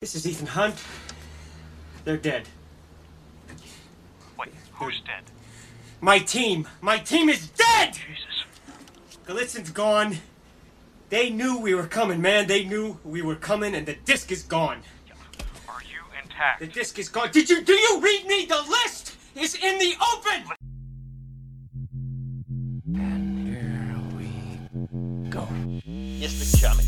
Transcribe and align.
This 0.00 0.14
is 0.14 0.26
Ethan 0.26 0.46
Hunt. 0.46 0.76
They're 2.06 2.16
dead. 2.16 2.48
Wait, 4.38 4.48
who's 4.72 4.98
dead? 5.02 5.24
My 6.00 6.18
team! 6.18 6.66
My 6.80 6.96
team 6.96 7.28
is 7.28 7.48
dead! 7.50 7.92
Jesus. 7.92 8.46
Golitsyn's 9.26 9.68
gone. 9.68 10.16
They 11.10 11.28
knew 11.28 11.58
we 11.58 11.74
were 11.74 11.86
coming, 11.86 12.22
man. 12.22 12.46
They 12.46 12.64
knew 12.64 12.98
we 13.04 13.20
were 13.20 13.34
coming, 13.34 13.74
and 13.74 13.84
the 13.84 13.92
disc 14.06 14.32
is 14.32 14.42
gone. 14.42 14.80
Are 15.68 15.82
you 15.82 16.00
intact? 16.24 16.60
The 16.60 16.68
disc 16.68 16.98
is 16.98 17.10
gone. 17.10 17.30
Did 17.30 17.50
you 17.50 17.62
do 17.62 17.74
you 17.74 18.00
read 18.00 18.24
me? 18.26 18.46
The 18.46 18.62
list 18.62 19.18
is 19.36 19.54
in 19.54 19.78
the 19.78 19.92
open! 20.14 20.44
And 22.96 23.48
here 23.48 24.00
we 24.16 25.28
go. 25.28 25.46
It's 25.84 26.58
the 26.58 26.66
comic, 26.66 26.86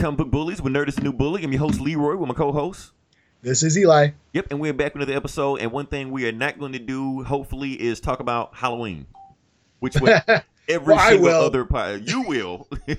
Comic 0.00 0.16
Book 0.16 0.30
Bullies 0.30 0.62
with 0.62 0.72
Nerd 0.72 0.88
is 0.88 0.96
the 0.96 1.02
New 1.02 1.12
Bully. 1.12 1.44
I'm 1.44 1.52
your 1.52 1.60
host, 1.60 1.78
Leroy, 1.78 2.16
with 2.16 2.26
my 2.26 2.34
co 2.34 2.52
host. 2.52 2.92
This 3.42 3.62
is 3.62 3.76
Eli. 3.76 4.12
Yep, 4.32 4.46
and 4.50 4.58
we're 4.58 4.72
back 4.72 4.94
with 4.94 5.02
another 5.02 5.14
episode. 5.14 5.56
And 5.60 5.70
one 5.72 5.84
thing 5.84 6.10
we 6.10 6.26
are 6.26 6.32
not 6.32 6.58
going 6.58 6.72
to 6.72 6.78
do, 6.78 7.22
hopefully, 7.22 7.72
is 7.72 8.00
talk 8.00 8.20
about 8.20 8.54
Halloween, 8.54 9.06
which 9.80 9.96
what 9.96 10.26
every 10.70 10.94
Well, 10.94 11.10
single 11.10 11.30
other 11.30 11.66
pod, 11.66 12.08
you 12.08 12.22
will. 12.22 12.66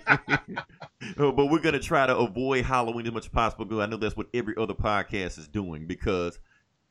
But 1.17 1.35
we're 1.35 1.59
going 1.59 1.73
to 1.73 1.79
try 1.79 2.05
to 2.05 2.15
avoid 2.15 2.65
Halloween 2.65 3.07
as 3.07 3.11
much 3.13 3.25
as 3.25 3.31
possible 3.31 3.65
because 3.65 3.79
I 3.79 3.87
know 3.87 3.97
that's 3.97 4.15
what 4.15 4.27
every 4.35 4.53
other 4.55 4.75
podcast 4.75 5.39
is 5.39 5.47
doing 5.47 5.87
because 5.87 6.37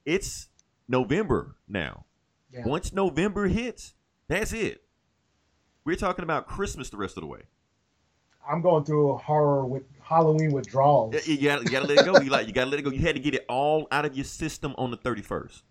it's 0.05 0.49
November 0.89 1.55
now. 1.69 2.05
Yeah. 2.53 2.65
Once 2.67 2.93
November 2.93 3.47
hits, 3.47 3.95
that's 4.27 4.53
it. 4.53 4.83
We're 5.85 5.95
talking 5.95 6.25
about 6.25 6.49
Christmas 6.49 6.91
the 6.91 6.97
rest 6.97 7.17
of 7.17 7.21
the 7.21 7.29
way. 7.29 7.43
I'm 8.51 8.63
going 8.63 8.85
through 8.85 9.11
a 9.13 9.17
horror 9.17 9.65
with 9.65 9.85
Halloween 10.11 10.51
withdrawals. 10.51 11.15
You, 11.27 11.35
you 11.35 11.49
gotta, 11.49 11.63
you 11.63 11.71
gotta 11.71 11.87
let 11.87 11.99
it 11.99 12.05
go. 12.05 12.21
You 12.21 12.31
like 12.31 12.49
you 12.49 12.53
gotta 12.53 12.69
let 12.69 12.81
it 12.81 12.83
go. 12.83 12.91
You 12.91 12.99
had 12.99 13.15
to 13.15 13.21
get 13.21 13.35
it 13.35 13.45
all 13.49 13.87
out 13.93 14.05
of 14.05 14.17
your 14.17 14.25
system 14.25 14.75
on 14.77 14.91
the 14.91 14.97
thirty 14.97 15.23
first. 15.23 15.63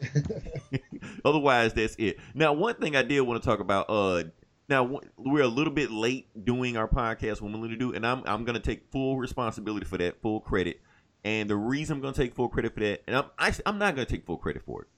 Otherwise, 1.24 1.72
that's 1.72 1.96
it. 1.98 2.18
Now, 2.34 2.52
one 2.52 2.74
thing 2.74 2.96
I 2.96 3.02
did 3.02 3.22
want 3.22 3.42
to 3.42 3.48
talk 3.48 3.60
about. 3.60 3.86
Uh, 3.88 4.24
now 4.68 5.00
we're 5.16 5.42
a 5.42 5.48
little 5.48 5.72
bit 5.72 5.90
late 5.90 6.28
doing 6.44 6.76
our 6.76 6.86
podcast 6.86 7.40
when 7.40 7.52
we're 7.52 7.60
going 7.60 7.70
to 7.70 7.76
do, 7.76 7.94
and 7.94 8.06
I'm 8.06 8.22
I'm 8.26 8.44
gonna 8.44 8.60
take 8.60 8.90
full 8.92 9.16
responsibility 9.16 9.86
for 9.86 9.96
that, 9.96 10.20
full 10.20 10.40
credit. 10.40 10.80
And 11.24 11.48
the 11.48 11.56
reason 11.56 11.96
I'm 11.96 12.02
gonna 12.02 12.12
take 12.12 12.34
full 12.34 12.48
credit 12.50 12.74
for 12.74 12.80
that, 12.80 13.02
and 13.06 13.16
I'm 13.16 13.24
I, 13.38 13.54
I'm 13.64 13.78
not 13.78 13.94
gonna 13.94 14.04
take 14.04 14.26
full 14.26 14.36
credit 14.36 14.62
for 14.66 14.82
it. 14.82 14.88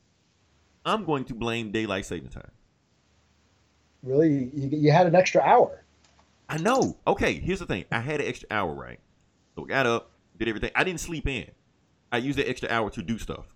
I'm 0.84 1.04
going 1.04 1.24
to 1.26 1.34
blame 1.34 1.70
daylight 1.70 2.06
saving 2.06 2.30
time. 2.30 2.50
Really, 4.02 4.50
you, 4.52 4.68
you 4.72 4.92
had 4.92 5.06
an 5.06 5.14
extra 5.14 5.40
hour. 5.42 5.83
I 6.48 6.58
know. 6.58 6.96
Okay, 7.06 7.34
here's 7.34 7.60
the 7.60 7.66
thing. 7.66 7.84
I 7.90 8.00
had 8.00 8.20
an 8.20 8.26
extra 8.26 8.48
hour, 8.50 8.74
right? 8.74 9.00
So 9.54 9.64
I 9.64 9.66
got 9.66 9.86
up, 9.86 10.10
did 10.38 10.48
everything. 10.48 10.70
I 10.74 10.84
didn't 10.84 11.00
sleep 11.00 11.26
in. 11.26 11.50
I 12.12 12.18
used 12.18 12.38
that 12.38 12.48
extra 12.48 12.70
hour 12.70 12.90
to 12.90 13.02
do 13.02 13.18
stuff. 13.18 13.46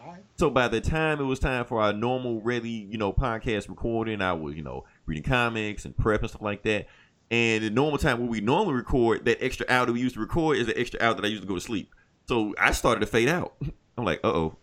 All 0.00 0.12
right. 0.12 0.22
So 0.36 0.50
by 0.50 0.68
the 0.68 0.80
time 0.80 1.20
it 1.20 1.24
was 1.24 1.38
time 1.38 1.64
for 1.64 1.80
our 1.80 1.92
normal, 1.92 2.40
ready, 2.40 2.70
you 2.70 2.96
know, 2.96 3.12
podcast 3.12 3.68
recording, 3.68 4.22
I 4.22 4.32
was, 4.32 4.54
you 4.54 4.62
know, 4.62 4.84
reading 5.06 5.24
comics 5.24 5.84
and 5.84 5.96
prep 5.96 6.20
and 6.20 6.30
stuff 6.30 6.42
like 6.42 6.62
that. 6.62 6.86
And 7.30 7.62
the 7.62 7.70
normal 7.70 7.98
time 7.98 8.18
where 8.18 8.28
we 8.28 8.40
normally 8.40 8.74
record, 8.74 9.24
that 9.26 9.42
extra 9.44 9.66
hour 9.68 9.86
that 9.86 9.92
we 9.92 10.00
used 10.00 10.14
to 10.14 10.20
record 10.20 10.56
is 10.56 10.66
the 10.66 10.78
extra 10.78 11.00
hour 11.02 11.14
that 11.14 11.24
I 11.24 11.28
used 11.28 11.42
to 11.42 11.48
go 11.48 11.54
to 11.54 11.60
sleep. 11.60 11.94
So 12.28 12.54
I 12.58 12.72
started 12.72 13.00
to 13.00 13.06
fade 13.06 13.28
out. 13.28 13.54
I'm 13.98 14.04
like, 14.04 14.20
uh 14.24 14.28
oh, 14.28 14.56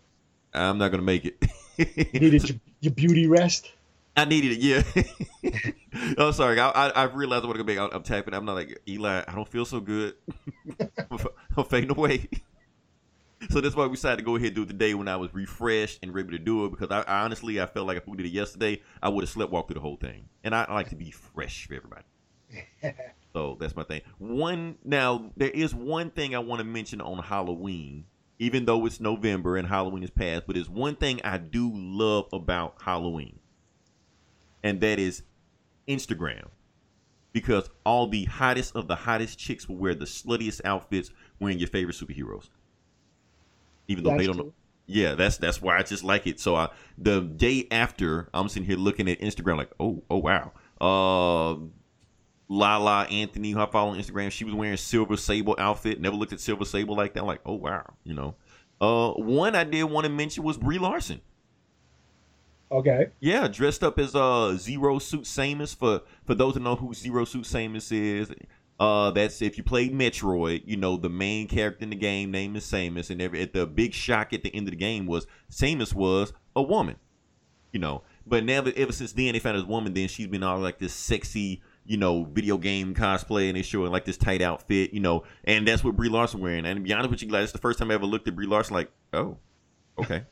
I'm 0.54 0.78
not 0.78 0.90
gonna 0.92 1.04
make 1.04 1.26
it. 1.26 1.44
You 1.78 2.20
needed 2.20 2.50
your, 2.50 2.60
your 2.82 2.94
beauty 2.94 3.28
rest. 3.28 3.72
I 4.18 4.26
needed 4.26 4.54
it, 4.54 4.60
yeah. 4.60 6.12
I'm 6.18 6.34
sorry. 6.34 6.60
I, 6.60 6.70
I, 6.70 6.90
I 6.90 7.04
realized 7.04 7.46
what 7.46 7.60
I'm. 7.60 7.70
I'm, 7.70 7.90
I'm 7.94 8.04
tapping. 8.04 8.34
I'm 8.34 8.46
not 8.46 8.56
like 8.56 8.82
Eli. 8.88 9.24
I 9.28 9.36
don't 9.36 9.48
feel 9.48 9.64
so 9.64 9.80
good. 9.80 10.16
I'm 11.56 11.64
fading 11.66 11.92
away. 11.92 12.28
So 13.52 13.62
that's 13.62 13.76
why 13.76 13.86
we 13.86 13.92
decided 13.92 14.18
to 14.18 14.24
go 14.24 14.36
ahead 14.36 14.48
and 14.48 14.56
do 14.56 14.64
it 14.64 14.68
today 14.68 14.96
when 14.96 15.08
I 15.08 15.16
was 15.16 15.32
refreshed 15.32 16.00
and 16.02 16.12
ready 16.12 16.32
to 16.32 16.40
do 16.40 16.66
it. 16.66 16.72
Because 16.72 16.90
I, 16.90 17.02
I 17.02 17.24
honestly, 17.24 17.62
I 17.62 17.68
felt 17.68 17.86
like 17.86 17.98
if 17.98 18.08
we 18.08 18.18
did 18.18 18.26
it 18.26 18.32
yesterday, 18.32 18.82
I 19.02 19.10
would 19.10 19.22
have 19.22 19.30
slept 19.30 19.52
walked 19.52 19.70
through 19.70 19.76
the 19.76 19.82
whole 19.82 19.96
thing. 19.96 20.28
And 20.44 20.56
I, 20.56 20.64
I 20.64 20.74
like 20.74 20.90
to 20.90 20.96
be 20.96 21.12
fresh 21.12 21.68
for 21.68 21.76
everybody. 21.76 22.04
so 23.34 23.56
that's 23.60 23.76
my 23.76 23.84
thing. 23.84 24.02
One 24.18 24.80
now, 24.84 25.32
there 25.38 25.52
is 25.52 25.76
one 25.76 26.10
thing 26.10 26.34
I 26.34 26.40
want 26.40 26.62
to 26.62 26.66
mention 26.66 27.00
on 27.00 27.20
Halloween, 27.20 28.06
even 28.40 28.66
though 28.66 28.88
it's 28.88 29.00
November 29.00 29.56
and 29.56 29.68
Halloween 29.68 30.02
is 30.02 30.10
past. 30.10 30.48
But 30.48 30.58
it's 30.58 30.68
one 30.68 30.96
thing 30.96 31.22
I 31.24 31.38
do 31.38 31.72
love 31.72 32.30
about 32.34 32.78
Halloween 32.82 33.38
and 34.68 34.82
that 34.82 35.00
is 35.00 35.24
Instagram. 35.88 36.48
Because 37.34 37.70
all 37.86 38.08
the 38.08 38.26
hottest 38.26 38.76
of 38.76 38.88
the 38.88 38.96
hottest 38.96 39.38
chicks 39.38 39.70
will 39.70 39.76
wear 39.78 39.94
the 39.94 40.06
sluttiest 40.06 40.62
outfits 40.66 41.12
wearing 41.40 41.60
your 41.60 41.68
favorite 41.68 41.96
superheroes. 41.96 42.50
Even 43.88 44.04
though 44.04 44.12
That's 44.12 44.22
they 44.22 44.28
don't 44.28 44.38
know. 44.38 44.54
Yeah, 44.88 45.16
that's 45.16 45.38
that's 45.38 45.62
why 45.62 45.78
I 45.78 45.84
just 45.84 46.04
like 46.04 46.26
it. 46.28 46.40
So 46.40 46.56
I, 46.56 46.70
the 46.98 47.22
day 47.22 47.68
after, 47.72 48.30
I'm 48.34 48.48
sitting 48.50 48.66
here 48.66 48.78
looking 48.78 49.10
at 49.10 49.20
Instagram 49.20 49.58
like, 49.58 49.72
oh, 49.80 50.04
oh 50.10 50.18
wow. 50.18 50.52
Uh 50.80 51.60
Lala 52.50 53.04
Anthony, 53.04 53.52
who 53.52 53.60
I 53.60 53.66
follow 53.70 53.92
on 53.92 54.00
Instagram, 54.00 54.32
she 54.32 54.46
was 54.46 54.54
wearing 54.56 54.78
Silver 54.78 55.18
Sable 55.18 55.56
outfit. 55.60 56.00
Never 56.00 56.16
looked 56.16 56.32
at 56.32 56.40
Silver 56.40 56.64
Sable 56.64 56.96
like 56.96 57.14
that. 57.14 57.20
I'm 57.22 57.28
like, 57.28 57.42
oh 57.46 57.56
wow, 57.56 57.86
you 58.04 58.14
know. 58.14 58.36
Uh 58.80 59.12
one 59.12 59.56
I 59.56 59.64
did 59.64 59.84
want 59.84 60.06
to 60.06 60.12
mention 60.12 60.44
was 60.44 60.58
Brie 60.58 60.80
Larson. 60.80 61.22
Okay. 62.72 63.08
Yeah, 63.20 63.48
dressed 63.48 63.84
up 63.84 63.98
as 63.98 64.16
uh 64.16 64.56
Zero 64.58 65.00
Suit 65.00 65.24
Samus 65.24 65.76
for 65.76 66.02
for 66.26 66.36
those 66.36 66.56
who 66.56 66.60
know 66.60 66.76
who 66.76 66.94
Zero 66.94 67.26
Suit 67.26 67.46
Samus 67.46 67.92
is. 67.92 68.32
Uh, 68.80 69.10
that's 69.10 69.42
if 69.42 69.58
you 69.58 69.64
played 69.64 69.92
Metroid, 69.92 70.62
you 70.66 70.78
know 70.78 70.98
the 70.98 71.10
main 71.10 71.48
character 71.48 71.84
in 71.84 71.90
the 71.90 71.96
game 71.96 72.30
name 72.30 72.56
is 72.56 72.64
Samus, 72.64 73.10
and 73.10 73.22
every 73.22 73.42
at 73.42 73.54
the 73.54 73.66
big 73.66 73.94
shock 73.94 74.34
at 74.34 74.44
the 74.44 74.54
end 74.54 74.68
of 74.68 74.72
the 74.72 74.78
game 74.78 75.08
was 75.08 75.26
Samus 75.50 75.94
was 75.94 76.34
a 76.56 76.62
woman, 76.62 76.98
you 77.72 77.80
know. 77.80 78.04
But 78.26 78.46
that 78.46 78.78
ever 78.78 78.92
since 78.92 79.14
then 79.14 79.34
they 79.34 79.40
found 79.40 79.58
this 79.58 79.66
woman, 79.66 79.94
then 79.94 80.10
she's 80.10 80.28
been 80.28 80.44
all 80.44 80.60
like 80.60 80.78
this 80.78 80.94
sexy, 80.94 81.62
you 81.86 81.98
know, 81.98 82.26
video 82.26 82.58
game 82.58 82.94
cosplay, 82.94 83.48
and 83.48 83.58
they 83.58 83.62
showing 83.62 83.92
like 83.92 84.04
this 84.06 84.18
tight 84.18 84.42
outfit, 84.42 84.94
you 84.94 85.00
know, 85.00 85.24
and 85.46 85.66
that's 85.68 85.84
what 85.84 85.96
Brie 85.96 86.10
Larson 86.10 86.42
wearing. 86.42 86.66
And 86.66 86.78
to 86.78 86.82
be 86.82 86.94
honest 86.94 87.10
with 87.10 87.24
you, 87.24 87.30
like, 87.30 87.44
it's 87.44 87.54
the 87.54 87.58
first 87.58 87.80
time 87.80 87.90
I 87.90 87.94
ever 87.94 88.06
looked 88.06 88.28
at 88.28 88.36
Brie 88.36 88.46
Larson 88.46 88.76
like, 88.76 88.92
oh, 89.14 89.38
okay. 89.98 90.24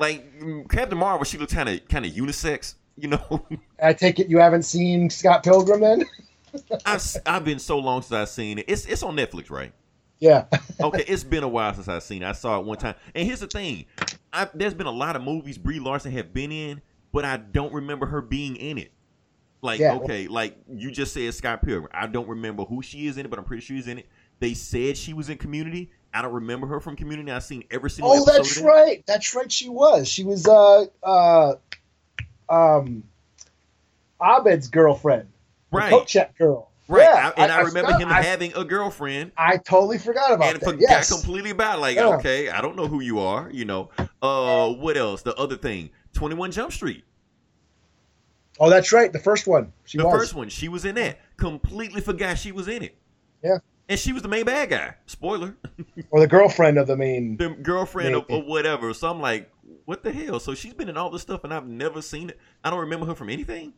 Like 0.00 0.68
Captain 0.68 0.98
Marvel, 0.98 1.24
she 1.24 1.38
looked 1.38 1.54
kind 1.54 1.68
of 1.68 1.86
kind 1.88 2.04
of 2.04 2.12
unisex, 2.12 2.74
you 2.96 3.08
know. 3.08 3.46
I 3.82 3.92
take 3.92 4.18
it 4.18 4.28
you 4.28 4.38
haven't 4.38 4.64
seen 4.64 5.10
Scott 5.10 5.44
Pilgrim 5.44 5.80
then? 5.82 6.04
I've 6.86 7.04
I've 7.26 7.44
been 7.44 7.60
so 7.60 7.78
long 7.78 8.02
since 8.02 8.12
I've 8.12 8.28
seen 8.28 8.58
it. 8.58 8.64
It's 8.66 8.86
it's 8.86 9.02
on 9.04 9.16
Netflix, 9.16 9.50
right? 9.50 9.72
Yeah. 10.18 10.46
Okay, 10.82 11.04
it's 11.06 11.24
been 11.24 11.42
a 11.44 11.48
while 11.48 11.74
since 11.74 11.88
I've 11.88 12.02
seen 12.02 12.22
it. 12.22 12.26
I 12.26 12.32
saw 12.32 12.58
it 12.58 12.64
one 12.64 12.78
time. 12.78 12.94
And 13.14 13.26
here's 13.26 13.40
the 13.40 13.46
thing: 13.46 13.84
I, 14.32 14.48
there's 14.54 14.72
been 14.72 14.86
a 14.86 14.90
lot 14.92 15.14
of 15.14 15.22
movies 15.22 15.58
Brie 15.58 15.78
Larson 15.78 16.10
have 16.12 16.32
been 16.32 16.50
in, 16.50 16.80
but 17.12 17.26
I 17.26 17.36
don't 17.36 17.72
remember 17.74 18.06
her 18.06 18.22
being 18.22 18.56
in 18.56 18.78
it. 18.78 18.90
Like, 19.60 19.78
Yeah. 19.78 19.92
okay, 19.96 20.26
like 20.26 20.56
you 20.72 20.90
just 20.90 21.12
said, 21.12 21.34
Scott 21.34 21.62
Pilgrim. 21.62 21.90
I 21.92 22.06
don't 22.06 22.26
remember 22.28 22.64
who 22.64 22.80
she 22.80 23.06
is 23.08 23.18
in 23.18 23.26
it, 23.26 23.28
but 23.28 23.38
I'm 23.38 23.44
pretty 23.44 23.60
sure 23.60 23.76
she's 23.76 23.88
in 23.88 23.98
it. 23.98 24.06
They 24.38 24.54
said 24.54 24.96
she 24.96 25.12
was 25.12 25.28
in 25.28 25.36
Community. 25.36 25.90
I 26.12 26.22
don't 26.22 26.32
remember 26.32 26.66
her 26.66 26.80
from 26.80 26.96
Community. 26.96 27.30
I've 27.30 27.44
seen 27.44 27.64
every 27.70 27.90
single. 27.90 28.12
Oh, 28.12 28.24
that's 28.24 28.58
right. 28.58 29.04
That's 29.06 29.34
right. 29.34 29.50
She 29.50 29.68
was. 29.68 30.08
She 30.08 30.24
was 30.24 30.46
uh 30.46 30.86
uh 31.02 31.54
um 32.48 33.04
Abed's 34.22 34.68
girlfriend. 34.68 35.28
The 35.70 35.76
Right, 35.76 35.92
Kochek 35.92 36.36
girl. 36.36 36.68
right. 36.88 37.02
Yeah, 37.04 37.32
I, 37.36 37.42
and 37.44 37.52
I, 37.52 37.58
remember 37.60 37.92
forgot- 37.92 38.00
him 38.00 38.08
I, 38.08 38.22
having 38.22 38.52
a 38.56 38.64
girlfriend. 38.64 39.30
I 39.36 39.56
totally 39.58 39.98
forgot 39.98 40.32
about 40.32 40.50
and 40.54 40.60
that. 40.60 40.64
forgot 40.64 40.80
Yes. 40.80 41.12
completely 41.12 41.50
about 41.50 41.78
like 41.78 41.94
Yeah. 41.94 42.16
okay 42.16 42.48
i 42.48 42.60
don't 42.60 42.74
know 42.74 42.88
who 42.88 43.00
you 43.00 43.20
are 43.20 43.48
you 43.52 43.64
know 43.64 43.90
uh 44.20 44.68
what 44.72 44.96
else 44.96 45.22
the 45.22 45.32
other 45.36 45.56
thing 45.56 45.90
21 46.14 46.50
jump 46.50 46.72
street 46.72 47.04
Oh, 48.62 48.68
that's 48.68 48.92
right. 48.92 49.10
The 49.10 49.18
first 49.18 49.46
one. 49.46 49.72
She 49.86 49.96
the 49.96 50.04
was. 50.04 50.12
first 50.14 50.34
one 50.34 50.48
she 50.50 50.68
was 50.68 50.84
in 50.84 50.96
that 50.96 51.18
completely 51.38 52.00
forgot 52.02 52.36
she 52.36 52.50
was 52.52 52.66
in 52.68 52.82
it 52.82 52.96
Yeah. 53.44 53.58
And 53.90 53.98
she 53.98 54.14
was 54.14 54.22
the 54.22 54.28
main 54.28 54.46
bad 54.46 54.70
guy 54.70 54.94
spoiler 55.06 55.54
Or 56.10 56.20
the 56.20 56.26
girlfriend 56.26 56.78
of 56.78 56.86
the 56.86 56.96
main. 56.96 57.36
the 57.36 57.50
girlfriend 57.50 58.14
of, 58.14 58.30
of 58.30 58.46
whatever 58.46 58.94
so 58.94 59.10
i'm 59.10 59.20
like 59.20 59.50
what 59.84 60.02
the 60.02 60.12
hell 60.12 60.40
so 60.40 60.54
she's 60.54 60.72
been 60.72 60.88
in 60.88 60.96
all 60.96 61.10
this 61.10 61.20
stuff 61.22 61.44
and 61.44 61.52
i've 61.52 61.66
never 61.66 62.00
seen 62.00 62.30
it 62.30 62.38
i 62.64 62.70
don't 62.70 62.80
remember 62.80 63.04
her 63.06 63.14
from 63.14 63.28
anything 63.28 63.74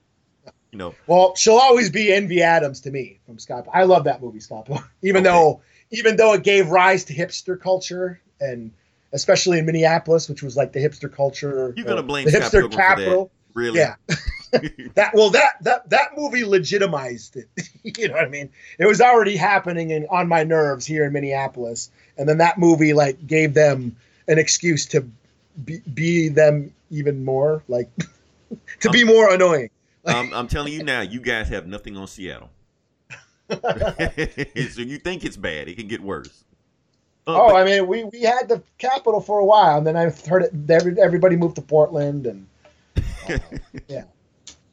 You 0.72 0.78
know, 0.78 0.94
Well, 1.06 1.34
she'll 1.36 1.56
always 1.58 1.90
be 1.90 2.12
Envy 2.12 2.42
Adams 2.42 2.80
to 2.80 2.90
me 2.90 3.20
from 3.26 3.38
Scott. 3.38 3.66
I 3.74 3.84
love 3.84 4.04
that 4.04 4.22
movie, 4.22 4.40
Scott. 4.40 4.68
Even 5.02 5.20
Okay. 5.26 5.30
though, 5.30 5.60
even 5.90 6.16
though 6.16 6.32
it 6.32 6.42
gave 6.44 6.70
rise 6.70 7.04
to 7.04 7.14
hipster 7.14 7.60
culture, 7.60 8.22
and 8.40 8.72
especially 9.12 9.58
in 9.58 9.66
Minneapolis, 9.66 10.28
which 10.30 10.42
was 10.42 10.56
like 10.56 10.72
the 10.72 10.80
hipster 10.80 11.12
culture. 11.12 11.74
You're 11.76 11.84
gonna 11.86 12.02
blame 12.02 12.24
the 12.24 12.30
Scott 12.32 12.42
hipster 12.44 12.60
Pilgrim 12.60 12.70
that. 12.70 12.76
capital. 12.96 13.30
Really. 13.54 13.78
Yeah. 13.78 13.94
That 14.96 15.12
well, 15.14 15.30
that 15.30 15.52
that 15.62 15.88
that 15.88 16.08
movie 16.14 16.44
legitimized 16.44 17.36
it. 17.36 17.48
you 17.98 18.08
know 18.08 18.14
what 18.16 18.24
I 18.26 18.28
mean? 18.28 18.50
It 18.78 18.84
was 18.84 19.00
already 19.00 19.34
happening 19.34 19.88
in, 19.88 20.06
on 20.10 20.28
my 20.28 20.44
nerves 20.44 20.84
here 20.84 21.06
in 21.06 21.12
Minneapolis, 21.14 21.90
and 22.18 22.28
then 22.28 22.36
that 22.36 22.58
movie 22.58 22.92
like 22.92 23.26
gave 23.26 23.54
them 23.54 23.96
an 24.28 24.38
excuse 24.38 24.84
to 24.88 25.06
be, 25.64 25.80
be 25.94 26.28
them 26.28 26.70
even 26.90 27.24
more, 27.24 27.62
like 27.68 27.88
to 28.80 28.90
be 28.90 29.04
more 29.04 29.32
annoying. 29.32 29.70
I'm, 30.04 30.34
I'm 30.34 30.48
telling 30.48 30.74
you 30.74 30.82
now, 30.82 31.00
you 31.00 31.20
guys 31.20 31.48
have 31.48 31.66
nothing 31.66 31.96
on 31.96 32.06
Seattle. 32.06 32.50
so 33.50 33.58
you 34.82 34.98
think 34.98 35.24
it's 35.24 35.36
bad? 35.38 35.68
It 35.68 35.76
can 35.76 35.88
get 35.88 36.02
worse. 36.02 36.44
Uh, 37.26 37.40
Oh, 37.40 37.48
but- 37.48 37.56
I 37.56 37.64
mean, 37.64 37.86
we, 37.86 38.04
we 38.04 38.20
had 38.22 38.48
the 38.48 38.62
capital 38.78 39.20
for 39.20 39.38
a 39.38 39.44
while, 39.44 39.78
and 39.78 39.86
then 39.86 39.96
I 39.96 40.10
heard 40.10 40.42
it. 40.42 40.52
Every, 40.70 41.00
everybody 41.00 41.36
moved 41.36 41.56
to 41.56 41.62
Portland, 41.62 42.26
and 42.26 42.46
uh, 43.28 43.38
yeah, 43.88 44.04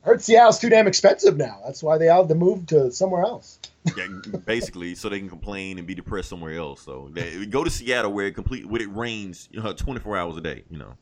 I 0.04 0.07
heard 0.07 0.22
Seattle's 0.22 0.60
too 0.60 0.69
damn 0.69 0.88
expensive 0.88 1.38
now. 1.38 1.60
That's 1.66 1.84
why 1.84 1.98
they 1.98 2.10
all 2.10 2.24
had 2.24 2.30
to 2.30 2.36
move 2.36 2.66
to 2.68 2.92
somewhere 2.92 3.24
else. 3.24 3.60
yeah, 3.98 4.07
basically, 4.46 4.96
so 4.96 5.10
they 5.10 5.19
can 5.19 5.30
complain 5.30 5.78
and 5.78 5.88
be 5.88 5.96
depressed 5.96 6.30
somewhere 6.30 6.54
else. 6.54 6.81
So 6.81 7.10
they, 7.12 7.46
go 7.46 7.63
to 7.63 7.69
Seattle 7.69 8.12
where 8.12 8.28
it 8.28 8.36
complete 8.36 8.66
when 8.66 8.81
it 8.81 8.94
rains, 8.94 9.50
you 9.51 9.62
know, 9.62 9.74
24 9.74 10.18
hours 10.18 10.38
a 10.38 10.42
day. 10.42 10.63
You 10.69 10.78
know. 10.78 10.98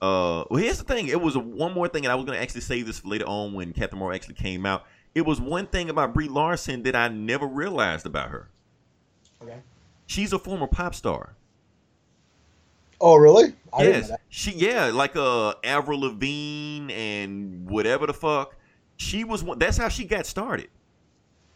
Uh, 0.00 0.44
well, 0.50 0.62
here's 0.62 0.78
the 0.78 0.84
thing. 0.84 1.08
It 1.08 1.20
was 1.20 1.34
a, 1.34 1.40
one 1.40 1.72
more 1.72 1.88
thing, 1.88 2.04
and 2.04 2.12
I 2.12 2.14
was 2.14 2.24
gonna 2.24 2.38
actually 2.38 2.60
say 2.60 2.82
this 2.82 3.04
later 3.04 3.26
on 3.26 3.52
when 3.52 3.72
Captain 3.72 3.98
Moore 3.98 4.12
actually 4.12 4.34
came 4.34 4.64
out. 4.64 4.84
It 5.14 5.22
was 5.22 5.40
one 5.40 5.66
thing 5.66 5.90
about 5.90 6.14
Brie 6.14 6.28
Larson 6.28 6.84
that 6.84 6.94
I 6.94 7.08
never 7.08 7.46
realized 7.46 8.06
about 8.06 8.30
her. 8.30 8.50
Okay. 9.42 9.58
She's 10.06 10.32
a 10.32 10.38
former 10.38 10.66
pop 10.66 10.94
star. 10.94 11.34
Oh, 13.00 13.16
really? 13.16 13.54
I 13.72 13.82
yes, 13.84 14.10
she 14.28 14.52
yeah, 14.52 14.86
like 14.86 15.14
uh 15.14 15.54
Avril 15.62 16.00
Lavigne 16.00 16.90
and 16.92 17.68
whatever 17.68 18.06
the 18.06 18.14
fuck. 18.14 18.56
She 18.96 19.24
was 19.24 19.44
one. 19.44 19.58
That's 19.58 19.76
how 19.76 19.88
she 19.88 20.04
got 20.04 20.26
started. 20.26 20.68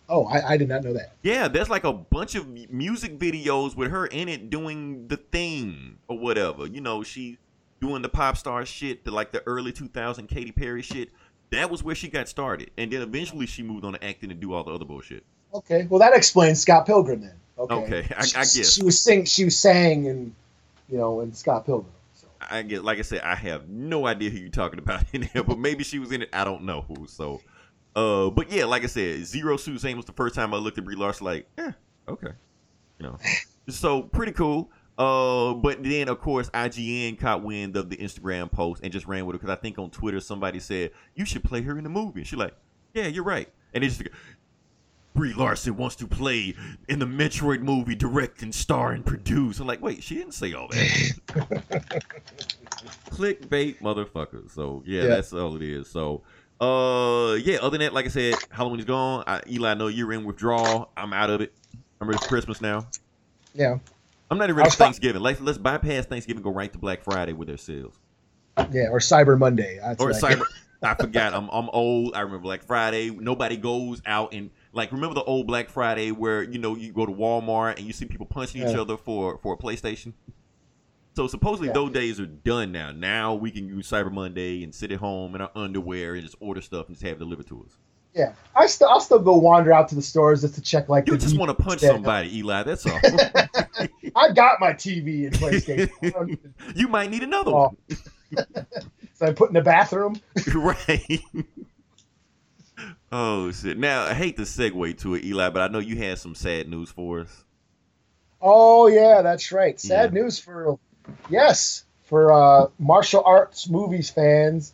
Oh, 0.09 0.25
I, 0.27 0.53
I 0.53 0.57
did 0.57 0.69
not 0.69 0.85
know 0.85 0.93
that. 0.93 1.15
Yeah, 1.23 1.49
there's 1.49 1.71
like 1.71 1.85
a 1.85 1.93
bunch 1.93 2.35
of 2.35 2.47
music 2.71 3.19
videos 3.19 3.75
with 3.77 3.91
her 3.91 4.07
in 4.07 4.29
it 4.29 4.51
doing 4.51 5.09
the 5.09 5.17
thing 5.17 5.97
or 6.09 6.19
whatever. 6.19 6.67
You 6.67 6.81
know, 6.81 7.03
she 7.03 7.39
doing 7.81 8.03
the 8.03 8.09
pop 8.09 8.37
star 8.37 8.65
shit, 8.67 9.05
the 9.05 9.11
like 9.11 9.33
the 9.33 9.43
early 9.47 9.73
2000 9.73 10.27
Katy 10.29 10.53
Perry 10.53 10.83
shit. 10.83 11.09
That 11.51 11.71
was 11.71 11.83
where 11.83 11.95
she 11.95 12.09
got 12.09 12.29
started, 12.29 12.71
and 12.79 12.91
then 12.93 13.03
eventually 13.03 13.47
she 13.47 13.63
moved 13.63 13.85
on 13.85 13.93
to 13.95 14.05
acting 14.05 14.31
and 14.31 14.41
do 14.41 14.53
all 14.53 14.65
the 14.65 14.73
other 14.73 14.85
bullshit. 14.85 15.25
Okay, 15.55 15.87
well 15.91 15.99
that 16.01 16.15
explains 16.15 16.61
Scott 16.61 16.87
Pilgrim 16.87 17.21
then. 17.23 17.35
Okay, 17.59 17.75
Okay, 17.75 18.15
I- 18.17 18.21
I 18.21 18.23
guess. 18.45 18.73
she 18.75 18.83
was 18.85 19.01
sing 19.01 19.25
she 19.25 19.45
was 19.45 19.59
sang 19.59 20.05
in, 20.07 20.35
you 20.89 20.99
know, 20.99 21.21
and 21.21 21.35
Scott 21.35 21.67
Pilgrim. 21.67 21.93
So. 22.15 22.29
I 22.41 22.63
get, 22.63 22.85
like 22.85 22.99
I 22.99 23.03
said, 23.03 23.21
I 23.23 23.35
have 23.35 23.69
no 23.69 24.07
idea 24.07 24.31
who 24.31 24.39
you're 24.39 24.51
talking 24.51 24.79
about 24.79 25.05
in 25.13 25.29
there, 25.33 25.43
but 25.43 25.59
maybe 25.59 25.85
she 25.85 25.99
was 25.99 26.13
in 26.13 26.23
it. 26.23 26.31
I 26.33 26.45
don't 26.45 26.65
know 26.65 26.83
who. 26.83 27.07
So, 27.07 27.41
uh, 27.95 28.31
but 28.31 28.51
yeah, 28.51 28.65
like 28.65 28.85
I 28.85 28.87
said, 28.87 29.25
Zero 29.25 29.57
Suit 29.57 29.81
Same 29.81 29.97
was 29.97 30.07
the 30.07 30.13
first 30.13 30.35
time 30.35 30.55
I 30.55 30.57
looked 30.57 30.79
at 30.79 30.85
Brie 30.85 30.97
Larson. 30.97 31.27
Like, 31.27 31.49
eh, 31.59 31.73
okay, 32.09 32.33
you 32.99 33.07
know, 33.07 33.19
so 33.69 34.03
pretty 34.03 34.33
cool. 34.33 34.71
Uh, 34.99 35.55
but 35.55 35.83
then 35.83 36.09
of 36.09 36.21
course 36.21 36.51
IGN 36.51 37.19
caught 37.19 37.43
wind 37.43 37.77
of 37.77 37.89
the 37.89 37.97
Instagram 37.97 38.53
post 38.53 38.83
and 38.85 38.93
just 38.93 39.07
ran 39.07 39.25
with 39.25 39.35
it 39.35 39.41
because 39.41 39.51
I 39.51 39.59
think 39.59 39.79
on 39.79 39.89
Twitter 39.89 40.21
somebody 40.21 40.61
said 40.61 40.91
you 41.15 41.25
should 41.25 41.43
play 41.43 41.63
her 41.63 41.79
in 41.79 41.85
the 41.85 41.91
movie. 41.91 42.25
She's 42.25 42.39
like, 42.39 42.55
yeah, 42.93 43.07
you're 43.07 43.25
right. 43.25 43.49
And 43.73 43.83
it's 43.83 43.97
just 43.97 44.11
Brie 45.15 45.35
Larson 45.35 45.77
wants 45.77 45.97
to 45.97 46.07
play 46.07 46.55
in 46.89 46.99
the 46.99 47.05
Metroid 47.07 47.61
movie, 47.61 47.95
direct 47.95 48.43
and 48.43 48.55
star 48.55 48.93
and 48.93 49.05
produce. 49.05 49.61
I'm 49.61 49.67
like, 49.67 49.83
wait, 49.83 50.03
she 50.03 50.15
didn't 50.17 50.33
say 50.33 50.53
all 50.55 50.69
that. 50.69 52.03
Clickbait, 53.11 53.81
motherfucker. 53.81 54.51
So 54.51 54.83
yeah, 54.87 55.03
Yeah. 55.03 55.09
that's 55.09 55.33
all 55.33 55.55
it 55.57 55.63
is. 55.63 55.89
So, 55.89 56.23
uh, 56.61 57.35
yeah. 57.35 57.59
Other 57.59 57.71
than 57.79 57.81
that, 57.81 57.93
like 57.95 58.07
I 58.07 58.09
said, 58.09 58.35
Halloween 58.51 58.81
is 58.81 58.87
gone. 58.87 59.25
I, 59.27 59.43
Eli, 59.49 59.71
I 59.71 59.75
know 59.75 59.89
you're 59.89 60.13
in 60.13 60.25
withdrawal. 60.25 60.91
I'm 60.97 61.13
out 61.13 61.31
of 61.31 61.41
it. 61.41 61.53
I'm 62.01 62.09
ready 62.09 62.19
for 62.23 62.29
Christmas 62.29 62.61
now. 62.61 62.87
Yeah, 63.55 63.79
I'm 64.31 64.39
not 64.39 64.45
even 64.45 64.57
ready 64.57 64.71
for 64.71 64.77
Thanksgiving. 64.77 65.23
Let's 65.23 65.41
let's 65.41 65.59
bypass 65.59 66.07
Thanksgiving, 66.07 66.43
go 66.43 66.51
right 66.51 66.73
to 66.73 66.79
Black 66.79 67.03
Friday 67.05 67.33
with 67.33 67.49
their 67.49 67.59
sales. 67.59 67.95
yeah, 68.71 68.89
or 68.91 68.99
Cyber 68.99 69.39
Monday. 69.39 69.79
That's 69.81 70.01
Or 70.03 70.09
what 70.09 70.25
I- 70.25 70.35
Cyber. 70.35 70.45
I 70.85 70.95
forgot. 70.95 71.33
I'm 71.33 71.49
I'm 71.51 71.69
old. 71.73 72.17
I 72.17 72.21
remember 72.23 72.43
Black 72.43 72.65
Friday. 72.65 73.11
Nobody 73.11 73.57
goes 73.57 74.03
out 74.05 74.33
and 74.35 74.51
like 74.73 74.93
remember 74.93 75.15
the 75.15 75.23
old 75.25 75.47
Black 75.47 75.69
Friday 75.69 76.11
where 76.13 76.43
you 76.43 76.59
know 76.59 76.75
you 76.77 76.93
go 76.93 77.07
to 77.07 77.13
Walmart 77.13 77.77
and 77.79 77.87
you 77.87 77.93
see 77.93 78.05
people 78.07 78.27
punching 78.27 78.61
each 78.67 78.77
other 78.77 78.97
for 78.97 79.39
for 79.39 79.55
a 79.55 79.57
PlayStation. 79.57 80.13
So 81.15 81.27
supposedly 81.27 81.69
Yeah. 81.69 81.75
those 81.75 81.93
days 81.93 82.19
are 82.21 82.27
done 82.27 82.73
now. 82.73 82.91
Now 82.91 83.35
we 83.35 83.51
can 83.51 83.69
use 83.69 83.91
Cyber 83.91 84.11
Monday 84.11 84.63
and 84.65 84.75
sit 84.75 84.91
at 84.93 84.99
home 84.99 85.35
in 85.35 85.43
our 85.43 85.51
underwear 85.55 86.15
and 86.15 86.23
just 86.23 86.37
order 86.41 86.63
stuff 86.63 86.87
and 86.87 86.97
just 86.97 87.05
have 87.05 87.17
it 87.17 87.19
delivered 87.19 87.47
to 87.49 87.63
us. 87.65 87.77
Yeah, 88.15 88.33
I 88.57 88.67
still 88.67 88.89
I'll 88.89 89.01
still 89.01 89.19
go 89.19 89.37
wander 89.37 89.73
out 89.73 89.89
to 89.89 89.95
the 89.95 90.03
stores 90.03 90.41
just 90.43 90.55
to 90.57 90.61
check 90.63 90.89
like 90.89 91.07
You 91.09 91.17
just 91.19 91.37
want 91.39 91.57
to 91.57 91.63
punch 91.63 91.83
Yeah. 91.83 91.91
somebody, 91.93 92.39
Eli. 92.39 92.63
That's 92.63 92.87
all. 92.87 92.99
I 94.17 94.33
got 94.33 94.61
my 94.61 94.73
TV 94.73 95.27
and 95.27 95.35
PlayStation. 95.35 95.91
I 96.03 96.11
don't 96.11 96.27
need 96.29 96.39
to- 96.43 96.51
you 96.81 96.89
might 96.89 97.11
need 97.11 97.23
another 97.23 97.51
Oh. 97.53 97.77
so 99.15 99.27
I 99.27 99.33
put 99.33 99.49
in 99.49 99.55
the 99.55 99.63
bathroom. 99.63 100.21
right. 100.55 101.21
Oh 103.13 103.51
shit. 103.53 103.79
Now 103.79 104.05
I 104.05 104.15
hate 104.15 104.37
to 104.37 104.43
segue 104.43 104.99
to 105.01 105.15
it, 105.15 105.25
Eli, 105.25 105.51
but 105.51 105.63
I 105.63 105.73
know 105.73 105.79
you 105.79 105.97
had 105.97 106.19
some 106.19 106.35
sad 106.35 106.69
news 106.69 106.91
for 106.91 107.21
us. 107.21 107.45
Oh 108.41 108.89
yeah, 108.89 109.23
that's 109.23 109.53
right. 109.53 109.79
Sad 109.81 110.13
Yeah. 110.15 110.23
news 110.23 110.39
for 110.39 110.79
yes 111.31 111.85
for 112.05 112.33
uh, 112.33 112.67
martial 112.79 113.23
arts 113.25 113.69
movies 113.69 114.11
fans. 114.11 114.73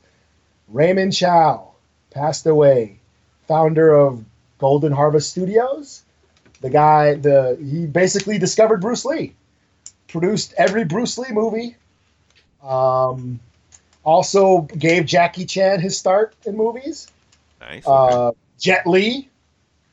Raymond 0.69 1.15
Chow 1.15 1.73
passed 2.11 2.47
away, 2.47 3.01
founder 3.47 3.95
of 3.95 4.25
Golden 4.59 4.93
Harvest 4.93 5.31
Studios. 5.31 6.03
The 6.61 6.71
guy, 6.71 7.15
the 7.15 7.57
he 7.63 7.87
basically 7.87 8.39
discovered 8.39 8.81
Bruce 8.81 9.05
Lee, 9.05 9.35
produced 10.09 10.53
every 10.59 10.85
Bruce 10.85 11.17
Lee 11.19 11.31
movie. 11.33 11.77
Um, 12.63 13.39
also 14.05 14.63
gave 14.63 15.07
Jackie 15.07 15.47
Chan 15.47 15.81
his 15.81 15.97
start 15.97 16.35
in 16.45 16.57
movies. 16.57 17.09
Nice. 17.61 17.87
okay. 17.87 18.15
Uh, 18.15 18.33
Jet 18.59 18.87
Li, 18.87 19.29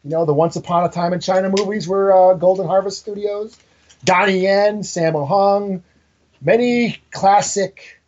you 0.03 0.09
know, 0.09 0.25
the 0.25 0.33
Once 0.33 0.55
Upon 0.55 0.83
a 0.85 0.89
Time 0.89 1.13
in 1.13 1.19
China 1.19 1.51
movies 1.55 1.87
were 1.87 2.11
uh, 2.13 2.33
Golden 2.35 2.67
Harvest 2.67 2.99
Studios. 2.99 3.57
Donnie 4.03 4.39
Yen, 4.39 4.81
Sammo 4.81 5.27
Hung, 5.27 5.83
many 6.41 6.97
classic 7.11 8.01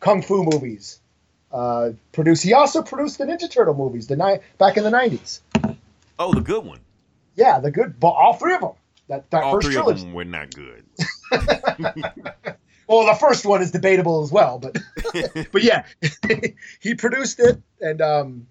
kung 0.00 0.20
fu 0.22 0.44
movies. 0.44 1.00
Uh, 1.50 1.92
produced. 2.12 2.42
He 2.42 2.52
also 2.52 2.82
produced 2.82 3.16
the 3.18 3.24
Ninja 3.24 3.48
Turtle 3.50 3.74
movies, 3.74 4.08
the 4.08 4.16
ni- 4.16 4.38
back 4.58 4.76
in 4.76 4.82
the 4.84 4.90
nineties. 4.90 5.40
oh, 6.18 6.32
the 6.34 6.40
good 6.40 6.64
one. 6.64 6.80
Yeah, 7.36 7.60
the 7.60 7.70
good, 7.70 7.98
but 8.00 8.08
all 8.10 8.34
three 8.34 8.54
of 8.54 8.60
them. 8.60 8.72
That, 9.08 9.30
that 9.30 9.44
All 9.44 9.52
first 9.54 9.66
three 9.66 9.74
trilogy. 9.74 10.00
of 10.00 10.06
them 10.06 10.14
were 10.14 10.24
not 10.24 10.54
good. 10.54 10.84
Well, 12.86 13.06
the 13.06 13.14
first 13.18 13.46
one 13.46 13.62
is 13.62 13.70
debatable 13.70 14.22
as 14.22 14.30
well, 14.30 14.58
but 14.58 14.76
but 15.52 15.62
yeah, 15.62 15.84
he 16.80 16.94
produced 16.94 17.40
it, 17.40 17.60
and 17.80 18.00
um, 18.02 18.46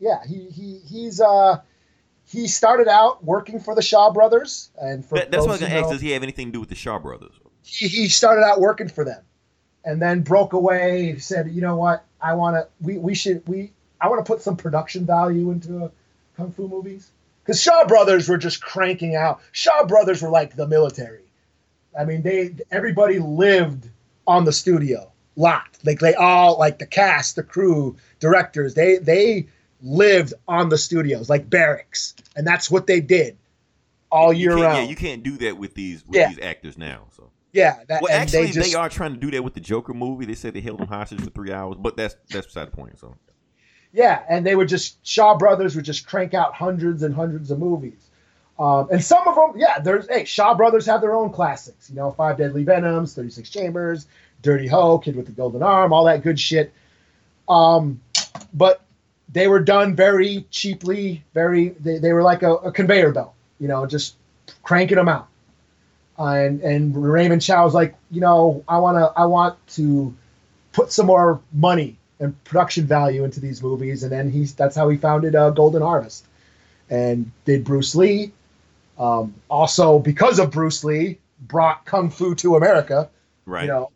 yeah, 0.00 0.18
he 0.26 0.48
he 0.50 0.80
he's 0.88 1.20
uh 1.20 1.60
he 2.24 2.48
started 2.48 2.88
out 2.88 3.24
working 3.24 3.60
for 3.60 3.74
the 3.74 3.82
Shaw 3.82 4.10
Brothers, 4.12 4.70
and 4.80 5.04
for 5.04 5.18
That- 5.18 5.30
that's 5.30 5.42
what 5.42 5.50
I 5.50 5.52
was 5.52 5.60
those 5.60 5.68
gonna 5.68 5.80
ask. 5.80 5.90
Does 5.90 6.00
he 6.00 6.10
have 6.10 6.22
anything 6.22 6.46
to 6.48 6.52
do 6.52 6.60
with 6.60 6.68
the 6.68 6.74
Shaw 6.74 6.98
Brothers? 6.98 7.32
he, 7.62 7.88
he 7.88 8.08
started 8.08 8.42
out 8.42 8.60
working 8.60 8.88
for 8.88 9.04
them, 9.04 9.22
and 9.84 10.00
then 10.00 10.22
broke 10.22 10.52
away. 10.52 11.16
Said, 11.18 11.50
you 11.50 11.60
know 11.60 11.76
what, 11.76 12.04
I 12.20 12.34
want 12.34 12.56
to 12.56 12.68
we 12.80 12.98
we 12.98 13.14
should 13.14 13.46
we 13.46 13.72
I 14.00 14.08
want 14.08 14.24
to 14.24 14.30
put 14.30 14.42
some 14.42 14.56
production 14.56 15.06
value 15.06 15.50
into 15.50 15.90
kung 16.36 16.52
fu 16.52 16.68
movies 16.68 17.10
because 17.44 17.62
Shaw 17.62 17.86
Brothers 17.86 18.28
were 18.28 18.38
just 18.38 18.60
cranking 18.60 19.14
out. 19.14 19.40
Shaw 19.52 19.84
Brothers 19.86 20.22
were 20.22 20.30
like 20.30 20.56
the 20.56 20.66
military. 20.66 21.22
I 21.98 22.04
mean, 22.04 22.22
they 22.22 22.54
everybody 22.70 23.18
lived 23.18 23.88
on 24.26 24.44
the 24.44 24.52
studio 24.52 25.12
lot. 25.36 25.78
Like 25.84 25.98
they 26.00 26.14
all 26.14 26.58
like 26.58 26.78
the 26.78 26.86
cast, 26.86 27.36
the 27.36 27.42
crew, 27.42 27.96
directors. 28.20 28.74
They 28.74 28.98
they 28.98 29.48
lived 29.82 30.34
on 30.48 30.68
the 30.68 30.78
studios 30.78 31.28
like 31.28 31.48
barracks, 31.50 32.14
and 32.34 32.46
that's 32.46 32.70
what 32.70 32.86
they 32.86 33.00
did 33.00 33.36
all 34.10 34.32
You 34.32 34.40
year 34.50 34.54
round. 34.54 34.84
yeah, 34.84 34.88
you 34.88 34.96
can't 34.96 35.22
do 35.22 35.36
that 35.38 35.58
with 35.58 35.74
these 35.74 36.04
with 36.06 36.16
Yeah. 36.16 36.28
these 36.28 36.38
actors 36.38 36.78
now. 36.78 37.08
So 37.16 37.30
yeah, 37.52 37.78
that, 37.88 38.02
well, 38.02 38.12
and 38.12 38.22
actually, 38.22 38.46
they 38.46 38.52
just 38.52 38.70
they 38.70 38.76
are 38.76 38.88
trying 38.88 39.14
to 39.14 39.20
do 39.20 39.30
that 39.32 39.42
with 39.44 39.54
the 39.54 39.60
Joker 39.60 39.94
movie. 39.94 40.26
They 40.26 40.34
said 40.34 40.54
they 40.54 40.60
held 40.60 40.80
him 40.80 40.88
hostage 40.88 41.20
for 41.22 41.30
three 41.30 41.52
hours, 41.52 41.76
but 41.78 41.96
that's 41.96 42.16
that's 42.30 42.46
beside 42.46 42.66
the 42.68 42.76
point. 42.76 42.98
So 42.98 43.16
Yeah, 43.92 44.22
and 44.28 44.44
they 44.44 44.54
would 44.56 44.68
just 44.68 45.04
Shaw 45.06 45.36
Brothers 45.36 45.74
would 45.76 45.84
just 45.84 46.06
crank 46.06 46.34
out 46.34 46.54
hundreds 46.54 47.02
and 47.02 47.14
hundreds 47.14 47.50
of 47.50 47.58
movies. 47.58 48.10
Um, 48.58 48.88
and 48.90 49.04
some 49.04 49.26
of 49.28 49.34
them, 49.34 49.60
yeah, 49.60 49.78
there's 49.80 50.08
hey, 50.08 50.24
Shaw 50.24 50.54
Brothers 50.54 50.86
have 50.86 51.00
their 51.00 51.14
own 51.14 51.30
classics, 51.30 51.90
you 51.90 51.96
know, 51.96 52.10
Five 52.10 52.38
Deadly 52.38 52.64
Venoms, 52.64 53.14
Thirty 53.14 53.30
Six 53.30 53.50
Chambers, 53.50 54.06
Dirty 54.42 54.66
Ho, 54.68 54.98
Kid 54.98 55.16
with 55.16 55.26
the 55.26 55.32
Golden 55.32 55.62
Arm, 55.62 55.92
all 55.92 56.04
that 56.06 56.22
good 56.22 56.40
shit. 56.40 56.72
Um, 57.48 58.00
but 58.54 58.80
they 59.32 59.46
were 59.46 59.60
done 59.60 59.94
very 59.94 60.46
cheaply. 60.50 61.22
Very 61.34 61.70
they, 61.70 61.98
they 61.98 62.12
were 62.12 62.22
like 62.22 62.42
a, 62.42 62.54
a 62.54 62.72
conveyor 62.72 63.12
belt, 63.12 63.34
you 63.60 63.68
know, 63.68 63.84
just 63.86 64.16
cranking 64.62 64.96
them 64.96 65.08
out. 65.08 65.28
and 66.18 66.62
and 66.62 66.96
Raymond 66.96 67.42
Chow 67.42 67.64
was 67.64 67.74
like, 67.74 67.94
you 68.10 68.20
know, 68.22 68.64
I 68.66 68.78
wanna 68.78 69.12
I 69.16 69.26
want 69.26 69.58
to 69.74 70.14
put 70.72 70.92
some 70.92 71.06
more 71.06 71.40
money 71.52 71.98
and 72.20 72.42
production 72.44 72.86
value 72.86 73.24
into 73.24 73.40
these 73.40 73.62
movies, 73.62 74.02
and 74.02 74.10
then 74.10 74.30
he's 74.30 74.54
that's 74.54 74.74
how 74.74 74.88
he 74.88 74.96
founded 74.96 75.34
uh, 75.34 75.50
Golden 75.50 75.82
Harvest, 75.82 76.24
and 76.88 77.30
did 77.44 77.64
Bruce 77.64 77.94
Lee. 77.94 78.32
Um, 78.98 79.34
also, 79.50 79.98
because 79.98 80.38
of 80.38 80.50
Bruce 80.50 80.82
Lee, 80.84 81.18
brought 81.40 81.84
kung 81.84 82.10
fu 82.10 82.34
to 82.36 82.56
America. 82.56 83.10
Right. 83.44 83.62
You 83.62 83.68
know, 83.68 83.90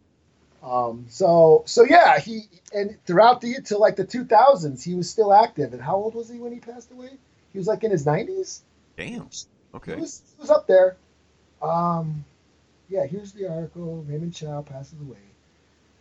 um, 0.63 1.07
so 1.09 1.63
so 1.67 1.85
yeah, 1.85 2.19
he 2.19 2.43
and 2.75 2.97
throughout 3.07 3.41
the 3.41 3.57
till 3.65 3.81
like 3.81 3.97
the 3.97 4.05
2000s, 4.05 4.83
he 4.83 4.95
was 4.95 5.09
still 5.09 5.33
active. 5.33 5.73
And 5.73 5.83
how 5.83 5.97
old 5.97 6.15
was 6.15 6.29
he 6.29 6.39
when 6.39 6.53
he 6.53 6.61
passed 6.61 6.91
away? 6.91 7.11
He 7.53 7.59
was 7.59 7.67
like 7.67 7.83
in 7.83 7.91
his 7.91 8.05
90s. 8.05 8.61
Damn. 8.97 9.29
Okay. 9.75 9.95
He 9.95 10.01
was, 10.01 10.23
he 10.37 10.41
was 10.41 10.51
up 10.51 10.67
there. 10.67 10.97
Um, 11.63 12.25
yeah, 12.89 13.07
here's 13.07 13.33
the 13.33 13.49
article. 13.49 14.05
Raymond 14.09 14.35
Chow 14.35 14.63
passes 14.63 15.01
away. 15.01 15.19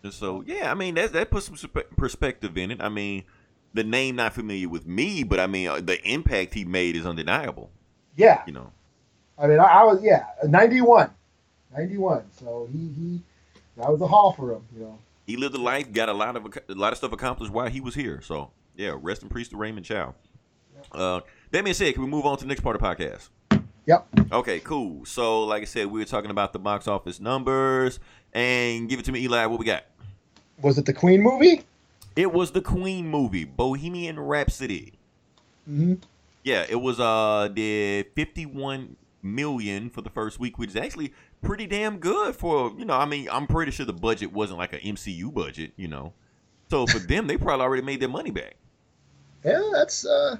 And 0.03 0.13
so 0.13 0.43
yeah, 0.45 0.71
I 0.71 0.75
mean 0.75 0.95
that 0.95 1.13
that 1.13 1.31
puts 1.31 1.45
some 1.45 1.71
perspective 1.97 2.57
in 2.57 2.71
it. 2.71 2.81
I 2.81 2.89
mean, 2.89 3.23
the 3.73 3.83
name 3.83 4.17
not 4.17 4.33
familiar 4.33 4.67
with 4.67 4.85
me, 4.85 5.23
but 5.23 5.39
I 5.39 5.47
mean 5.47 5.69
uh, 5.69 5.79
the 5.81 6.01
impact 6.05 6.53
he 6.53 6.65
made 6.65 6.95
is 6.95 7.05
undeniable. 7.05 7.71
Yeah, 8.15 8.43
You 8.45 8.53
know. 8.53 8.73
I 9.39 9.47
mean, 9.47 9.59
I, 9.59 9.63
I 9.63 9.83
was 9.83 10.03
yeah, 10.03 10.25
91, 10.45 11.09
91. 11.75 12.23
So 12.37 12.67
he 12.71 12.77
he 12.77 13.21
that 13.77 13.89
was 13.89 14.01
a 14.01 14.07
haul 14.07 14.33
for 14.33 14.53
him. 14.53 14.61
You 14.75 14.81
know. 14.83 14.99
he 15.25 15.37
lived 15.37 15.55
a 15.55 15.59
life, 15.61 15.91
got 15.91 16.09
a 16.09 16.13
lot 16.13 16.35
of 16.35 16.45
a 16.45 16.73
lot 16.73 16.91
of 16.91 16.97
stuff 16.97 17.11
accomplished 17.13 17.51
while 17.51 17.69
he 17.69 17.79
was 17.79 17.95
here. 17.95 18.21
So 18.21 18.51
yeah, 18.75 18.95
rest 19.01 19.23
in 19.23 19.29
peace 19.29 19.47
to 19.49 19.57
Raymond 19.57 19.85
Chow. 19.85 20.15
Uh, 20.91 21.21
that 21.51 21.63
being 21.63 21.73
said, 21.73 21.93
can 21.93 22.03
we 22.03 22.09
move 22.09 22.25
on 22.25 22.37
to 22.37 22.43
the 22.43 22.47
next 22.47 22.61
part 22.61 22.75
of 22.75 22.81
the 22.81 22.87
podcast? 22.87 23.29
Yep. 23.85 24.07
Okay, 24.31 24.59
cool. 24.59 25.05
So 25.05 25.43
like 25.45 25.61
I 25.61 25.65
said, 25.65 25.87
we 25.87 25.99
were 25.99 26.05
talking 26.05 26.31
about 26.31 26.53
the 26.53 26.59
box 26.59 26.87
office 26.87 27.19
numbers, 27.19 27.99
and 28.33 28.89
give 28.89 28.99
it 28.99 29.05
to 29.05 29.11
me, 29.11 29.21
Eli. 29.21 29.45
What 29.45 29.59
we 29.59 29.65
got? 29.65 29.83
Was 30.61 30.77
it 30.77 30.85
the 30.85 30.93
Queen 30.93 31.21
movie? 31.21 31.63
It 32.15 32.33
was 32.33 32.51
the 32.51 32.61
Queen 32.61 33.07
movie, 33.07 33.45
Bohemian 33.45 34.19
Rhapsody. 34.19 34.93
hmm 35.65 35.95
Yeah, 36.43 36.65
it 36.67 36.75
was 36.75 36.99
uh 36.99 37.47
did 37.53 38.07
51 38.15 38.95
million 39.21 39.89
for 39.89 40.01
the 40.01 40.09
first 40.09 40.39
week, 40.39 40.57
which 40.57 40.69
is 40.69 40.75
actually 40.75 41.13
pretty 41.41 41.67
damn 41.67 41.97
good 41.97 42.35
for 42.35 42.73
you 42.77 42.85
know. 42.85 42.95
I 42.95 43.05
mean, 43.05 43.27
I'm 43.31 43.47
pretty 43.47 43.71
sure 43.71 43.85
the 43.85 43.93
budget 43.93 44.31
wasn't 44.31 44.59
like 44.59 44.73
an 44.73 44.79
MCU 44.79 45.33
budget, 45.33 45.73
you 45.75 45.87
know. 45.87 46.13
So 46.69 46.85
for 46.85 46.99
them, 46.99 47.27
they 47.27 47.37
probably 47.37 47.63
already 47.63 47.81
made 47.81 47.99
their 47.99 48.09
money 48.09 48.31
back. 48.31 48.55
Yeah, 49.43 49.61
that's 49.73 50.05
uh, 50.05 50.37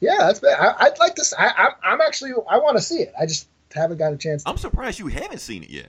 yeah, 0.00 0.18
that's 0.18 0.40
bad. 0.40 0.58
I, 0.58 0.86
I'd 0.86 0.98
like 0.98 1.14
to. 1.14 1.24
I'm 1.82 2.00
actually. 2.00 2.32
I 2.48 2.58
want 2.58 2.76
to 2.76 2.82
see 2.82 2.96
it. 2.96 3.12
I 3.18 3.26
just 3.26 3.48
haven't 3.72 3.98
got 3.98 4.12
a 4.12 4.16
chance. 4.16 4.44
To. 4.44 4.50
I'm 4.50 4.56
surprised 4.56 4.98
you 4.98 5.06
haven't 5.06 5.40
seen 5.40 5.62
it 5.62 5.70
yet. 5.70 5.88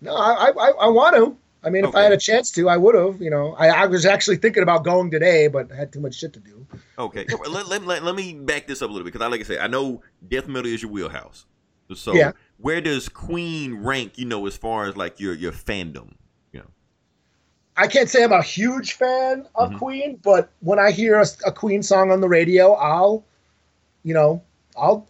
No, 0.00 0.14
I, 0.14 0.50
I, 0.50 0.70
I 0.80 0.88
want 0.88 1.16
to. 1.16 1.36
I 1.62 1.70
mean, 1.70 1.84
if 1.84 1.94
I 1.94 2.02
had 2.02 2.12
a 2.12 2.18
chance 2.18 2.50
to, 2.52 2.68
I 2.68 2.76
would 2.76 2.94
have. 2.94 3.22
You 3.22 3.30
know, 3.30 3.54
I, 3.54 3.68
I 3.68 3.86
was 3.86 4.04
actually 4.04 4.36
thinking 4.36 4.62
about 4.62 4.84
going 4.84 5.10
today, 5.10 5.48
but 5.48 5.72
I 5.72 5.76
had 5.76 5.92
too 5.92 6.00
much 6.00 6.14
shit 6.14 6.32
to 6.34 6.40
do. 6.40 6.66
Okay, 6.98 7.26
let, 7.48 7.68
let, 7.68 7.86
let, 7.86 8.02
let 8.02 8.14
me 8.14 8.34
back 8.34 8.66
this 8.66 8.82
up 8.82 8.90
a 8.90 8.92
little 8.92 9.04
bit 9.04 9.12
because, 9.12 9.24
I 9.24 9.28
like 9.28 9.40
I 9.40 9.44
said, 9.44 9.58
I 9.58 9.66
know 9.66 10.02
death 10.28 10.46
metal 10.46 10.70
is 10.70 10.82
your 10.82 10.90
wheelhouse. 10.90 11.46
So 11.94 12.14
Yeah. 12.16 12.32
where 12.58 12.80
does 12.80 13.08
Queen 13.08 13.82
rank? 13.82 14.16
You 14.16 14.24
know, 14.26 14.46
as 14.46 14.56
far 14.56 14.86
as 14.86 14.96
like 14.96 15.20
your 15.20 15.34
your 15.34 15.52
fandom. 15.52 16.12
You 16.52 16.60
know, 16.60 16.66
I 17.76 17.86
can't 17.88 18.08
say 18.08 18.24
I'm 18.24 18.32
a 18.32 18.42
huge 18.42 18.94
fan 18.94 19.46
of 19.54 19.70
Mhm. 19.70 19.78
Queen, 19.78 20.20
but 20.22 20.48
when 20.60 20.78
I 20.78 20.90
hear 20.90 21.20
a, 21.20 21.26
a 21.46 21.52
Queen 21.52 21.82
song 21.82 22.10
on 22.10 22.20
the 22.20 22.28
radio, 22.28 22.72
I'll, 22.74 23.24
you 24.02 24.14
know, 24.14 24.42
I'll, 24.76 25.06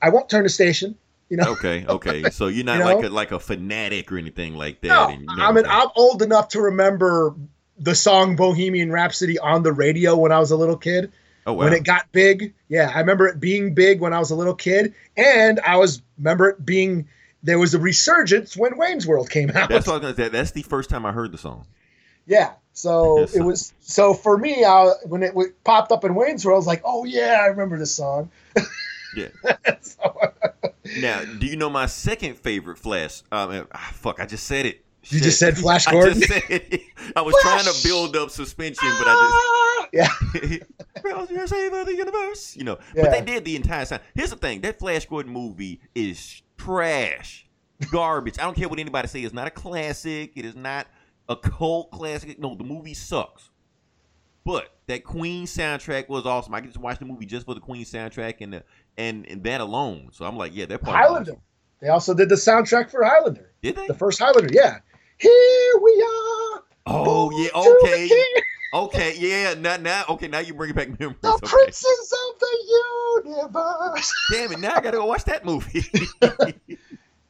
I 0.00 0.10
won't 0.10 0.28
turn 0.28 0.44
the 0.44 0.48
station. 0.48 0.96
You 1.28 1.38
know, 1.38 1.52
okay, 1.52 1.86
okay. 1.88 2.28
So 2.30 2.48
you're 2.48 2.64
not 2.64 2.78
You 2.78 2.84
like 2.84 3.04
a 3.04 3.08
like 3.08 3.32
a 3.32 3.38
fanatic 3.40 4.12
or 4.12 4.18
anything 4.18 4.54
like 4.56 4.82
that. 4.82 4.90
no, 4.90 5.08
and, 5.08 5.22
you 5.22 5.36
know, 5.36 5.42
I 5.44 5.52
mean. 5.52 5.64
I'm 5.66 5.88
old 5.96 6.22
enough 6.22 6.48
to 6.48 6.60
remember 6.60 7.34
the 7.78 7.94
song 7.94 8.36
Bohemian 8.36 8.92
Rhapsody 8.92 9.38
on 9.38 9.62
the 9.62 9.72
radio 9.72 10.16
when 10.16 10.30
I 10.30 10.38
was 10.38 10.50
a 10.50 10.56
little 10.56 10.76
kid. 10.76 11.10
Oh 11.46 11.52
wow. 11.54 11.64
when 11.64 11.72
it 11.72 11.84
got 11.84 12.10
big. 12.12 12.54
Yeah, 12.68 12.90
I 12.94 13.00
remember 13.00 13.26
it 13.28 13.40
being 13.40 13.74
big 13.74 14.00
when 14.00 14.12
I 14.12 14.18
was 14.18 14.30
a 14.30 14.36
little 14.36 14.54
kid, 14.54 14.94
and 15.16 15.60
I 15.60 15.76
was 15.76 16.02
remember 16.18 16.50
it 16.50 16.64
being 16.64 17.08
there 17.42 17.58
was 17.58 17.74
a 17.74 17.78
resurgence 17.78 18.56
when 18.56 18.76
Wayne's 18.78 19.06
World 19.06 19.30
came 19.30 19.50
out. 19.50 19.68
That's 19.68 19.86
what 19.86 19.94
I 19.94 19.96
was 19.96 20.16
gonna 20.16 20.16
say. 20.16 20.28
That's 20.28 20.52
the 20.52 20.62
first 20.62 20.90
time 20.90 21.04
I 21.04 21.12
heard 21.12 21.32
the 21.32 21.38
song. 21.38 21.66
yeah, 22.26 22.52
so 22.72 23.26
it 23.34 23.42
was 23.42 23.72
so 23.80 24.14
for 24.14 24.38
me. 24.38 24.64
I, 24.64 24.92
when 25.04 25.22
it 25.22 25.28
w- 25.28 25.52
popped 25.64 25.92
up 25.92 26.04
in 26.04 26.14
Wayne's 26.14 26.44
World, 26.44 26.56
I 26.56 26.58
was 26.58 26.66
like, 26.66 26.82
oh 26.84 27.04
yeah, 27.04 27.40
I 27.42 27.46
remember 27.46 27.78
this 27.78 27.94
song. 27.94 28.30
Yeah. 29.14 29.28
So, 29.82 30.32
Now, 31.00 31.22
do 31.24 31.46
you 31.46 31.56
know 31.56 31.68
my 31.68 31.86
second 31.86 32.38
favorite 32.38 32.78
Flash? 32.78 33.22
Um, 33.30 33.66
ah, 33.72 33.90
fuck, 33.92 34.20
I 34.20 34.26
just 34.26 34.46
said 34.46 34.66
it. 34.66 34.84
You 35.04 35.18
Shit. 35.18 35.22
just 35.24 35.38
said 35.38 35.58
Flash 35.58 35.86
I 35.88 35.92
Gordon? 35.92 36.20
just 36.20 36.32
said. 36.32 36.80
I 37.16 37.22
was 37.22 37.34
Flash! 37.42 37.62
trying 37.64 37.74
to 37.74 37.82
build 37.88 38.16
up 38.16 38.30
suspension, 38.30 38.88
but 38.98 39.06
I 39.08 39.14
just. 39.14 39.34
Ah! 39.34 39.88
yeah. 39.92 41.26
you're 41.30 41.46
save 41.46 41.72
of 41.72 41.86
the 41.86 41.94
universe. 41.94 42.56
You 42.56 42.64
know, 42.64 42.78
Yeah. 42.94 43.02
but 43.02 43.10
they 43.12 43.20
did 43.20 43.44
the 43.44 43.56
entire 43.56 43.84
time. 43.84 44.00
Here's 44.14 44.30
the 44.30 44.36
thing: 44.36 44.60
that 44.62 44.78
Flash 44.78 45.06
Gordon 45.06 45.32
movie 45.32 45.80
is 45.94 46.42
trash, 46.56 47.46
garbage. 47.90 48.38
I 48.38 48.42
don't 48.44 48.54
care 48.56 48.68
what 48.68 48.78
anybody 48.78 49.08
say. 49.08 49.20
It's 49.22 49.34
not 49.34 49.46
a 49.48 49.50
classic. 49.50 50.32
It 50.36 50.44
is 50.44 50.54
not 50.56 50.86
a 51.28 51.36
cult 51.36 51.90
classic. 51.90 52.38
No, 52.38 52.54
the 52.54 52.64
movie 52.64 52.94
sucks. 52.94 53.50
But 54.44 54.74
that 54.88 55.04
Queen 55.04 55.46
soundtrack 55.46 56.08
was 56.08 56.26
awesome. 56.26 56.52
I 56.54 56.60
could 56.60 56.70
just 56.70 56.80
watch 56.80 56.98
the 56.98 57.04
movie 57.04 57.26
just 57.26 57.46
for 57.46 57.54
the 57.54 57.60
Queen 57.60 57.84
soundtrack 57.84 58.36
and 58.40 58.54
the, 58.54 58.64
and, 58.96 59.24
and 59.26 59.42
that 59.44 59.60
alone. 59.60 60.08
So 60.10 60.24
I'm 60.24 60.36
like, 60.36 60.50
yeah, 60.52 60.66
that 60.66 60.82
part. 60.82 60.96
Highlander. 60.96 61.30
awesome. 61.32 61.42
They 61.80 61.88
also 61.88 62.12
did 62.14 62.28
the 62.28 62.34
soundtrack 62.34 62.90
for 62.90 63.04
Highlander, 63.04 63.52
Did 63.62 63.76
they? 63.76 63.86
the 63.86 63.94
first 63.94 64.18
Highlander. 64.18 64.52
Yeah, 64.52 64.78
here 65.22 65.80
we 65.82 65.92
are. 66.02 66.62
Oh 66.86 67.30
yeah, 67.36 67.48
okay, 67.54 68.10
okay, 68.74 69.14
yeah. 69.16 69.54
Now, 69.54 69.76
now, 69.76 70.04
okay, 70.10 70.28
now 70.28 70.40
you 70.40 70.52
bring 70.54 70.70
it 70.70 70.76
back 70.76 70.98
memories. 70.98 71.18
the 71.22 71.32
Okay. 71.32 71.46
princes 71.46 72.12
of 72.12 72.40
the 72.40 73.32
universe. 73.36 74.12
Damn 74.32 74.52
it! 74.52 74.58
Now 74.60 74.74
I 74.74 74.80
gotta 74.80 74.98
go 74.98 75.06
watch 75.06 75.24
that 75.24 75.44
movie. 75.44 75.84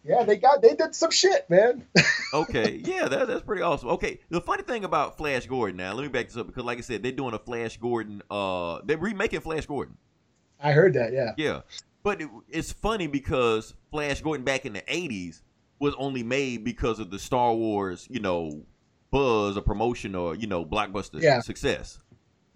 Yeah, 0.04 0.25
they 0.25 0.37
got 0.37 0.62
they 0.62 0.75
did 0.75 0.96
some 0.96 1.12
shit, 1.12 1.49
man. 1.49 1.87
okay, 2.34 2.80
yeah, 2.84 3.06
that, 3.06 3.28
that's 3.28 3.42
pretty 3.42 3.62
awesome. 3.62 3.88
Okay, 3.90 4.18
the 4.30 4.40
funny 4.40 4.64
thing 4.64 4.84
about 4.84 5.16
Flash 5.16 5.46
Gordon 5.46 5.76
now, 5.76 5.92
let 5.92 6.02
me 6.02 6.08
back 6.08 6.26
this 6.26 6.37
up 6.37 6.49
because, 6.49 6.64
like 6.64 6.78
I 6.78 6.80
said, 6.80 7.04
they're 7.04 7.12
doing 7.12 7.34
a 7.34 7.38
Flash 7.38 7.76
Gordon. 7.76 8.20
Uh, 8.28 8.80
they're 8.84 8.99
remaking 8.99 9.40
Flash 9.42 9.66
Gordon. 9.66 9.96
I 10.61 10.72
heard 10.72 10.94
that. 10.94 11.12
Yeah. 11.12 11.34
Yeah, 11.37 11.61
but 12.02 12.20
it, 12.20 12.28
it's 12.49 12.72
funny 12.72 13.06
because 13.06 13.75
Flash 13.92 14.20
Gordon 14.22 14.44
back 14.44 14.66
in 14.66 14.72
the 14.72 14.80
'80s 14.82 15.42
was 15.82 15.94
only 15.98 16.22
made 16.22 16.64
because 16.64 16.98
of 16.98 17.10
the 17.10 17.18
Star 17.18 17.52
Wars, 17.54 18.06
you 18.08 18.20
know, 18.20 18.62
buzz 19.10 19.56
or 19.58 19.60
promotion 19.60 20.14
or 20.14 20.34
you 20.34 20.46
know 20.46 20.64
blockbuster 20.64 21.20
Yeah. 21.20 21.40
success. 21.40 21.98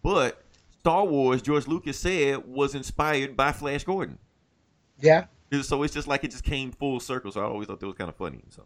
But 0.02 0.42
Star 0.78 1.04
Wars, 1.04 1.42
George 1.42 1.66
Lucas 1.66 1.98
said, 1.98 2.46
was 2.46 2.74
inspired 2.74 3.36
by 3.36 3.52
Flash 3.52 3.84
Gordon. 3.84 4.18
Yeah. 5.00 5.26
So 5.62 5.82
it's 5.82 5.92
just 5.92 6.08
like 6.08 6.22
it 6.24 6.30
just 6.30 6.44
came 6.44 6.70
full 6.72 7.00
circle. 7.00 7.30
So 7.32 7.40
I 7.40 7.44
always 7.44 7.66
thought 7.66 7.80
that 7.80 7.86
was 7.86 7.96
kind 7.96 8.08
of 8.08 8.16
funny. 8.16 8.42
So, 8.50 8.62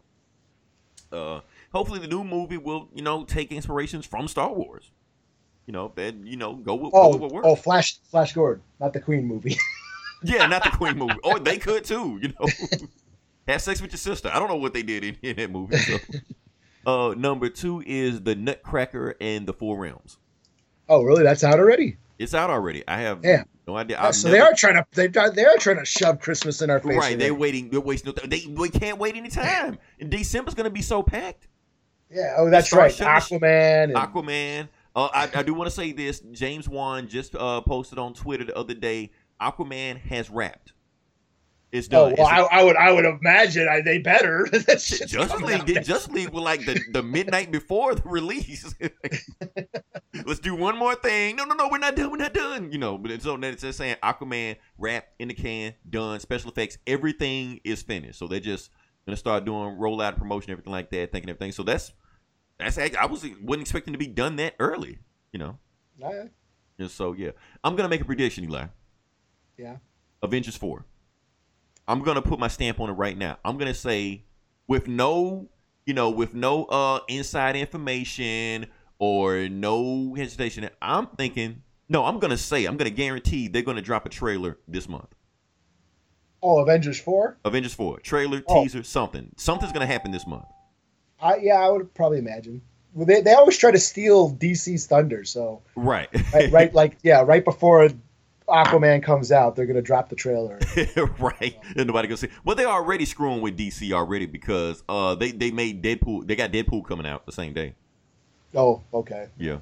uh, 1.11 1.41
hopefully 1.73 1.99
the 1.99 2.07
new 2.07 2.23
movie 2.23 2.57
will, 2.57 2.89
you 2.93 3.01
know, 3.03 3.23
take 3.23 3.51
inspirations 3.51 4.05
from 4.05 4.27
Star 4.27 4.53
Wars. 4.53 4.91
You 5.67 5.73
know, 5.73 5.91
and 5.97 6.27
you 6.27 6.37
know, 6.37 6.53
go 6.55 6.75
with, 6.75 6.91
go 6.91 7.01
Oh, 7.01 7.09
with 7.11 7.21
what 7.21 7.31
works. 7.31 7.47
oh, 7.47 7.55
Flash, 7.55 7.99
Flash 8.09 8.33
Gordon, 8.33 8.63
not 8.79 8.93
the 8.93 8.99
Queen 9.01 9.25
movie. 9.25 9.57
Yeah, 10.23 10.45
not 10.45 10.63
the 10.63 10.69
Queen 10.69 10.99
movie. 10.99 11.15
Or 11.23 11.39
they 11.39 11.57
could 11.57 11.83
too. 11.83 12.19
You 12.21 12.27
know, 12.39 12.45
have 13.51 13.61
sex 13.61 13.81
with 13.81 13.91
your 13.91 13.97
sister. 13.97 14.29
I 14.33 14.39
don't 14.39 14.47
know 14.49 14.55
what 14.55 14.73
they 14.73 14.83
did 14.83 15.03
in, 15.03 15.17
in 15.21 15.35
that 15.37 15.51
movie. 15.51 15.77
So. 15.77 15.97
Uh, 16.83 17.13
number 17.15 17.47
two 17.47 17.83
is 17.85 18.21
the 18.21 18.33
Nutcracker 18.33 19.13
and 19.21 19.45
the 19.45 19.53
Four 19.53 19.77
Realms. 19.77 20.17
oh, 20.89 21.03
really? 21.03 21.21
That's 21.23 21.43
out 21.43 21.59
already. 21.59 21.97
It's 22.17 22.33
out 22.33 22.49
already. 22.49 22.83
I 22.87 22.97
have 23.01 23.23
Yeah. 23.23 23.43
no 23.67 23.77
idea. 23.77 23.97
Yeah, 24.01 24.09
so 24.09 24.29
never- 24.29 24.37
they 24.37 24.41
are 24.41 24.53
trying 24.55 24.73
to 24.75 24.85
they 24.93 25.05
they 25.07 25.45
are 25.45 25.57
trying 25.57 25.77
to 25.77 25.85
shove 25.85 26.19
Christmas 26.19 26.59
in 26.63 26.71
our 26.71 26.79
face. 26.79 26.97
right. 26.97 27.19
They're 27.19 27.35
waiting. 27.35 27.69
They're 27.69 27.79
wasting. 27.81 28.13
No, 28.17 28.27
they 28.27 28.47
we 28.47 28.69
can't 28.69 28.97
wait 28.97 29.15
any 29.15 29.29
time. 29.29 29.77
And 29.99 30.09
December's 30.09 30.55
gonna 30.55 30.71
be 30.71 30.81
so 30.81 31.03
packed. 31.03 31.47
Yeah. 32.09 32.33
Oh, 32.39 32.49
that's 32.49 32.73
right. 32.73 32.91
Aquaman. 32.91 33.83
And, 33.83 33.93
Aquaman. 33.93 34.67
Uh, 34.95 35.07
I, 35.13 35.29
I 35.35 35.43
do 35.43 35.53
want 35.53 35.69
to 35.69 35.75
say 35.75 35.91
this. 35.91 36.19
James 36.31 36.67
Wan 36.67 37.07
just 37.07 37.35
uh, 37.35 37.61
posted 37.61 37.99
on 37.99 38.15
Twitter 38.15 38.43
the 38.43 38.57
other 38.57 38.73
day. 38.73 39.11
Aquaman 39.39 39.99
has 39.99 40.31
wrapped. 40.31 40.73
Oh, 41.73 41.77
it's 41.77 41.87
oh, 41.93 42.13
well, 42.17 42.27
I, 42.27 42.59
I 42.59 42.63
would 42.63 42.75
I 42.75 42.91
would 42.91 43.05
imagine 43.05 43.67
I, 43.69 43.79
they 43.79 43.97
better. 43.97 44.45
Shit's 44.77 45.13
League 45.41 45.65
did 45.65 45.85
Justice 45.85 46.09
League 46.09 46.29
were 46.29 46.41
like 46.41 46.65
the, 46.65 46.77
the 46.91 47.01
midnight 47.01 47.49
before 47.49 47.95
the 47.95 48.01
release. 48.05 48.75
Let's 50.25 50.41
do 50.41 50.53
one 50.53 50.77
more 50.77 50.95
thing. 50.95 51.37
No, 51.37 51.45
no, 51.45 51.55
no, 51.55 51.69
we're 51.71 51.77
not 51.77 51.95
done. 51.95 52.11
We're 52.11 52.17
not 52.17 52.33
done. 52.33 52.73
You 52.73 52.77
know, 52.77 52.97
but 52.97 53.21
so 53.21 53.37
then 53.37 53.53
it's 53.53 53.61
just 53.61 53.77
saying 53.77 53.95
Aquaman 54.03 54.57
wrap 54.77 55.05
in 55.19 55.29
the 55.29 55.33
can, 55.33 55.73
done. 55.89 56.19
Special 56.19 56.51
effects, 56.51 56.77
everything 56.85 57.61
is 57.63 57.81
finished. 57.81 58.19
So 58.19 58.27
they're 58.27 58.41
just 58.41 58.69
gonna 59.05 59.15
start 59.15 59.45
doing 59.45 59.77
rollout 59.77 60.17
promotion, 60.17 60.51
everything 60.51 60.73
like 60.73 60.89
that, 60.91 61.13
thinking 61.13 61.29
everything. 61.29 61.53
So 61.53 61.63
that's 61.63 61.93
that's 62.59 62.77
I 62.77 63.05
was 63.05 63.25
wasn't 63.41 63.61
expecting 63.61 63.93
to 63.93 63.97
be 63.97 64.07
done 64.07 64.35
that 64.37 64.55
early. 64.59 64.99
You 65.31 65.39
know, 65.39 65.57
Yeah. 65.97 66.25
And 66.79 66.91
so 66.91 67.13
yeah, 67.13 67.31
I'm 67.63 67.77
gonna 67.77 67.87
make 67.87 68.01
a 68.01 68.05
prediction, 68.05 68.43
Eli. 68.43 68.65
Yeah. 69.57 69.77
Avengers 70.21 70.57
four. 70.57 70.85
I'm 71.91 72.01
gonna 72.03 72.21
put 72.21 72.39
my 72.39 72.47
stamp 72.47 72.79
on 72.79 72.89
it 72.89 72.93
right 72.93 73.17
now. 73.17 73.37
I'm 73.43 73.57
gonna 73.57 73.73
say, 73.73 74.23
with 74.67 74.87
no, 74.87 75.49
you 75.85 75.93
know, 75.93 76.09
with 76.09 76.33
no 76.33 76.65
uh 76.65 76.99
inside 77.09 77.55
information 77.55 78.67
or 78.99 79.49
no 79.49 80.13
hesitation, 80.15 80.69
I'm 80.81 81.07
thinking. 81.07 81.63
No, 81.89 82.05
I'm 82.05 82.19
gonna 82.19 82.37
say. 82.37 82.63
I'm 82.65 82.77
gonna 82.77 82.89
guarantee 82.89 83.49
they're 83.49 83.61
gonna 83.61 83.81
drop 83.81 84.05
a 84.05 84.09
trailer 84.09 84.57
this 84.67 84.87
month. 84.87 85.13
Oh, 86.41 86.59
Avengers 86.59 86.99
four. 86.99 87.37
Avengers 87.45 87.73
four 87.73 87.99
trailer, 87.99 88.41
Oh. 88.47 88.63
teaser, 88.63 88.83
something. 88.83 89.31
Something's 89.37 89.73
gonna 89.73 89.85
happen 89.85 90.11
this 90.11 90.25
month. 90.25 90.45
I 91.21 91.37
yeah, 91.37 91.55
I 91.59 91.69
would 91.69 91.93
probably 91.93 92.19
imagine. 92.19 92.61
Well, 92.93 93.05
they 93.05 93.21
they 93.21 93.33
always 93.33 93.57
try 93.57 93.71
to 93.71 93.79
steal 93.79 94.31
DC's 94.35 94.87
thunder, 94.87 95.23
so 95.25 95.61
Right. 95.75 96.07
right, 96.33 96.51
right 96.51 96.73
like 96.81 96.97
yeah, 97.03 97.21
right 97.21 97.43
before 97.43 97.89
Aquaman 98.51 99.01
comes 99.01 99.31
out, 99.31 99.55
they're 99.55 99.65
gonna 99.65 99.81
drop 99.81 100.09
the 100.09 100.15
trailer. 100.15 100.59
right. 101.19 101.57
And 101.75 101.87
nobody 101.87 102.07
gonna 102.07 102.17
see. 102.17 102.29
Well, 102.43 102.55
they're 102.55 102.67
already 102.67 103.05
screwing 103.05 103.41
with 103.41 103.57
DC 103.57 103.91
already 103.91 104.25
because 104.25 104.83
uh 104.89 105.15
they 105.15 105.31
they 105.31 105.51
made 105.51 105.81
Deadpool. 105.83 106.27
They 106.27 106.35
got 106.35 106.51
Deadpool 106.51 106.85
coming 106.85 107.05
out 107.05 107.25
the 107.25 107.31
same 107.31 107.53
day. 107.53 107.75
Oh, 108.53 108.83
okay. 108.93 109.27
Yeah. 109.37 109.59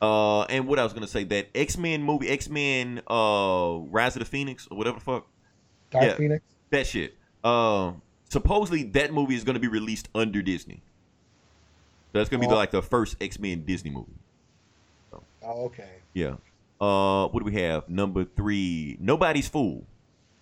Uh, 0.00 0.42
and 0.44 0.66
what 0.66 0.78
I 0.78 0.84
was 0.84 0.92
gonna 0.92 1.06
say 1.06 1.24
that 1.24 1.48
X 1.54 1.76
Men 1.78 2.02
movie, 2.02 2.28
X 2.28 2.48
Men, 2.48 3.00
uh, 3.08 3.78
Rise 3.90 4.16
of 4.16 4.20
the 4.20 4.26
Phoenix 4.26 4.66
or 4.70 4.76
whatever 4.76 4.98
the 4.98 5.04
fuck 5.04 5.26
Dark 5.90 6.04
Yeah. 6.04 6.14
Phoenix. 6.16 6.44
that 6.70 6.86
shit. 6.86 7.14
Uh, 7.44 7.92
supposedly 8.28 8.82
that 8.84 9.12
movie 9.12 9.34
is 9.34 9.44
gonna 9.44 9.58
be 9.58 9.68
released 9.68 10.08
under 10.14 10.42
Disney. 10.42 10.82
So 12.12 12.18
that's 12.18 12.28
gonna 12.28 12.40
be 12.40 12.46
the, 12.46 12.54
Oh. 12.54 12.56
like 12.56 12.70
the 12.70 12.82
first 12.82 13.16
X 13.20 13.38
Men 13.38 13.64
Disney 13.64 13.90
movie. 13.90 14.12
Oh, 15.42 15.66
okay. 15.66 15.90
Yeah. 16.12 16.36
Uh, 16.80 17.28
what 17.28 17.40
do 17.40 17.46
we 17.46 17.60
have? 17.60 17.88
Number 17.88 18.24
three, 18.24 18.96
Nobody's 19.00 19.48
Fool. 19.48 19.84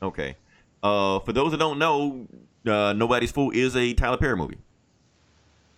Okay. 0.03 0.37
Uh, 0.83 1.21
for 1.21 1.33
those 1.33 1.53
that 1.53 1.59
don't 1.59 1.79
know, 1.79 2.27
uh, 2.67 2.93
Nobody's 2.93 3.31
Fool 3.33 3.51
is 3.53 3.77
a 3.77 3.95
Tyler 3.95 4.17
Perry 4.17 4.37
movie. 4.37 4.59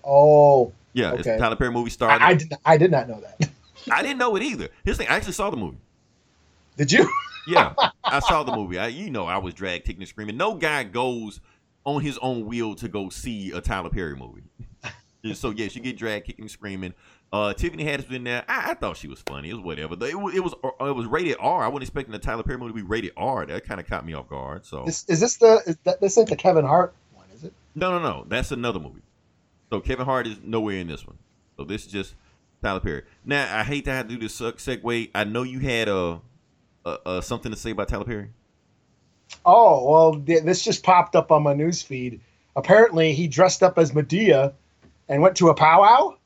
Oh, 0.05 0.73
Yeah, 0.93 1.15
it's 1.15 1.27
a 1.27 1.39
Tyler 1.39 1.57
Perry 1.57 1.73
movie 1.73 1.91
starring. 1.91 2.23
I, 2.23 2.29
I 2.29 2.35
did 2.35 2.55
I 2.65 2.77
did 2.77 2.91
not 2.91 3.09
know 3.09 3.21
that. 3.21 3.51
I 3.91 4.03
didn't 4.03 4.19
know 4.19 4.35
it 4.37 4.43
either. 4.43 4.69
This 4.85 4.97
thing, 4.97 5.09
I 5.09 5.17
actually 5.17 5.33
saw 5.33 5.51
the 5.51 5.57
movie. 5.57 5.79
Did 6.77 6.93
you? 6.93 7.09
Yeah, 7.47 7.75
I 8.05 8.21
saw 8.21 8.43
the 8.43 8.55
movie. 8.55 8.79
I, 8.79 8.89
you 8.89 9.11
know, 9.11 9.27
I 9.27 9.39
was 9.39 9.55
dragged 9.55 9.85
kicking 9.85 10.03
and 10.03 10.09
screaming. 10.09 10.37
No 10.37 10.55
guy 10.55 10.85
goes 10.85 11.41
on 11.85 12.03
his 12.03 12.19
own 12.19 12.47
will 12.47 12.75
to 12.77 12.89
go 12.89 13.09
see 13.09 13.53
a 13.53 13.61
Tyler 13.61 13.91
Perry 13.91 14.17
movie. 14.17 14.43
so 15.35 15.51
yes, 15.51 15.77
you 15.77 15.83
get 15.83 15.97
dragged 15.97 16.27
kicking 16.27 16.45
and 16.45 16.51
screaming. 16.51 16.95
Uh, 17.33 17.53
Tiffany 17.53 17.85
Haddish 17.85 18.09
been 18.09 18.25
there. 18.25 18.45
I, 18.49 18.71
I 18.71 18.75
thought 18.75 18.97
she 18.97 19.09
was 19.09 19.21
funny. 19.21 19.51
It 19.51 19.55
was 19.55 19.63
whatever. 19.63 19.95
It 20.07 20.19
was, 20.19 20.35
it 20.35 20.41
was 20.43 20.55
it 20.81 20.95
was 20.95 21.07
rated 21.07 21.37
R. 21.41 21.63
I 21.65 21.69
wasn't 21.69 21.83
expecting 21.83 22.13
the 22.13 22.19
Tyler 22.19 22.43
Perry 22.43 22.57
movie 22.59 22.71
to 22.71 22.77
be 22.77 22.83
rated 22.83 23.13
R. 23.17 23.45
That 23.45 23.65
kind 23.67 23.81
of 23.81 23.87
caught 23.87 24.07
me 24.07 24.15
off 24.15 24.29
guard. 24.29 24.65
So 24.65 24.85
Is, 24.87 25.05
is 25.09 25.21
this 25.21 25.37
the 25.37 25.61
is 25.67 25.77
that, 25.85 26.01
this 26.01 26.17
ain't 26.17 26.29
the 26.29 26.37
Kevin 26.37 26.65
Hart 26.65 26.95
one, 27.15 27.27
is 27.35 27.45
it? 27.45 27.53
no, 27.75 27.91
no, 27.91 27.99
no. 27.99 28.25
That's 28.29 28.53
another 28.53 28.79
movie. 28.79 29.03
So 29.71 29.81
Kevin 29.81 30.05
Hart 30.07 30.27
is 30.29 30.39
nowhere 30.43 30.77
in 30.79 30.87
this 30.87 31.07
one. 31.07 31.19
So 31.57 31.65
this 31.65 31.85
is 31.85 31.93
just 31.93 32.15
Tyler 32.63 32.81
Perry. 32.81 33.03
Now 33.25 33.59
I 33.59 33.65
hate 33.65 33.85
to 33.87 33.91
have 33.91 34.09
to 34.09 34.15
do 34.15 34.21
this 34.21 34.35
suck 34.35 34.57
segue. 34.59 35.11
I 35.15 35.25
know 35.25 35.43
you 35.43 35.59
had 35.59 35.89
a, 35.89 36.21
a, 36.85 36.99
a 37.07 37.23
something 37.23 37.51
to 37.51 37.59
say 37.59 37.73
about 37.73 37.89
Tyler 37.89 38.05
Perry. 38.05 38.31
Oh 39.45 39.91
well, 39.91 40.21
th- 40.21 40.45
this 40.45 40.63
just 40.63 40.85
popped 40.85 41.17
up 41.17 41.33
on 41.33 41.43
my 41.43 41.55
news 41.55 41.83
feed. 41.83 42.21
Apparently, 42.55 43.13
he 43.13 43.27
dressed 43.27 43.63
up 43.63 43.79
as 43.79 43.93
Madea 43.93 44.55
and 45.09 45.21
went 45.21 45.37
to 45.37 45.49
a 45.49 45.55
powwow. 45.55 46.17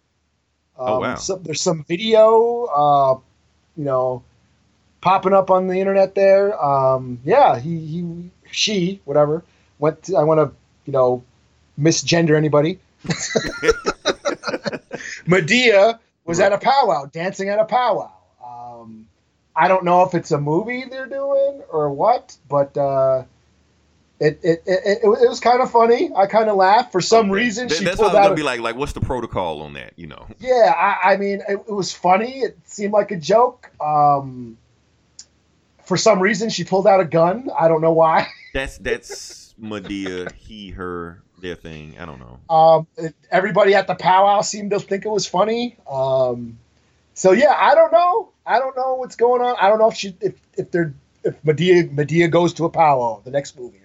Um, 0.81 0.89
Oh, 0.89 1.01
wow. 1.01 1.15
So 1.17 1.37
there's 1.37 1.61
some 1.61 1.85
video, 1.85 2.65
uh, 2.65 3.19
you 3.77 3.85
know, 3.85 4.23
popping 5.03 5.35
up 5.35 5.51
on 5.51 5.67
the 5.67 5.79
internet 5.79 6.15
there. 6.15 6.59
Um, 6.63 7.21
yeah, 7.25 7.59
he, 7.59 7.79
he, 7.87 8.31
she, 8.51 9.01
whatever, 9.05 9.45
went. 9.79 10.05
To, 10.05 10.17
I 10.17 10.25
want 10.25 10.39
to, 10.39 10.57
you 10.87 10.93
know, 10.93 11.23
misgender 11.79 12.35
anybody. 12.37 12.79
Madea 15.27 15.99
was 16.25 16.41
at 16.41 16.53
a 16.53 16.59
powwow, 16.59 17.05
dancing 17.07 17.51
at 17.51 17.59
a 17.59 17.65
powwow. 17.65 18.13
Um, 18.45 19.07
I 19.55 19.69
don't 19.69 19.85
know 19.85 20.03
if 20.05 20.15
it's 20.15 20.31
a 20.31 20.41
movie 20.41 20.85
they're 20.85 21.07
doing 21.07 21.63
or 21.71 21.91
what, 21.91 22.37
but 22.49 22.77
uh, 22.77 23.25
it, 24.21 24.39
it, 24.43 24.63
it, 24.67 24.81
it, 24.85 24.99
it 25.03 25.29
was 25.29 25.41
kind 25.41 25.63
of 25.63 25.71
funny. 25.71 26.11
I 26.15 26.27
kind 26.27 26.49
of 26.51 26.57
laughed. 26.57 26.93
For 26.93 27.01
some 27.01 27.31
Okay. 27.31 27.41
reason, 27.41 27.69
Th- 27.69 27.79
she 27.79 27.85
that's 27.85 27.97
pulled 27.97 28.13
what 28.13 28.17
I 28.17 28.21
was 28.21 28.27
out. 28.27 28.29
gonna 28.31 28.33
A, 28.35 28.37
be 28.37 28.43
like. 28.43 28.61
Like, 28.61 28.77
what's 28.77 28.93
the 28.93 29.01
protocol 29.01 29.63
on 29.63 29.73
that? 29.75 29.95
You 29.97 30.09
know, 30.09 30.27
yeah, 30.39 30.75
I, 30.77 31.13
I 31.13 31.17
mean, 31.17 31.41
it, 31.49 31.59
it 31.67 31.73
was 31.73 31.93
funny. 31.93 32.41
It 32.41 32.59
seemed 32.65 32.93
like 32.93 33.11
a 33.11 33.17
joke. 33.17 33.71
Um, 33.81 34.59
for 35.85 35.97
some 35.97 36.21
reason, 36.21 36.51
she 36.51 36.65
pulled 36.65 36.87
out 36.87 37.01
a 37.01 37.05
gun. 37.05 37.51
I 37.59 37.69
don't 37.69 37.81
know 37.81 37.93
why. 37.93 38.29
that's 38.55 38.79
that's 38.79 39.55
Madea, 39.61 40.31
he, 40.33 40.71
her, 40.71 41.23
their 41.41 41.55
thing. 41.55 41.97
I 41.99 42.05
don't 42.05 42.21
know. 42.21 42.39
Um, 42.55 42.87
everybody 43.31 43.75
at 43.75 43.87
the 43.87 43.95
powwow 43.95 44.43
seemed 44.43 44.71
to 44.71 44.81
think 44.81 45.05
it 45.05 45.11
was 45.11 45.27
funny. 45.27 45.77
Um, 45.91 46.59
so 47.15 47.33
yeah, 47.33 47.55
I 47.59 47.75
don't 47.75 47.93
know. 47.93 48.31
I 48.47 48.59
don't 48.59 48.77
know 48.77 48.95
what's 48.97 49.17
going 49.17 49.41
on. 49.43 49.57
I 49.61 49.69
don't 49.69 49.79
know 49.79 49.89
if 49.89 49.97
she 49.97 50.15
if 50.21 50.35
if 50.57 50.71
they're 50.71 50.93
if 51.25 51.43
Madea 51.43 51.95
Madea 51.95 52.31
goes 52.31 52.55
to 52.55 52.65
a 52.67 52.71
powwow 52.71 53.21
the 53.25 53.31
next 53.31 53.59
movie. 53.59 53.79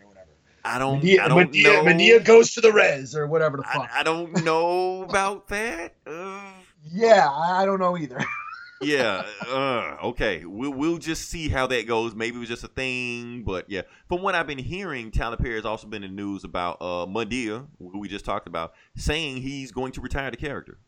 I 0.65 0.79
don't. 0.79 1.01
Madea, 1.01 1.19
I 1.19 1.27
don't 1.27 1.51
Madea, 1.51 1.63
know. 1.63 1.83
Madea 1.83 2.25
goes 2.25 2.53
to 2.55 2.61
the 2.61 2.71
res 2.73 3.15
or 3.15 3.27
whatever 3.27 3.57
the 3.57 3.63
fuck. 3.63 3.89
I, 3.93 3.99
I 3.99 4.03
don't 4.03 4.43
know 4.43 5.03
about 5.03 5.47
that. 5.49 5.93
Uh, 6.07 6.41
yeah, 6.83 7.29
I 7.29 7.65
don't 7.65 7.79
know 7.79 7.97
either. 7.97 8.19
yeah. 8.81 9.23
Uh, 9.47 9.97
okay. 10.03 10.43
We'll 10.45 10.73
we'll 10.73 10.97
just 10.97 11.29
see 11.29 11.49
how 11.49 11.67
that 11.67 11.87
goes. 11.87 12.15
Maybe 12.15 12.37
it 12.37 12.39
was 12.39 12.49
just 12.49 12.63
a 12.63 12.67
thing, 12.67 13.43
but 13.43 13.69
yeah. 13.69 13.83
From 14.09 14.21
what 14.23 14.33
I've 14.35 14.47
been 14.47 14.57
hearing, 14.57 15.11
Tyler 15.11 15.37
Perry 15.37 15.55
has 15.55 15.65
also 15.65 15.87
been 15.87 16.03
in 16.03 16.15
the 16.15 16.21
news 16.21 16.43
about 16.43 16.77
uh 16.81 17.05
Madea, 17.05 17.67
who 17.77 17.99
we 17.99 18.07
just 18.07 18.25
talked 18.25 18.47
about, 18.47 18.73
saying 18.95 19.37
he's 19.37 19.71
going 19.71 19.91
to 19.93 20.01
retire 20.01 20.31
the 20.31 20.37
character. 20.37 20.79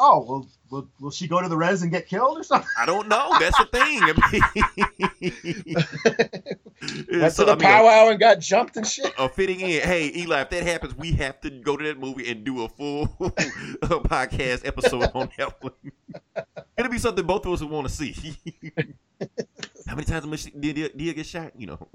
Oh, 0.00 0.24
well, 0.28 0.46
will, 0.70 0.88
will 1.00 1.10
she 1.10 1.26
go 1.26 1.42
to 1.42 1.48
the 1.48 1.56
res 1.56 1.82
and 1.82 1.90
get 1.90 2.06
killed 2.06 2.38
or 2.38 2.44
something? 2.44 2.68
I 2.78 2.86
don't 2.86 3.08
know. 3.08 3.32
That's 3.40 3.58
the 3.58 3.64
thing. 3.66 3.98
I 4.00 4.12
mean, 4.30 4.42
Went 7.20 7.32
so, 7.32 7.42
to 7.42 7.46
the 7.46 7.52
I 7.52 7.56
mean, 7.56 7.58
powwow 7.58 8.08
and 8.10 8.20
got 8.20 8.38
jumped 8.38 8.76
and 8.76 8.86
shit. 8.86 9.12
uh, 9.18 9.26
fitting 9.26 9.58
in. 9.60 9.82
Hey, 9.82 10.12
Eli, 10.14 10.42
if 10.42 10.50
that 10.50 10.62
happens, 10.62 10.94
we 10.96 11.10
have 11.12 11.40
to 11.40 11.50
go 11.50 11.76
to 11.76 11.82
that 11.84 11.98
movie 11.98 12.30
and 12.30 12.44
do 12.44 12.62
a 12.62 12.68
full 12.68 13.04
uh, 13.20 13.28
podcast 14.06 14.64
episode 14.64 15.10
on 15.14 15.30
that 15.36 15.60
one. 15.62 15.72
It'll 16.76 16.92
be 16.92 16.98
something 16.98 17.26
both 17.26 17.44
of 17.44 17.52
us 17.52 17.60
would 17.60 17.70
want 17.70 17.88
to 17.88 17.92
see. 17.92 18.14
How 19.86 19.96
many 19.96 20.04
times 20.04 20.44
did 20.44 20.54
Madea 20.54 20.94
Madea 20.94 21.14
get 21.16 21.26
shot? 21.26 21.52
You 21.58 21.66
know. 21.66 21.88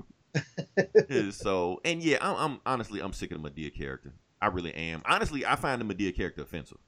So, 1.31 1.79
and 1.85 2.03
yeah, 2.03 2.17
I'm, 2.19 2.35
I'm 2.35 2.59
honestly 2.65 2.99
I'm 2.99 3.13
sick 3.13 3.31
of 3.31 3.41
the 3.41 3.49
Madea 3.49 3.73
character. 3.73 4.11
I 4.41 4.47
really 4.47 4.73
am. 4.73 5.01
Honestly, 5.05 5.45
I 5.45 5.55
find 5.55 5.79
the 5.79 5.85
Madea 5.85 6.13
character 6.13 6.41
offensive. 6.41 6.79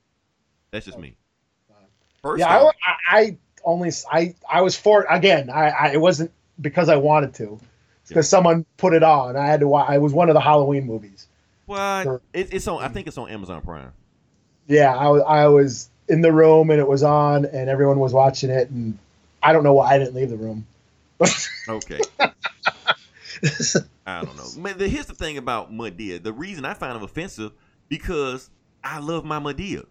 That's 0.75 0.85
just 0.85 0.99
me. 0.99 1.15
First 2.21 2.41
yeah, 2.41 2.49
I, 2.49 2.61
off, 2.61 2.75
I, 2.85 3.17
I 3.17 3.37
only 3.63 3.91
I 4.11 4.35
I 4.51 4.61
was 4.61 4.75
for 4.75 5.05
again. 5.09 5.49
I, 5.49 5.69
I 5.69 5.87
it 5.93 6.01
wasn't 6.01 6.31
because 6.59 6.89
I 6.89 6.97
wanted 6.97 7.33
to. 7.35 7.57
It's 8.01 8.09
because 8.09 8.27
someone 8.27 8.65
put 8.75 8.93
it 8.93 9.01
on. 9.01 9.37
I 9.37 9.45
had 9.45 9.61
to. 9.61 9.69
wa- 9.69 9.85
I 9.87 9.99
was 9.99 10.11
one 10.11 10.27
of 10.29 10.33
the 10.33 10.41
Halloween 10.41 10.85
movies. 10.85 11.27
what? 11.65 12.03
Sure. 12.03 12.21
It, 12.33 12.53
it's 12.53 12.67
on. 12.67 12.83
I 12.83 12.89
think 12.89 13.07
it's 13.07 13.17
on 13.17 13.29
Amazon 13.29 13.61
Prime. 13.61 13.93
Yeah, 14.67 14.93
I 14.93 15.07
was 15.07 15.23
I 15.25 15.47
was 15.47 15.89
in 16.09 16.19
the 16.19 16.33
room 16.33 16.71
and 16.71 16.79
it 16.81 16.87
was 16.87 17.03
on 17.03 17.45
and 17.45 17.69
everyone 17.69 17.99
was 17.99 18.11
watching 18.11 18.49
it 18.49 18.69
and 18.69 18.99
I 19.41 19.53
don't 19.53 19.63
know 19.63 19.73
why 19.73 19.93
I 19.93 19.97
didn't 19.97 20.13
leave 20.13 20.29
the 20.29 20.37
room. 20.37 20.67
Okay. 21.67 21.99
I 24.05 24.23
don't 24.23 24.35
know. 24.37 24.61
Man, 24.61 24.77
the, 24.77 24.87
here's 24.87 25.07
the 25.07 25.15
thing 25.15 25.37
about 25.37 25.71
Madea. 25.71 26.21
The 26.21 26.31
reason 26.31 26.65
I 26.65 26.73
find 26.73 26.95
him 26.95 27.01
offensive 27.01 27.53
because 27.89 28.49
I 28.83 28.99
love 28.99 29.25
my 29.25 29.39
Madea. 29.39 29.85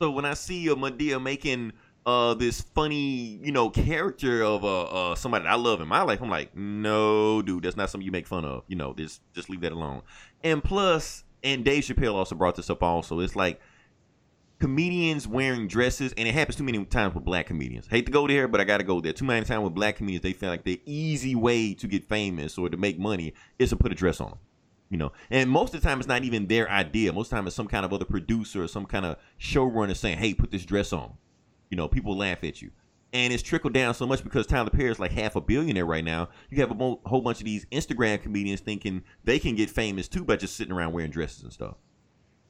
So 0.00 0.10
when 0.10 0.24
I 0.24 0.34
see 0.34 0.68
a 0.68 0.76
Madea 0.76 1.22
making 1.22 1.72
uh 2.06 2.34
this 2.34 2.60
funny, 2.60 3.40
you 3.42 3.52
know, 3.52 3.70
character 3.70 4.42
of 4.42 4.64
uh, 4.64 4.82
uh 4.84 5.14
somebody 5.14 5.46
I 5.46 5.56
love 5.56 5.80
in 5.80 5.88
my 5.88 6.02
life, 6.02 6.20
I'm 6.22 6.30
like, 6.30 6.56
no, 6.56 7.42
dude, 7.42 7.64
that's 7.64 7.76
not 7.76 7.90
something 7.90 8.04
you 8.04 8.12
make 8.12 8.26
fun 8.26 8.44
of. 8.44 8.64
You 8.68 8.76
know, 8.76 8.94
just 8.94 9.20
just 9.34 9.50
leave 9.50 9.60
that 9.62 9.72
alone. 9.72 10.02
And 10.42 10.62
plus, 10.62 11.24
and 11.42 11.64
Dave 11.64 11.84
Chappelle 11.84 12.14
also 12.14 12.34
brought 12.34 12.56
this 12.56 12.70
up. 12.70 12.82
Also, 12.82 13.20
it's 13.20 13.36
like 13.36 13.60
comedians 14.58 15.26
wearing 15.26 15.68
dresses, 15.68 16.12
and 16.16 16.26
it 16.26 16.34
happens 16.34 16.56
too 16.56 16.64
many 16.64 16.84
times 16.84 17.14
with 17.14 17.24
black 17.24 17.46
comedians. 17.46 17.86
Hate 17.88 18.06
to 18.06 18.12
go 18.12 18.26
there, 18.26 18.48
but 18.48 18.60
I 18.60 18.64
got 18.64 18.78
to 18.78 18.84
go 18.84 19.00
there. 19.00 19.12
Too 19.12 19.24
many 19.24 19.44
times 19.44 19.64
with 19.64 19.74
black 19.74 19.96
comedians, 19.96 20.22
they 20.22 20.32
feel 20.32 20.48
like 20.48 20.64
the 20.64 20.80
easy 20.84 21.34
way 21.34 21.74
to 21.74 21.86
get 21.86 22.04
famous 22.04 22.58
or 22.58 22.68
to 22.68 22.76
make 22.76 22.98
money 22.98 23.34
is 23.58 23.70
to 23.70 23.76
put 23.76 23.92
a 23.92 23.94
dress 23.94 24.20
on. 24.20 24.38
You 24.90 24.96
know, 24.96 25.12
and 25.28 25.50
most 25.50 25.74
of 25.74 25.82
the 25.82 25.86
time 25.86 25.98
it's 25.98 26.08
not 26.08 26.24
even 26.24 26.46
their 26.46 26.68
idea. 26.70 27.12
Most 27.12 27.26
of 27.26 27.30
the 27.30 27.36
time 27.36 27.46
it's 27.46 27.56
some 27.56 27.68
kind 27.68 27.84
of 27.84 27.92
other 27.92 28.06
producer 28.06 28.62
or 28.62 28.68
some 28.68 28.86
kind 28.86 29.04
of 29.04 29.16
showrunner 29.38 29.94
saying, 29.94 30.18
"Hey, 30.18 30.32
put 30.34 30.50
this 30.50 30.64
dress 30.64 30.92
on." 30.92 31.12
You 31.70 31.76
know, 31.76 31.88
people 31.88 32.16
laugh 32.16 32.42
at 32.42 32.62
you, 32.62 32.70
and 33.12 33.30
it's 33.32 33.42
trickled 33.42 33.74
down 33.74 33.92
so 33.92 34.06
much 34.06 34.24
because 34.24 34.46
Tyler 34.46 34.70
Perry 34.70 34.90
is 34.90 34.98
like 34.98 35.12
half 35.12 35.36
a 35.36 35.42
billionaire 35.42 35.84
right 35.84 36.04
now. 36.04 36.30
You 36.48 36.58
have 36.60 36.70
a 36.70 36.74
whole 37.04 37.20
bunch 37.20 37.38
of 37.38 37.44
these 37.44 37.66
Instagram 37.66 38.22
comedians 38.22 38.60
thinking 38.60 39.02
they 39.24 39.38
can 39.38 39.54
get 39.54 39.68
famous 39.68 40.08
too 40.08 40.24
by 40.24 40.36
just 40.36 40.56
sitting 40.56 40.72
around 40.72 40.92
wearing 40.92 41.10
dresses 41.10 41.42
and 41.42 41.52
stuff. 41.52 41.76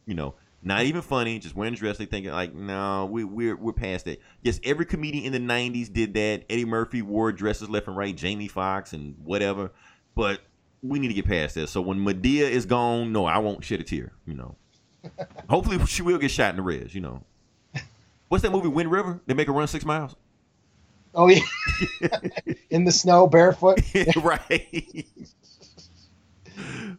You 0.06 0.14
know, 0.14 0.36
Not 0.60 0.82
even 0.84 1.02
funny, 1.02 1.38
just 1.38 1.54
wearing 1.54 1.74
a 1.74 1.76
dress. 1.76 1.98
They 1.98 2.06
thinking 2.06 2.32
like, 2.32 2.52
no, 2.54 3.06
we, 3.06 3.22
we're 3.22 3.56
we're 3.56 3.72
past 3.72 4.06
that. 4.06 4.20
Yes, 4.42 4.58
every 4.64 4.86
comedian 4.86 5.32
in 5.32 5.46
the 5.46 5.52
'90s 5.52 5.92
did 5.92 6.14
that. 6.14 6.44
Eddie 6.50 6.64
Murphy 6.64 7.00
wore 7.00 7.30
dresses 7.30 7.68
left 7.68 7.86
and 7.86 7.96
right. 7.96 8.16
Jamie 8.16 8.48
Foxx 8.48 8.92
and 8.92 9.14
whatever. 9.22 9.70
But 10.16 10.40
we 10.82 10.98
need 10.98 11.08
to 11.08 11.14
get 11.14 11.26
past 11.26 11.54
this. 11.54 11.70
So 11.70 11.80
when 11.80 11.98
Madea 11.98 12.48
is 12.48 12.66
gone, 12.66 13.12
no, 13.12 13.26
I 13.26 13.38
won't 13.38 13.64
shed 13.64 13.80
a 13.80 13.84
tear. 13.84 14.12
You 14.26 14.34
know. 14.34 14.56
Hopefully 15.50 15.84
she 15.86 16.02
will 16.02 16.18
get 16.18 16.30
shot 16.30 16.50
in 16.50 16.56
the 16.56 16.62
res. 16.62 16.94
You 16.94 17.00
know. 17.00 17.22
What's 18.28 18.42
that 18.42 18.50
movie? 18.50 18.68
Wind 18.68 18.90
River. 18.90 19.20
They 19.26 19.34
make 19.34 19.46
her 19.46 19.52
run 19.52 19.66
six 19.68 19.84
miles. 19.84 20.14
Oh 21.14 21.28
yeah, 21.28 21.40
in 22.70 22.84
the 22.84 22.92
snow, 22.92 23.26
barefoot. 23.26 23.80
right. 24.22 25.06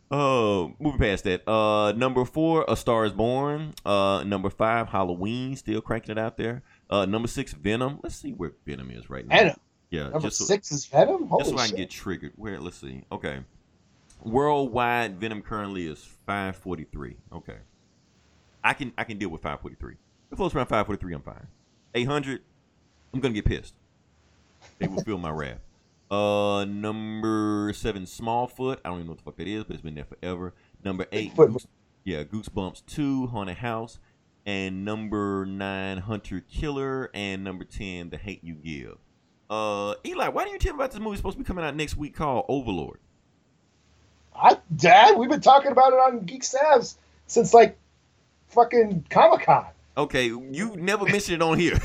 Oh, 0.10 0.74
moving 0.80 1.00
past 1.00 1.26
that. 1.26 1.48
Uh, 1.48 1.92
number 1.92 2.26
four, 2.26 2.66
A 2.68 2.76
Star 2.76 3.06
Is 3.06 3.14
Born. 3.14 3.74
Uh, 3.86 4.24
number 4.24 4.50
five, 4.50 4.88
Halloween, 4.88 5.56
still 5.56 5.82
cranking 5.82 6.12
it 6.12 6.18
out 6.18 6.38
there. 6.38 6.64
Uh, 6.90 7.06
number 7.06 7.28
six, 7.28 7.54
Venom. 7.54 8.00
Let's 8.02 8.16
see 8.16 8.32
where 8.32 8.54
Venom 8.66 8.90
is 8.90 9.10
right 9.10 9.28
now. 9.28 9.38
Venom. 9.38 9.56
Yeah, 9.92 10.04
Number 10.04 10.20
just 10.20 10.38
so, 10.38 10.46
six 10.46 10.72
is 10.72 10.86
Venom. 10.86 11.28
Holy 11.28 11.44
just 11.44 11.56
so 11.56 11.62
I 11.62 11.68
can 11.68 11.78
get 11.78 11.90
triggered. 11.90 12.34
Where? 12.36 12.60
Let's 12.60 12.78
see. 12.78 13.04
Okay. 13.12 13.40
Worldwide, 14.24 15.20
Venom 15.20 15.42
currently 15.42 15.88
is 15.88 16.08
five 16.26 16.56
forty 16.56 16.86
three. 16.86 17.18
Okay. 17.32 17.58
I 18.64 18.74
can 18.74 18.92
I 18.98 19.04
can 19.06 19.18
deal 19.18 19.30
with 19.30 19.42
five 19.42 19.62
forty 19.62 19.76
three. 19.76 19.94
If 19.94 20.34
it 20.34 20.36
floats 20.36 20.54
around 20.54 20.68
five 20.68 20.86
forty 20.86 21.00
three, 21.00 21.14
I'm 21.14 21.22
fine. 21.22 21.48
Eight 21.96 22.08
hundred, 22.08 22.42
I'm 23.14 23.20
gonna 23.20 23.34
get 23.34 23.46
pissed. 23.46 23.76
They 24.78 24.88
will 24.88 25.02
feel 25.04 25.18
my 25.18 25.32
wrath. 25.32 25.62
Uh, 26.12 26.66
number 26.66 27.72
seven, 27.74 28.04
Smallfoot. 28.04 28.80
I 28.84 28.90
don't 28.90 28.98
even 28.98 29.06
know 29.06 29.12
what 29.12 29.20
the 29.20 29.24
fuck 29.24 29.38
that 29.38 29.48
is, 29.48 29.64
but 29.64 29.76
it's 29.76 29.84
been 29.84 29.96
there 29.96 30.06
forever. 30.06 30.54
Number 30.84 31.06
eight, 31.12 31.36
Goose, 31.36 31.68
yeah, 32.04 32.24
Goosebumps 32.24 32.86
two, 32.86 33.28
Haunted 33.28 33.58
House, 33.58 34.00
and 34.46 34.84
number 34.84 35.46
nine, 35.46 36.00
Hunter 36.00 36.42
Killer, 36.42 37.10
and 37.14 37.44
number 37.44 37.64
ten, 37.64 38.10
The 38.10 38.18
Hate 38.18 38.44
You 38.44 38.56
Give. 38.56 38.98
Uh, 39.50 39.96
Eli, 40.06 40.28
why 40.28 40.44
didn't 40.44 40.54
you 40.54 40.60
tell 40.60 40.74
me 40.74 40.84
about 40.84 40.92
this 40.92 41.00
movie 41.00 41.18
supposed 41.18 41.38
to 41.38 41.44
be 41.44 41.48
coming 41.48 41.64
out 41.64 41.76
next 41.76 41.96
week 41.96 42.16
called 42.16 42.46
Overlord? 42.50 43.00
I, 44.42 44.58
Dad, 44.76 45.18
we've 45.18 45.30
been 45.30 45.42
talking 45.42 45.72
about 45.72 45.94
it 45.94 45.98
on 46.00 46.20
Geek 46.26 46.44
Stabs 46.44 46.98
since 47.28 47.54
like 47.54 47.78
fucking 48.50 49.06
Comic 49.10 49.46
Con. 49.46 49.66
Okay, 49.98 50.28
you 50.28 50.76
never 50.78 51.04
mentioned 51.06 51.36
it 51.36 51.42
on 51.42 51.60
here. 51.60 51.78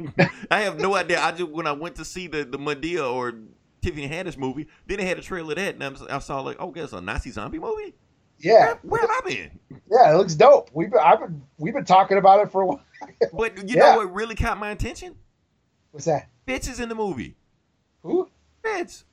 I 0.50 0.62
have 0.62 0.80
no 0.80 0.94
idea. 0.96 1.20
I 1.20 1.30
just 1.32 1.50
when 1.50 1.66
I 1.66 1.72
went 1.72 1.96
to 1.96 2.04
see 2.04 2.26
the 2.26 2.44
the 2.44 2.58
Madea 2.58 3.08
or 3.12 3.34
Tiffany 3.82 4.08
Haddish 4.08 4.36
movie, 4.36 4.66
then 4.86 4.98
they 4.98 5.04
had 5.04 5.18
a 5.18 5.22
trailer 5.22 5.52
of 5.52 5.56
that, 5.58 5.74
and 5.74 5.84
I, 6.10 6.16
I 6.16 6.18
saw 6.18 6.40
like, 6.40 6.56
oh, 6.58 6.70
guess 6.70 6.92
a 6.92 7.00
Nazi 7.00 7.30
zombie 7.30 7.58
movie. 7.60 7.94
Yeah, 8.38 8.64
Where, 8.64 8.78
where 8.82 9.00
have 9.02 9.10
I 9.10 9.20
been? 9.28 9.60
yeah, 9.88 10.12
it 10.12 10.16
looks 10.16 10.34
dope. 10.34 10.70
We've 10.74 10.90
been, 10.90 10.98
I've 11.00 11.20
been, 11.20 11.42
we've 11.58 11.74
been 11.74 11.84
talking 11.84 12.18
about 12.18 12.40
it 12.40 12.50
for 12.50 12.62
a 12.62 12.66
while. 12.66 12.80
But 13.32 13.56
you 13.68 13.76
Yeah. 13.76 13.92
know 13.92 13.96
what 13.98 14.12
really 14.12 14.34
caught 14.34 14.58
my 14.58 14.70
attention? 14.70 15.14
What's 15.92 16.06
that? 16.06 16.28
Fitz 16.46 16.66
is 16.66 16.80
in 16.80 16.88
the 16.88 16.94
movie. 16.96 17.36
Who? 18.02 18.28
Fitz, 18.64 19.04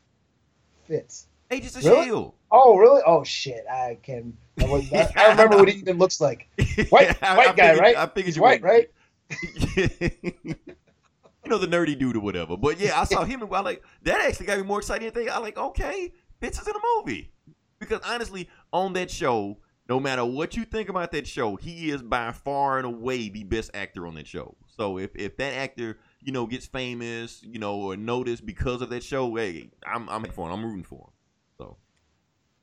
Fitz. 0.87 1.27
Agents 1.51 1.75
of 1.77 1.83
Really? 1.85 2.05
Shield. 2.05 2.33
Oh, 2.51 2.77
really? 2.77 3.01
Oh 3.05 3.23
shit! 3.23 3.63
I 3.71 3.97
can. 4.03 4.35
I, 4.59 4.65
was, 4.65 4.91
I, 4.93 5.11
I 5.15 5.29
remember 5.31 5.57
what 5.57 5.69
he 5.69 5.79
even 5.79 5.97
looks 5.97 6.21
like. 6.21 6.47
White, 6.89 7.21
I- 7.23 7.37
white 7.37 7.49
I 7.49 7.53
guy, 7.53 7.67
figured- 7.69 7.79
right? 7.79 7.95
I 7.97 8.05
figured 8.07 8.25
He's 8.25 8.35
you 8.37 8.41
white, 8.43 8.61
would. 8.61 8.67
right? 8.67 8.89
you 9.75 11.49
know 11.49 11.57
the 11.57 11.67
nerdy 11.67 11.97
dude 11.97 12.15
or 12.15 12.19
whatever. 12.19 12.57
But 12.57 12.79
yeah, 12.79 12.99
I 12.99 13.03
saw 13.05 13.23
him 13.23 13.41
and 13.41 13.53
I 13.53 13.59
like 13.61 13.83
that 14.03 14.21
actually 14.21 14.45
got 14.47 14.57
me 14.57 14.63
more 14.63 14.79
excited 14.79 15.05
than 15.05 15.13
thinking. 15.13 15.33
I 15.33 15.39
like 15.39 15.57
okay, 15.57 16.13
Fitz 16.41 16.59
is 16.61 16.67
in 16.67 16.75
a 16.75 16.79
movie 16.97 17.31
because 17.79 17.99
honestly, 18.05 18.49
on 18.73 18.93
that 18.93 19.09
show, 19.11 19.57
no 19.87 19.99
matter 19.99 20.25
what 20.25 20.55
you 20.55 20.65
think 20.65 20.89
about 20.89 21.11
that 21.11 21.27
show, 21.27 21.55
he 21.55 21.89
is 21.91 22.01
by 22.01 22.31
far 22.31 22.77
and 22.77 22.85
away 22.85 23.29
the 23.29 23.43
best 23.43 23.71
actor 23.73 24.05
on 24.07 24.15
that 24.15 24.27
show. 24.27 24.55
So 24.67 24.97
if 24.97 25.11
if 25.15 25.37
that 25.37 25.53
actor 25.53 25.99
you 26.21 26.31
know 26.31 26.45
gets 26.45 26.65
famous, 26.67 27.41
you 27.43 27.59
know, 27.59 27.75
or 27.75 27.95
noticed 27.97 28.45
because 28.45 28.81
of 28.81 28.89
that 28.89 29.03
show, 29.03 29.35
hey, 29.35 29.69
I'm 29.85 30.09
I'm 30.09 30.23
for 30.25 30.47
him. 30.47 30.53
I'm 30.53 30.65
rooting 30.65 30.83
for 30.83 30.95
him. 31.07 31.13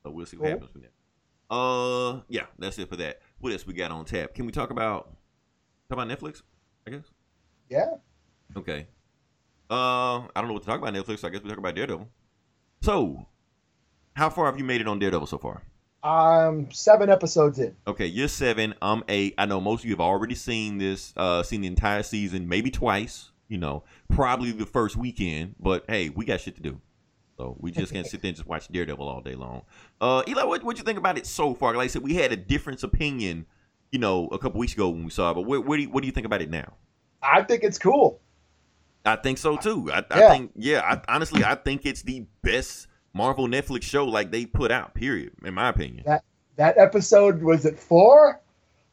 So 0.07 0.13
we'll 0.13 0.25
see 0.25 0.37
what 0.37 0.45
Cool. 0.45 0.51
happens 0.53 0.71
from 0.71 0.83
there. 0.83 0.91
Uh, 1.51 2.21
yeah, 2.29 2.47
that's 2.61 2.79
it 2.79 2.89
for 2.89 2.95
that. 2.97 3.21
What 3.41 3.53
else 3.53 3.67
we 3.67 3.73
got 3.75 3.91
on 3.91 4.05
tap? 4.05 4.35
Can 4.35 4.47
we 4.47 4.53
talk 4.53 4.71
about 4.71 5.17
talk 5.91 5.99
about 6.01 6.07
Netflix? 6.09 6.43
I 6.87 6.91
guess. 6.93 7.11
Yeah. 7.69 7.95
Okay. 8.57 8.87
Uh, 9.69 10.19
I 10.21 10.29
don't 10.37 10.47
know 10.47 10.53
what 10.53 10.63
to 10.63 10.69
talk 10.69 10.79
about 10.81 10.95
Netflix. 10.95 11.19
So 11.21 11.29
I 11.29 11.31
guess 11.33 11.43
we 11.43 11.49
talk 11.49 11.59
about 11.59 11.75
Daredevil. 11.75 12.09
So, 12.83 13.27
how 14.15 14.31
far 14.31 14.47
have 14.47 14.59
you 14.59 14.65
made 14.65 14.81
it 14.81 14.87
on 14.87 15.01
Daredevil 15.01 15.27
so 15.27 15.39
far? 15.39 15.63
I'm 16.05 16.71
seven 16.71 17.11
episodes 17.11 17.59
in. 17.59 17.75
Okay, 17.89 18.07
you're 18.07 18.29
seven. 18.29 18.75
I'm 18.81 19.03
eight. 19.09 19.35
I 19.39 19.47
know 19.47 19.61
most 19.61 19.81
of 19.81 19.87
you 19.87 19.93
have 19.95 20.01
already 20.01 20.37
seen 20.37 20.79
this, 20.79 21.13
uh, 21.17 21.43
seen 21.43 21.63
the 21.63 21.67
entire 21.67 22.05
season, 22.05 22.49
maybe 22.49 22.71
twice. 22.71 23.33
You 23.49 23.59
know, 23.59 23.83
probably 24.09 24.53
the 24.53 24.67
first 24.67 24.97
weekend. 24.97 25.57
But 25.59 25.85
hey, 25.89 26.11
we 26.11 26.25
got 26.25 26.41
shit 26.41 26.55
to 26.57 26.63
do, 26.63 26.81
so 27.37 27.57
we 27.61 27.71
just 27.71 27.93
can't 27.93 28.07
sit 28.07 28.23
there 28.23 28.31
and 28.31 28.37
just 28.37 28.49
watch 28.49 28.69
Daredevil 28.69 29.07
all 29.07 29.21
day 29.21 29.35
long. 29.35 29.63
Uh, 30.01 30.23
Eli, 30.27 30.45
what 30.45 30.63
what 30.65 30.79
you 30.79 30.85
think 30.85 30.99
about 30.99 31.19
it 31.19 31.27
so 31.27 31.55
far? 31.55 31.75
Like 31.75 31.85
I 31.85 31.89
said, 31.89 32.03
we 32.03 32.15
had 32.15 32.33
a 32.33 32.37
difference 32.37 32.83
opinion, 32.83 33.47
you 33.93 33.99
know, 33.99 34.29
a 34.29 34.39
couple 34.39 34.59
weeks 34.59 34.73
ago 34.73 34.89
when 34.89 35.05
we 35.05 35.11
saw 35.11 35.31
it. 35.31 35.35
But 35.35 35.43
what, 35.43 35.67
what 35.67 35.77
do 35.77 35.83
you, 35.83 35.91
what 35.91 36.01
do 36.01 36.07
you 36.07 36.13
think 36.13 36.27
about 36.27 36.41
it 36.41 36.51
now? 36.51 36.75
I 37.23 37.43
think 37.43 37.63
it's 37.63 37.79
cool. 37.79 38.21
I 39.05 39.17
think 39.17 39.39
so 39.39 39.57
too. 39.57 39.91
I, 39.93 40.05
I 40.11 40.29
think 40.29 40.53
yeah. 40.57 40.81
I, 40.83 41.15
honestly, 41.15 41.45
I 41.45 41.55
think 41.55 41.87
it's 41.87 42.03
the 42.03 42.27
best 42.43 42.89
Marvel 43.13 43.47
Netflix 43.47 43.83
show 43.85 44.05
like 44.05 44.31
they 44.31 44.47
put 44.47 44.73
out. 44.73 44.95
Period. 44.95 45.33
In 45.45 45.55
my 45.55 45.69
opinion, 45.69 46.05
That 46.07 46.25
that 46.57 46.79
episode 46.79 47.43
was 47.43 47.65
it 47.67 47.79
four 47.79 48.41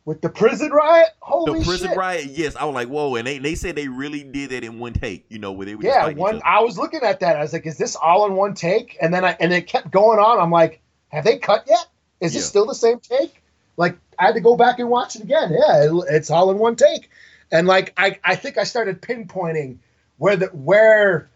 with 0.05 0.21
the 0.21 0.29
prison 0.29 0.71
riot? 0.71 1.07
Holy 1.19 1.53
shit. 1.53 1.59
the 1.59 1.65
prison 1.65 1.87
shit! 1.89 1.97
riot. 1.97 2.25
Yes, 2.25 2.55
I 2.55 2.65
was 2.65 2.75
like, 2.75 2.87
whoa, 2.87 3.15
and 3.15 3.25
they 3.27 3.37
they 3.37 3.55
said 3.55 3.75
they 3.75 3.87
really 3.87 4.23
did 4.23 4.51
that 4.51 4.63
in 4.63 4.79
one 4.79 4.93
take. 4.93 5.25
You 5.29 5.39
know, 5.39 5.51
where 5.51 5.65
they 5.65 5.75
were 5.75 5.83
Yeah, 5.83 6.09
one. 6.09 6.41
I 6.45 6.61
was 6.61 6.77
looking 6.77 7.01
at 7.01 7.19
that. 7.21 7.37
I 7.37 7.41
was 7.41 7.53
like, 7.53 7.65
"Is 7.65 7.77
this 7.77 7.95
all 7.95 8.25
in 8.25 8.33
one 8.33 8.53
take?" 8.53 8.97
And 9.01 9.13
then 9.13 9.23
I 9.23 9.35
and 9.39 9.53
it 9.53 9.67
kept 9.67 9.91
going 9.91 10.19
on. 10.19 10.39
I'm 10.39 10.51
like, 10.51 10.81
"Have 11.09 11.23
they 11.23 11.37
cut 11.37 11.65
yet? 11.67 11.87
Is 12.19 12.33
this 12.33 12.47
still 12.47 12.65
the 12.65 12.75
same 12.75 12.99
take?" 12.99 13.41
Like 13.77 13.97
I 14.19 14.27
had 14.27 14.35
to 14.35 14.41
go 14.41 14.55
back 14.55 14.79
and 14.79 14.89
watch 14.89 15.15
it 15.15 15.23
again. 15.23 15.51
Yeah, 15.51 15.83
it, 15.85 16.05
it's 16.09 16.29
all 16.29 16.51
in 16.51 16.57
one 16.57 16.75
take. 16.75 17.09
And 17.51 17.67
like 17.67 17.93
I, 17.97 18.19
I 18.23 18.35
think 18.35 18.57
I 18.57 18.63
started 18.63 19.01
pinpointing 19.01 19.77
where 20.17 20.35
the 20.35 20.47
where 20.47 21.29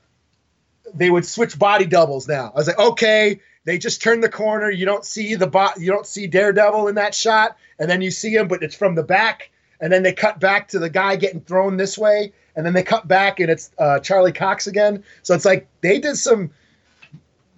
they 0.94 1.10
would 1.10 1.26
switch 1.26 1.58
body 1.58 1.86
doubles. 1.86 2.28
Now 2.28 2.52
I 2.54 2.58
was 2.58 2.68
like, 2.68 2.80
okay, 2.80 3.42
they 3.68 3.78
just 3.78 4.02
turn 4.02 4.22
the 4.22 4.30
corner. 4.30 4.72
You 4.72 4.86
don't 4.86 5.04
see 5.04 5.36
the 5.36 5.46
bot. 5.46 5.78
You 5.78 5.92
don't 5.92 6.08
see 6.08 6.26
Daredevil 6.26 6.88
in 6.88 6.96
that 6.96 7.14
shot, 7.14 7.58
and 7.80 7.92
then 7.92 8.02
you 8.02 8.12
see 8.12 8.34
him, 8.34 8.48
but 8.48 8.64
it's 8.64 8.74
from 8.74 8.96
the 8.96 9.04
back. 9.04 9.52
And 9.82 9.92
then 9.92 10.04
they 10.04 10.14
cut 10.14 10.40
back 10.40 10.70
to 10.70 10.80
the 10.80 10.90
guy 10.90 11.18
getting 11.18 11.42
thrown 11.42 11.76
this 11.76 11.98
way, 11.98 12.32
and 12.56 12.66
then 12.66 12.72
they 12.74 12.82
cut 12.82 13.10
back 13.10 13.42
and 13.42 13.52
it's 13.52 13.70
uh, 13.78 14.00
Charlie 14.00 14.32
Cox 14.32 14.68
again. 14.68 15.04
So 15.22 15.36
it's 15.36 15.44
like 15.44 15.68
they 15.82 16.00
did 16.00 16.16
some 16.16 16.50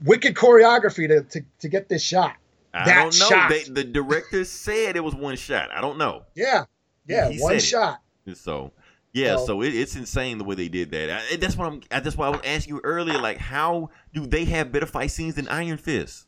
wicked 0.04 0.34
choreography 0.34 1.08
to, 1.08 1.22
to, 1.22 1.46
to 1.60 1.68
get 1.70 1.90
this 1.90 2.02
shot. 2.02 2.36
I 2.74 2.86
that 2.86 2.96
don't 2.96 3.20
know. 3.20 3.30
shot. 3.30 3.50
They, 3.52 3.64
the 3.66 3.84
director 3.84 4.44
said 4.46 4.96
it 4.96 5.04
was 5.04 5.14
one 5.14 5.36
shot. 5.36 5.70
I 5.72 5.80
don't 5.80 6.00
know. 6.00 6.24
Yeah, 6.34 6.66
yeah, 7.08 7.30
He 7.30 7.40
one 7.40 7.52
said 7.52 7.58
it. 7.58 7.62
shot. 7.62 8.02
So 8.34 8.72
yeah, 9.14 9.36
Well- 9.36 9.46
so 9.46 9.62
it, 9.62 9.74
it's 9.74 9.96
insane 9.96 10.38
the 10.38 10.44
way 10.44 10.56
they 10.56 10.68
did 10.68 10.92
that. 10.92 11.10
I, 11.10 11.36
that's 11.38 11.58
what 11.58 11.68
I'm. 11.68 11.82
That's 11.90 12.16
why 12.18 12.28
I 12.28 12.30
was 12.30 12.42
asking 12.44 12.76
you 12.76 12.82
earlier. 12.84 13.20
Like, 13.20 13.38
how 13.38 13.90
do 14.14 14.26
they 14.26 14.46
have 14.46 14.72
better 14.72 14.86
fight 14.86 15.12
scenes 15.12 15.36
than 15.36 15.48
Iron 15.48 15.78
Fist? 15.78 16.26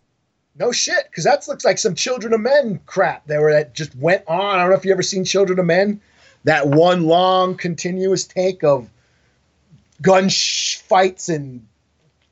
No 0.58 0.72
shit, 0.72 1.06
because 1.10 1.24
that 1.24 1.48
looks 1.48 1.64
like 1.64 1.78
some 1.78 1.96
Children 1.96 2.34
of 2.34 2.42
Men 2.42 2.80
crap. 2.86 3.26
They 3.28 3.38
were 3.38 3.54
that 3.54 3.74
just 3.74 3.96
went 3.96 4.24
on. 4.28 4.58
I 4.58 4.62
don't 4.64 4.72
know 4.72 4.76
if 4.76 4.84
you 4.84 4.92
ever 4.92 5.04
seen 5.04 5.24
Children 5.24 5.60
of 5.60 5.66
Men. 5.66 6.02
That 6.44 6.68
one 6.68 7.06
long 7.06 7.56
continuous 7.56 8.26
take 8.26 8.64
of 8.64 8.90
gun 10.02 10.28
sh- 10.28 10.78
fights 10.78 11.30
and 11.30 11.66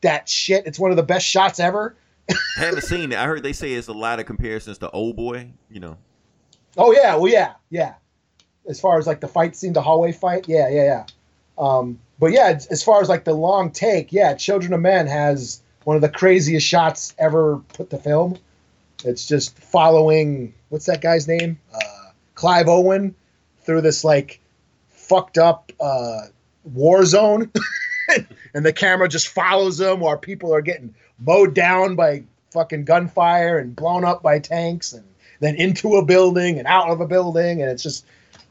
that 0.01 0.27
shit. 0.27 0.65
It's 0.65 0.79
one 0.79 0.89
of 0.91 0.97
the 0.97 1.03
best 1.03 1.25
shots 1.27 1.59
ever. 1.59 1.95
I 2.29 2.35
haven't 2.61 2.81
seen 2.83 3.11
it. 3.11 3.17
I 3.17 3.25
heard 3.25 3.43
they 3.43 3.53
say 3.53 3.73
it's 3.73 3.87
a 3.87 3.93
lot 3.93 4.19
of 4.19 4.25
comparisons 4.25 4.79
to 4.79 4.89
Old 4.91 5.15
Boy. 5.15 5.51
You 5.69 5.79
know. 5.79 5.97
Oh 6.77 6.91
yeah, 6.91 7.15
well 7.15 7.31
yeah, 7.31 7.53
yeah. 7.69 7.93
As 8.69 8.79
far 8.79 8.97
as 8.97 9.07
like 9.07 9.19
the 9.19 9.27
fight 9.27 9.55
scene, 9.55 9.73
the 9.73 9.81
hallway 9.81 10.13
fight, 10.13 10.47
yeah, 10.47 10.69
yeah, 10.69 10.83
yeah. 10.83 11.05
Um, 11.57 11.99
but 12.19 12.31
yeah, 12.31 12.57
as- 12.69 12.83
far 12.83 13.01
as 13.01 13.09
like 13.09 13.25
the 13.25 13.33
long 13.33 13.71
take, 13.71 14.13
yeah, 14.13 14.33
Children 14.35 14.73
of 14.73 14.79
Men 14.79 15.07
has 15.07 15.61
one 15.83 15.95
of 15.95 16.01
the 16.01 16.09
craziest 16.09 16.65
shots 16.65 17.13
ever 17.17 17.57
put 17.73 17.89
to 17.89 17.97
film. 17.97 18.37
It's 19.03 19.27
just 19.27 19.57
following 19.57 20.53
what's 20.69 20.85
that 20.85 21.01
guy's 21.01 21.27
name, 21.27 21.59
uh, 21.73 22.11
Clive 22.35 22.67
Owen, 22.69 23.15
through 23.61 23.81
this 23.81 24.03
like 24.03 24.39
fucked 24.89 25.37
up 25.37 25.71
uh, 25.79 26.27
war 26.63 27.05
zone, 27.05 27.51
and 28.53 28.65
the 28.65 28.73
camera 28.73 29.09
just 29.09 29.29
follows 29.29 29.77
them 29.77 29.99
while 29.99 30.17
people 30.17 30.53
are 30.53 30.61
getting 30.61 30.93
mowed 31.17 31.53
down 31.53 31.95
by 31.95 32.23
fucking 32.51 32.85
gunfire 32.85 33.57
and 33.57 33.75
blown 33.75 34.03
up 34.03 34.21
by 34.23 34.39
tanks 34.39 34.93
and 34.93 35.05
then 35.39 35.55
into 35.55 35.95
a 35.95 36.05
building 36.05 36.57
and 36.57 36.67
out 36.67 36.89
of 36.89 36.99
a 36.99 37.07
building 37.07 37.61
and 37.61 37.69
it's 37.69 37.83
just 37.83 38.05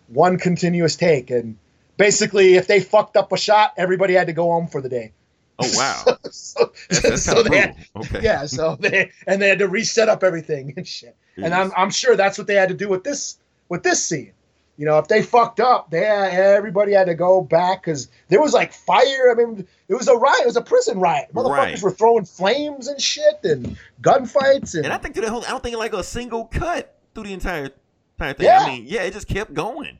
one 0.08 0.38
continuous 0.38 0.96
take 0.96 1.30
and 1.30 1.56
basically 1.96 2.54
if 2.56 2.66
they 2.66 2.80
fucked 2.80 3.16
up 3.16 3.32
a 3.32 3.36
shot 3.36 3.72
everybody 3.76 4.14
had 4.14 4.26
to 4.26 4.32
go 4.32 4.44
home 4.44 4.66
for 4.66 4.80
the 4.80 4.88
day 4.88 5.12
Oh 5.60 5.68
wow, 5.74 6.04
so, 6.30 6.70
that's, 6.88 7.02
that's 7.02 7.22
so 7.24 7.42
they 7.42 7.58
had. 7.58 7.76
Okay. 7.96 8.20
yeah 8.22 8.46
so 8.46 8.76
they 8.78 9.10
and 9.26 9.42
they 9.42 9.48
had 9.48 9.58
to 9.58 9.68
reset 9.68 10.08
up 10.08 10.22
everything 10.22 10.72
and 10.76 10.86
shit 10.86 11.16
and 11.36 11.52
I'm, 11.52 11.72
I'm 11.76 11.90
sure 11.90 12.14
that's 12.16 12.38
what 12.38 12.46
they 12.46 12.54
had 12.54 12.68
to 12.68 12.74
do 12.76 12.88
with 12.88 13.02
this 13.04 13.38
with 13.68 13.82
this 13.82 14.04
scene 14.04 14.32
You 14.78 14.86
know, 14.86 14.98
if 14.98 15.08
they 15.08 15.22
fucked 15.22 15.58
up, 15.58 15.90
they 15.90 16.04
everybody 16.06 16.92
had 16.92 17.06
to 17.08 17.14
go 17.14 17.40
back 17.42 17.82
because 17.82 18.06
there 18.28 18.40
was 18.40 18.52
like 18.54 18.72
fire. 18.72 19.32
I 19.32 19.34
mean, 19.34 19.66
it 19.88 19.94
was 19.94 20.06
a 20.06 20.14
riot. 20.14 20.42
It 20.42 20.46
was 20.46 20.56
a 20.56 20.62
prison 20.62 21.00
riot. 21.00 21.30
Motherfuckers 21.34 21.50
Right. 21.50 21.82
were 21.82 21.90
throwing 21.90 22.24
flames 22.24 22.86
and 22.86 23.00
shit 23.00 23.40
and 23.42 23.76
gunfights 24.00 24.76
and, 24.76 24.84
And 24.84 24.94
I 24.94 24.98
think 24.98 25.16
through 25.16 25.24
the 25.24 25.32
whole, 25.32 25.44
I 25.44 25.48
don't 25.50 25.64
think 25.64 25.76
like 25.76 25.94
a 25.94 26.04
single 26.04 26.44
cut 26.44 26.94
through 27.12 27.24
the 27.24 27.32
entire 27.32 27.70
entire 28.18 28.34
thing. 28.34 28.46
Yeah. 28.46 28.58
I 28.60 28.66
mean, 28.68 28.84
yeah, 28.86 29.02
it 29.02 29.12
just 29.12 29.28
kept 29.28 29.54
going. 29.54 29.98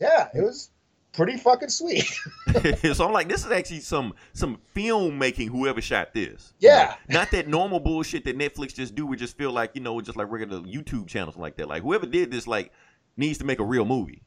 yeah, 0.00 0.28
it 0.34 0.40
was 0.42 0.70
pretty 1.12 1.36
fucking 1.36 1.68
sweet. 1.68 2.04
so 2.94 3.06
I'm 3.06 3.12
like, 3.12 3.28
this 3.28 3.44
is 3.44 3.50
actually 3.50 3.80
some 3.80 4.14
some 4.32 4.58
filmmaking. 4.74 5.48
Whoever 5.48 5.80
shot 5.80 6.14
this, 6.14 6.54
Yeah. 6.58 6.94
Know, 7.08 7.18
not 7.20 7.30
that 7.32 7.48
normal 7.48 7.80
bullshit 7.80 8.24
that 8.24 8.38
Netflix 8.38 8.74
just 8.74 8.94
do. 8.94 9.06
We 9.06 9.16
just 9.16 9.36
feel 9.36 9.52
like 9.52 9.72
you 9.74 9.80
know, 9.80 10.00
just 10.00 10.16
like 10.16 10.30
regular 10.30 10.60
YouTube 10.60 11.06
channels 11.08 11.36
like 11.36 11.56
that. 11.56 11.68
Like 11.68 11.82
whoever 11.82 12.06
did 12.06 12.30
this, 12.30 12.46
like 12.46 12.72
needs 13.16 13.38
to 13.38 13.44
make 13.44 13.58
a 13.60 13.64
real 13.64 13.84
movie. 13.84 14.22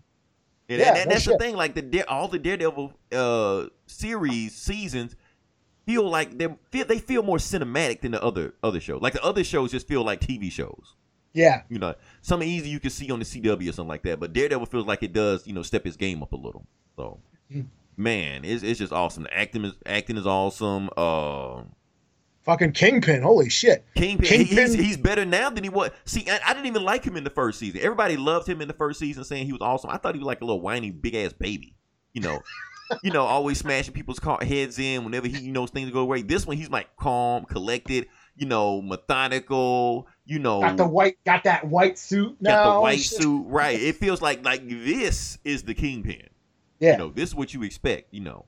And, 0.70 0.80
Yeah, 0.80 0.88
and 0.90 0.98
that- 0.98 1.08
no 1.08 1.14
that's 1.14 1.26
the 1.26 1.38
thing. 1.38 1.56
Like 1.56 1.74
the 1.76 2.04
all 2.08 2.28
the 2.28 2.40
Daredevil 2.40 2.94
uh 3.12 3.66
series 3.88 4.56
seasons 4.56 5.16
feel 5.86 6.08
like 6.10 6.38
they 6.38 6.48
feel 6.70 6.86
they 6.86 7.00
feel 7.00 7.24
more 7.24 7.38
cinematic 7.38 8.02
than 8.02 8.12
the 8.12 8.22
other 8.24 8.54
other 8.64 8.80
shows. 8.80 9.02
Like 9.02 9.14
the 9.14 9.24
other 9.24 9.44
shows 9.44 9.72
just 9.72 9.88
feel 9.88 10.04
like 10.04 10.20
TV 10.20 10.52
shows. 10.52 10.96
Yeah, 11.34 11.64
You 11.70 11.80
know, 11.80 11.96
something 12.22 12.48
easy 12.48 12.70
you 12.70 12.80
can 12.80 12.90
see 12.90 13.10
on 13.12 13.20
the 13.20 13.26
CW 13.26 13.70
or 13.70 13.72
something 13.72 13.88
like 13.90 14.04
that. 14.04 14.20
But 14.20 14.34
Daredevil 14.34 14.66
feels 14.68 14.86
like 14.86 15.02
it 15.04 15.14
does, 15.14 15.48
you 15.48 15.54
know, 15.54 15.62
step 15.64 15.86
his 15.86 15.96
game 15.98 16.22
up 16.22 16.34
a 16.34 16.38
little. 16.38 16.66
So, 16.98 17.20
Mm. 17.52 17.68
man, 17.98 18.46
it's, 18.46 18.64
it's 18.64 18.80
just 18.80 18.94
awesome. 18.94 19.24
The 19.24 19.38
acting 19.38 19.66
is 19.66 19.74
acting 19.86 20.18
is 20.18 20.26
awesome. 20.28 20.90
Uh, 20.96 21.64
fucking 22.44 22.72
Kingpin. 22.74 23.22
Holy 23.22 23.50
shit. 23.50 23.86
Kingpin, 23.96 24.26
Kingpin- 24.28 24.58
he's, 24.58 24.74
he's 24.74 24.98
better 24.98 25.26
now 25.26 25.50
than 25.50 25.64
he 25.64 25.70
was. 25.70 25.92
See, 26.06 26.26
I, 26.30 26.40
I 26.46 26.54
didn't 26.54 26.68
even 26.68 26.84
like 26.84 27.04
him 27.04 27.16
in 27.18 27.24
the 27.24 27.30
first 27.30 27.60
season. 27.60 27.82
Everybody 27.82 28.18
loved 28.18 28.48
him 28.48 28.62
in 28.62 28.68
the 28.68 28.74
first 28.74 29.00
season, 29.00 29.24
saying 29.24 29.46
he 29.46 29.52
was 29.54 29.62
awesome. 29.62 29.90
I 29.90 29.98
thought 29.98 30.16
he 30.16 30.20
was 30.20 30.26
like 30.28 30.42
a 30.42 30.46
little 30.46 30.62
whiny, 30.62 30.92
big 30.92 31.16
ass 31.16 31.34
baby. 31.34 31.76
You 32.14 32.22
know, 32.22 32.40
you 33.04 33.12
know, 33.12 33.24
always 33.26 33.58
smashing 33.60 33.94
people's 33.94 34.20
car 34.20 34.40
heads 34.44 34.80
in 34.80 35.04
whenever 35.06 35.28
he 35.28 35.52
knows 35.52 35.70
things 35.72 35.92
go 35.92 36.00
away. 36.00 36.22
This 36.24 36.46
one, 36.48 36.58
he's 36.58 36.70
like 36.70 36.96
calm, 36.98 37.46
collected. 37.46 38.08
You 38.38 38.48
know, 38.48 38.82
methodical. 38.82 40.08
You 40.26 40.40
know, 40.40 40.62
Got 40.62 40.78
the 40.78 40.88
white. 40.88 41.18
Got 41.26 41.44
that 41.46 41.68
white 41.68 41.98
suit 41.98 42.38
now. 42.40 42.64
got 42.64 42.74
the 42.76 42.82
white 42.82 43.00
suit. 43.00 43.46
Right. 43.48 43.80
It 43.82 43.96
feels 43.96 44.22
like 44.22 44.46
like 44.46 44.68
this 44.68 45.38
is 45.44 45.64
the 45.64 45.74
kingpin. 45.74 46.30
Yeah. 46.80 46.94
You 46.94 46.98
know, 46.98 47.10
this 47.10 47.30
is 47.30 47.36
what 47.36 47.54
you 47.54 47.64
expect. 47.64 48.14
You 48.14 48.22
know. 48.22 48.46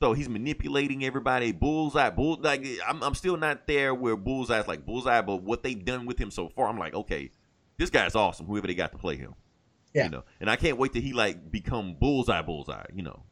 So 0.00 0.12
he's 0.12 0.28
manipulating 0.28 1.04
everybody. 1.04 1.52
Bullseye, 1.52 2.10
bull. 2.10 2.38
Like 2.40 2.66
I'm, 2.86 3.02
I'm 3.02 3.14
still 3.14 3.38
not 3.38 3.66
there 3.66 3.94
where 3.94 4.16
Bullseye's 4.16 4.68
like 4.68 4.84
Bullseye, 4.84 5.22
but 5.22 5.42
what 5.42 5.62
they've 5.62 5.82
done 5.82 6.04
with 6.04 6.18
him 6.18 6.30
so 6.30 6.50
far, 6.50 6.68
I'm 6.68 6.78
like, 6.78 6.94
okay, 6.94 7.30
this 7.78 7.88
guy's 7.88 8.14
awesome. 8.14 8.46
Whoever 8.46 8.66
they 8.66 8.74
got 8.74 8.92
to 8.92 8.98
play 8.98 9.16
him. 9.16 9.34
Yeah. 9.94 10.04
You 10.04 10.10
know, 10.10 10.24
and 10.40 10.50
I 10.50 10.56
can't 10.56 10.76
wait 10.76 10.92
till 10.92 11.00
he 11.02 11.14
like 11.14 11.50
become 11.50 11.94
Bullseye, 11.98 12.42
Bullseye. 12.42 12.84
You 12.94 13.02
know. 13.02 13.22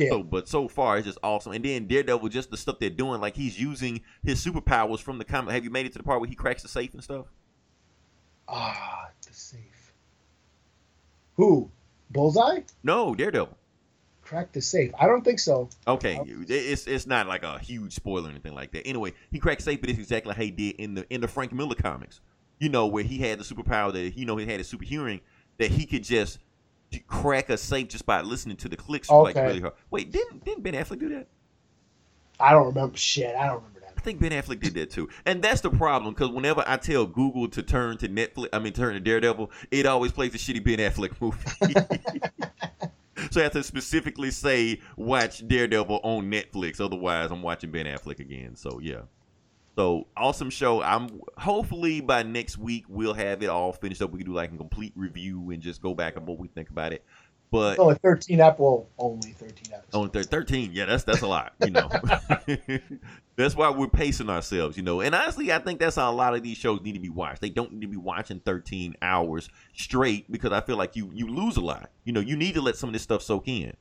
Yeah. 0.00 0.08
So, 0.08 0.22
but 0.22 0.48
so 0.48 0.66
far 0.66 0.96
it's 0.96 1.06
just 1.06 1.18
awesome. 1.22 1.52
And 1.52 1.62
then 1.62 1.86
Daredevil, 1.86 2.30
just 2.30 2.50
the 2.50 2.56
stuff 2.56 2.78
they're 2.78 2.88
doing, 2.88 3.20
like 3.20 3.36
he's 3.36 3.60
using 3.60 4.00
his 4.24 4.42
superpowers 4.42 5.00
from 5.00 5.18
the 5.18 5.24
comic. 5.26 5.52
Have 5.52 5.62
you 5.62 5.70
made 5.70 5.84
it 5.84 5.92
to 5.92 5.98
the 5.98 6.04
part 6.04 6.20
where 6.20 6.28
he 6.28 6.34
cracks 6.34 6.62
the 6.62 6.68
safe 6.68 6.94
and 6.94 7.04
stuff? 7.04 7.26
Ah, 8.48 9.10
the 9.26 9.34
safe. 9.34 9.92
Who? 11.36 11.70
Bullseye? 12.10 12.60
No, 12.82 13.14
Daredevil. 13.14 13.56
Crack 14.22 14.52
the 14.52 14.62
safe. 14.62 14.90
I 14.98 15.06
don't 15.06 15.22
think 15.22 15.38
so. 15.38 15.68
Okay, 15.86 16.18
it's 16.24 16.86
it's 16.86 17.06
not 17.06 17.26
like 17.26 17.42
a 17.42 17.58
huge 17.58 17.92
spoiler 17.92 18.28
or 18.28 18.30
anything 18.30 18.54
like 18.54 18.72
that. 18.72 18.86
Anyway, 18.86 19.12
he 19.30 19.38
cracked 19.38 19.60
safe, 19.60 19.80
but 19.80 19.90
it's 19.90 19.98
exactly 19.98 20.34
how 20.34 20.42
he 20.42 20.50
did 20.50 20.76
in 20.76 20.94
the 20.94 21.12
in 21.12 21.20
the 21.20 21.28
Frank 21.28 21.52
Miller 21.52 21.74
comics. 21.74 22.20
You 22.58 22.68
know, 22.68 22.86
where 22.86 23.04
he 23.04 23.18
had 23.18 23.38
the 23.38 23.44
superpower 23.44 23.92
that 23.92 24.16
you 24.16 24.24
know 24.24 24.36
he 24.36 24.46
had 24.46 24.60
a 24.60 24.64
super 24.64 24.84
hearing 24.84 25.20
that 25.58 25.70
he 25.70 25.84
could 25.84 26.04
just 26.04 26.38
crack 26.98 27.50
a 27.50 27.56
safe 27.56 27.88
just 27.88 28.06
by 28.06 28.20
listening 28.20 28.56
to 28.58 28.68
the 28.68 28.76
clicks 28.76 29.08
like 29.10 29.36
really 29.36 29.60
hard. 29.60 29.74
Wait, 29.90 30.10
didn't 30.10 30.44
didn't 30.44 30.62
Ben 30.62 30.74
Affleck 30.74 30.98
do 30.98 31.08
that? 31.10 31.28
I 32.38 32.52
don't 32.52 32.66
remember 32.66 32.96
shit. 32.96 33.34
I 33.36 33.46
don't 33.46 33.56
remember 33.56 33.80
that. 33.80 33.94
I 33.96 34.00
think 34.00 34.20
Ben 34.20 34.32
Affleck 34.32 34.60
did 34.60 34.74
that 34.74 34.90
too, 34.90 35.08
and 35.26 35.42
that's 35.42 35.60
the 35.60 35.70
problem 35.70 36.14
because 36.14 36.30
whenever 36.30 36.64
I 36.66 36.76
tell 36.76 37.06
Google 37.06 37.48
to 37.48 37.62
turn 37.62 37.98
to 37.98 38.08
Netflix, 38.08 38.48
I 38.52 38.58
mean 38.58 38.72
turn 38.72 38.94
to 38.94 39.00
Daredevil, 39.00 39.50
it 39.70 39.86
always 39.86 40.12
plays 40.12 40.32
the 40.32 40.38
shitty 40.38 40.64
Ben 40.64 40.78
Affleck 40.78 41.20
movie. 41.20 41.74
so 43.30 43.40
I 43.40 43.44
have 43.44 43.52
to 43.52 43.62
specifically 43.62 44.30
say 44.30 44.80
watch 44.96 45.46
Daredevil 45.46 46.00
on 46.02 46.30
Netflix, 46.30 46.80
otherwise 46.80 47.30
I'm 47.30 47.42
watching 47.42 47.70
Ben 47.70 47.86
Affleck 47.86 48.20
again. 48.20 48.56
So 48.56 48.80
yeah, 48.82 49.02
so 49.80 50.06
awesome 50.14 50.50
show. 50.50 50.82
I'm 50.82 51.22
hopefully 51.38 52.02
by 52.02 52.22
next 52.22 52.58
week 52.58 52.84
we'll 52.86 53.14
have 53.14 53.42
it 53.42 53.46
all 53.48 53.72
finished 53.72 54.02
up. 54.02 54.10
We 54.10 54.18
can 54.18 54.26
do 54.26 54.34
like 54.34 54.52
a 54.52 54.56
complete 54.58 54.92
review 54.94 55.52
and 55.52 55.62
just 55.62 55.80
go 55.80 55.94
back 55.94 56.18
on 56.18 56.26
what 56.26 56.38
we 56.38 56.48
think 56.48 56.68
about 56.68 56.92
it. 56.92 57.02
But 57.50 57.78
only 57.78 57.94
13 57.94 58.40
ep. 58.42 58.58
Well, 58.58 58.88
only 58.98 59.30
13 59.30 59.72
episodes. 59.72 59.94
Only 59.94 60.10
thir- 60.10 60.22
13 60.22 60.72
yeah 60.74 60.84
that's 60.84 61.04
that's 61.04 61.22
a 61.22 61.26
lot 61.26 61.54
you 61.64 61.70
know 61.70 61.88
that's 63.36 63.56
why 63.56 63.70
we're 63.70 63.88
pacing 63.88 64.28
ourselves 64.28 64.76
you 64.76 64.82
know 64.82 65.00
and 65.00 65.14
honestly 65.14 65.50
i 65.50 65.58
think 65.58 65.80
that's 65.80 65.96
how 65.96 66.08
a 66.08 66.14
lot 66.14 66.34
of 66.34 66.42
these 66.42 66.56
shows 66.58 66.80
need 66.82 66.92
to 66.92 67.00
be 67.00 67.08
watched 67.08 67.40
they 67.40 67.48
don't 67.48 67.72
need 67.72 67.80
to 67.80 67.88
be 67.88 67.96
watching 67.96 68.38
13 68.38 68.94
hours 69.02 69.48
straight 69.74 70.30
because 70.30 70.52
i 70.52 70.60
feel 70.60 70.76
like 70.76 70.94
you 70.94 71.10
you 71.12 71.26
lose 71.26 71.56
a 71.56 71.60
lot 71.60 71.90
you 72.04 72.12
know 72.12 72.20
you 72.20 72.36
need 72.36 72.54
to 72.54 72.60
let 72.60 72.76
some 72.76 72.88
of 72.88 72.92
this 72.92 73.02
stuff 73.02 73.20
soak 73.22 73.48
in 73.48 73.72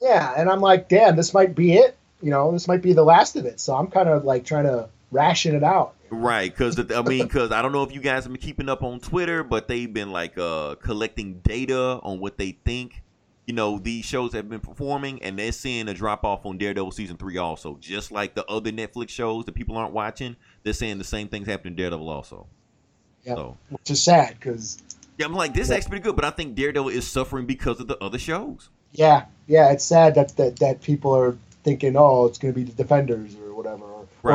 Yeah, 0.00 0.32
and 0.38 0.48
I'm 0.48 0.60
like, 0.60 0.88
damn, 0.88 1.16
this 1.16 1.34
might 1.34 1.54
be 1.54 1.74
it. 1.74 1.98
You 2.22 2.30
know, 2.30 2.50
this 2.52 2.66
might 2.66 2.80
be 2.80 2.92
the 2.94 3.04
last 3.04 3.36
of 3.36 3.44
it. 3.44 3.60
So 3.60 3.74
I'm 3.74 3.88
kind 3.88 4.08
of 4.08 4.24
like 4.24 4.44
trying 4.44 4.64
to 4.64 4.88
ration 5.10 5.54
it 5.54 5.64
out. 5.64 5.94
right 6.10 6.50
because 6.56 6.78
i 6.92 7.02
mean 7.02 7.26
because 7.26 7.50
i 7.52 7.60
don't 7.62 7.72
know 7.72 7.82
if 7.82 7.92
you 7.92 8.00
guys 8.00 8.24
have 8.24 8.32
been 8.32 8.40
keeping 8.40 8.68
up 8.68 8.82
on 8.82 9.00
twitter 9.00 9.42
but 9.42 9.68
they've 9.68 9.92
been 9.92 10.12
like 10.12 10.36
uh 10.38 10.74
collecting 10.82 11.40
data 11.40 11.98
on 12.02 12.20
what 12.20 12.38
they 12.38 12.52
think 12.64 13.02
you 13.46 13.54
know 13.54 13.78
these 13.78 14.04
shows 14.04 14.32
have 14.32 14.48
been 14.48 14.60
performing 14.60 15.22
and 15.22 15.38
they're 15.38 15.52
seeing 15.52 15.88
a 15.88 15.94
drop 15.94 16.24
off 16.24 16.44
on 16.46 16.58
daredevil 16.58 16.90
season 16.92 17.16
three 17.16 17.36
also 17.38 17.76
just 17.80 18.10
like 18.12 18.34
the 18.34 18.44
other 18.46 18.70
netflix 18.70 19.10
shows 19.10 19.44
that 19.44 19.54
people 19.54 19.76
aren't 19.76 19.92
watching 19.92 20.36
they're 20.62 20.72
saying 20.72 20.98
the 20.98 21.04
same 21.04 21.28
things 21.28 21.46
happening 21.46 21.72
in 21.72 21.76
daredevil 21.76 22.08
also 22.08 22.46
Yeah, 23.24 23.34
So 23.34 23.58
which 23.70 23.90
is 23.90 24.02
sad 24.02 24.34
because 24.38 24.82
yeah, 25.18 25.26
I'm 25.26 25.34
like 25.34 25.52
this 25.54 25.64
is 25.64 25.70
actually 25.72 25.90
pretty 25.90 26.04
good, 26.04 26.16
but 26.16 26.24
I 26.24 26.30
think 26.30 26.54
Daredevil 26.54 26.90
is 26.90 27.06
suffering 27.06 27.46
because 27.46 27.80
of 27.80 27.88
the 27.88 27.98
other 28.02 28.18
shows. 28.18 28.70
yeah, 28.92 29.26
yeah, 29.46 29.70
it's 29.72 29.84
sad 29.84 30.14
that 30.14 30.36
that, 30.36 30.58
that 30.60 30.82
people 30.82 31.14
are 31.14 31.36
thinking, 31.64 31.96
oh, 31.96 32.26
it's 32.26 32.38
going 32.38 32.54
to 32.54 32.58
be 32.58 32.64
the 32.64 32.72
Defenders 32.72 33.34
or 33.36 33.54
whatever, 33.54 33.84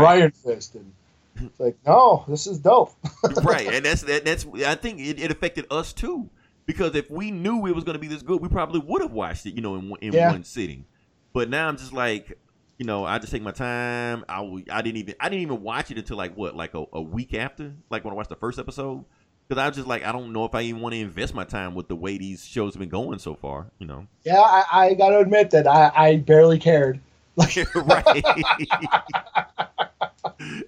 Right. 0.01 0.19
Iron 0.21 0.31
Fist, 0.31 0.75
and 0.75 0.91
it's 1.37 1.59
like, 1.59 1.75
no, 1.85 2.23
this 2.27 2.47
is 2.47 2.59
dope. 2.59 2.91
right, 3.43 3.67
and 3.67 3.85
that's 3.85 4.01
that, 4.03 4.25
that's 4.25 4.45
I 4.65 4.75
think 4.75 4.99
it, 4.99 5.19
it 5.19 5.31
affected 5.31 5.65
us 5.71 5.93
too 5.93 6.29
because 6.65 6.95
if 6.95 7.09
we 7.11 7.31
knew 7.31 7.65
it 7.65 7.75
was 7.75 7.83
going 7.83 7.95
to 7.95 7.99
be 7.99 8.07
this 8.07 8.21
good, 8.21 8.41
we 8.41 8.47
probably 8.49 8.79
would 8.79 9.01
have 9.01 9.11
watched 9.11 9.45
it, 9.45 9.55
you 9.55 9.61
know, 9.61 9.75
in 9.75 9.89
one- 9.89 9.99
in 10.01 10.13
Yeah. 10.13 10.31
one 10.31 10.43
sitting. 10.43 10.85
But 11.33 11.49
now 11.49 11.67
I'm 11.67 11.77
just 11.77 11.91
like, 11.93 12.37
you 12.77 12.85
know, 12.85 13.03
I 13.05 13.17
just 13.19 13.31
take 13.31 13.41
my 13.41 13.51
time. 13.51 14.23
I 14.29 14.41
I 14.71 14.81
didn't 14.81 14.97
even 14.97 15.15
I 15.19 15.29
didn't 15.29 15.41
even 15.41 15.61
watch 15.61 15.89
it 15.91 15.97
until 15.97 16.17
like 16.17 16.37
what 16.37 16.55
like 16.55 16.73
a, 16.75 16.85
a 16.93 17.01
week 17.01 17.33
after, 17.33 17.73
like 17.89 18.03
when 18.05 18.13
I 18.13 18.15
watched 18.15 18.29
the 18.29 18.35
first 18.35 18.59
episode. 18.59 19.03
Because 19.47 19.61
I 19.61 19.67
was 19.67 19.75
just 19.75 19.89
like, 19.89 20.05
I 20.05 20.13
don't 20.13 20.31
know 20.31 20.45
if 20.45 20.55
I 20.55 20.61
even 20.61 20.79
want 20.79 20.93
to 20.93 20.99
invest 21.01 21.33
my 21.33 21.43
time 21.43 21.75
with 21.75 21.89
the 21.89 21.97
way 21.97 22.17
these 22.17 22.45
shows 22.45 22.75
have 22.75 22.79
been 22.79 22.87
going 22.87 23.19
so 23.19 23.35
far, 23.35 23.67
you 23.77 23.85
know. 23.85 24.07
yeah, 24.23 24.39
I, 24.39 24.63
I 24.71 24.93
got 24.93 25.09
to 25.09 25.19
admit 25.19 25.51
that 25.51 25.67
I, 25.67 25.91
I 25.93 26.15
barely 26.15 26.57
cared. 26.57 27.01
Like, 27.35 27.75
right. 27.75 28.23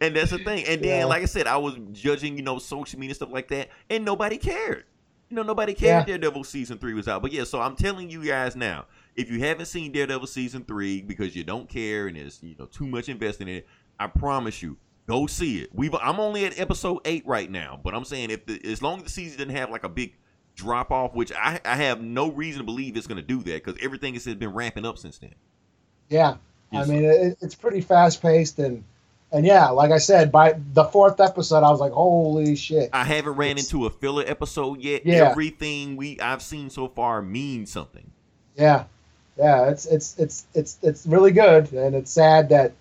and 0.01 0.15
that's 0.15 0.32
the 0.32 0.39
thing. 0.43 0.65
And 0.67 0.82
then, 0.82 0.99
Yeah. 0.99 1.06
like 1.06 1.21
I 1.21 1.25
said, 1.25 1.47
I 1.47 1.58
was 1.58 1.75
judging, 1.91 2.38
you 2.38 2.43
know, 2.43 2.60
social 2.60 2.99
media 2.99 3.15
stuff 3.15 3.32
like 3.32 3.47
that, 3.49 3.69
and 3.89 4.06
nobody 4.06 4.38
cared. 4.38 4.86
You 5.30 5.36
know, 5.36 5.43
nobody 5.43 5.73
cared 5.73 6.01
Yeah. 6.01 6.06
Daredevil 6.17 6.43
season 6.43 6.78
three 6.78 6.93
was 6.93 7.08
out. 7.08 7.21
But 7.21 7.32
yeah, 7.32 7.43
so 7.43 7.62
I'm 7.62 7.75
telling 7.75 8.10
you 8.10 8.23
guys 8.25 8.56
now, 8.56 8.86
if 9.15 9.30
you 9.32 9.39
haven't 9.39 9.65
seen 9.67 9.91
Daredevil 9.91 10.28
season 10.28 10.63
three 10.63 11.01
because 11.01 11.36
you 11.36 11.43
don't 11.43 11.67
care 11.69 12.08
and 12.08 12.17
there's 12.17 12.41
you 12.43 12.56
know 12.60 12.65
too 12.65 12.88
much 12.88 13.10
invested 13.10 13.47
in 13.47 13.56
it, 13.56 13.67
I 13.99 14.08
promise 14.08 14.62
you, 14.62 14.78
go 15.08 15.25
see 15.28 15.60
it. 15.62 15.69
We've 15.73 15.93
I'm 15.95 16.19
only 16.19 16.45
at 16.45 16.60
episode 16.60 16.99
eight 17.06 17.25
right 17.25 17.49
now, 17.49 17.80
but 17.84 17.95
I'm 17.95 18.06
saying 18.06 18.30
if 18.30 18.45
the, 18.45 18.63
as 18.65 18.82
long 18.82 18.97
as 18.97 19.04
the 19.06 19.10
season 19.10 19.38
didn't 19.39 19.56
have 19.56 19.71
like 19.71 19.84
a 19.84 19.89
big 19.89 20.15
drop 20.56 20.91
off, 20.91 21.15
which 21.15 21.32
I, 21.34 21.60
I 21.65 21.75
have 21.75 22.01
no 22.01 22.32
reason 22.32 22.60
to 22.60 22.65
believe 22.65 22.95
it's 22.95 23.08
going 23.08 23.21
to 23.21 23.28
do 23.28 23.38
that 23.43 23.63
because 23.63 23.75
everything 23.84 24.13
has 24.13 24.25
been 24.25 24.54
ramping 24.54 24.86
up 24.86 24.97
since 24.97 25.17
then. 25.17 25.34
yeah, 26.08 26.36
Yes. 26.75 26.88
I 26.89 26.91
mean, 26.93 27.03
it, 27.05 27.38
it's 27.41 27.55
pretty 27.55 27.81
fast 27.81 28.21
paced 28.21 28.59
and. 28.59 28.83
And 29.31 29.45
yeah, 29.45 29.69
like 29.69 29.91
I 29.91 29.97
said, 29.97 30.31
by 30.31 30.55
the 30.73 30.85
fourth 30.85 31.19
episode, 31.19 31.57
I 31.63 31.69
was 31.69 31.79
like, 31.81 31.91
"Holy 31.91 32.55
shit!" 32.55 32.91
I 32.93 33.03
haven't 33.03 33.33
ran 33.33 33.51
It's- 33.57 33.65
into 33.65 33.85
a 33.85 33.89
filler 33.89 34.23
episode 34.25 34.79
yet. 34.79 35.05
Yeah. 35.05 35.29
Everything 35.31 35.97
we 35.97 36.17
I've 36.21 36.41
seen 36.43 36.69
so 36.69 36.88
far 36.88 37.21
means 37.21 37.69
something. 37.69 38.11
Yeah, 38.55 38.85
yeah, 39.38 39.69
it's 39.71 39.88
it's 39.88 40.17
it's 40.19 40.45
it's 40.53 40.77
it's 40.83 41.05
really 41.05 41.31
good, 41.31 41.73
and 41.73 41.95
it's 41.95 42.11
sad 42.11 42.49
that 42.49 42.73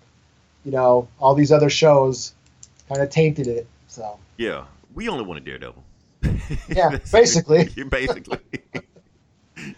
you 0.63 0.71
know 0.71 1.09
all 1.19 1.33
these 1.35 1.51
other 1.51 1.69
shows 1.69 2.33
kind 2.87 3.01
of 3.01 3.09
tainted 3.09 3.47
it. 3.47 3.67
So 3.87 4.17
Yeah, 4.37 4.65
we 4.93 5.09
only 5.09 5.25
want 5.25 5.39
a 5.39 5.43
Daredevil. 5.43 5.83
Yeah, 6.69 6.99
basically. 7.11 7.65
basically. 7.89 8.39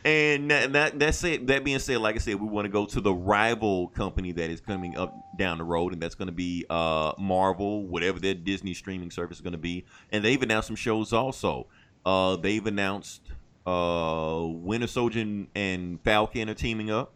and 0.06 0.52
that, 0.52 0.74
that 0.74 1.00
that's 1.00 1.24
it. 1.24 1.48
That 1.48 1.64
being 1.64 1.80
said, 1.80 1.98
like 2.00 2.16
I 2.16 2.20
said, 2.20 2.36
we 2.36 2.48
want 2.48 2.66
to 2.66 2.70
go 2.70 2.86
to 2.86 3.02
the 3.02 3.14
rival 3.14 3.88
company 3.90 4.32
that 4.34 4.50
is 4.50 4.60
coming 4.62 4.98
up 4.98 5.14
down 5.38 5.58
the 5.58 5.64
road, 5.64 5.94
and 5.94 6.02
that's 6.02 6.16
going 6.16 6.28
to 6.28 6.34
be 6.34 6.66
uh, 6.70 7.14
Marvel, 7.18 7.86
whatever 7.88 8.20
their 8.20 8.34
Disney 8.34 8.74
streaming 8.74 9.12
service 9.12 9.38
is 9.38 9.42
going 9.42 9.54
to 9.54 9.58
be. 9.58 9.86
And 10.12 10.24
they've 10.24 10.42
announced 10.42 10.68
some 10.68 10.76
shows 10.76 11.14
also. 11.14 11.68
Uh, 12.06 12.36
they've 12.38 12.66
announced 12.66 13.22
Uh, 13.66 14.46
Winter 14.48 14.88
Soldier 14.88 15.46
and- 15.56 16.00
Falcon 16.04 16.50
are 16.50 16.54
teaming 16.54 16.90
up. 16.90 17.12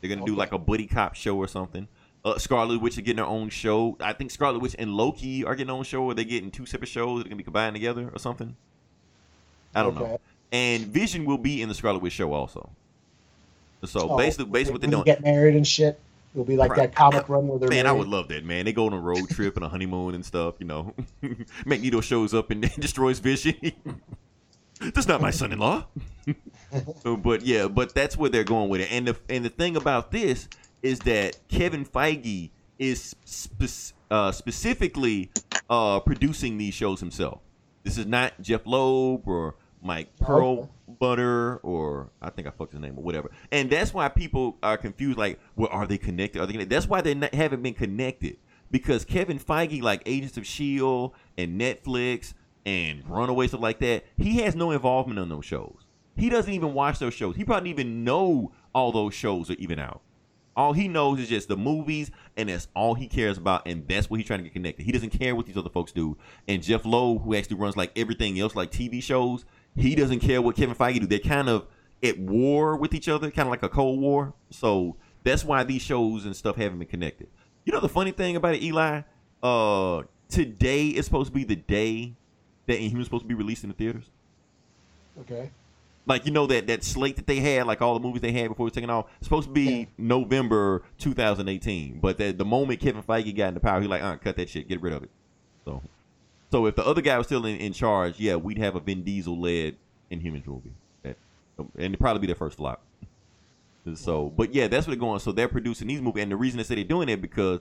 They're 0.00 0.14
gonna 0.14 0.26
do 0.26 0.34
like 0.34 0.52
a 0.52 0.58
buddy 0.58 0.86
cop 0.86 1.14
show 1.14 1.36
or 1.36 1.46
something. 1.48 1.88
Uh, 2.24 2.38
Scarlet 2.38 2.80
Witch 2.80 2.98
are 2.98 3.02
getting 3.02 3.16
their 3.16 3.24
own 3.26 3.48
show. 3.48 3.96
I 4.00 4.12
think 4.12 4.30
Scarlet 4.30 4.60
Witch 4.60 4.76
and 4.78 4.92
Loki 4.94 5.42
are 5.44 5.54
getting 5.54 5.68
their 5.68 5.76
own 5.76 5.84
show, 5.84 6.02
or 6.04 6.14
they're 6.14 6.24
getting 6.24 6.50
two 6.50 6.66
separate 6.66 6.88
shows 6.88 7.18
that 7.20 7.26
are 7.26 7.28
gonna 7.30 7.36
be 7.36 7.44
combined 7.44 7.74
together 7.76 8.10
or 8.12 8.18
something. 8.18 8.56
I 9.74 9.82
don't 9.82 9.96
Okay. 9.96 10.04
know. 10.12 10.20
And 10.52 10.86
Vision 10.86 11.24
will 11.24 11.38
be 11.38 11.62
in 11.62 11.68
the 11.68 11.74
Scarlet 11.74 12.02
Witch 12.02 12.12
show 12.14 12.32
also. 12.32 12.70
So 13.84 14.10
Oh, 14.10 14.16
basically, 14.16 14.46
basically 14.50 14.72
what 14.72 14.80
they're 14.82 14.90
doing. 14.90 15.04
get 15.04 15.22
married 15.22 15.56
and 15.56 15.66
shit. 15.66 15.98
It'll 16.34 16.44
be 16.44 16.56
like 16.56 16.70
Right. 16.72 16.78
that 16.80 16.94
comic 16.94 17.28
run 17.28 17.48
where 17.48 17.58
they're 17.58 17.68
Man, 17.68 17.86
I 17.86 17.92
would 17.92 18.06
love 18.08 18.28
that, 18.28 18.44
man. 18.44 18.64
They 18.64 18.72
go 18.72 18.86
on 18.86 18.92
a 18.92 19.00
road 19.00 19.28
trip 19.30 19.56
and 19.56 19.64
a 19.64 19.68
honeymoon 19.68 20.14
and 20.14 20.24
stuff, 20.24 20.54
you 20.58 20.66
know. 20.66 20.94
Magneto 21.66 22.00
shows 22.00 22.34
up 22.34 22.50
and 22.50 22.62
destroys 22.80 23.18
Vision. 23.18 23.56
That's 24.80 25.08
not 25.08 25.20
my 25.20 25.30
son-in-law. 25.30 25.86
but 27.04 27.42
yeah, 27.42 27.68
but 27.68 27.94
that's 27.94 28.16
where 28.16 28.30
they're 28.30 28.44
going 28.44 28.70
with 28.70 28.80
it. 28.80 28.90
And 28.90 29.08
the 29.08 29.16
and 29.28 29.44
the 29.44 29.50
thing 29.50 29.76
about 29.76 30.10
this 30.10 30.48
is 30.82 31.00
that 31.00 31.36
Kevin 31.48 31.84
Feige 31.84 32.48
is 32.78 33.14
spe- 33.26 33.92
uh, 34.10 34.32
specifically 34.32 35.30
uh, 35.68 36.00
producing 36.00 36.56
these 36.56 36.72
shows 36.72 36.98
himself. 37.00 37.40
This 37.82 37.98
is 37.98 38.06
not 38.06 38.40
Jeff 38.40 38.62
Loeb 38.66 39.28
or 39.28 39.54
Mike 39.82 40.08
oh, 40.20 40.24
Pearl 40.24 40.70
Butter 40.98 41.56
or 41.58 42.10
I 42.20 42.30
think 42.30 42.46
I 42.46 42.50
fucked 42.50 42.72
his 42.72 42.80
name 42.80 42.98
or 42.98 43.02
whatever. 43.02 43.30
And 43.50 43.70
that's 43.70 43.94
why 43.94 44.08
people 44.08 44.58
are 44.62 44.76
confused. 44.76 45.18
Like, 45.18 45.40
well, 45.56 45.68
are 45.70 45.86
they 45.86 45.98
connected? 45.98 46.40
Are 46.40 46.46
they 46.46 46.52
connected? 46.52 46.74
That's 46.74 46.88
why 46.88 47.00
they 47.00 47.14
not, 47.14 47.34
haven't 47.34 47.62
been 47.62 47.74
connected 47.74 48.36
because 48.70 49.04
Kevin 49.04 49.38
Feige, 49.38 49.82
like 49.82 50.02
Agents 50.06 50.36
of 50.36 50.46
Shield 50.46 51.12
and 51.36 51.60
Netflix 51.60 52.34
and 52.66 53.08
Runaway 53.08 53.48
stuff 53.48 53.60
like 53.60 53.80
that, 53.80 54.04
he 54.16 54.38
has 54.38 54.54
no 54.54 54.70
involvement 54.70 55.18
on 55.18 55.28
those 55.28 55.44
shows. 55.44 55.86
He 56.16 56.28
doesn't 56.28 56.52
even 56.52 56.74
watch 56.74 56.98
those 56.98 57.14
shows. 57.14 57.36
He 57.36 57.44
probably 57.44 57.70
even 57.70 58.04
know 58.04 58.52
all 58.74 58.92
those 58.92 59.14
shows 59.14 59.50
are 59.50 59.54
even 59.54 59.78
out. 59.78 60.02
All 60.56 60.72
he 60.72 60.88
knows 60.88 61.20
is 61.20 61.28
just 61.28 61.48
the 61.48 61.56
movies, 61.56 62.10
and 62.36 62.48
that's 62.48 62.68
all 62.74 62.94
he 62.94 63.06
cares 63.06 63.38
about, 63.38 63.66
and 63.66 63.86
that's 63.88 64.10
what 64.10 64.18
he's 64.18 64.26
trying 64.26 64.40
to 64.40 64.44
get 64.44 64.52
connected. 64.52 64.82
He 64.82 64.92
doesn't 64.92 65.10
care 65.10 65.34
what 65.34 65.46
these 65.46 65.56
other 65.56 65.70
folks 65.70 65.92
do. 65.92 66.18
And 66.48 66.62
Jeff 66.62 66.84
Loeb, 66.84 67.22
who 67.22 67.34
actually 67.34 67.56
runs 67.56 67.76
like 67.76 67.92
everything 67.96 68.38
else, 68.38 68.54
like 68.54 68.70
TV 68.70 69.02
shows, 69.02 69.44
he 69.76 69.94
doesn't 69.94 70.20
care 70.20 70.42
what 70.42 70.56
Kevin 70.56 70.74
Feige 70.74 71.00
do. 71.00 71.06
They're 71.06 71.18
kind 71.18 71.48
of 71.48 71.66
at 72.02 72.18
war 72.18 72.76
with 72.76 72.94
each 72.94 73.08
other, 73.08 73.30
kind 73.30 73.46
of 73.46 73.50
like 73.50 73.62
a 73.62 73.68
cold 73.68 74.00
war. 74.00 74.34
So 74.50 74.96
that's 75.22 75.44
why 75.44 75.64
these 75.64 75.82
shows 75.82 76.24
and 76.24 76.34
stuff 76.34 76.56
haven't 76.56 76.78
been 76.78 76.88
connected. 76.88 77.28
You 77.64 77.72
know 77.72 77.80
the 77.80 77.88
funny 77.88 78.12
thing 78.12 78.36
about 78.36 78.54
it, 78.54 78.62
Eli? 78.62 79.02
Uh, 79.42 80.02
today 80.28 80.88
is 80.88 81.04
supposed 81.04 81.28
to 81.28 81.34
be 81.34 81.44
the 81.44 81.56
day 81.56 82.14
that 82.66 82.78
Inhuman's 82.78 83.06
supposed 83.06 83.24
to 83.24 83.28
be 83.28 83.34
released 83.34 83.64
in 83.64 83.68
the 83.68 83.74
theaters. 83.74 84.04
Okay. 85.20 85.50
Like 86.06 86.24
you 86.26 86.32
know 86.32 86.46
that 86.46 86.66
that 86.66 86.82
slate 86.82 87.16
that 87.16 87.26
they 87.26 87.36
had, 87.36 87.66
like 87.66 87.82
all 87.82 87.94
the 87.94 88.00
movies 88.00 88.22
they 88.22 88.32
had 88.32 88.48
before 88.48 88.64
it 88.64 88.68
was 88.68 88.72
taken 88.72 88.90
off, 88.90 89.06
it's 89.18 89.26
supposed 89.26 89.48
to 89.48 89.52
be 89.52 89.88
November 89.98 90.82
2018. 90.98 92.00
But 92.00 92.18
the, 92.18 92.32
the 92.32 92.44
moment 92.44 92.80
Kevin 92.80 93.02
Feige 93.02 93.36
got 93.36 93.48
into 93.48 93.60
power, 93.60 93.80
he 93.80 93.86
like, 93.86 94.02
uh, 94.02 94.16
cut 94.16 94.36
that 94.36 94.48
shit, 94.48 94.68
get 94.68 94.80
rid 94.80 94.92
of 94.94 95.02
it. 95.02 95.10
So, 95.64 95.82
so 96.50 96.66
if 96.66 96.76
the 96.76 96.84
other 96.84 97.00
guy 97.00 97.16
was 97.16 97.26
still 97.26 97.46
in, 97.46 97.56
in 97.56 97.72
charge, 97.72 98.18
yeah, 98.18 98.36
we'd 98.36 98.58
have 98.58 98.76
a 98.76 98.80
Vin 98.80 99.02
Diesel 99.02 99.38
led 99.38 99.76
Inhumans 100.10 100.46
movie, 100.46 100.72
that, 101.02 101.16
and 101.58 101.70
it'd 101.76 102.00
probably 102.00 102.20
be 102.20 102.26
their 102.26 102.36
first 102.36 102.56
flop. 102.56 102.82
So, 103.94 104.32
but 104.36 104.54
yeah, 104.54 104.68
that's 104.68 104.86
what 104.86 104.92
they're 104.92 105.00
going. 105.00 105.20
So 105.20 105.32
they're 105.32 105.48
producing 105.48 105.88
these 105.88 106.00
movies, 106.00 106.22
and 106.22 106.32
the 106.32 106.36
reason 106.36 106.58
they 106.58 106.64
say 106.64 106.74
they're 106.74 106.84
doing 106.84 107.08
it 107.08 107.20
because 107.20 107.60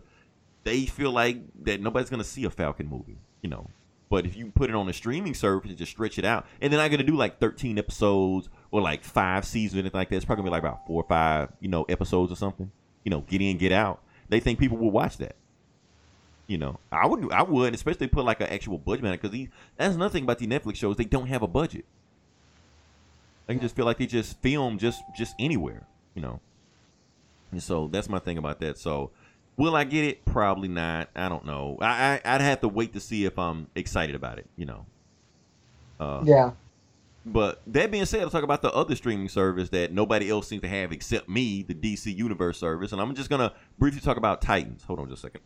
they 0.63 0.85
feel 0.85 1.11
like 1.11 1.37
that 1.63 1.81
nobody's 1.81 2.09
gonna 2.09 2.23
see 2.23 2.43
a 2.43 2.49
Falcon 2.49 2.87
movie, 2.87 3.17
you 3.41 3.49
know. 3.49 3.67
But 4.09 4.25
if 4.25 4.35
you 4.35 4.47
put 4.47 4.69
it 4.69 4.75
on 4.75 4.89
a 4.89 4.93
streaming 4.93 5.33
service 5.33 5.69
and 5.69 5.77
just 5.77 5.91
stretch 5.91 6.17
it 6.17 6.25
out, 6.25 6.45
and 6.61 6.73
they're 6.73 6.79
not 6.79 6.91
gonna 6.91 7.03
do 7.03 7.15
like 7.15 7.39
13 7.39 7.77
episodes 7.77 8.49
or 8.71 8.81
like 8.81 9.03
five 9.03 9.45
seasons 9.45 9.77
or 9.77 9.79
anything 9.79 9.97
like 9.97 10.09
that. 10.09 10.15
It's 10.17 10.25
probably 10.25 10.41
gonna 10.43 10.49
be 10.49 10.55
like 10.55 10.63
about 10.63 10.85
four 10.87 11.03
or 11.03 11.07
five, 11.07 11.51
you 11.59 11.69
know, 11.69 11.83
episodes 11.83 12.31
or 12.31 12.35
something. 12.35 12.71
You 13.03 13.11
know, 13.11 13.21
get 13.21 13.41
in, 13.41 13.57
get 13.57 13.71
out. 13.71 14.01
They 14.27 14.39
think 14.39 14.59
people 14.59 14.77
will 14.77 14.91
watch 14.91 15.17
that. 15.17 15.35
You 16.49 16.57
know, 16.57 16.79
I 16.91 17.05
would, 17.05 17.31
I 17.31 17.43
would, 17.43 17.75
especially 17.75 18.07
put 18.07 18.25
like 18.25 18.41
an 18.41 18.47
actual 18.47 18.79
budget 18.79 19.05
on 19.05 19.13
it 19.13 19.21
because 19.21 19.47
that's 19.77 19.93
another 19.93 20.11
thing 20.11 20.23
about 20.23 20.39
the 20.39 20.47
Netflix 20.47 20.77
shows. 20.77 20.95
They 20.97 21.05
don't 21.05 21.27
have 21.27 21.43
a 21.43 21.47
budget. 21.47 21.85
They 23.45 23.53
can 23.53 23.61
just 23.61 23.75
feel 23.75 23.85
like 23.85 23.99
they 23.99 24.07
just 24.07 24.41
film 24.41 24.79
just 24.79 25.03
just 25.15 25.35
anywhere, 25.37 25.83
you 26.15 26.23
know. 26.23 26.39
And 27.51 27.61
so 27.61 27.87
that's 27.87 28.09
my 28.09 28.17
thing 28.17 28.39
about 28.39 28.59
that. 28.61 28.79
So 28.79 29.11
will 29.57 29.75
I 29.75 29.83
get 29.83 30.05
it? 30.05 30.25
Probably 30.25 30.67
not. 30.67 31.09
I 31.15 31.29
don't 31.29 31.45
know. 31.45 31.77
I, 31.81 32.19
I 32.25 32.35
I'd 32.35 32.41
have 32.41 32.61
to 32.61 32.67
wait 32.67 32.93
to 32.93 32.99
see 32.99 33.25
if 33.25 33.37
I'm 33.37 33.67
excited 33.75 34.15
about 34.15 34.39
it, 34.39 34.47
you 34.57 34.65
know. 34.65 34.87
Uh, 35.99 36.23
Yeah. 36.25 36.51
but 37.25 37.61
that 37.67 37.91
being 37.91 38.05
said, 38.05 38.21
I'll 38.21 38.29
talk 38.31 38.43
about 38.43 38.63
the 38.63 38.71
other 38.73 38.95
streaming 38.95 39.29
service 39.29 39.69
that 39.69 39.91
nobody 39.91 40.31
else 40.31 40.47
seems 40.47 40.63
to 40.63 40.67
have 40.67 40.91
except 40.91 41.29
me, 41.29 41.61
the 41.61 41.75
DC 41.75 42.15
Universe 42.15 42.57
service. 42.57 42.91
And 42.91 42.99
I'm 42.99 43.13
just 43.13 43.29
gonna 43.29 43.53
briefly 43.77 44.01
talk 44.01 44.17
about 44.17 44.41
Titans. 44.41 44.83
Hold 44.85 44.99
on 44.99 45.09
just 45.09 45.23
a 45.23 45.27
second. 45.27 45.41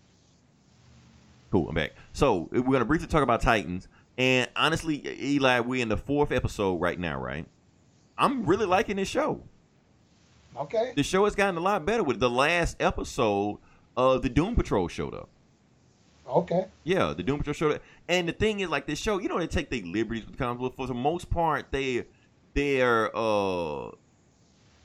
Cool, 1.53 1.69
I'm 1.69 1.75
back. 1.75 1.91
So 2.13 2.49
we're 2.51 2.63
gonna 2.63 2.83
briefly 2.83 3.05
talk 3.05 3.21
about 3.21 3.39
Titans. 3.39 3.87
And 4.17 4.49
honestly, 4.55 5.03
Eli, 5.21 5.59
we're 5.59 5.83
in 5.83 5.87
the 5.87 5.97
fourth 5.97 6.31
episode 6.31 6.81
right 6.81 6.99
now, 6.99 7.21
right? 7.21 7.45
I'm 8.17 8.43
really 8.47 8.65
liking 8.65 8.95
this 8.95 9.07
show. 9.07 9.39
Okay. 10.57 10.93
The 10.95 11.03
show 11.03 11.25
has 11.25 11.35
gotten 11.35 11.55
a 11.55 11.59
lot 11.59 11.85
better 11.85 12.01
with 12.01 12.19
the 12.19 12.27
last 12.27 12.77
episode 12.79 13.59
of 13.95 14.23
the 14.23 14.29
Doom 14.29 14.55
Patrol 14.55 14.87
showed 14.87 15.13
up. 15.13 15.29
Okay. 16.27 16.65
Yeah, 16.85 17.13
the 17.15 17.21
Doom 17.21 17.37
Patrol 17.37 17.53
showed 17.53 17.75
up. 17.75 17.83
And 18.09 18.27
the 18.27 18.33
thing 18.33 18.61
is, 18.61 18.69
like 18.69 18.87
this 18.87 18.97
show, 18.97 19.19
you 19.19 19.29
know, 19.29 19.37
they 19.37 19.45
take 19.45 19.69
their 19.69 19.83
liberties 19.83 20.25
with 20.25 20.39
comics, 20.39 20.59
but 20.59 20.75
for 20.75 20.87
the 20.87 20.95
most 20.95 21.29
part, 21.29 21.67
they 21.69 22.05
they're 22.55 23.15
uh 23.15 23.91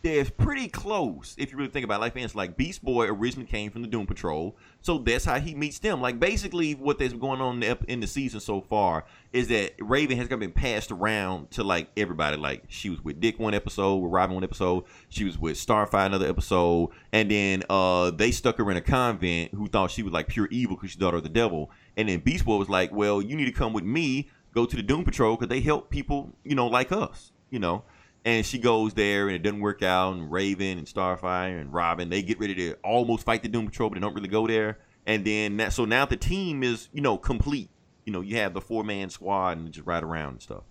they're 0.08 0.24
pretty 0.24 0.68
close 0.68 1.34
if 1.38 1.52
you 1.52 1.58
really 1.58 1.70
think 1.70 1.84
about 1.84 1.96
it. 1.96 2.00
Like 2.00 2.30
for 2.30 2.38
like 2.38 2.56
Beast 2.56 2.82
Boy 2.82 3.06
originally 3.06 3.46
came 3.46 3.70
from 3.70 3.82
the 3.82 3.88
Doom 3.88 4.06
Patrol, 4.06 4.56
so 4.80 4.98
that's 4.98 5.24
how 5.24 5.38
he 5.38 5.54
meets 5.54 5.78
them. 5.78 6.00
Like 6.00 6.18
basically, 6.18 6.74
what 6.74 6.98
that's 6.98 7.12
going 7.12 7.40
on 7.40 7.62
in 7.86 8.00
the, 8.00 8.06
season 8.06 8.40
so 8.40 8.62
far 8.62 9.04
is 9.32 9.48
that 9.48 9.74
Raven 9.80 10.16
has 10.16 10.28
been 10.28 10.52
passed 10.52 10.90
around 10.90 11.50
to 11.52 11.62
like 11.62 11.88
everybody. 11.96 12.36
Like 12.36 12.64
she 12.68 12.88
was 12.88 13.04
with 13.04 13.20
Dick 13.20 13.38
one 13.38 13.54
episode, 13.54 13.96
with 13.96 14.10
Robin 14.10 14.34
one 14.34 14.44
episode, 14.44 14.84
she 15.10 15.24
was 15.24 15.38
with 15.38 15.56
Starfire 15.56 16.06
another 16.06 16.26
episode, 16.28 16.90
and 17.12 17.30
then 17.30 17.62
uh 17.68 18.10
they 18.10 18.30
stuck 18.30 18.56
her 18.58 18.70
in 18.70 18.76
a 18.76 18.80
convent 18.80 19.52
who 19.54 19.68
thought 19.68 19.90
she 19.90 20.02
was 20.02 20.12
like 20.12 20.28
pure 20.28 20.48
evil 20.50 20.76
because 20.76 20.90
she's 20.90 20.98
daughter 20.98 21.18
of 21.18 21.22
the 21.22 21.28
devil. 21.28 21.70
And 21.96 22.08
then 22.08 22.20
Beast 22.20 22.44
Boy 22.44 22.56
was 22.56 22.68
like, 22.68 22.92
"Well, 22.92 23.20
you 23.20 23.36
need 23.36 23.46
to 23.46 23.52
come 23.52 23.72
with 23.72 23.84
me, 23.84 24.30
go 24.54 24.64
to 24.64 24.76
the 24.76 24.82
Doom 24.82 25.04
Patrol 25.04 25.36
because 25.36 25.48
they 25.48 25.60
help 25.60 25.90
people, 25.90 26.32
you 26.44 26.54
know, 26.54 26.66
like 26.66 26.92
us, 26.92 27.32
you 27.50 27.58
know." 27.58 27.84
And 28.24 28.44
she 28.44 28.58
goes 28.58 28.94
there 28.94 29.28
and 29.28 29.36
it 29.36 29.42
doesn't 29.42 29.60
work 29.60 29.82
out. 29.82 30.14
And 30.14 30.30
Raven 30.30 30.78
and 30.78 30.86
Starfire 30.86 31.60
and 31.60 31.72
Robin, 31.72 32.10
they 32.10 32.22
get 32.22 32.38
ready 32.38 32.54
to 32.56 32.74
almost 32.84 33.24
fight 33.24 33.42
the 33.42 33.48
Doom 33.48 33.66
Patrol, 33.66 33.88
but 33.88 33.94
they 33.94 34.00
don't 34.00 34.14
really 34.14 34.28
go 34.28 34.46
there. 34.46 34.78
And 35.06 35.24
then 35.24 35.56
that, 35.56 35.72
so 35.72 35.84
now 35.84 36.04
the 36.04 36.16
team 36.16 36.62
is, 36.62 36.88
you 36.92 37.00
know, 37.00 37.16
complete. 37.16 37.70
You 38.04 38.12
know, 38.12 38.20
you 38.20 38.36
have 38.36 38.54
the 38.54 38.60
four 38.60 38.84
man 38.84 39.10
squad 39.10 39.58
and 39.58 39.72
just 39.72 39.86
ride 39.86 40.02
around 40.02 40.32
and 40.32 40.42
stuff. 40.42 40.64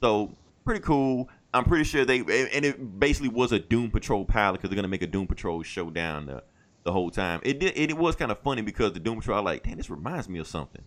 So 0.00 0.32
pretty 0.64 0.80
cool. 0.80 1.28
I'm 1.52 1.64
pretty 1.64 1.84
sure 1.84 2.04
they 2.04 2.18
and 2.20 2.64
it 2.64 3.00
basically 3.00 3.28
was 3.28 3.50
a 3.50 3.58
Doom 3.58 3.90
Patrol 3.90 4.24
pilot 4.24 4.58
because 4.58 4.70
they're 4.70 4.76
gonna 4.76 4.88
make 4.88 5.02
a 5.02 5.06
Doom 5.06 5.26
Patrol 5.26 5.62
showdown 5.62 6.26
the, 6.26 6.44
the 6.84 6.92
whole 6.92 7.10
time. 7.10 7.40
It 7.42 7.58
did. 7.58 7.76
It, 7.76 7.90
it 7.90 7.96
was 7.96 8.14
kind 8.14 8.30
of 8.30 8.38
funny 8.38 8.62
because 8.62 8.92
the 8.92 9.00
Doom 9.00 9.18
Patrol, 9.18 9.38
I 9.38 9.40
like, 9.40 9.64
damn, 9.64 9.76
this 9.76 9.90
reminds 9.90 10.28
me 10.28 10.38
of 10.38 10.46
something. 10.46 10.82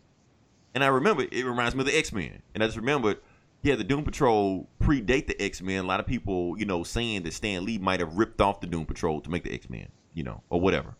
And 0.74 0.84
I 0.84 0.88
remember 0.88 1.26
it 1.30 1.46
reminds 1.46 1.76
me 1.76 1.82
of 1.82 1.88
the 1.88 1.98
X 1.98 2.14
Men. 2.14 2.42
And 2.54 2.64
I 2.64 2.68
just 2.68 2.78
remembered, 2.78 3.18
yeah, 3.64 3.76
the 3.76 3.84
Doom 3.84 4.04
Patrol 4.04 4.68
predate 4.82 5.28
the 5.28 5.42
X 5.42 5.62
Men. 5.62 5.84
A 5.84 5.88
lot 5.88 6.00
of 6.00 6.06
people, 6.06 6.58
you 6.58 6.66
know, 6.66 6.84
saying 6.84 7.24
that 7.24 7.34
Stan 7.34 7.66
Lee 7.66 7.78
might 7.78 8.00
have 8.00 8.16
ripped 8.16 8.42
off 8.42 8.62
the 8.62 8.68
Doom 8.68 8.86
Patrol 8.86 9.22
to 9.22 9.30
make 9.30 9.44
the 9.44 9.54
X 9.54 9.70
Men, 9.70 9.88
you 10.14 10.24
know, 10.24 10.42
or 10.50 10.62
whatever. 10.62 10.96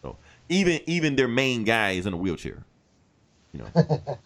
So 0.00 0.16
even 0.48 0.80
even 0.86 1.16
their 1.16 1.28
main 1.28 1.64
guy 1.64 1.92
is 1.92 2.06
in 2.06 2.12
a 2.12 2.16
wheelchair, 2.16 2.64
you 3.52 3.60
know. 3.60 4.00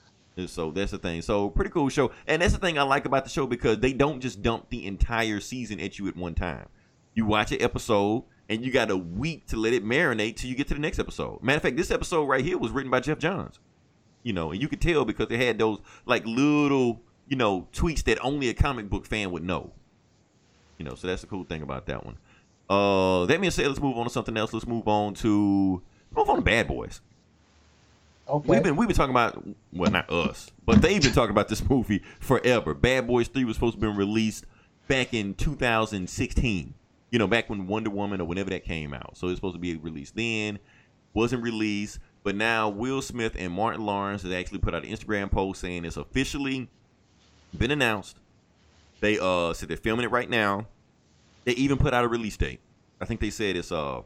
So 0.47 0.71
that's 0.71 0.91
the 0.91 0.99
thing. 0.99 1.23
So 1.23 1.49
pretty 1.49 1.71
cool 1.71 1.89
show, 1.89 2.11
and 2.27 2.43
that's 2.43 2.53
the 2.53 2.59
thing 2.59 2.79
I 2.79 2.83
like 2.83 3.07
about 3.07 3.25
the 3.25 3.31
show 3.31 3.47
because 3.47 3.79
they 3.79 3.95
don't 3.95 4.21
just 4.21 4.43
dump 4.43 4.69
the 4.69 4.87
entire 4.87 5.41
season 5.41 5.81
at 5.81 5.99
you 5.99 6.09
at 6.09 6.17
one 6.17 6.35
time. 6.35 6.69
You 7.15 7.25
watch 7.25 7.53
an 7.53 7.63
episode, 7.63 8.25
and 8.51 8.63
you 8.63 8.71
got 8.71 8.91
a 8.91 8.97
week 8.99 9.47
to 9.47 9.57
let 9.57 9.73
it 9.73 9.83
marinate 9.83 10.37
till 10.37 10.51
you 10.51 10.57
get 10.57 10.69
to 10.69 10.75
the 10.75 10.81
next 10.81 10.99
episode. 10.99 11.43
Matter 11.43 11.57
of 11.57 11.63
fact, 11.63 11.79
this 11.79 11.91
episode 11.91 12.25
right 12.25 12.45
here 12.45 12.59
was 12.59 12.71
written 12.71 12.91
by 12.91 13.01
Geoff 13.01 13.19
Johns. 13.19 13.59
You 14.25 14.35
know, 14.35 14.51
and 14.51 14.61
you 14.61 14.69
could 14.69 14.83
tell 14.83 15.07
because 15.07 15.29
they 15.29 15.43
had 15.43 15.59
those 15.59 15.79
like 16.05 16.27
little, 16.27 17.01
you 17.29 17.37
know, 17.37 17.69
tweets 17.73 18.05
that 18.05 18.19
only 18.23 18.49
a 18.49 18.55
comic 18.55 18.89
book 18.89 19.07
fan 19.07 19.31
would 19.33 19.45
know. 19.45 19.73
You 20.79 20.85
know, 20.85 20.95
so 20.95 21.07
that's 21.07 21.23
the 21.23 21.27
cool 21.27 21.45
thing 21.45 21.63
about 21.63 21.87
that 21.87 22.05
one. 22.05 22.19
Uh, 22.69 23.27
that 23.27 23.41
being 23.41 23.51
said, 23.51 23.67
let's 23.67 23.81
move 23.81 23.97
on 23.97 24.05
to 24.05 24.11
something 24.11 24.37
else. 24.37 24.53
Let's 24.53 24.67
move 24.67 24.89
on 24.89 25.15
to 25.15 25.83
move 26.15 26.29
on 26.29 26.37
to 26.37 26.43
Bad 26.43 26.69
Boys. 26.69 27.01
Okay. 28.29 28.49
We've 28.49 28.63
been 28.63 28.77
we've 28.77 28.89
been 28.89 28.97
talking 28.97 29.13
about 29.13 29.43
well 29.73 29.91
not 29.91 30.11
us, 30.11 30.51
but 30.65 30.83
they've 30.83 31.01
been 31.01 31.13
talking 31.13 31.31
about 31.31 31.49
this 31.49 31.69
movie 31.69 32.03
forever. 32.19 32.75
Bad 32.75 33.07
Boys 33.07 33.29
Three 33.29 33.45
was 33.45 33.57
supposed 33.57 33.75
to 33.75 33.81
be 33.81 33.87
released 33.87 34.47
back 34.89 35.15
in 35.15 35.35
2016. 35.35 36.75
You 37.11 37.19
know, 37.21 37.29
back 37.29 37.49
when 37.49 37.69
Wonder 37.69 37.91
Woman 37.91 38.21
or 38.21 38.25
whenever 38.25 38.51
that 38.51 38.65
came 38.65 38.93
out. 38.93 39.17
So 39.17 39.29
it's 39.29 39.37
supposed 39.37 39.55
to 39.55 39.61
be 39.61 39.77
released 39.77 40.17
then. 40.17 40.59
Wasn't 41.15 41.43
released, 41.43 42.01
but 42.25 42.35
now 42.35 42.69
Will 42.69 43.01
Smith 43.01 43.37
and 43.39 43.53
Martin 43.53 43.87
Lawrence 43.87 44.23
has 44.23 44.33
actually 44.33 44.59
put 44.59 44.75
out 44.75 44.85
an 44.85 44.91
Instagram 44.91 45.31
post 45.31 45.61
saying 45.61 45.85
it's 45.85 45.97
officially 45.97 46.69
been 47.57 47.71
announced. 47.71 48.17
They 49.01 49.19
uh 49.19 49.53
said 49.53 49.69
they're 49.69 49.77
filming 49.77 50.05
it 50.05 50.11
right 50.11 50.29
now. 50.29 50.67
They 51.45 51.53
even 51.53 51.79
put 51.79 51.95
out 51.95 52.05
a 52.05 52.09
release 52.09 52.37
date. 52.37 52.61
I 53.01 53.05
think 53.05 53.21
they 53.21 53.31
said 53.31 53.57
it's 53.57 53.73
uh 53.73 54.03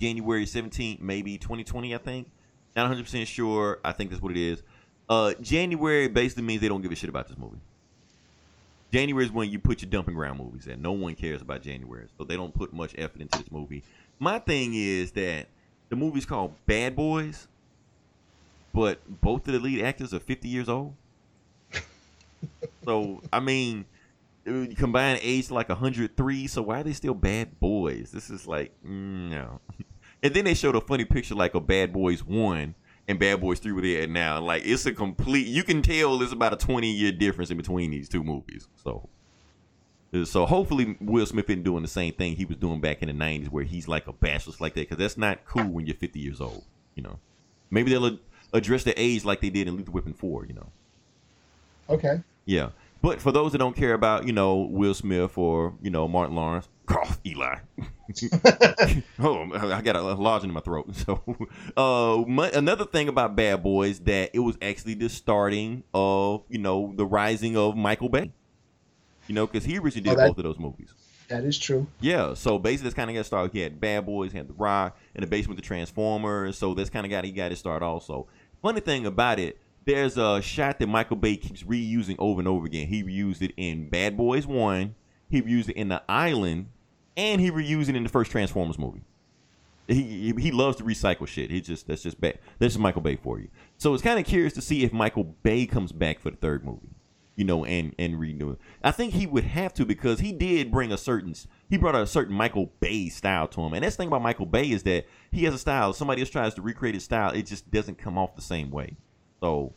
January 0.00 0.44
17th, 0.44 1.00
maybe 1.00 1.38
2020, 1.38 1.94
I 1.94 1.98
think. 1.98 2.30
Not 2.74 2.90
100% 2.90 3.26
sure. 3.26 3.78
I 3.84 3.92
think 3.92 4.10
that's 4.10 4.22
what 4.22 4.32
it 4.32 4.38
is. 4.38 4.62
Uh 5.08 5.34
January 5.40 6.08
basically 6.08 6.44
means 6.44 6.60
they 6.60 6.68
don't 6.68 6.82
give 6.82 6.92
a 6.92 6.96
shit 6.96 7.10
about 7.10 7.28
this 7.28 7.38
movie. 7.38 7.60
January 8.92 9.24
is 9.24 9.32
when 9.32 9.50
you 9.50 9.58
put 9.58 9.80
your 9.80 9.90
dumping 9.90 10.14
ground 10.14 10.38
movies 10.38 10.66
in. 10.66 10.82
No 10.82 10.92
one 10.92 11.14
cares 11.14 11.40
about 11.40 11.62
January. 11.62 12.08
So 12.18 12.24
they 12.24 12.36
don't 12.36 12.54
put 12.54 12.74
much 12.74 12.94
effort 12.98 13.22
into 13.22 13.38
this 13.38 13.50
movie. 13.50 13.82
My 14.18 14.38
thing 14.38 14.74
is 14.74 15.12
that 15.12 15.46
the 15.88 15.96
movie's 15.96 16.26
called 16.26 16.54
Bad 16.66 16.94
Boys, 16.94 17.48
but 18.72 18.98
both 19.20 19.46
of 19.48 19.54
the 19.54 19.60
lead 19.60 19.82
actors 19.82 20.12
are 20.12 20.20
50 20.20 20.48
years 20.48 20.68
old. 20.68 20.94
So, 22.84 23.22
I 23.32 23.40
mean, 23.40 23.84
combined 24.44 25.20
age 25.22 25.50
like 25.50 25.68
103. 25.68 26.46
So 26.46 26.62
why 26.62 26.80
are 26.80 26.82
they 26.82 26.92
still 26.92 27.14
bad 27.14 27.58
boys? 27.60 28.10
This 28.10 28.30
is 28.30 28.46
like, 28.46 28.72
mm, 28.84 29.30
no. 29.30 29.60
And 30.22 30.32
then 30.32 30.44
they 30.44 30.54
showed 30.54 30.76
a 30.76 30.80
funny 30.80 31.04
picture 31.04 31.34
like 31.34 31.54
a 31.54 31.60
Bad 31.60 31.92
Boys 31.92 32.24
1 32.24 32.74
and 33.08 33.18
Bad 33.18 33.40
Boys 33.40 33.58
3 33.58 33.72
where 33.72 33.82
they're 33.82 34.06
now. 34.06 34.40
Like, 34.40 34.62
it's 34.64 34.86
a 34.86 34.92
complete, 34.92 35.48
you 35.48 35.64
can 35.64 35.82
tell 35.82 36.18
there's 36.18 36.32
about 36.32 36.52
a 36.52 36.56
20 36.56 36.90
year 36.90 37.10
difference 37.10 37.50
in 37.50 37.56
between 37.56 37.90
these 37.90 38.08
two 38.08 38.22
movies. 38.22 38.68
So, 38.76 39.08
so 40.24 40.46
hopefully 40.46 40.96
Will 41.00 41.26
Smith 41.26 41.50
isn't 41.50 41.64
doing 41.64 41.82
the 41.82 41.88
same 41.88 42.12
thing 42.12 42.36
he 42.36 42.44
was 42.44 42.56
doing 42.56 42.80
back 42.80 43.02
in 43.02 43.08
the 43.08 43.24
90s 43.24 43.48
where 43.48 43.64
he's 43.64 43.88
like 43.88 44.06
a 44.06 44.12
bachelor 44.12 44.54
like 44.60 44.74
that 44.74 44.82
because 44.88 44.98
that's 44.98 45.18
not 45.18 45.44
cool 45.44 45.66
when 45.66 45.86
you're 45.86 45.96
50 45.96 46.20
years 46.20 46.40
old, 46.40 46.64
you 46.94 47.02
know. 47.02 47.18
Maybe 47.70 47.90
they'll 47.90 48.06
ad- 48.06 48.18
address 48.52 48.84
the 48.84 48.94
age 49.00 49.24
like 49.24 49.40
they 49.40 49.50
did 49.50 49.66
in 49.66 49.76
Lethal 49.76 49.94
Weapon 49.94 50.12
4, 50.12 50.46
you 50.46 50.54
know. 50.54 50.68
Okay. 51.88 52.20
Yeah. 52.44 52.70
But 53.00 53.20
for 53.20 53.32
those 53.32 53.52
that 53.52 53.58
don't 53.58 53.74
care 53.74 53.94
about, 53.94 54.26
you 54.26 54.32
know, 54.32 54.58
Will 54.58 54.94
Smith 54.94 55.36
or, 55.36 55.74
you 55.82 55.90
know, 55.90 56.06
Martin 56.06 56.36
Lawrence, 56.36 56.68
cough, 56.86 57.18
Eli. 57.26 57.56
oh, 59.18 59.50
I 59.52 59.80
got 59.82 59.96
a 59.96 60.00
lodge 60.02 60.44
in 60.44 60.52
my 60.52 60.60
throat. 60.60 60.88
So, 60.94 61.20
uh, 61.76 62.24
my, 62.28 62.50
another 62.50 62.84
thing 62.84 63.08
about 63.08 63.34
Bad 63.34 63.62
Boys 63.62 63.98
that 64.00 64.30
it 64.32 64.38
was 64.38 64.56
actually 64.62 64.94
the 64.94 65.08
starting 65.08 65.82
of, 65.92 66.44
you 66.48 66.58
know, 66.58 66.92
the 66.96 67.06
rising 67.06 67.56
of 67.56 67.76
Michael 67.76 68.08
Bay. 68.08 68.30
You 69.28 69.34
know, 69.34 69.46
because 69.46 69.64
he 69.64 69.78
originally 69.78 70.08
did 70.10 70.12
Oh, 70.12 70.16
that- 70.20 70.28
both 70.28 70.38
of 70.38 70.44
those 70.44 70.58
movies. 70.58 70.92
That 71.28 71.44
is 71.44 71.58
true. 71.58 71.86
Yeah, 72.00 72.34
so 72.34 72.58
basically 72.58 72.84
that's 72.90 72.94
kind 72.94 73.08
of 73.08 73.16
got 73.16 73.24
started. 73.24 73.52
He 73.54 73.60
had 73.60 73.80
Bad 73.80 74.04
Boys, 74.04 74.32
he 74.32 74.38
had 74.38 74.48
The 74.48 74.52
Rock, 74.54 74.98
in 75.14 75.22
the 75.22 75.26
basement 75.26 75.56
the 75.56 75.62
Transformers. 75.66 76.58
So 76.58 76.74
that's 76.74 76.90
kind 76.90 77.06
of 77.06 77.10
got 77.10 77.24
he 77.24 77.32
got 77.32 77.50
it 77.52 77.56
started 77.56 77.86
also. 77.86 78.26
Funny 78.60 78.80
thing 78.80 79.06
about 79.06 79.38
it, 79.38 79.58
there's 79.84 80.16
a 80.16 80.40
shot 80.40 80.78
that 80.78 80.86
Michael 80.86 81.16
Bay 81.16 81.36
keeps 81.36 81.62
reusing 81.62 82.16
over 82.18 82.40
and 82.40 82.48
over 82.48 82.66
again. 82.66 82.86
He 82.86 83.02
reused 83.02 83.42
it 83.42 83.52
in 83.56 83.88
Bad 83.88 84.16
Boys 84.16 84.46
One, 84.46 84.94
he 85.28 85.42
reused 85.42 85.68
it 85.68 85.76
in 85.76 85.88
The 85.88 86.02
Island, 86.08 86.68
and 87.16 87.40
he 87.40 87.50
reused 87.50 87.88
it 87.88 87.96
in 87.96 88.02
the 88.02 88.08
first 88.08 88.30
Transformers 88.30 88.78
movie. 88.78 89.02
He 89.88 90.32
he, 90.38 90.52
loves 90.52 90.76
to 90.76 90.84
recycle 90.84 91.26
shit. 91.26 91.50
He 91.50 91.60
just 91.60 91.88
that's 91.88 92.02
just 92.02 92.20
bad. 92.20 92.38
That's 92.58 92.78
Michael 92.78 93.02
Bay 93.02 93.16
for 93.16 93.38
you. 93.40 93.48
So 93.78 93.92
it's 93.92 94.02
kind 94.02 94.18
of 94.18 94.24
curious 94.24 94.52
to 94.54 94.62
see 94.62 94.84
if 94.84 94.92
Michael 94.92 95.24
Bay 95.24 95.66
comes 95.66 95.90
back 95.92 96.20
for 96.20 96.30
the 96.30 96.36
third 96.36 96.64
movie 96.64 96.94
you 97.34 97.44
know, 97.44 97.64
and 97.64 97.94
and 97.98 98.20
renew 98.20 98.50
it. 98.50 98.58
I 98.84 98.90
think 98.90 99.14
he 99.14 99.26
would 99.26 99.44
have 99.44 99.72
to 99.74 99.84
because 99.84 100.20
he 100.20 100.32
did 100.32 100.70
bring 100.70 100.92
a 100.92 100.98
certain 100.98 101.34
he 101.68 101.78
brought 101.78 101.94
a 101.94 102.06
certain 102.06 102.34
Michael 102.34 102.72
Bay 102.80 103.08
style 103.08 103.48
to 103.48 103.62
him. 103.62 103.72
And 103.72 103.84
that's 103.84 103.96
the 103.96 104.02
thing 104.02 104.08
about 104.08 104.22
Michael 104.22 104.46
Bay 104.46 104.70
is 104.70 104.82
that 104.84 105.06
he 105.30 105.44
has 105.44 105.54
a 105.54 105.58
style. 105.58 105.90
If 105.90 105.96
somebody 105.96 106.20
else 106.20 106.30
tries 106.30 106.54
to 106.54 106.62
recreate 106.62 106.94
his 106.94 107.04
style, 107.04 107.32
it 107.32 107.46
just 107.46 107.70
doesn't 107.70 107.98
come 107.98 108.18
off 108.18 108.36
the 108.36 108.42
same 108.42 108.70
way. 108.70 108.96
So, 109.42 109.72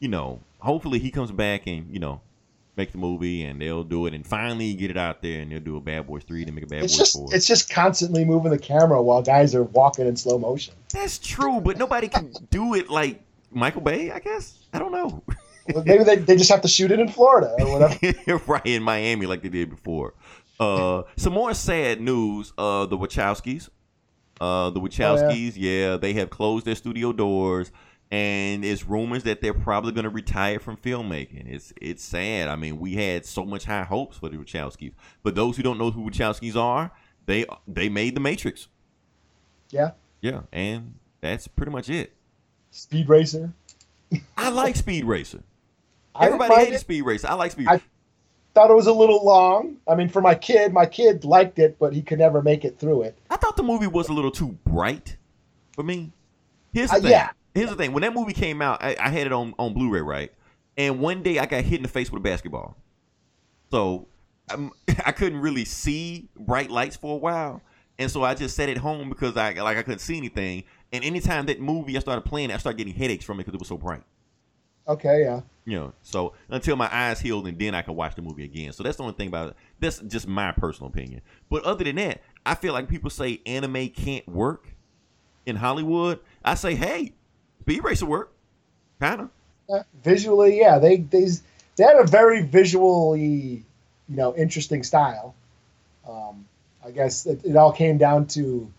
you 0.00 0.08
know, 0.08 0.40
hopefully 0.58 0.98
he 0.98 1.10
comes 1.10 1.30
back 1.30 1.66
and 1.66 1.86
you 1.90 2.00
know 2.00 2.20
make 2.76 2.92
the 2.92 2.98
movie 2.98 3.44
and 3.44 3.60
they'll 3.60 3.84
do 3.84 4.06
it 4.06 4.14
and 4.14 4.26
finally 4.26 4.74
get 4.74 4.90
it 4.90 4.96
out 4.96 5.22
there 5.22 5.40
and 5.40 5.50
they'll 5.50 5.60
do 5.60 5.76
a 5.76 5.80
Bad 5.80 6.06
Boys 6.06 6.24
three 6.24 6.44
to 6.44 6.52
make 6.52 6.64
a 6.64 6.66
Bad 6.66 6.84
It's 6.84 6.94
Boys 6.94 6.98
just 6.98 7.16
four. 7.16 7.28
it's 7.34 7.46
just 7.46 7.70
constantly 7.70 8.24
moving 8.24 8.50
the 8.50 8.58
camera 8.58 9.02
while 9.02 9.22
guys 9.22 9.54
are 9.54 9.64
walking 9.64 10.06
in 10.06 10.16
slow 10.16 10.38
motion. 10.38 10.74
That's 10.92 11.18
true, 11.18 11.60
but 11.60 11.78
nobody 11.78 12.08
can 12.08 12.32
do 12.50 12.74
it 12.74 12.90
like 12.90 13.20
Michael 13.50 13.80
Bay. 13.82 14.10
I 14.10 14.18
guess 14.18 14.58
I 14.72 14.78
don't 14.78 14.92
know. 14.92 15.22
Maybe 15.84 16.02
they, 16.02 16.16
they 16.16 16.36
just 16.36 16.50
have 16.50 16.62
to 16.62 16.68
shoot 16.68 16.90
it 16.90 16.98
in 16.98 17.08
Florida 17.08 17.54
or 17.58 17.78
whatever. 17.78 18.42
right 18.46 18.66
in 18.66 18.82
Miami 18.82 19.26
like 19.26 19.42
they 19.42 19.48
did 19.48 19.70
before. 19.70 20.14
Uh, 20.58 21.02
some 21.16 21.34
more 21.34 21.54
sad 21.54 22.00
news. 22.00 22.52
Uh, 22.56 22.86
the 22.86 22.96
Wachowskis. 22.96 23.68
Uh, 24.40 24.70
the 24.70 24.80
Wachowskis. 24.80 25.52
yeah. 25.56 25.96
they 25.96 26.14
have 26.14 26.30
closed 26.30 26.64
their 26.64 26.74
studio 26.74 27.12
doors, 27.12 27.70
and 28.10 28.64
it's 28.64 28.84
rumors 28.86 29.24
that 29.24 29.40
they're 29.40 29.52
probably 29.54 29.92
going 29.92 30.04
to 30.04 30.10
retire 30.10 30.58
from 30.58 30.76
filmmaking. 30.76 31.52
It's 31.52 31.72
it's 31.80 32.02
sad. 32.02 32.48
I 32.48 32.56
mean, 32.56 32.78
we 32.78 32.94
had 32.94 33.26
so 33.26 33.44
much 33.44 33.64
high 33.64 33.84
hopes 33.84 34.16
for 34.18 34.28
the 34.28 34.36
Wachowskis, 34.36 34.92
but 35.22 35.34
those 35.34 35.56
who 35.56 35.62
don't 35.62 35.78
know 35.78 35.90
who 35.90 36.08
Wachowskis 36.10 36.56
are, 36.56 36.90
they 37.26 37.44
they 37.66 37.88
made 37.88 38.14
The 38.14 38.20
Matrix. 38.20 38.68
Yeah. 39.70 39.90
Yeah, 40.20 40.42
and 40.52 40.94
that's 41.20 41.46
pretty 41.46 41.70
much 41.72 41.88
it. 41.90 42.12
Speed 42.70 43.08
Racer. 43.08 43.52
I 44.36 44.48
like 44.48 44.74
Speed 44.76 45.04
Racer. 45.04 45.42
Everybody 46.18 46.54
hated 46.54 46.74
it. 46.74 46.80
Speed 46.80 47.02
Racer. 47.02 47.28
I 47.28 47.34
like 47.34 47.52
Speed. 47.52 47.68
I- 47.68 47.80
Thought 48.54 48.70
it 48.70 48.74
was 48.74 48.86
a 48.88 48.92
little 48.92 49.24
long. 49.24 49.76
I 49.86 49.94
mean, 49.94 50.08
for 50.08 50.20
my 50.20 50.34
kid, 50.34 50.72
my 50.72 50.86
kid 50.86 51.24
liked 51.24 51.60
it, 51.60 51.78
but 51.78 51.92
he 51.92 52.02
could 52.02 52.18
never 52.18 52.42
make 52.42 52.64
it 52.64 52.76
through 52.78 53.02
it. 53.02 53.16
I 53.30 53.36
thought 53.36 53.56
the 53.56 53.62
movie 53.62 53.86
was 53.86 54.08
a 54.08 54.12
little 54.12 54.32
too 54.32 54.58
bright 54.64 55.16
for 55.74 55.84
me. 55.84 56.10
Here's 56.72 56.90
the 56.90 56.96
Uh, 56.96 57.00
thing. 57.00 57.10
yeah. 57.10 57.30
Here's 57.58 57.70
the 57.70 57.76
thing. 57.76 57.92
When 57.92 58.02
that 58.02 58.14
movie 58.14 58.32
came 58.32 58.62
out, 58.62 58.82
I, 58.82 58.96
I 59.00 59.08
had 59.08 59.26
it 59.26 59.32
on, 59.32 59.54
on 59.58 59.74
Blu-ray, 59.74 60.00
right? 60.00 60.32
And 60.76 61.00
one 61.00 61.22
day 61.22 61.38
I 61.38 61.46
got 61.46 61.64
hit 61.64 61.76
in 61.76 61.82
the 61.82 61.88
face 61.88 62.10
with 62.10 62.20
a 62.20 62.22
basketball. 62.22 62.76
So 63.70 64.06
I'm, 64.48 64.66
um, 64.66 64.72
I 65.06 65.12
couldn't 65.12 65.40
really 65.40 65.64
see 65.64 66.28
bright 66.38 66.70
lights 66.70 66.96
for 66.96 67.14
a 67.14 67.18
while. 67.18 67.62
And 67.98 68.10
so 68.10 68.22
I 68.22 68.34
just 68.34 68.54
sat 68.54 68.68
at 68.68 68.76
home 68.76 69.08
because 69.08 69.36
I 69.36 69.54
like 69.54 69.76
I 69.76 69.82
couldn't 69.82 69.98
see 69.98 70.16
anything. 70.16 70.62
And 70.92 71.02
anytime 71.02 71.46
that 71.46 71.60
movie 71.60 71.96
I 71.96 72.00
started 72.00 72.22
playing, 72.22 72.52
I 72.52 72.58
started 72.58 72.78
getting 72.78 72.94
headaches 72.94 73.24
from 73.24 73.38
it 73.38 73.44
because 73.44 73.54
it 73.54 73.60
was 73.60 73.68
so 73.68 73.76
bright. 73.76 74.04
Okay, 74.86 75.22
yeah. 75.22 75.40
You 75.64 75.78
know, 75.78 75.92
so 76.00 76.34
until 76.48 76.76
my 76.76 76.88
eyes 76.94 77.20
healed 77.20 77.48
and 77.48 77.58
then 77.58 77.74
I 77.74 77.82
could 77.82 77.92
watch 77.92 78.14
the 78.14 78.22
movie 78.22 78.44
again. 78.44 78.72
So 78.72 78.84
that's 78.84 78.96
the 78.96 79.02
only 79.02 79.16
thing 79.16 79.28
about 79.28 79.48
it. 79.48 79.56
That's 79.80 79.98
just 79.98 80.28
my 80.28 80.52
personal 80.52 80.90
opinion. 80.90 81.22
But 81.50 81.64
other 81.64 81.82
than 81.84 81.96
that, 81.96 82.22
I 82.46 82.54
feel 82.54 82.72
like 82.72 82.88
people 82.88 83.10
say 83.10 83.42
anime 83.44 83.88
can't 83.88 84.26
work 84.28 84.68
in 85.44 85.56
Hollywood. 85.56 86.20
I 86.44 86.54
say, 86.54 86.74
hey, 86.74 87.14
Speed 87.68 87.84
Racer 87.84 88.06
work. 88.06 88.32
Kind 88.98 89.20
of. 89.20 89.30
Uh, 89.68 89.82
visually, 90.02 90.58
yeah, 90.58 90.78
they 90.78 90.96
they 90.96 91.26
they 91.76 91.84
had 91.84 91.96
a 91.96 92.06
very 92.06 92.40
visually, 92.40 93.62
you 94.08 94.16
know, 94.16 94.34
interesting 94.34 94.82
style. 94.82 95.34
Um, 96.08 96.46
I 96.82 96.90
guess 96.92 97.26
it, 97.26 97.44
it 97.44 97.56
all 97.56 97.70
came 97.70 97.98
down 97.98 98.26
to 98.28 98.72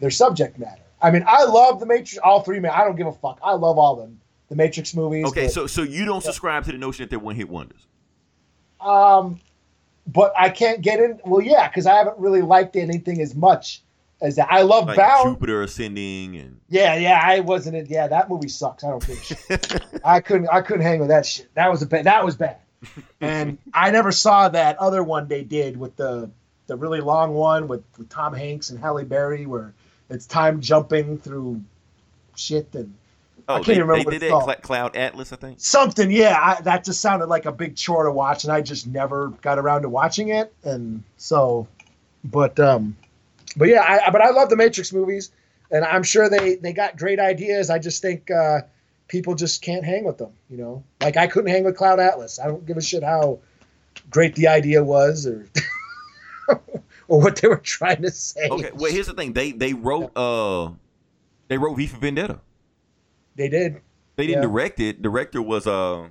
their 0.00 0.10
subject 0.10 0.58
matter. 0.58 0.82
I 1.00 1.10
mean, 1.10 1.24
I 1.26 1.44
love 1.44 1.80
the 1.80 1.86
Matrix, 1.86 2.18
all 2.18 2.42
three. 2.42 2.60
Man, 2.60 2.72
I 2.72 2.84
don't 2.84 2.96
give 2.96 3.06
a 3.06 3.12
fuck. 3.12 3.38
I 3.42 3.52
love 3.52 3.78
all 3.78 3.96
them, 3.96 4.20
the 4.50 4.56
Matrix 4.56 4.94
movies. 4.94 5.24
Okay, 5.28 5.44
but, 5.44 5.52
so 5.52 5.66
so 5.66 5.80
you 5.80 6.04
don't 6.04 6.22
subscribe 6.22 6.64
to 6.64 6.72
the 6.72 6.78
notion 6.78 7.04
that 7.04 7.08
they're 7.08 7.18
one 7.18 7.36
hit 7.36 7.48
wonders. 7.48 7.86
um, 8.82 9.40
but 10.06 10.34
I 10.38 10.50
can't 10.50 10.82
get 10.82 11.00
in. 11.00 11.20
Well, 11.24 11.40
yeah, 11.40 11.68
because 11.68 11.86
I 11.86 11.94
haven't 11.94 12.18
really 12.18 12.42
liked 12.42 12.76
anything 12.76 13.22
as 13.22 13.34
much 13.34 13.80
as 14.20 14.36
that. 14.36 14.48
I 14.50 14.62
love 14.62 14.86
Like 14.86 14.96
Bound. 14.96 15.34
Jupiter 15.36 15.62
Ascending 15.62 16.36
and 16.36 16.60
Yeah, 16.68 16.96
yeah, 16.96 17.20
I 17.22 17.40
wasn't. 17.40 17.76
In, 17.76 17.86
yeah, 17.86 18.08
that 18.08 18.28
movie 18.28 18.48
sucks. 18.48 18.84
I 18.84 18.90
don't 18.90 19.06
give 19.06 19.18
a 19.18 19.22
shit. 19.22 19.84
I 20.04 20.20
couldn't. 20.20 20.48
I 20.48 20.60
couldn't 20.62 20.82
hang 20.82 21.00
with 21.00 21.08
that 21.08 21.26
shit. 21.26 21.52
That 21.54 21.70
was 21.70 21.82
a 21.82 21.86
bad. 21.86 22.04
That 22.04 22.24
was 22.24 22.36
bad. 22.36 22.58
And 23.20 23.58
I 23.72 23.90
never 23.90 24.12
saw 24.12 24.48
that 24.48 24.78
other 24.78 25.02
one 25.02 25.28
they 25.28 25.42
did 25.42 25.76
with 25.76 25.96
the 25.96 26.30
the 26.66 26.76
really 26.76 27.00
long 27.00 27.34
one 27.34 27.68
with, 27.68 27.84
with 27.96 28.08
Tom 28.08 28.34
Hanks 28.34 28.70
and 28.70 28.78
Halle 28.78 29.04
Berry, 29.04 29.46
where 29.46 29.72
it's 30.10 30.26
time 30.26 30.60
jumping 30.60 31.18
through 31.18 31.62
shit 32.34 32.74
and 32.74 32.94
oh, 33.48 33.54
can't 33.54 33.66
they, 33.66 33.80
remember 33.80 33.96
they 33.98 34.04
what 34.04 34.10
did 34.12 34.22
it's 34.22 34.30
that 34.46 34.46
called. 34.46 34.62
Cloud 34.62 34.96
Atlas, 34.96 35.32
I 35.32 35.36
think. 35.36 35.60
something. 35.60 36.10
Yeah, 36.10 36.38
I, 36.40 36.60
that 36.62 36.84
just 36.84 37.00
sounded 37.00 37.26
like 37.26 37.46
a 37.46 37.52
big 37.52 37.76
chore 37.76 38.04
to 38.04 38.12
watch, 38.12 38.44
and 38.44 38.52
I 38.52 38.60
just 38.60 38.86
never 38.86 39.28
got 39.28 39.58
around 39.58 39.82
to 39.82 39.88
watching 39.88 40.28
it. 40.28 40.52
And 40.64 41.02
so, 41.16 41.68
but 42.24 42.58
um, 42.60 42.96
but 43.56 43.68
yeah, 43.68 43.82
I, 43.82 44.10
but 44.10 44.20
I 44.20 44.30
love 44.30 44.50
the 44.50 44.56
Matrix 44.56 44.92
movies, 44.92 45.30
and 45.70 45.84
I'm 45.84 46.02
sure 46.02 46.28
they 46.28 46.56
they 46.56 46.72
got 46.72 46.96
great 46.96 47.18
ideas. 47.20 47.70
I 47.70 47.78
just 47.78 48.02
think 48.02 48.30
uh, 48.30 48.60
people 49.08 49.34
just 49.34 49.62
can't 49.62 49.84
hang 49.84 50.04
with 50.04 50.18
them. 50.18 50.32
You 50.50 50.58
know, 50.58 50.84
like 51.00 51.16
I 51.16 51.26
couldn't 51.26 51.50
hang 51.50 51.64
with 51.64 51.76
Cloud 51.76 52.00
Atlas. 52.00 52.38
I 52.38 52.46
don't 52.46 52.64
give 52.66 52.76
a 52.76 52.82
shit 52.82 53.02
how 53.02 53.38
great 54.10 54.34
the 54.34 54.48
idea 54.48 54.84
was, 54.84 55.26
or 55.26 55.46
or 57.08 57.20
what 57.20 57.36
they 57.36 57.48
were 57.48 57.56
trying 57.56 58.02
to 58.02 58.10
say. 58.10 58.48
Okay, 58.50 58.70
well 58.74 58.92
here's 58.92 59.06
the 59.06 59.14
thing. 59.14 59.32
They 59.32 59.52
they 59.52 59.72
wrote 59.74 60.16
uh 60.16 60.70
they 61.48 61.58
wrote 61.58 61.74
V 61.76 61.86
for 61.86 61.98
Vendetta. 61.98 62.40
They 63.36 63.48
did 63.48 63.80
They 64.16 64.26
didn't 64.26 64.42
Yeah. 64.42 64.48
direct 64.48 64.80
it. 64.80 65.02
Director 65.02 65.42
was 65.42 65.66
uh 65.66 66.08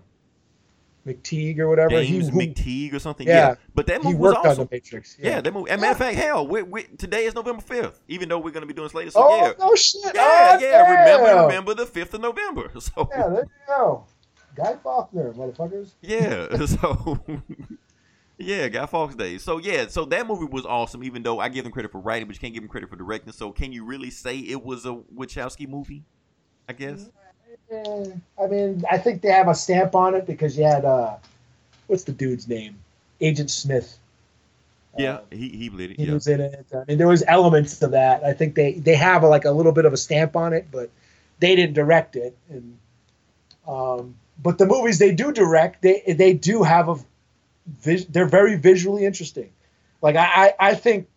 McTeigue 1.05 1.59
or 1.59 1.67
whatever. 1.69 1.89
James 1.91 2.29
he, 2.29 2.33
McTeigue 2.33 2.93
or 2.93 2.99
something. 2.99 3.27
Yeah. 3.27 3.49
Yeah. 3.49 3.55
But 3.73 3.87
that 3.87 4.03
movie 4.03 4.15
was 4.15 4.33
worked 4.33 4.45
on 4.45 4.51
awesome. 4.51 4.65
the 4.65 4.75
Matrix. 4.75 5.17
Yeah, 5.19 5.41
that 5.41 5.53
movie. 5.53 5.69
As 5.69 5.77
a 5.77 5.81
matter 5.81 5.91
of 5.91 5.97
fact, 5.97 6.17
hell, 6.17 6.47
we, 6.47 6.63
we, 6.63 6.83
today 6.97 7.25
is 7.25 7.35
November 7.35 7.61
fifth. 7.61 8.01
Even 8.07 8.29
though 8.29 8.39
we're 8.39 8.51
gonna 8.51 8.65
be 8.65 8.73
doing 8.73 8.89
Slater, 8.89 9.11
so 9.11 9.19
Oh 9.23 9.35
yeah, 9.45 9.53
no 9.59 9.75
shit! 9.75 10.01
yeah, 10.15 10.57
Oh, 10.57 10.57
yeah. 10.59 10.81
Remember, 10.91 11.25
damn. 11.25 11.45
remember 11.45 11.73
the 11.75 11.85
fifth 11.85 12.13
of 12.13 12.21
November. 12.21 12.71
So 12.79 13.09
Yeah, 13.11 13.27
there 13.27 13.43
you 13.43 13.49
go. 13.67 14.05
Guy 14.55 14.75
Faulkner, 14.81 15.33
motherfuckers. 15.33 15.93
yeah, 16.01 16.65
so 16.65 17.19
Yeah, 18.37 18.67
Guy 18.67 18.85
Fawkes 18.85 19.15
Day. 19.15 19.37
So 19.37 19.59
yeah, 19.59 19.87
so 19.87 20.05
that 20.05 20.27
movie 20.27 20.45
was 20.45 20.65
awesome. 20.65 21.03
Even 21.03 21.23
though 21.23 21.39
I 21.39 21.49
give 21.49 21.63
them 21.63 21.71
credit 21.71 21.91
for 21.91 21.99
writing, 22.01 22.27
but 22.27 22.35
you 22.35 22.39
can't 22.39 22.53
give 22.53 22.63
them 22.63 22.69
credit 22.69 22.89
for 22.89 22.95
directing. 22.95 23.31
So 23.31 23.51
can 23.51 23.71
you 23.71 23.85
really 23.85 24.09
say 24.09 24.39
it 24.39 24.63
was 24.63 24.85
a 24.85 24.93
Wachowski 25.15 25.67
movie? 25.69 26.03
I 26.67 26.73
guess. 26.73 27.01
Mm-hmm. 27.01 27.09
I 27.71 28.47
mean, 28.47 28.83
I 28.89 28.97
think 28.97 29.21
they 29.21 29.29
have 29.31 29.47
a 29.47 29.55
stamp 29.55 29.95
on 29.95 30.15
it 30.15 30.27
because 30.27 30.57
you 30.57 30.63
had 30.65 30.85
uh, 30.85 31.15
what's 31.87 32.03
the 32.03 32.11
dude's 32.11 32.47
name? 32.47 32.77
Agent 33.21 33.49
Smith. 33.49 33.97
Yeah, 34.97 35.15
Uh, 35.15 35.21
he 35.31 35.49
he 35.49 35.65
it. 35.83 35.97
he 35.97 36.05
Yeah. 36.05 36.13
was 36.13 36.27
in 36.27 36.41
it. 36.41 36.65
I 36.73 36.83
mean, 36.87 36.97
there 36.97 37.07
was 37.07 37.23
elements 37.27 37.79
to 37.79 37.87
that. 37.89 38.23
I 38.23 38.33
think 38.33 38.55
they 38.55 38.73
they 38.73 38.95
have 38.95 39.23
a, 39.23 39.27
like 39.27 39.45
a 39.45 39.51
little 39.51 39.71
bit 39.71 39.85
of 39.85 39.93
a 39.93 39.97
stamp 39.97 40.35
on 40.35 40.53
it, 40.53 40.67
but 40.71 40.89
they 41.39 41.55
didn't 41.55 41.73
direct 41.73 42.15
it. 42.15 42.37
And 42.49 42.77
um, 43.67 44.15
but 44.41 44.57
the 44.57 44.65
movies 44.65 44.99
they 44.99 45.13
do 45.13 45.31
direct, 45.31 45.81
they 45.81 46.01
they 46.07 46.33
do 46.33 46.63
have 46.63 46.87
a 46.89 46.95
vis- 47.67 48.05
they're 48.05 48.27
very 48.27 48.55
visually 48.57 49.05
interesting. 49.05 49.51
Like 50.01 50.15
I 50.15 50.25
I, 50.25 50.53
I 50.69 50.75
think 50.75 51.07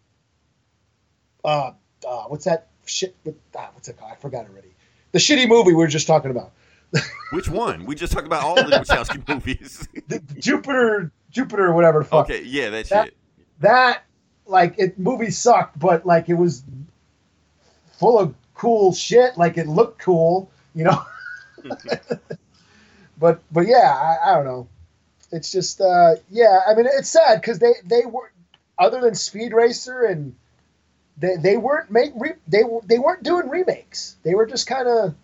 uh, 1.44 1.72
uh 2.06 2.22
what's 2.24 2.46
that 2.46 2.68
shit? 2.86 3.14
With, 3.24 3.36
ah, 3.56 3.70
what's 3.74 3.88
it 3.88 3.96
called? 3.98 4.10
I 4.12 4.16
forgot 4.16 4.46
already. 4.48 4.67
The 5.12 5.18
shitty 5.18 5.48
movie 5.48 5.68
we 5.70 5.74
were 5.74 5.86
just 5.86 6.06
talking 6.06 6.30
about. 6.30 6.52
Which 7.32 7.48
one? 7.48 7.84
We 7.84 7.94
just 7.94 8.12
talked 8.12 8.26
about 8.26 8.42
all 8.44 8.54
the 8.56 8.62
Wachowski 8.62 9.26
movies. 9.34 9.86
The 10.08 10.20
Jupiter 10.38 11.10
Jupiter 11.30 11.72
whatever 11.72 12.02
fuck. 12.04 12.26
okay, 12.30 12.42
yeah, 12.42 12.70
that 12.70 12.88
That- 12.88 13.04
shit. 13.06 13.16
that 13.60 14.02
like 14.46 14.78
it 14.78 14.98
movie 14.98 15.30
sucked, 15.30 15.78
but 15.78 16.06
like 16.06 16.28
it 16.28 16.34
was 16.34 16.62
full 17.98 18.18
of 18.18 18.34
cool 18.54 18.94
shit. 18.94 19.36
Like 19.36 19.58
it 19.58 19.66
looked 19.66 20.00
cool, 20.00 20.50
you 20.74 20.84
know. 20.84 21.02
but 23.18 23.40
but 23.52 23.66
yeah, 23.66 23.92
I, 23.94 24.30
I 24.30 24.34
don't 24.34 24.44
know. 24.44 24.68
It's 25.32 25.50
just 25.52 25.80
uh 25.80 26.14
yeah. 26.30 26.60
I 26.66 26.74
mean, 26.74 26.86
it's 26.86 27.08
sad 27.10 27.40
because 27.40 27.58
they 27.58 27.72
they 27.84 28.06
were 28.06 28.32
other 28.78 29.00
than 29.00 29.14
Speed 29.14 29.52
Racer 29.52 30.02
and 30.04 30.34
they 31.18 31.36
they 31.36 31.56
weren't 31.56 31.90
make 31.90 32.12
re, 32.16 32.32
they 32.46 32.62
they 32.86 32.98
weren't 32.98 33.22
doing 33.22 33.48
remakes. 33.48 34.16
They 34.22 34.34
were 34.34 34.46
just 34.46 34.66
kind 34.66 34.88
of 34.88 35.14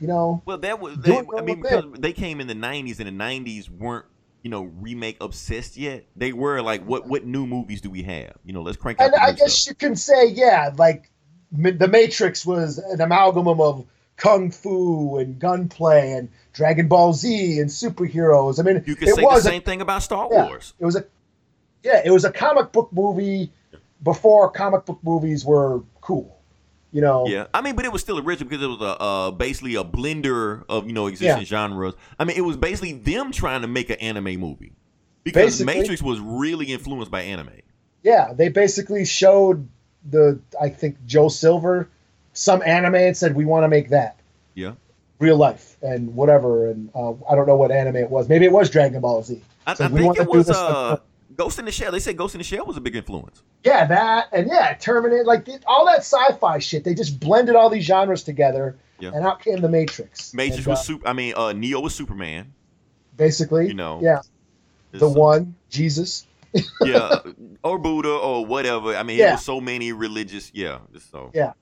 you 0.00 0.06
know 0.06 0.42
Well, 0.44 0.58
that 0.58 0.80
was. 0.80 0.96
They, 0.98 1.16
I 1.16 1.40
mean, 1.42 1.60
because 1.60 1.84
thing. 1.84 1.92
they 2.00 2.12
came 2.12 2.40
in 2.40 2.46
the 2.46 2.54
'90s, 2.54 3.00
and 3.00 3.08
the 3.08 3.24
'90s 3.24 3.68
weren't, 3.68 4.06
you 4.42 4.50
know, 4.50 4.62
remake 4.80 5.18
obsessed 5.20 5.76
yet. 5.76 6.04
They 6.16 6.32
were 6.32 6.62
like, 6.62 6.84
what 6.84 7.06
what 7.06 7.24
new 7.24 7.46
movies 7.46 7.80
do 7.80 7.90
we 7.90 8.02
have? 8.04 8.34
You 8.44 8.52
know, 8.52 8.62
let's 8.62 8.76
crank 8.76 9.00
out. 9.00 9.06
and 9.06 9.16
I 9.16 9.32
guess 9.32 9.54
stuff. 9.54 9.72
you 9.72 9.74
can 9.76 9.96
say, 9.96 10.28
yeah, 10.28 10.70
like 10.76 11.10
the 11.52 11.88
Matrix 11.88 12.44
was 12.46 12.78
an 12.78 13.00
amalgam 13.00 13.48
of 13.48 13.86
kung 14.16 14.50
fu 14.50 15.18
and 15.18 15.38
gunplay 15.38 16.12
and 16.12 16.28
Dragon 16.52 16.88
Ball 16.88 17.12
Z 17.12 17.58
and 17.60 17.70
superheroes. 17.70 18.58
I 18.58 18.62
mean, 18.62 18.82
you 18.86 18.96
could 18.96 19.08
it 19.08 19.14
say 19.14 19.20
the 19.22 19.26
was 19.26 19.46
a, 19.46 19.48
same 19.48 19.62
thing 19.62 19.80
about 19.80 20.02
Star 20.02 20.28
yeah, 20.30 20.46
Wars. 20.46 20.74
it 20.78 20.84
was 20.84 20.96
a 20.96 21.04
yeah, 21.82 22.02
it 22.04 22.10
was 22.10 22.24
a 22.24 22.32
comic 22.32 22.72
book 22.72 22.92
movie 22.92 23.52
before 24.02 24.50
comic 24.50 24.84
book 24.86 25.00
movies 25.02 25.44
were 25.44 25.82
cool. 26.00 26.36
You 26.90 27.02
know, 27.02 27.26
Yeah, 27.26 27.48
I 27.52 27.60
mean, 27.60 27.76
but 27.76 27.84
it 27.84 27.92
was 27.92 28.00
still 28.00 28.18
original 28.18 28.48
because 28.48 28.64
it 28.64 28.66
was 28.66 28.80
a 28.80 29.02
uh, 29.02 29.30
basically 29.30 29.74
a 29.74 29.84
blender 29.84 30.64
of 30.70 30.86
you 30.86 30.94
know 30.94 31.06
existing 31.06 31.44
genres. 31.44 31.94
I 32.18 32.24
mean, 32.24 32.36
it 32.36 32.40
was 32.40 32.56
basically 32.56 32.94
them 32.94 33.30
trying 33.30 33.60
to 33.60 33.68
make 33.68 33.90
an 33.90 33.96
anime 33.96 34.40
movie 34.40 34.72
because 35.22 35.58
Basically. 35.58 35.80
Matrix 35.80 36.02
was 36.02 36.18
really 36.20 36.66
influenced 36.66 37.10
by 37.10 37.22
anime. 37.22 37.50
yeah, 38.02 38.32
they 38.32 38.48
basically 38.48 39.04
showed 39.04 39.68
the 40.08 40.40
I 40.60 40.70
think 40.70 41.04
Joel 41.04 41.30
Silver 41.30 41.90
some 42.32 42.62
anime 42.64 42.94
and 42.94 43.16
said 43.16 43.34
we 43.34 43.44
want 43.44 43.64
to 43.64 43.68
make 43.68 43.90
that. 43.90 44.18
Yeah. 44.54 44.74
Real 45.18 45.36
life 45.36 45.76
and 45.82 46.14
whatever, 46.14 46.70
and 46.70 46.90
uh, 46.94 47.12
I 47.28 47.34
don't 47.34 47.46
know 47.46 47.56
what 47.56 47.72
anime 47.72 47.96
it 47.96 48.08
was. 48.08 48.28
Maybe 48.28 48.44
it 48.44 48.52
was 48.52 48.70
Dragon 48.70 49.00
Ball 49.00 49.22
Z. 49.22 49.42
I, 49.66 49.74
So 49.74 49.84
I 49.84 49.88
think 49.88 50.16
it 50.16 50.28
was 50.28 50.46
this 50.46 50.56
uh, 50.56 50.98
Ghost 51.36 51.58
in 51.58 51.64
the 51.66 51.72
Shell. 51.72 51.92
They 51.92 52.00
said 52.00 52.16
Ghost 52.16 52.34
in 52.34 52.38
the 52.38 52.44
Shell 52.44 52.64
was 52.66 52.76
a 52.76 52.80
big 52.80 52.96
influence. 52.96 53.42
Yeah, 53.64 53.86
that 53.86 54.28
and 54.32 54.46
yeah, 54.48 54.74
Terminator, 54.74 55.24
like 55.24 55.44
the- 55.44 55.60
all 55.66 55.86
that 55.86 55.98
sci-fi 56.00 56.58
shit. 56.58 56.84
They 56.84 56.94
just 56.94 57.20
blended 57.20 57.54
all 57.56 57.68
these 57.70 57.84
genres 57.84 58.22
together, 58.22 58.76
Yeah. 59.00 59.10
and 59.14 59.26
out 59.26 59.42
came 59.42 59.60
the 59.60 59.68
Matrix. 59.68 60.32
Matrix 60.34 60.58
And, 60.58 60.66
was 60.68 60.78
uh, 60.80 60.82
super. 60.82 61.08
I 61.08 61.12
mean, 61.12 61.34
uh, 61.36 61.52
Neo 61.52 61.80
was 61.80 61.94
Superman. 61.94 62.52
basically, 63.16 63.66
you 63.68 63.74
know, 63.74 64.00
yeah, 64.02 64.20
the 64.92 65.08
one 65.08 65.54
Jesus. 65.70 66.26
yeah, 66.82 67.18
or 67.62 67.78
Buddha 67.78 68.08
or 68.10 68.46
whatever. 68.46 68.96
I 68.96 69.02
mean, 69.02 69.18
it 69.18 69.22
Yeah. 69.22 69.32
was 69.32 69.44
so 69.44 69.60
many 69.60 69.92
religious. 69.92 70.50
Yeah, 70.54 70.78
so 71.12 71.30
Yeah. 71.34 71.52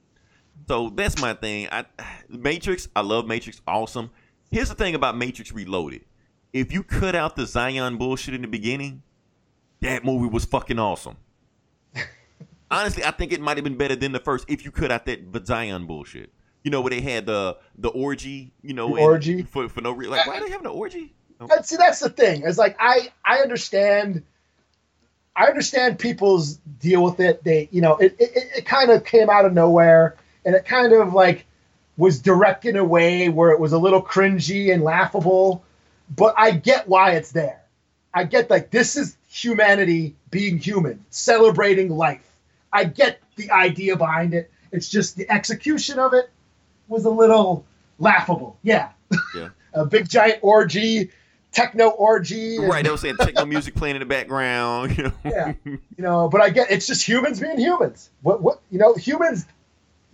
So 0.69 0.91
that's 0.91 1.21
my 1.21 1.35
thing. 1.35 1.69
I 1.73 1.85
Matrix. 2.29 2.89
I 2.95 3.01
love 3.01 3.27
Matrix. 3.27 3.61
Awesome. 3.67 4.11
Here's 4.51 4.69
the 4.69 4.75
thing 4.77 4.95
about 4.95 5.17
Matrix 5.17 5.53
Reloaded. 5.53 6.05
If 6.53 6.73
you 6.73 6.83
cut 6.85 7.14
out 7.17 7.37
the 7.37 7.47
Zion 7.47 7.97
bullshit 7.99 8.33
in 8.35 8.43
the 8.43 8.49
beginning, 8.49 9.03
that 9.81 10.05
movie 10.05 10.29
was 10.29 10.45
fucking 10.45 10.79
awesome. 10.79 11.16
Honestly, 12.70 13.05
I 13.05 13.11
think 13.11 13.33
it 13.33 13.41
might 13.41 13.57
have 13.57 13.64
been 13.64 13.77
better 13.77 13.97
than 13.97 14.12
the 14.12 14.20
first 14.20 14.45
if 14.49 14.64
you 14.64 14.70
cut 14.70 14.91
out 14.91 15.07
that 15.07 15.47
Zion 15.47 15.87
bullshit. 15.87 16.33
You 16.62 16.70
know 16.70 16.81
where 16.81 16.91
they 16.91 17.01
had 17.01 17.27
the 17.27 17.57
the 17.79 17.89
orgy. 17.91 18.53
You 18.62 18.74
know, 18.74 18.95
The 18.95 19.01
orgy? 19.03 19.43
for 19.43 19.68
for 19.68 19.81
no 19.81 19.93
reason. 19.93 20.16
Like, 20.16 20.27
why 20.27 20.39
are 20.39 20.41
they 20.41 20.51
having 20.51 20.66
an 20.66 20.72
orgy? 20.72 21.14
See, 21.62 21.77
that's 21.77 22.01
the 22.01 22.09
thing. 22.09 22.43
It's 22.45 22.59
like 22.59 22.77
I 22.81 23.11
I 23.24 23.39
understand. 23.39 24.24
I 25.37 25.47
understand 25.49 25.99
people's 25.99 26.55
deal 26.81 27.05
with 27.05 27.20
it. 27.20 27.45
They, 27.45 27.68
you 27.70 27.83
know, 27.83 27.99
it, 27.99 28.16
it, 28.18 28.31
it 28.57 28.66
kind 28.66 28.91
of 28.91 29.05
came 29.05 29.29
out 29.29 29.45
of 29.45 29.53
nowhere, 29.53 30.16
and 30.47 30.55
it 30.55 30.64
kind 30.64 30.95
of 30.95 31.12
like 31.12 31.45
was 31.99 32.20
directed 32.20 32.70
in 32.70 32.77
a 32.77 32.85
way 32.85 33.29
where 33.29 33.51
it 33.51 33.61
was 33.61 33.72
a 33.72 33.79
little 33.79 34.03
cringy 34.03 34.72
and 34.72 34.83
laughable. 34.83 35.62
But 36.16 36.35
I 36.39 36.53
get 36.53 36.89
why 36.89 37.12
it's 37.12 37.33
there. 37.33 37.61
I 38.14 38.24
get 38.24 38.49
like 38.51 38.70
this 38.70 38.97
is 38.97 39.16
humanity 39.37 40.14
being 40.30 40.59
human, 40.59 41.05
celebrating 41.11 41.91
life. 41.91 42.30
I 42.72 42.84
get 42.84 43.20
the 43.37 43.51
idea 43.51 43.97
behind 43.97 44.34
it. 44.34 44.51
It's 44.72 44.89
just 44.89 45.16
the 45.16 45.30
execution 45.30 45.99
of 45.99 46.14
it 46.14 46.30
was 46.89 47.05
a 47.05 47.11
little 47.11 47.64
laughable. 47.99 48.59
Yeah. 48.62 48.91
Yeah. 49.34 49.49
a 49.74 49.84
big 49.84 50.09
giant 50.09 50.39
orgy, 50.43 51.11
techno 51.53 51.89
orgy. 51.91 52.57
and- 52.57 52.68
Right, 52.68 52.82
they 52.84 52.91
were 52.91 52.97
saying 52.97 53.16
techno 53.18 53.45
music 53.45 53.74
playing 53.74 53.97
in 53.97 54.01
the 54.01 54.07
background. 54.07 54.97
You 54.97 55.05
know, 55.05 55.12
Yeah. 55.24 55.53
You 55.64 55.78
know, 55.99 56.28
but 56.28 56.41
I 56.41 56.51
get 56.51 56.70
it's 56.70 56.87
just 56.87 57.07
humans 57.07 57.39
being 57.41 57.59
humans. 57.59 58.11
What 58.22 58.43
what 58.43 58.61
you 58.70 58.78
know, 58.78 58.95
humans 58.95 59.47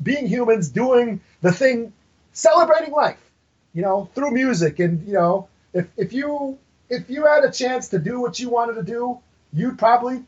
being 0.02 0.26
humans 0.26 0.68
doing 0.68 1.20
the 1.42 1.52
thing 1.52 1.92
celebrating 2.32 2.92
life, 2.92 3.30
you 3.72 3.82
know, 3.82 4.08
through 4.14 4.32
music 4.32 4.80
and 4.80 5.06
you 5.06 5.14
know, 5.14 5.48
if 5.74 5.86
if 5.96 6.12
you 6.12 6.58
if 6.92 7.10
you 7.10 7.26
had 7.26 7.44
a 7.44 7.50
chance 7.50 7.88
to 7.88 7.98
do 7.98 8.20
what 8.20 8.38
you 8.38 8.48
wanted 8.50 8.74
to 8.74 8.82
do, 8.82 9.18
you'd 9.52 9.78
probably 9.78 10.22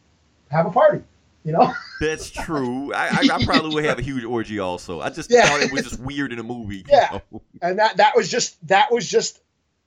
have 0.50 0.66
a 0.66 0.70
party, 0.70 1.02
you 1.44 1.52
know? 1.52 1.72
That's 2.00 2.30
true. 2.30 2.92
I, 2.92 3.06
I, 3.06 3.28
I 3.36 3.44
probably 3.44 3.74
would 3.74 3.84
have 3.84 3.98
a 3.98 4.02
huge 4.02 4.24
orgy 4.24 4.58
also. 4.58 5.00
I 5.00 5.10
just 5.10 5.30
Yeah. 5.30 5.46
thought 5.46 5.60
it 5.62 5.70
was 5.72 5.82
just 5.82 6.00
weird 6.00 6.32
in 6.32 6.38
a 6.38 6.42
movie. 6.42 6.78
you 6.78 6.84
Yeah. 6.88 7.20
know? 7.32 7.42
and 7.62 7.78
that 7.78 7.98
that 7.98 8.16
was 8.16 8.28
just 8.30 8.56
that 8.68 8.90
was 8.90 9.08
just 9.08 9.40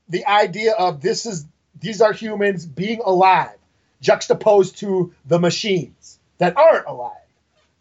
the 0.09 0.25
idea 0.25 0.73
of 0.73 1.01
this 1.01 1.25
is 1.25 1.45
these 1.79 2.01
are 2.01 2.13
humans 2.13 2.65
being 2.65 3.01
alive 3.05 3.57
juxtaposed 4.01 4.77
to 4.77 5.13
the 5.25 5.39
machines 5.39 6.19
that 6.37 6.55
aren't 6.55 6.85
alive 6.87 7.11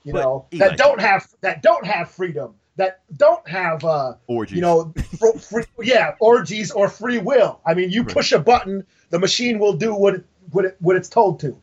you 0.05 0.12
But, 0.12 0.22
know 0.22 0.47
Eli- 0.53 0.68
that 0.68 0.78
don't 0.78 1.01
have 1.01 1.26
that 1.42 1.62
don't 1.62 1.86
have 1.86 2.11
freedom 2.11 2.55
that 2.76 3.00
don't 3.16 3.46
have 3.48 3.84
uh 3.84 4.14
Orgies. 4.26 4.56
you 4.56 4.60
know 4.62 4.92
fr- 5.18 5.38
free, 5.38 5.64
yeah 5.82 6.14
orgies 6.20 6.70
or 6.70 6.88
free 6.88 7.18
will 7.18 7.60
i 7.66 7.74
mean 7.74 7.90
you 7.90 8.02
Right. 8.02 8.12
push 8.14 8.32
a 8.32 8.38
button 8.38 8.84
the 9.10 9.18
machine 9.18 9.58
will 9.58 9.72
do 9.74 9.94
what 9.94 10.14
it, 10.14 10.24
what 10.50 10.64
it, 10.64 10.76
what 10.80 10.96
it's 10.96 11.08
told 11.08 11.40
to 11.40 11.60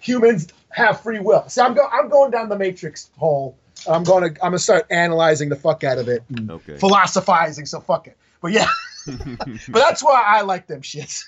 humans 0.00 0.48
have 0.70 1.00
free 1.00 1.18
will 1.20 1.48
so 1.48 1.64
i'm 1.64 1.74
go 1.74 1.86
i'm 1.92 2.08
going 2.08 2.30
down 2.30 2.48
the 2.48 2.56
matrix 2.58 3.10
hole 3.16 3.56
i'm 3.88 4.02
going 4.04 4.22
to 4.22 4.28
i'm 4.44 4.50
going 4.50 4.52
to 4.52 4.58
start 4.58 4.86
analyzing 4.90 5.48
the 5.48 5.56
fuck 5.56 5.84
out 5.84 5.98
of 5.98 6.08
it 6.08 6.22
and 6.30 6.50
Okay. 6.50 6.76
philosophizing 6.78 7.66
so 7.66 7.80
fuck 7.80 8.06
it 8.06 8.16
but 8.40 8.52
yeah 8.52 8.68
but 9.06 9.58
that's 9.74 10.02
why 10.02 10.22
i 10.24 10.40
like 10.42 10.66
them 10.66 10.80
shits 10.82 11.24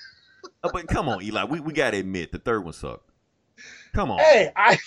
Uh, 0.63 0.69
but 0.71 0.87
come 0.87 1.07
on, 1.09 1.21
Eli. 1.21 1.43
We, 1.43 1.59
we 1.59 1.73
gotta 1.73 1.97
admit 1.97 2.31
the 2.31 2.39
third 2.39 2.63
one 2.63 2.73
sucked. 2.73 3.09
Come 3.93 4.09
on. 4.11 4.19
hey 4.19 4.51
i 4.55 4.77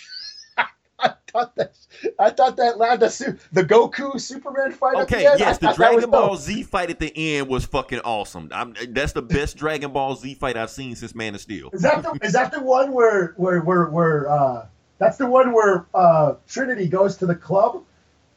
I 1.00 1.12
thought 1.32 1.54
that 1.56 1.72
I 2.18 2.30
thought 2.30 2.56
that 2.56 2.78
lad 2.78 3.00
the 3.00 3.38
the 3.52 3.62
Goku 3.62 4.20
Superman 4.20 4.72
fight. 4.72 4.96
at 4.96 5.02
Okay, 5.02 5.22
the 5.24 5.30
end, 5.30 5.40
yes, 5.40 5.58
the 5.58 5.72
Dragon 5.72 6.10
Ball 6.10 6.30
dope. 6.30 6.40
Z 6.40 6.62
fight 6.64 6.90
at 6.90 6.98
the 6.98 7.12
end 7.16 7.48
was 7.48 7.64
fucking 7.66 8.00
awesome. 8.00 8.48
I'm, 8.52 8.74
that's 8.90 9.12
the 9.12 9.22
best 9.22 9.56
Dragon 9.56 9.92
Ball 9.92 10.16
Z 10.16 10.34
fight 10.34 10.56
I've 10.56 10.70
seen 10.70 10.96
since 10.96 11.14
Man 11.14 11.34
of 11.34 11.40
Steel. 11.40 11.70
Is 11.72 11.82
that 11.82 12.02
the 12.02 12.18
is 12.22 12.32
that 12.32 12.50
the 12.50 12.60
one 12.60 12.92
where 12.92 13.34
where 13.36 13.60
where 13.60 13.86
where 13.86 14.30
uh 14.30 14.66
that's 14.98 15.18
the 15.18 15.26
one 15.26 15.52
where 15.52 15.86
uh 15.94 16.34
Trinity 16.48 16.88
goes 16.88 17.16
to 17.18 17.26
the 17.26 17.36
club 17.36 17.84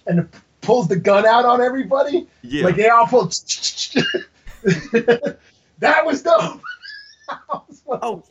and 0.06 0.30
pulls 0.62 0.88
the 0.88 0.98
gun 0.98 1.26
out 1.26 1.46
on 1.46 1.62
everybody? 1.62 2.28
Yeah. 2.44 2.66
Like 2.66 2.76
they 2.76 2.90
all 2.90 3.08
pull 3.08 3.26
That 5.80 6.06
was 6.06 6.22
dope. 6.22 6.62
Oh, 7.88 8.24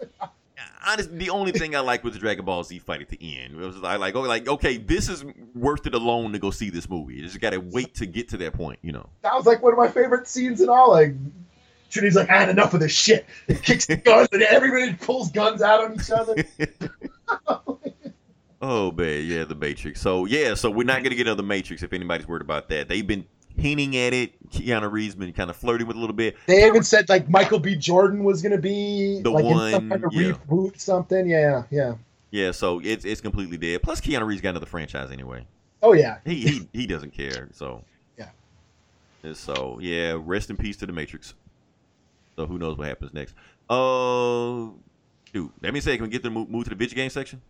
honestly, 0.86 1.16
the 1.18 1.30
only 1.30 1.52
thing 1.52 1.74
I 1.74 1.80
like 1.80 2.04
was 2.04 2.14
the 2.14 2.18
Dragon 2.18 2.44
Ball 2.44 2.64
Z 2.64 2.78
fight 2.80 3.00
at 3.00 3.08
the 3.08 3.18
end. 3.20 3.54
It 3.54 3.64
was 3.64 3.76
like, 3.76 4.00
like, 4.00 4.14
oh, 4.14 4.22
like, 4.22 4.48
okay, 4.48 4.76
this 4.76 5.08
is 5.08 5.24
worth 5.54 5.86
it 5.86 5.94
alone 5.94 6.32
to 6.32 6.38
go 6.38 6.50
see 6.50 6.70
this 6.70 6.88
movie. 6.88 7.14
You 7.14 7.22
just 7.22 7.40
got 7.40 7.50
to 7.50 7.58
wait 7.58 7.94
to 7.96 8.06
get 8.06 8.28
to 8.30 8.36
that 8.38 8.54
point, 8.54 8.78
you 8.82 8.92
know. 8.92 9.08
that 9.22 9.34
was 9.34 9.46
like 9.46 9.62
one 9.62 9.72
of 9.72 9.78
my 9.78 9.88
favorite 9.88 10.26
scenes 10.28 10.60
in 10.60 10.68
all. 10.68 10.90
Like 10.90 11.14
Trinity's 11.90 12.16
like, 12.16 12.30
I 12.30 12.38
had 12.38 12.48
enough 12.48 12.74
of 12.74 12.80
this 12.80 12.92
shit. 12.92 13.26
It 13.48 13.62
kicks 13.62 13.86
the 13.86 13.96
guns, 13.96 14.28
and 14.32 14.42
everybody 14.42 14.94
pulls 14.94 15.30
guns 15.30 15.62
out 15.62 15.84
on 15.84 15.94
each 15.94 16.10
other. 16.10 16.36
Oh 18.62 18.92
man, 18.92 19.24
yeah, 19.24 19.44
the 19.44 19.54
Matrix. 19.54 20.02
So 20.02 20.26
yeah, 20.26 20.54
so 20.54 20.70
we're 20.70 20.84
not 20.84 21.02
gonna 21.02 21.14
get 21.14 21.26
another 21.26 21.42
Matrix 21.42 21.82
if 21.82 21.92
anybody's 21.92 22.28
worried 22.28 22.42
about 22.42 22.68
that. 22.68 22.88
They've 22.88 23.06
been 23.06 23.24
hinting 23.60 23.96
at 23.96 24.12
it. 24.12 24.32
Keanu 24.50 24.90
Reeves 24.90 25.14
been 25.14 25.32
kind 25.32 25.50
of 25.50 25.56
flirting 25.56 25.86
with 25.86 25.96
it 25.96 25.98
a 25.98 26.00
little 26.00 26.16
bit. 26.16 26.36
They 26.46 26.66
even 26.66 26.82
said 26.82 27.08
like 27.08 27.28
Michael 27.28 27.58
B. 27.60 27.76
Jordan 27.76 28.24
was 28.24 28.42
gonna 28.42 28.58
be 28.58 29.20
The 29.22 29.30
like 29.30 29.44
in 29.44 29.50
some 29.50 29.88
one, 29.88 29.90
kind 29.90 30.04
of 30.04 30.12
yeah. 30.12 30.32
reboot 30.32 30.80
something. 30.80 31.28
Yeah, 31.28 31.64
yeah. 31.70 31.94
Yeah, 32.30 32.50
so 32.52 32.80
it's 32.82 33.04
it's 33.04 33.20
completely 33.20 33.56
dead. 33.56 33.82
Plus, 33.82 34.00
Keanu 34.00 34.26
Reeves 34.26 34.40
got 34.40 34.50
another 34.50 34.66
franchise 34.66 35.10
anyway. 35.10 35.46
Oh 35.82 35.92
yeah. 35.92 36.18
He 36.24 36.34
he 36.34 36.68
he 36.72 36.86
doesn't 36.86 37.12
care. 37.12 37.48
So 37.52 37.84
Yeah. 38.18 38.28
And 39.22 39.36
so 39.36 39.78
yeah, 39.80 40.16
rest 40.18 40.50
in 40.50 40.56
peace 40.56 40.76
to 40.78 40.86
the 40.86 40.92
Matrix. 40.92 41.34
So 42.36 42.46
who 42.46 42.58
knows 42.58 42.76
what 42.78 42.86
happens 42.88 43.12
next? 43.12 43.34
Uh, 43.68 44.70
dude, 45.32 45.50
let 45.62 45.72
me 45.74 45.80
say, 45.80 45.96
can 45.96 46.04
we 46.04 46.10
get 46.10 46.22
to 46.22 46.30
move, 46.30 46.48
move 46.48 46.64
to 46.64 46.70
the 46.70 46.76
video 46.76 46.96
game 46.96 47.10
section? 47.10 47.40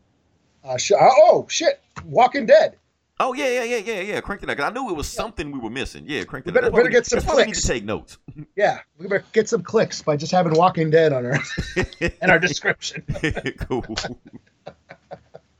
Uh, 0.64 0.76
sh- 0.76 0.92
oh 1.00 1.46
shit! 1.48 1.80
Walking 2.04 2.44
Dead. 2.44 2.76
Oh 3.22 3.34
yeah, 3.34 3.48
yeah, 3.48 3.64
yeah, 3.64 3.76
yeah, 3.76 4.00
yeah. 4.00 4.20
Crank 4.22 4.42
it. 4.42 4.46
'Cause 4.46 4.58
I 4.64 4.70
knew 4.70 4.88
it 4.88 4.96
was 4.96 5.06
something 5.06 5.50
we 5.52 5.58
were 5.58 5.68
missing. 5.68 6.04
Yeah, 6.08 6.24
crank 6.24 6.46
it 6.46 6.52
better-. 6.54 6.70
That's 6.70 6.74
better 6.76 6.88
get 6.88 7.04
some 7.04 7.20
clicks. 7.20 7.36
we 7.36 7.44
need 7.44 7.54
to 7.54 7.66
take 7.68 7.84
notes. 7.84 8.16
Yeah, 8.56 8.78
we 8.98 9.06
better 9.08 9.24
get 9.32 9.46
some 9.48 9.62
clicks 9.62 10.00
by 10.00 10.16
just 10.16 10.32
having 10.32 10.54
Walking 10.54 10.88
Dead 10.90 11.12
on 11.12 11.26
our 11.26 11.38
in 12.00 12.30
our 12.30 12.38
description. 12.38 13.04
cool. 13.58 13.84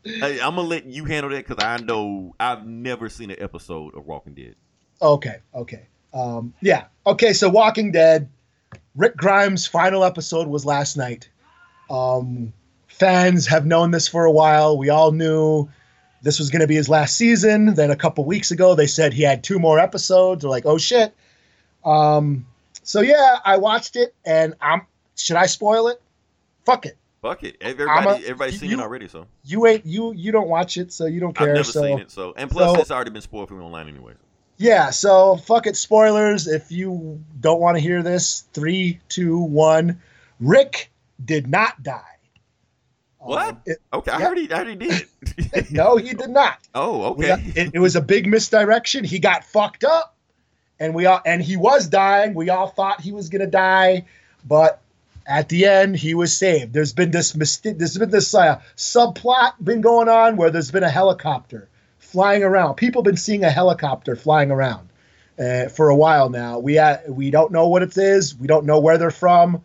hey, 0.04 0.40
I'm 0.40 0.54
gonna 0.56 0.62
let 0.62 0.86
you 0.86 1.04
handle 1.04 1.30
that 1.30 1.46
because 1.46 1.62
I 1.62 1.76
know 1.84 2.34
I've 2.40 2.66
never 2.66 3.08
seen 3.10 3.30
an 3.30 3.36
episode 3.40 3.94
of 3.94 4.06
Walking 4.06 4.34
Dead. 4.34 4.54
Okay, 5.02 5.36
okay. 5.54 5.86
Um, 6.14 6.54
yeah. 6.62 6.86
Okay, 7.06 7.32
so 7.34 7.48
Walking 7.48 7.92
Dead, 7.92 8.28
Rick 8.96 9.16
Grimes' 9.16 9.66
final 9.66 10.02
episode 10.04 10.48
was 10.48 10.64
last 10.64 10.96
night. 10.96 11.28
Um, 11.90 12.52
fans 12.88 13.46
have 13.46 13.66
known 13.66 13.90
this 13.90 14.08
for 14.08 14.24
a 14.24 14.32
while. 14.32 14.78
We 14.78 14.88
all 14.90 15.12
knew 15.12 15.68
this 16.22 16.38
was 16.38 16.50
going 16.50 16.60
to 16.60 16.66
be 16.66 16.74
his 16.74 16.88
last 16.88 17.16
season. 17.16 17.74
Then 17.74 17.90
a 17.90 17.96
couple 17.96 18.24
weeks 18.24 18.50
ago, 18.50 18.74
they 18.74 18.86
said 18.86 19.12
he 19.12 19.22
had 19.22 19.42
two 19.44 19.58
more 19.58 19.78
episodes. 19.78 20.42
They're 20.42 20.50
like, 20.50 20.66
oh 20.66 20.78
shit. 20.78 21.14
Um, 21.84 22.46
so 22.82 23.00
yeah, 23.00 23.38
I 23.44 23.56
watched 23.56 23.96
it, 23.96 24.14
and 24.24 24.54
I'm. 24.60 24.82
Should 25.16 25.36
I 25.36 25.46
spoil 25.46 25.88
it? 25.88 26.00
Fuck 26.64 26.86
it. 26.86 26.96
Fuck 27.22 27.42
it. 27.44 27.56
Everybody, 27.60 28.24
a- 28.24 28.28
everybody's 28.28 28.58
seen 28.60 28.70
you- 28.70 28.78
it 28.78 28.82
already, 28.82 29.06
so 29.08 29.26
You 29.44 29.66
ain't 29.66 29.84
you 29.84 30.12
you 30.14 30.32
don't 30.32 30.48
watch 30.48 30.76
it, 30.78 30.92
so 30.92 31.06
you 31.06 31.20
don't 31.20 31.36
care. 31.36 31.48
I've 31.50 31.54
never 31.56 31.72
so 31.72 31.82
seen 31.82 31.98
it. 31.98 32.10
So, 32.10 32.32
and 32.36 32.50
plus, 32.50 32.74
so- 32.74 32.80
it's 32.80 32.90
already 32.90 33.10
been 33.10 33.22
spoiled 33.22 33.48
for 33.48 33.54
me 33.54 33.64
online 33.64 33.88
anyway. 33.88 34.14
Yeah, 34.56 34.90
so 34.90 35.36
fuck 35.36 35.66
it, 35.66 35.76
spoilers. 35.76 36.46
If 36.46 36.70
you 36.70 37.22
don't 37.40 37.60
want 37.60 37.76
to 37.78 37.80
hear 37.82 38.02
this, 38.02 38.44
three, 38.52 39.00
two, 39.08 39.38
one. 39.38 40.00
Rick 40.38 40.90
did 41.24 41.48
not 41.48 41.82
die. 41.82 42.02
What? 43.20 43.48
Um, 43.48 43.60
it- 43.66 43.78
Okay, 43.92 44.10
I 44.10 44.18
Yeah. 44.18 44.26
heard 44.26 44.38
he, 44.38 44.52
I 44.52 44.64
he 44.64 44.74
did. 44.76 45.70
no, 45.72 45.96
he 45.96 46.14
did 46.14 46.30
not. 46.30 46.58
oh, 46.74 47.12
We 47.12 47.26
got- 47.26 47.38
okay. 47.40 47.52
it, 47.62 47.70
it 47.74 47.78
was 47.78 47.96
a 47.96 48.00
big 48.00 48.26
misdirection. 48.26 49.04
He 49.04 49.18
got 49.18 49.44
fucked 49.44 49.84
up, 49.84 50.14
and 50.78 50.94
we 50.94 51.06
all 51.06 51.20
and 51.26 51.42
he 51.42 51.56
was 51.56 51.86
dying. 51.88 52.34
We 52.34 52.50
all 52.50 52.68
thought 52.68 53.00
he 53.00 53.12
was 53.12 53.28
gonna 53.28 53.46
die, 53.46 54.06
but 54.46 54.80
at 55.26 55.48
the 55.50 55.66
end 55.66 55.96
he 55.96 56.14
was 56.14 56.34
saved. 56.36 56.72
There's 56.72 56.92
been 56.94 57.10
this 57.10 57.34
mysti- 57.34 57.76
there's 57.78 57.98
been 57.98 58.10
this 58.10 58.34
uh, 58.34 58.60
subplot 58.76 59.52
been 59.62 59.80
going 59.82 60.08
on 60.08 60.36
where 60.36 60.50
there's 60.50 60.70
been 60.70 60.82
a 60.82 60.88
helicopter 60.90 61.68
flying 61.98 62.42
around. 62.42 62.74
People 62.76 63.02
been 63.02 63.16
seeing 63.18 63.44
a 63.44 63.50
helicopter 63.50 64.16
flying 64.16 64.50
around 64.50 64.88
uh, 65.38 65.68
for 65.68 65.90
a 65.90 65.94
while 65.94 66.30
now. 66.30 66.58
We 66.58 66.78
uh, 66.78 66.96
we 67.08 67.30
don't 67.30 67.52
know 67.52 67.68
what 67.68 67.82
it 67.82 67.96
is. 67.98 68.34
We 68.34 68.46
don't 68.46 68.64
know 68.64 68.80
where 68.80 68.96
they're 68.98 69.10
from. 69.10 69.62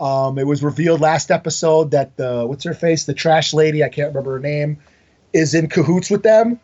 Um, 0.00 0.38
it 0.38 0.46
was 0.46 0.62
revealed 0.62 1.00
last 1.00 1.30
episode 1.30 1.92
that 1.92 2.16
the 2.16 2.44
what's 2.46 2.64
her 2.64 2.74
face, 2.74 3.04
the 3.04 3.14
trash 3.14 3.54
lady, 3.54 3.84
I 3.84 3.88
can't 3.88 4.08
remember 4.08 4.32
her 4.32 4.40
name, 4.40 4.78
is 5.32 5.54
in 5.54 5.68
cahoots 5.68 6.10
with 6.10 6.22
them. 6.22 6.58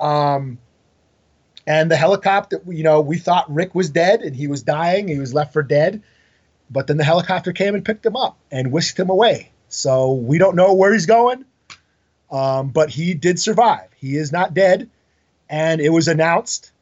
Um, 0.00 0.58
and 1.66 1.90
the 1.90 1.96
helicopter, 1.96 2.62
you 2.68 2.82
know, 2.82 3.00
we 3.00 3.18
thought 3.18 3.52
Rick 3.52 3.74
was 3.74 3.90
dead 3.90 4.20
and 4.20 4.34
he 4.36 4.46
was 4.46 4.62
dying. 4.62 5.08
He 5.08 5.18
was 5.18 5.32
left 5.32 5.52
for 5.52 5.62
dead. 5.62 6.02
But 6.70 6.86
then 6.86 6.96
the 6.96 7.04
helicopter 7.04 7.52
came 7.52 7.74
and 7.74 7.84
picked 7.84 8.04
him 8.04 8.16
up 8.16 8.38
and 8.50 8.72
whisked 8.72 8.98
him 8.98 9.10
away. 9.10 9.52
So 9.68 10.12
we 10.12 10.38
don't 10.38 10.56
know 10.56 10.74
where 10.74 10.92
he's 10.92 11.06
going. 11.06 11.44
Um, 12.30 12.70
but 12.70 12.90
he 12.90 13.14
did 13.14 13.38
survive. 13.38 13.88
He 13.96 14.16
is 14.16 14.32
not 14.32 14.54
dead. 14.54 14.90
And 15.48 15.80
it 15.80 15.90
was 15.90 16.08
announced 16.08 16.72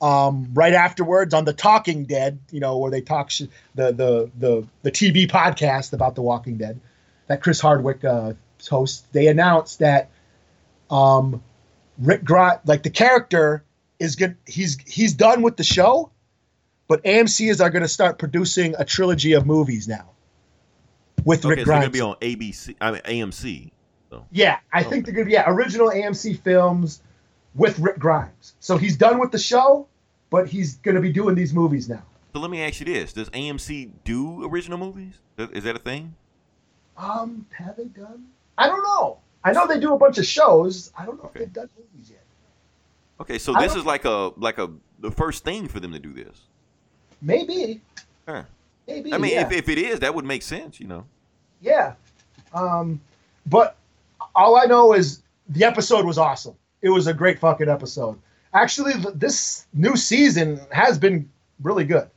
um, 0.00 0.50
right 0.54 0.72
afterwards 0.72 1.34
on 1.34 1.44
the 1.44 1.52
Talking 1.52 2.04
Dead, 2.04 2.38
you 2.50 2.60
know, 2.60 2.78
where 2.78 2.90
they 2.90 3.00
talk 3.00 3.30
sh- 3.30 3.42
the, 3.74 3.92
the 3.92 4.30
the 4.38 4.66
the 4.82 4.90
TV 4.90 5.28
podcast 5.28 5.92
about 5.92 6.14
The 6.14 6.22
Walking 6.22 6.56
Dead 6.56 6.80
that 7.26 7.42
Chris 7.42 7.60
Hardwick 7.60 8.04
uh, 8.04 8.32
hosts. 8.68 9.04
They 9.12 9.28
announced 9.28 9.78
that 9.80 10.10
um, 10.90 11.42
Rick 11.98 12.24
Grimes, 12.24 12.60
like 12.64 12.82
the 12.82 12.90
character, 12.90 13.62
is 13.98 14.16
good. 14.16 14.36
He's 14.46 14.78
he's 14.86 15.12
done 15.12 15.42
with 15.42 15.56
the 15.56 15.64
show, 15.64 16.10
but 16.88 17.04
AMC 17.04 17.50
is 17.50 17.60
are 17.60 17.70
going 17.70 17.82
to 17.82 17.88
start 17.88 18.18
producing 18.18 18.74
a 18.78 18.84
trilogy 18.84 19.34
of 19.34 19.46
movies 19.46 19.86
now 19.86 20.10
with 21.24 21.44
Okay, 21.44 21.50
Rick 21.50 21.58
so 21.60 21.64
they're 21.66 21.80
gonna 21.80 21.90
be 21.90 22.00
on 22.00 22.16
ABC. 22.16 22.74
I 22.80 22.90
mean 22.92 23.02
AMC. 23.02 23.70
Yeah, 24.32 24.58
I 24.72 24.82
think 24.82 25.04
they're 25.04 25.14
gonna 25.14 25.26
be 25.26 25.32
yeah, 25.32 25.44
original 25.46 25.90
AMC 25.90 26.40
films 26.40 27.00
with 27.54 27.78
Rick 27.78 27.98
Grimes. 27.98 28.54
So 28.60 28.76
he's 28.76 28.96
done 28.96 29.18
with 29.18 29.32
the 29.32 29.38
show, 29.38 29.86
but 30.30 30.48
he's 30.48 30.76
gonna 30.76 31.00
be 31.00 31.12
doing 31.12 31.34
these 31.34 31.52
movies 31.52 31.88
now. 31.88 32.02
So 32.32 32.40
let 32.40 32.50
me 32.50 32.62
ask 32.62 32.80
you 32.80 32.86
this: 32.86 33.12
Does 33.12 33.28
AMC 33.30 33.90
do 34.04 34.44
original 34.46 34.78
movies? 34.78 35.14
Is 35.38 35.50
is 35.50 35.64
that 35.64 35.76
a 35.76 35.80
thing? 35.80 36.14
Um, 36.96 37.46
have 37.52 37.76
they 37.76 37.84
done? 37.86 38.26
I 38.58 38.66
don't 38.66 38.82
know. 38.82 39.18
I 39.42 39.52
know 39.52 39.66
they 39.66 39.80
do 39.80 39.94
a 39.94 39.98
bunch 39.98 40.18
of 40.18 40.26
shows. 40.26 40.92
I 40.98 41.06
don't 41.06 41.16
know 41.16 41.30
Okay. 41.30 41.40
if 41.40 41.46
they've 41.46 41.52
done 41.52 41.70
movies 41.76 42.10
yet. 42.10 42.24
Okay, 43.20 43.38
so 43.38 43.54
this 43.54 43.74
is 43.74 43.84
like 43.84 44.04
a 44.04 44.32
like 44.36 44.58
a 44.58 44.70
the 44.98 45.10
first 45.10 45.44
thing 45.44 45.66
for 45.66 45.80
them 45.80 45.92
to 45.92 45.98
do 45.98 46.12
this. 46.12 46.40
Maybe. 47.22 47.80
Huh. 48.26 48.44
Maybe. 48.86 49.12
I 49.12 49.18
mean, 49.18 49.32
yeah. 49.32 49.46
if, 49.46 49.52
if 49.52 49.68
it 49.68 49.78
is, 49.78 50.00
that 50.00 50.14
would 50.14 50.24
make 50.24 50.42
sense, 50.42 50.80
you 50.80 50.86
know. 50.86 51.06
Yeah. 51.60 51.94
Um, 52.52 53.00
but 53.46 53.76
all 54.34 54.56
I 54.56 54.64
know 54.64 54.94
is 54.94 55.22
the 55.48 55.64
episode 55.64 56.04
was 56.04 56.18
awesome. 56.18 56.54
It 56.82 56.88
was 56.88 57.06
a 57.06 57.14
great 57.14 57.38
fucking 57.38 57.68
episode. 57.68 58.18
Actually, 58.52 58.94
this 59.14 59.66
new 59.72 59.96
season 59.96 60.60
has 60.72 60.98
been 60.98 61.30
really 61.62 61.84
good. 61.84 62.08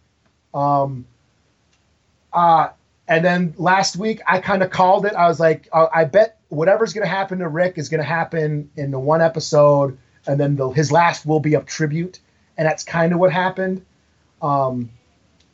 Um, 0.53 1.05
uh, 2.31 2.69
and 3.07 3.23
then 3.23 3.53
last 3.57 3.97
week, 3.97 4.21
I 4.25 4.39
kind 4.39 4.63
of 4.63 4.69
called 4.69 5.05
it. 5.05 5.13
I 5.13 5.27
was 5.27 5.39
like, 5.39 5.67
uh, 5.71 5.87
I 5.93 6.05
bet 6.05 6.39
whatever's 6.49 6.93
going 6.93 7.05
to 7.05 7.09
happen 7.09 7.39
to 7.39 7.47
Rick 7.47 7.77
is 7.77 7.89
going 7.89 7.99
to 7.99 8.07
happen 8.07 8.69
in 8.75 8.91
the 8.91 8.99
one 8.99 9.21
episode, 9.21 9.97
and 10.25 10.39
then 10.39 10.55
the, 10.55 10.69
his 10.69 10.91
last 10.91 11.25
will 11.25 11.39
be 11.39 11.55
a 11.55 11.61
tribute. 11.61 12.19
And 12.57 12.67
that's 12.67 12.83
kind 12.83 13.13
of 13.13 13.19
what 13.19 13.31
happened. 13.31 13.85
Um, 14.41 14.89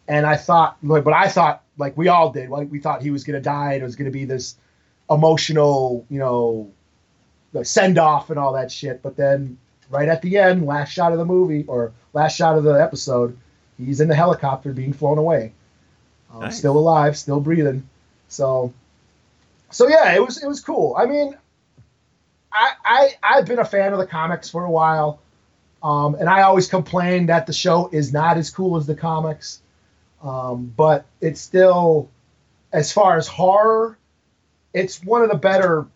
and 0.08 0.26
I 0.26 0.38
thought, 0.38 0.78
but 0.82 1.14
I 1.14 1.28
thought, 1.28 1.64
like 1.78 1.96
we 1.98 2.08
all 2.08 2.32
did, 2.32 2.50
like 2.50 2.70
we 2.72 2.80
thought 2.80 3.02
he 3.02 3.12
was 3.12 3.24
gonna 3.24 3.40
die, 3.40 3.74
and 3.74 3.82
it 3.82 3.86
was 3.86 3.96
gonna 3.96 4.12
be 4.12 4.26
this 4.26 4.56
emotional, 5.10 6.06
you 6.10 6.20
know, 6.20 6.72
send 7.64 7.98
off 7.98 8.30
and 8.30 8.40
all 8.40 8.54
that 8.54 8.72
shit. 8.72 9.02
But 9.02 9.16
then, 9.16 9.58
right 9.90 10.08
at 10.08 10.22
the 10.22 10.38
end, 10.38 10.66
last 10.66 10.92
shot 10.92 11.12
of 11.12 11.18
the 11.18 11.26
movie 11.26 11.66
or 11.68 11.92
last 12.14 12.36
shot 12.36 12.58
of 12.58 12.64
the 12.64 12.74
episode, 12.74 13.38
he's 13.78 14.02
in 14.02 14.08
the 14.08 14.16
helicopter 14.16 14.74
being 14.74 14.94
flown 14.94 15.18
away, 15.18 15.54
um, 16.34 16.42
Nice. 16.42 16.58
still 16.58 16.78
alive, 16.78 17.18
still 17.18 17.40
breathing. 17.40 17.88
So, 18.28 18.74
so 19.72 19.88
yeah, 19.88 20.14
it 20.16 20.24
was 20.26 20.42
it 20.44 20.48
was 20.48 20.60
cool. 20.60 20.96
I 20.98 21.06
mean, 21.06 21.36
I 22.52 22.72
I 22.86 23.10
I've 23.24 23.46
been 23.46 23.60
a 23.60 23.66
fan 23.66 23.94
of 23.94 24.00
the 24.00 24.08
comics 24.08 24.50
for 24.50 24.64
a 24.66 24.72
while. 24.72 25.20
Um, 25.82 26.16
and 26.16 26.28
I 26.28 26.42
always 26.42 26.68
complain 26.68 27.28
that 27.28 27.48
the 27.48 27.54
show 27.54 27.90
is 27.94 28.12
not 28.12 28.36
as 28.38 28.50
cool 28.50 28.76
as 28.76 28.86
the 28.86 28.96
comics. 28.96 29.62
Um, 30.22 30.74
but 30.76 31.06
it's 31.22 31.40
still, 31.40 32.10
as 32.74 32.92
far 32.92 33.16
as 33.16 33.30
horror, 33.30 33.98
it's 34.74 35.02
one 35.02 35.22
of 35.22 35.30
the 35.30 35.38
better 35.38 35.88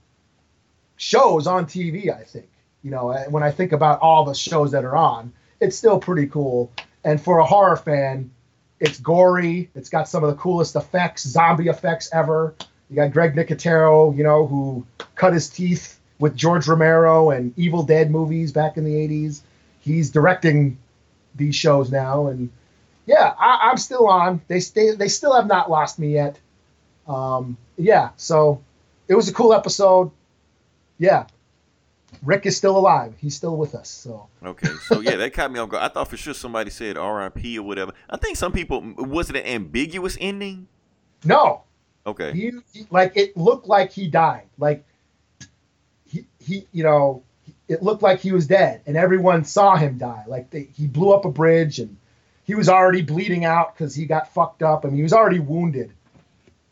shows 1.04 1.48
on 1.48 1.66
TV, 1.66 2.16
I 2.16 2.24
think. 2.24 2.50
You 2.82 2.92
know, 2.92 3.14
when 3.30 3.44
I 3.44 3.52
think 3.52 3.72
about 3.72 4.00
all 4.00 4.26
the 4.26 4.34
shows 4.34 4.72
that 4.72 4.84
are 4.84 4.96
on, 4.96 5.32
it's 5.60 5.78
still 5.78 6.00
pretty 6.00 6.28
cool. 6.28 6.72
And 7.04 7.22
for 7.22 7.40
a 7.40 7.46
horror 7.46 7.78
fan, 7.78 8.32
it's 8.80 9.00
gory. 9.00 9.70
It's 9.76 9.90
got 9.90 10.08
some 10.08 10.24
of 10.24 10.30
the 10.30 10.36
coolest 10.36 10.76
effects, 10.76 11.24
zombie 11.24 11.68
effects 11.68 12.10
ever. 12.14 12.56
You 12.90 12.98
got 12.98 13.12
Greg 13.12 13.36
Nicotero, 13.36 14.16
you 14.16 14.24
know, 14.24 14.48
who 14.48 14.86
cut 15.16 15.34
his 15.34 15.50
teeth 15.50 16.00
with 16.20 16.36
George 16.36 16.68
Romero 16.68 17.32
and 17.32 17.58
Evil 17.58 17.84
Dead 17.84 18.12
movies 18.12 18.52
back 18.52 18.78
in 18.78 18.84
the 18.84 18.94
80s. 18.94 19.42
He's 19.80 20.10
directing 20.10 20.78
these 21.36 21.56
shows 21.56 21.92
now. 21.92 22.28
And 22.28 22.50
yeah, 23.06 23.34
I, 23.38 23.70
I'm 23.70 23.78
still 23.78 24.08
on. 24.08 24.42
They 24.48 24.60
stay, 24.60 24.96
they 24.96 25.08
still 25.10 25.34
have 25.34 25.48
not 25.48 25.70
lost 25.70 26.00
me 26.00 26.14
yet. 26.14 26.40
Um, 27.08 27.58
yeah, 27.78 28.10
so 28.18 28.62
it 29.08 29.16
was 29.16 29.28
a 29.28 29.34
cool 29.34 29.54
episode. 29.54 30.12
Yeah. 30.98 31.26
Rick 32.22 32.46
is 32.46 32.56
still 32.56 32.78
alive. 32.78 33.16
He's 33.18 33.36
still 33.36 33.58
with 33.58 33.74
us. 33.76 33.90
So 33.90 34.28
Okay, 34.44 34.70
so 34.88 35.00
yeah, 35.00 35.16
that 35.16 35.34
caught 35.34 35.52
me 35.52 35.60
off 35.60 35.70
guard. 35.70 35.84
I 35.84 35.88
thought 35.88 36.10
for 36.10 36.18
sure 36.18 36.34
somebody 36.34 36.70
said 36.70 36.98
R.I.P. 36.98 37.58
or 37.58 37.64
whatever. 37.64 37.94
I 38.10 38.18
think 38.18 38.38
some 38.38 38.52
people 38.52 38.82
was 38.98 39.30
it 39.30 39.36
an 39.36 39.46
ambiguous 39.46 40.18
ending? 40.20 40.68
no, 41.26 41.64
Okay, 42.06 42.34
he, 42.34 42.52
he 42.74 42.86
like 42.90 43.16
it 43.16 43.36
looked 43.38 43.68
like 43.68 43.92
he 43.92 44.08
died. 44.08 44.44
Like 44.58 44.86
he 46.06 46.26
he 46.40 46.68
you 46.72 46.84
know 46.84 47.24
it 47.68 47.82
looked 47.82 48.04
like 48.04 48.20
he 48.20 48.32
was 48.32 48.46
dead, 48.46 48.82
and 48.86 48.98
everyone 48.98 49.46
saw 49.46 49.76
him 49.76 49.98
die. 49.98 50.24
Like 50.28 50.50
they, 50.50 50.68
he 50.76 50.86
blew 50.86 51.14
up 51.14 51.26
a 51.26 51.32
bridge, 51.32 51.80
and 51.80 51.98
he 52.44 52.56
was 52.56 52.68
already 52.68 53.02
bleeding 53.02 53.46
out 53.46 53.74
because 53.74 53.96
he 53.96 54.06
got 54.06 54.34
fucked 54.34 54.64
up, 54.64 54.84
I 54.84 54.90
and 54.90 54.98
he 54.98 55.04
was 55.04 55.14
already 55.14 55.40
wounded. 55.40 55.94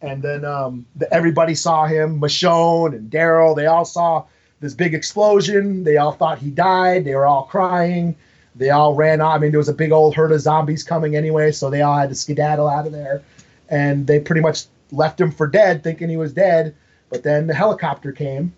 And 0.02 0.22
then 0.22 0.46
um, 0.46 0.86
the, 0.96 1.12
everybody 1.14 1.54
saw 1.56 1.86
him, 1.86 2.20
Michonne 2.20 2.96
and 2.96 3.12
Daryl. 3.12 3.56
They 3.56 3.68
all 3.68 3.86
saw 3.86 4.26
this 4.60 4.74
big 4.74 4.94
explosion. 4.94 5.84
They 5.84 5.98
all 5.98 6.12
thought 6.12 6.40
he 6.40 6.50
died. 6.50 7.06
They 7.06 7.16
were 7.16 7.26
all 7.26 7.44
crying. 7.44 8.16
They 8.56 8.70
all 8.70 8.96
ran 8.96 9.22
out. 9.22 9.32
I 9.32 9.38
mean, 9.38 9.52
there 9.52 9.60
was 9.60 9.70
a 9.70 9.74
big 9.74 9.92
old 9.92 10.16
herd 10.16 10.32
of 10.32 10.42
zombies 10.42 10.84
coming 10.84 11.16
anyway, 11.16 11.52
so 11.52 11.70
they 11.70 11.82
all 11.82 11.98
had 11.98 12.10
to 12.10 12.16
skedaddle 12.16 12.68
out 12.68 12.86
of 12.86 12.92
there. 12.92 13.22
And 13.70 14.08
they 14.08 14.20
pretty 14.20 14.42
much 14.42 14.66
left 14.92 15.22
him 15.22 15.32
for 15.32 15.48
dead, 15.48 15.84
thinking 15.84 16.10
he 16.10 16.18
was 16.18 16.34
dead. 16.34 16.76
But 17.10 17.24
then 17.24 17.48
the 17.48 17.54
helicopter 17.54 18.12
came 18.12 18.54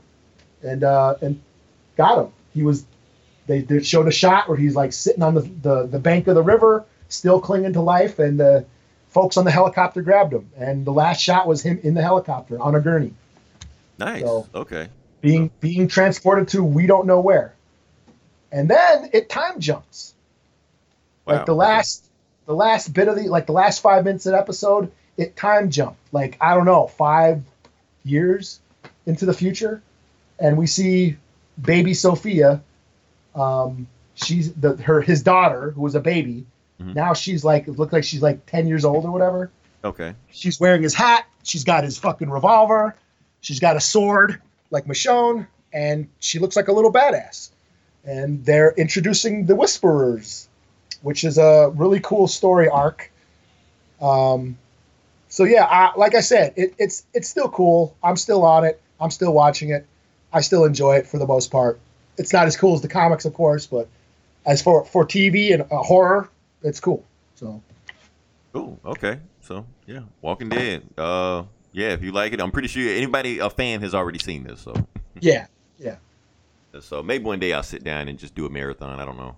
and 0.64 0.84
uh, 0.84 1.16
and 1.22 1.42
got 1.98 2.26
him. 2.26 2.32
He 2.54 2.64
was. 2.64 2.86
They, 3.46 3.60
they 3.60 3.84
showed 3.84 4.08
a 4.08 4.12
shot 4.12 4.48
where 4.48 4.58
he's 4.58 4.74
like 4.74 4.94
sitting 4.94 5.22
on 5.22 5.34
the, 5.34 5.42
the, 5.42 5.88
the 5.88 6.00
bank 6.00 6.28
of 6.28 6.36
the 6.36 6.42
river, 6.42 6.86
still 7.10 7.42
clinging 7.42 7.74
to 7.74 7.82
life, 7.82 8.18
and 8.18 8.40
the 8.40 8.66
folks 9.14 9.38
on 9.38 9.46
the 9.46 9.52
helicopter 9.52 10.02
grabbed 10.02 10.34
him. 10.34 10.50
And 10.58 10.86
the 10.86 10.92
last 10.92 11.22
shot 11.22 11.48
was 11.48 11.62
him 11.62 11.80
in 11.84 11.94
the 11.94 12.02
helicopter 12.02 12.60
on 12.60 12.76
a 12.76 12.82
gurney, 12.82 13.14
nice. 14.00 14.22
So- 14.22 14.48
Okay, 14.54 14.88
being 15.22 15.52
being 15.60 15.88
transported 15.88 16.48
to 16.50 16.64
we 16.64 16.88
don't 16.88 17.06
know 17.08 17.20
where. 17.22 17.54
And 18.52 18.70
then 18.70 19.10
it 19.14 19.30
time 19.30 19.60
jumps. 19.60 20.14
wow. 21.26 21.36
Like 21.38 21.46
the 21.46 21.56
last 21.56 22.06
the 22.46 22.54
last 22.56 22.94
bit 22.94 23.08
of 23.08 23.16
the 23.16 23.30
like 23.30 23.46
the 23.46 23.54
last 23.54 23.82
five 23.82 24.04
minutes 24.04 24.26
of 24.26 24.34
the 24.34 24.40
episode, 24.40 24.92
it 25.18 25.36
time 25.36 25.70
jumped. 25.72 26.00
Like 26.12 26.38
I 26.42 26.54
don't 26.56 26.66
know, 26.66 26.88
five 26.88 27.42
years 28.04 28.60
into 29.06 29.26
the 29.26 29.34
future, 29.34 29.82
and 30.40 30.58
we 30.58 30.68
see 30.68 31.18
baby 31.62 31.94
Sophia. 31.94 32.62
Um, 33.36 33.88
she's 34.16 34.54
the 34.54 34.76
her 34.84 35.02
his 35.02 35.24
daughter 35.24 35.72
who 35.72 35.82
was 35.82 35.96
a 35.96 36.00
baby. 36.00 36.46
Mhm. 36.84 36.96
Now 36.96 37.14
she's 37.14 37.44
like 37.44 37.68
it 37.68 37.78
looked 37.78 37.94
like 37.94 38.04
she's 38.04 38.22
like 38.22 38.46
ten 38.46 38.68
years 38.68 38.86
old 38.86 39.06
or 39.06 39.12
whatever. 39.12 39.52
Okay, 39.86 40.16
She's 40.32 40.60
wearing 40.60 40.82
his 40.82 40.94
hat. 40.94 41.26
She's 41.44 41.64
got 41.64 41.84
his 41.84 41.98
fucking 41.98 42.30
revolver. 42.30 42.96
She's 43.42 43.60
got 43.60 43.76
a 43.76 43.82
sword 43.82 44.42
like 44.72 44.86
Michonne, 44.86 45.48
and 45.74 46.08
she 46.20 46.40
looks 46.40 46.56
like 46.56 46.70
a 46.70 46.72
little 46.72 46.92
badass. 46.92 47.50
And 48.06 48.46
they're 48.46 48.72
introducing 48.72 49.46
the 49.46 49.56
Whisperers, 49.56 50.48
which 51.02 51.24
is 51.24 51.38
a 51.38 51.72
really 51.76 52.00
cool 52.00 52.28
story 52.28 52.70
arc. 52.70 53.12
Um, 54.02 54.58
so 55.30 55.44
yeah, 55.44 55.66
I, 55.66 55.98
like 55.98 56.16
I 56.16 56.22
said, 56.22 56.54
it, 56.56 56.76
it's 56.78 57.06
it's 57.14 57.28
still 57.28 57.50
cool. 57.50 57.96
I'm 58.04 58.18
still 58.18 58.44
on 58.46 58.64
it. 58.66 58.82
I'm 59.00 59.12
still 59.12 59.34
watching 59.34 59.70
it. 59.70 59.86
I 60.32 60.42
still 60.42 60.64
enjoy 60.66 60.98
it 60.98 61.08
for 61.08 61.18
the 61.18 61.28
most 61.28 61.52
part. 61.52 61.80
It's 62.18 62.32
not 62.32 62.48
as 62.48 62.56
cool 62.56 62.76
as 62.76 62.82
the 62.82 62.88
comics, 62.88 63.26
of 63.26 63.34
course, 63.34 63.66
but 63.68 63.88
as 64.46 64.62
for 64.62 64.86
for 64.86 65.06
TV 65.06 65.54
and 65.54 65.64
uh, 65.64 65.78
horror, 65.78 66.30
it's 66.64 66.80
cool. 66.80 67.06
So 67.36 67.62
cool. 68.54 68.80
Okay, 68.86 69.20
so 69.42 69.66
yeah, 69.86 70.02
Walking 70.22 70.50
Dead. 70.50 70.84
Uh, 70.98 71.44
yeah, 71.72 71.90
if 71.90 72.04
you 72.04 72.12
like 72.12 72.34
it, 72.34 72.42
I'm 72.42 72.52
pretty 72.52 72.68
sure 72.68 72.90
anybody 72.90 73.40
a 73.40 73.50
fan 73.50 73.82
has 73.82 73.94
already 73.94 74.20
seen 74.20 74.44
this. 74.44 74.62
So 74.62 74.74
yeah, 75.20 75.48
yeah. 75.78 75.98
So 76.80 77.04
maybe 77.04 77.24
one 77.24 77.40
day 77.40 77.54
I'll 77.54 77.64
sit 77.64 77.84
down 77.84 78.08
and 78.08 78.18
just 78.18 78.34
do 78.34 78.46
a 78.46 78.50
marathon. 78.50 79.00
I 79.00 79.06
don't 79.06 79.18
know. 79.18 79.36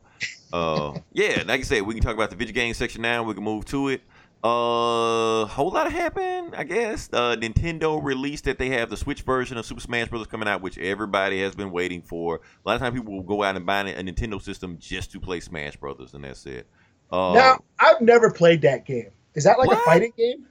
Uh, 0.54 1.00
yeah, 1.14 1.44
like 1.46 1.62
I 1.62 1.64
said, 1.64 1.82
we 1.82 1.94
can 1.94 2.04
talk 2.04 2.16
about 2.16 2.30
the 2.30 2.36
video 2.36 2.54
game 2.54 2.74
section 2.74 3.02
now. 3.02 3.24
We 3.24 3.34
can 3.34 3.44
move 3.44 3.66
to 3.66 3.90
it. 3.90 4.02
Uh, 4.46 5.48
whole 5.48 5.72
lot 5.72 5.92
happened, 5.92 6.54
I 6.56 6.66
guess. 6.66 7.10
Uh, 7.12 7.36
Nintendo 7.36 8.00
released 8.02 8.44
that 8.44 8.60
they 8.60 8.70
have 8.70 8.92
the 8.92 8.98
Switch 8.98 9.24
version 9.24 9.58
of 9.58 9.66
Super 9.66 9.82
Smash 9.82 10.10
Bros. 10.10 10.28
coming 10.28 10.48
out, 10.48 10.62
which 10.62 10.78
everybody 10.78 11.42
has 11.42 11.56
been 11.56 11.72
waiting 11.72 12.04
for. 12.04 12.36
A 12.36 12.70
lot 12.70 12.76
of 12.76 12.82
times 12.82 12.96
people 12.96 13.12
will 13.12 13.24
go 13.24 13.42
out 13.42 13.56
and 13.56 13.66
buy 13.66 13.80
a 13.80 14.04
Nintendo 14.04 14.40
system 14.40 14.78
just 14.80 15.12
to 15.14 15.20
play 15.20 15.40
Smash 15.40 15.78
Brothers, 15.78 16.14
and 16.14 16.24
that's 16.24 16.46
it. 16.46 16.68
Uh, 17.12 17.34
Now, 17.34 17.64
I've 17.80 18.02
never 18.02 18.32
played 18.32 18.62
that 18.64 18.86
game. 18.86 19.10
Is 19.36 19.44
that 19.44 19.60
like 19.60 19.68
What? 19.68 19.78
a 19.78 19.82
fighting 19.82 20.14
game? 20.18 20.46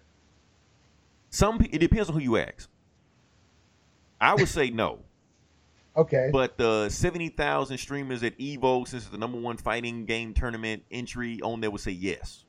some 1.31 1.61
it 1.71 1.79
depends 1.79 2.09
on 2.09 2.15
who 2.15 2.21
you 2.21 2.37
ask. 2.37 2.69
I 4.21 4.35
would 4.35 4.49
say 4.49 4.71
no. 4.71 5.01
Okay. 5.97 6.31
But 6.33 6.59
the 6.59 6.89
70,000 6.89 7.79
streamers 7.79 8.25
at 8.25 8.37
EVO, 8.37 8.89
since 8.89 9.05
it's 9.05 9.13
the 9.13 9.17
number 9.17 9.39
one 9.39 9.57
fighting 9.57 10.07
game 10.07 10.35
tournament 10.35 10.83
entry 10.91 11.41
on 11.41 11.61
there, 11.61 11.71
would 11.71 11.83
say 11.83 11.93
yes. 11.93 12.45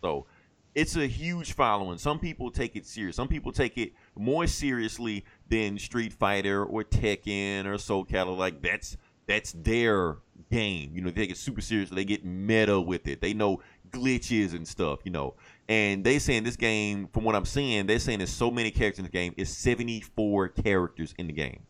So 0.00 0.26
it's 0.74 0.96
a 0.96 1.06
huge 1.06 1.52
following. 1.52 1.98
Some 1.98 2.18
people 2.18 2.50
take 2.50 2.74
it 2.74 2.84
serious. 2.84 3.14
Some 3.14 3.28
people 3.28 3.52
take 3.52 3.78
it 3.78 3.92
more 4.16 4.48
seriously 4.48 5.24
than 5.50 5.78
Street 5.78 6.12
Fighter 6.12 6.64
or 6.64 6.82
Tekken 6.82 7.64
or 7.64 7.78
Soul 7.78 8.04
Calibur. 8.04 8.36
Like 8.36 8.60
that's 8.60 8.96
that's 9.32 9.52
their 9.52 10.16
game. 10.50 10.92
You 10.94 11.00
know, 11.02 11.10
they 11.10 11.22
take 11.22 11.30
it 11.30 11.36
super 11.38 11.60
serious. 11.62 11.88
They 11.90 12.04
get 12.04 12.24
meta 12.24 12.78
with 12.80 13.08
it. 13.08 13.20
They 13.20 13.32
know 13.32 13.60
glitches 13.90 14.54
and 14.54 14.66
stuff. 14.68 15.00
You 15.04 15.10
know, 15.12 15.34
and 15.68 16.04
they 16.04 16.18
saying 16.18 16.44
this 16.44 16.56
game, 16.56 17.08
from 17.12 17.24
what 17.24 17.34
I'm 17.34 17.46
seeing, 17.46 17.86
they're 17.86 17.98
saying 17.98 18.18
there's 18.18 18.30
so 18.30 18.50
many 18.50 18.70
characters 18.70 18.98
in 19.00 19.04
the 19.04 19.10
game. 19.10 19.34
It's 19.36 19.50
74 19.50 20.48
characters 20.48 21.14
in 21.18 21.26
the 21.28 21.32
game. 21.32 21.60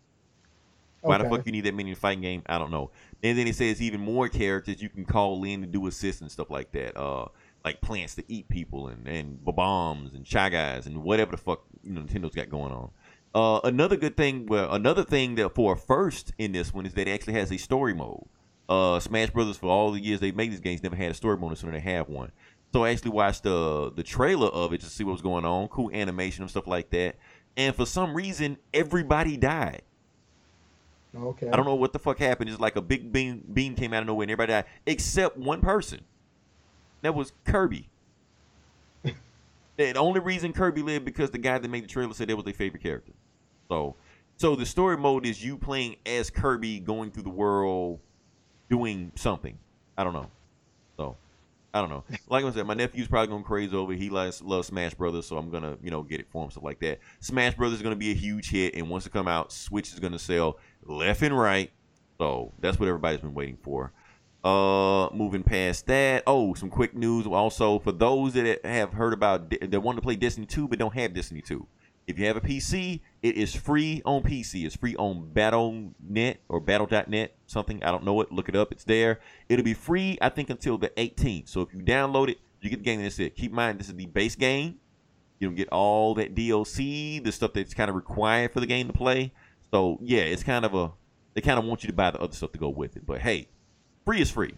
Why 1.03 1.19
the 1.19 1.25
Okay. 1.25 1.37
fuck 1.37 1.47
you 1.47 1.53
need 1.53 1.65
that 1.65 1.75
many 1.75 1.91
in 1.91 1.97
a 1.97 1.99
fighting 1.99 2.23
game? 2.23 2.43
I 2.47 2.59
don't 2.59 2.71
know. 2.71 2.91
And 3.23 3.37
then 3.39 3.47
it 3.49 3.57
says 3.57 3.81
even 3.83 4.01
more 4.01 4.29
characters 4.29 4.81
you 4.83 4.89
can 4.89 5.05
call 5.05 5.43
in 5.45 5.61
to 5.61 5.67
do 5.67 5.87
assists 5.87 6.21
and 6.21 6.31
stuff 6.31 6.51
like 6.51 6.71
that. 6.73 6.97
Uh, 6.97 7.27
like 7.65 7.81
plants 7.81 8.17
to 8.17 8.25
eat 8.29 8.49
people 8.49 8.89
and 8.89 9.07
and 9.07 9.45
bombs 9.45 10.15
and 10.15 10.27
shy 10.27 10.49
guys 10.49 10.87
and 10.87 11.03
whatever 11.05 11.31
the 11.33 11.37
fuck 11.37 11.63
you 11.85 11.93
know 11.93 12.01
Nintendo's 12.03 12.35
got 12.35 12.49
going 12.49 12.73
on. 12.73 12.91
Uh, 13.35 13.61
another 13.65 13.97
good 13.97 14.17
thing, 14.17 14.47
well, 14.47 14.73
another 14.73 15.05
thing 15.05 15.37
that 15.37 15.55
for 15.55 15.73
a 15.73 15.77
first 15.77 16.33
in 16.39 16.53
this 16.53 16.75
one 16.75 16.85
is 16.85 16.93
that 16.95 17.09
it 17.09 17.13
actually 17.13 17.35
has 17.35 17.51
a 17.51 17.57
story 17.57 17.95
mode. 17.95 18.27
Uh, 18.69 19.01
Smash 19.01 19.31
Brothers 19.31 19.57
for 19.57 19.71
all 19.71 19.93
the 19.93 20.01
years 20.01 20.21
they 20.21 20.33
made 20.33 20.51
these 20.51 20.61
games 20.61 20.83
never 20.83 20.97
had 20.97 21.11
a 21.11 21.15
story 21.15 21.37
mode, 21.37 21.57
so 21.57 21.67
they 21.67 21.81
have 21.81 22.09
one. 22.09 22.31
So 22.73 22.85
I 22.85 22.91
actually 22.91 23.11
watched 23.11 23.43
the 23.43 23.93
the 23.95 24.03
trailer 24.03 24.49
of 24.49 24.73
it 24.73 24.81
to 24.81 24.87
see 24.87 25.05
what 25.05 25.13
was 25.13 25.21
going 25.23 25.45
on, 25.45 25.69
cool 25.69 25.91
animation 25.93 26.43
and 26.43 26.51
stuff 26.51 26.67
like 26.67 26.91
that. 26.91 27.17
And 27.57 27.75
for 27.77 27.85
some 27.85 28.15
reason, 28.15 28.57
everybody 28.73 29.37
died. 29.37 29.83
Okay. 31.15 31.49
I 31.49 31.57
don't 31.57 31.67
know 31.67 31.75
what 31.75 31.93
the 31.93 31.99
fuck 31.99 32.19
happened. 32.19 32.49
It's 32.49 32.61
like 32.61 32.77
a 32.77 32.81
big 32.81 33.13
beam 33.13 33.45
beam 33.53 33.75
came 33.75 33.93
out 33.93 34.01
of 34.01 34.07
nowhere 34.07 34.25
and 34.25 34.31
everybody 34.31 34.53
died 34.53 34.65
except 34.87 35.37
one 35.37 35.61
person. 35.61 36.01
That 37.03 37.15
was 37.15 37.33
Kirby. 37.45 37.91
the 39.05 39.95
only 39.97 40.21
reason 40.21 40.55
Kirby 40.55 40.83
lived 40.83 41.05
because 41.05 41.31
the 41.31 41.39
guy 41.39 41.59
that 41.59 41.69
made 41.69 41.85
the 41.85 41.89
trailer 41.89 42.15
said 42.15 42.29
that 42.29 42.37
was 42.37 42.45
their 42.45 42.55
favorite 42.55 42.83
character. 42.83 43.13
So, 43.73 43.95
so 44.37 44.55
the 44.55 44.67
story 44.67 44.99
mode 44.99 45.25
is 45.25 45.43
you 45.43 45.57
playing 45.57 45.97
as 46.05 46.29
Kirby 46.29 46.79
going 46.79 47.11
through 47.11 47.23
the 47.23 47.31
world, 47.31 48.01
doing 48.69 49.13
something. 49.15 49.57
I 49.97 50.05
don't 50.05 50.13
know. 50.13 50.31
So, 50.99 51.17
I 51.73 51.81
don't 51.81 51.89
know. 51.89 52.05
Like 52.29 52.45
I 52.45 52.51
said, 52.51 52.67
my 52.67 52.75
nephew's 52.75 53.09
probably 53.09 53.29
going 53.29 53.45
crazy 53.45 53.75
over. 53.75 53.95
it. 53.95 53.99
He 53.99 54.11
likes 54.11 54.43
loves 54.43 54.69
Smash 54.69 54.93
Brothers, 54.93 55.27
so 55.27 55.39
I'm 55.39 55.49
gonna 55.49 55.79
you 55.83 55.91
know 55.91 56.03
get 56.03 56.21
it 56.21 56.27
for 56.31 56.45
him 56.45 56.51
stuff 56.51 56.65
like 56.65 56.81
that. 56.81 56.99
Smash 57.21 57.55
Brothers 57.55 57.79
is 57.79 57.83
gonna 57.83 57.97
be 57.97 58.11
a 58.11 58.15
huge 58.15 58.51
hit, 58.51 58.75
and 58.75 58.91
once 58.91 59.07
it 59.07 59.13
come 59.13 59.27
out, 59.27 59.53
Switch 59.53 59.91
is 59.95 59.99
gonna 59.99 60.19
sell 60.19 60.59
left 60.85 61.23
and 61.23 61.39
right. 61.39 61.71
So 62.19 62.53
that's 62.61 62.79
what 62.79 62.91
everybody's 62.91 63.21
been 63.21 63.33
waiting 63.33 63.57
for. 63.63 63.91
Uh, 64.45 65.09
moving 65.15 65.45
past 65.45 65.87
that. 65.87 66.25
Oh, 66.27 66.53
some 66.53 66.69
quick 66.69 66.95
news. 66.95 67.27
Also, 67.27 67.79
for 67.79 67.93
those 67.93 68.35
that 68.35 68.67
have 68.67 68.93
heard 68.93 69.15
about 69.15 69.49
that 69.49 69.83
want 69.83 69.97
to 69.97 70.03
play 70.03 70.17
Destiny 70.17 70.45
2 70.45 70.69
but 70.69 70.79
don't 70.79 70.95
have 70.95 71.15
Destiny 71.15 71.41
2, 71.41 71.67
if 72.07 72.19
you 72.19 72.27
have 72.27 72.37
a 72.37 72.41
PC, 72.41 73.01
it 73.23 73.37
is 73.37 73.55
free 73.55 74.03
on 74.05 74.23
PC. 74.23 74.65
It's 74.65 74.77
free 74.77 74.97
on 74.97 75.29
Battle.net 75.33 76.39
or 76.49 76.61
Battle.net, 76.61 77.35
something. 77.47 77.83
I 77.85 77.91
don't 77.91 78.05
know 78.05 78.21
it. 78.21 78.33
Look 78.33 78.49
it 78.49 78.57
up. 78.57 78.73
It's 78.73 78.85
there. 78.85 79.21
It'll 79.49 79.65
be 79.65 79.75
free, 79.75 80.19
I 80.21 80.29
think, 80.29 80.51
until 80.51 80.79
the 80.79 80.89
18th. 80.91 81.49
So 81.49 81.61
if 81.63 81.73
you 81.73 81.81
download 81.81 82.29
it, 82.29 82.39
you 82.61 82.71
get 82.71 82.79
the 82.79 82.85
game. 82.85 82.99
and 82.99 83.07
That's 83.07 83.19
it. 83.19 83.37
Keep 83.37 83.51
in 83.53 83.57
mind, 83.57 83.79
this 83.81 83.89
is 83.89 83.95
the 83.95 84.07
base 84.07 84.35
game. 84.37 84.77
You 85.39 85.49
don't 85.49 85.57
get 85.57 85.69
all 85.71 86.15
that 86.15 86.35
DLC, 86.35 87.23
the 87.23 87.33
stuff 87.33 87.53
that's 87.53 87.75
kind 87.75 87.89
of 87.91 87.97
required 87.97 88.53
for 88.53 88.61
the 88.61 88.67
game 88.67 88.87
to 88.87 88.93
play. 88.93 89.33
So 89.73 89.99
yeah, 90.03 90.21
it's 90.23 90.43
kind 90.45 90.65
of 90.65 90.75
a. 90.75 90.93
They 91.35 91.41
kind 91.41 91.59
of 91.59 91.65
want 91.65 91.83
you 91.83 91.89
to 91.89 91.93
buy 91.95 92.11
the 92.11 92.21
other 92.21 92.35
stuff 92.35 92.53
to 92.53 92.59
go 92.59 92.69
with 92.69 92.97
it. 92.97 93.07
But 93.07 93.21
hey, 93.23 93.49
free 94.05 94.21
is 94.21 94.31
free. 94.31 94.55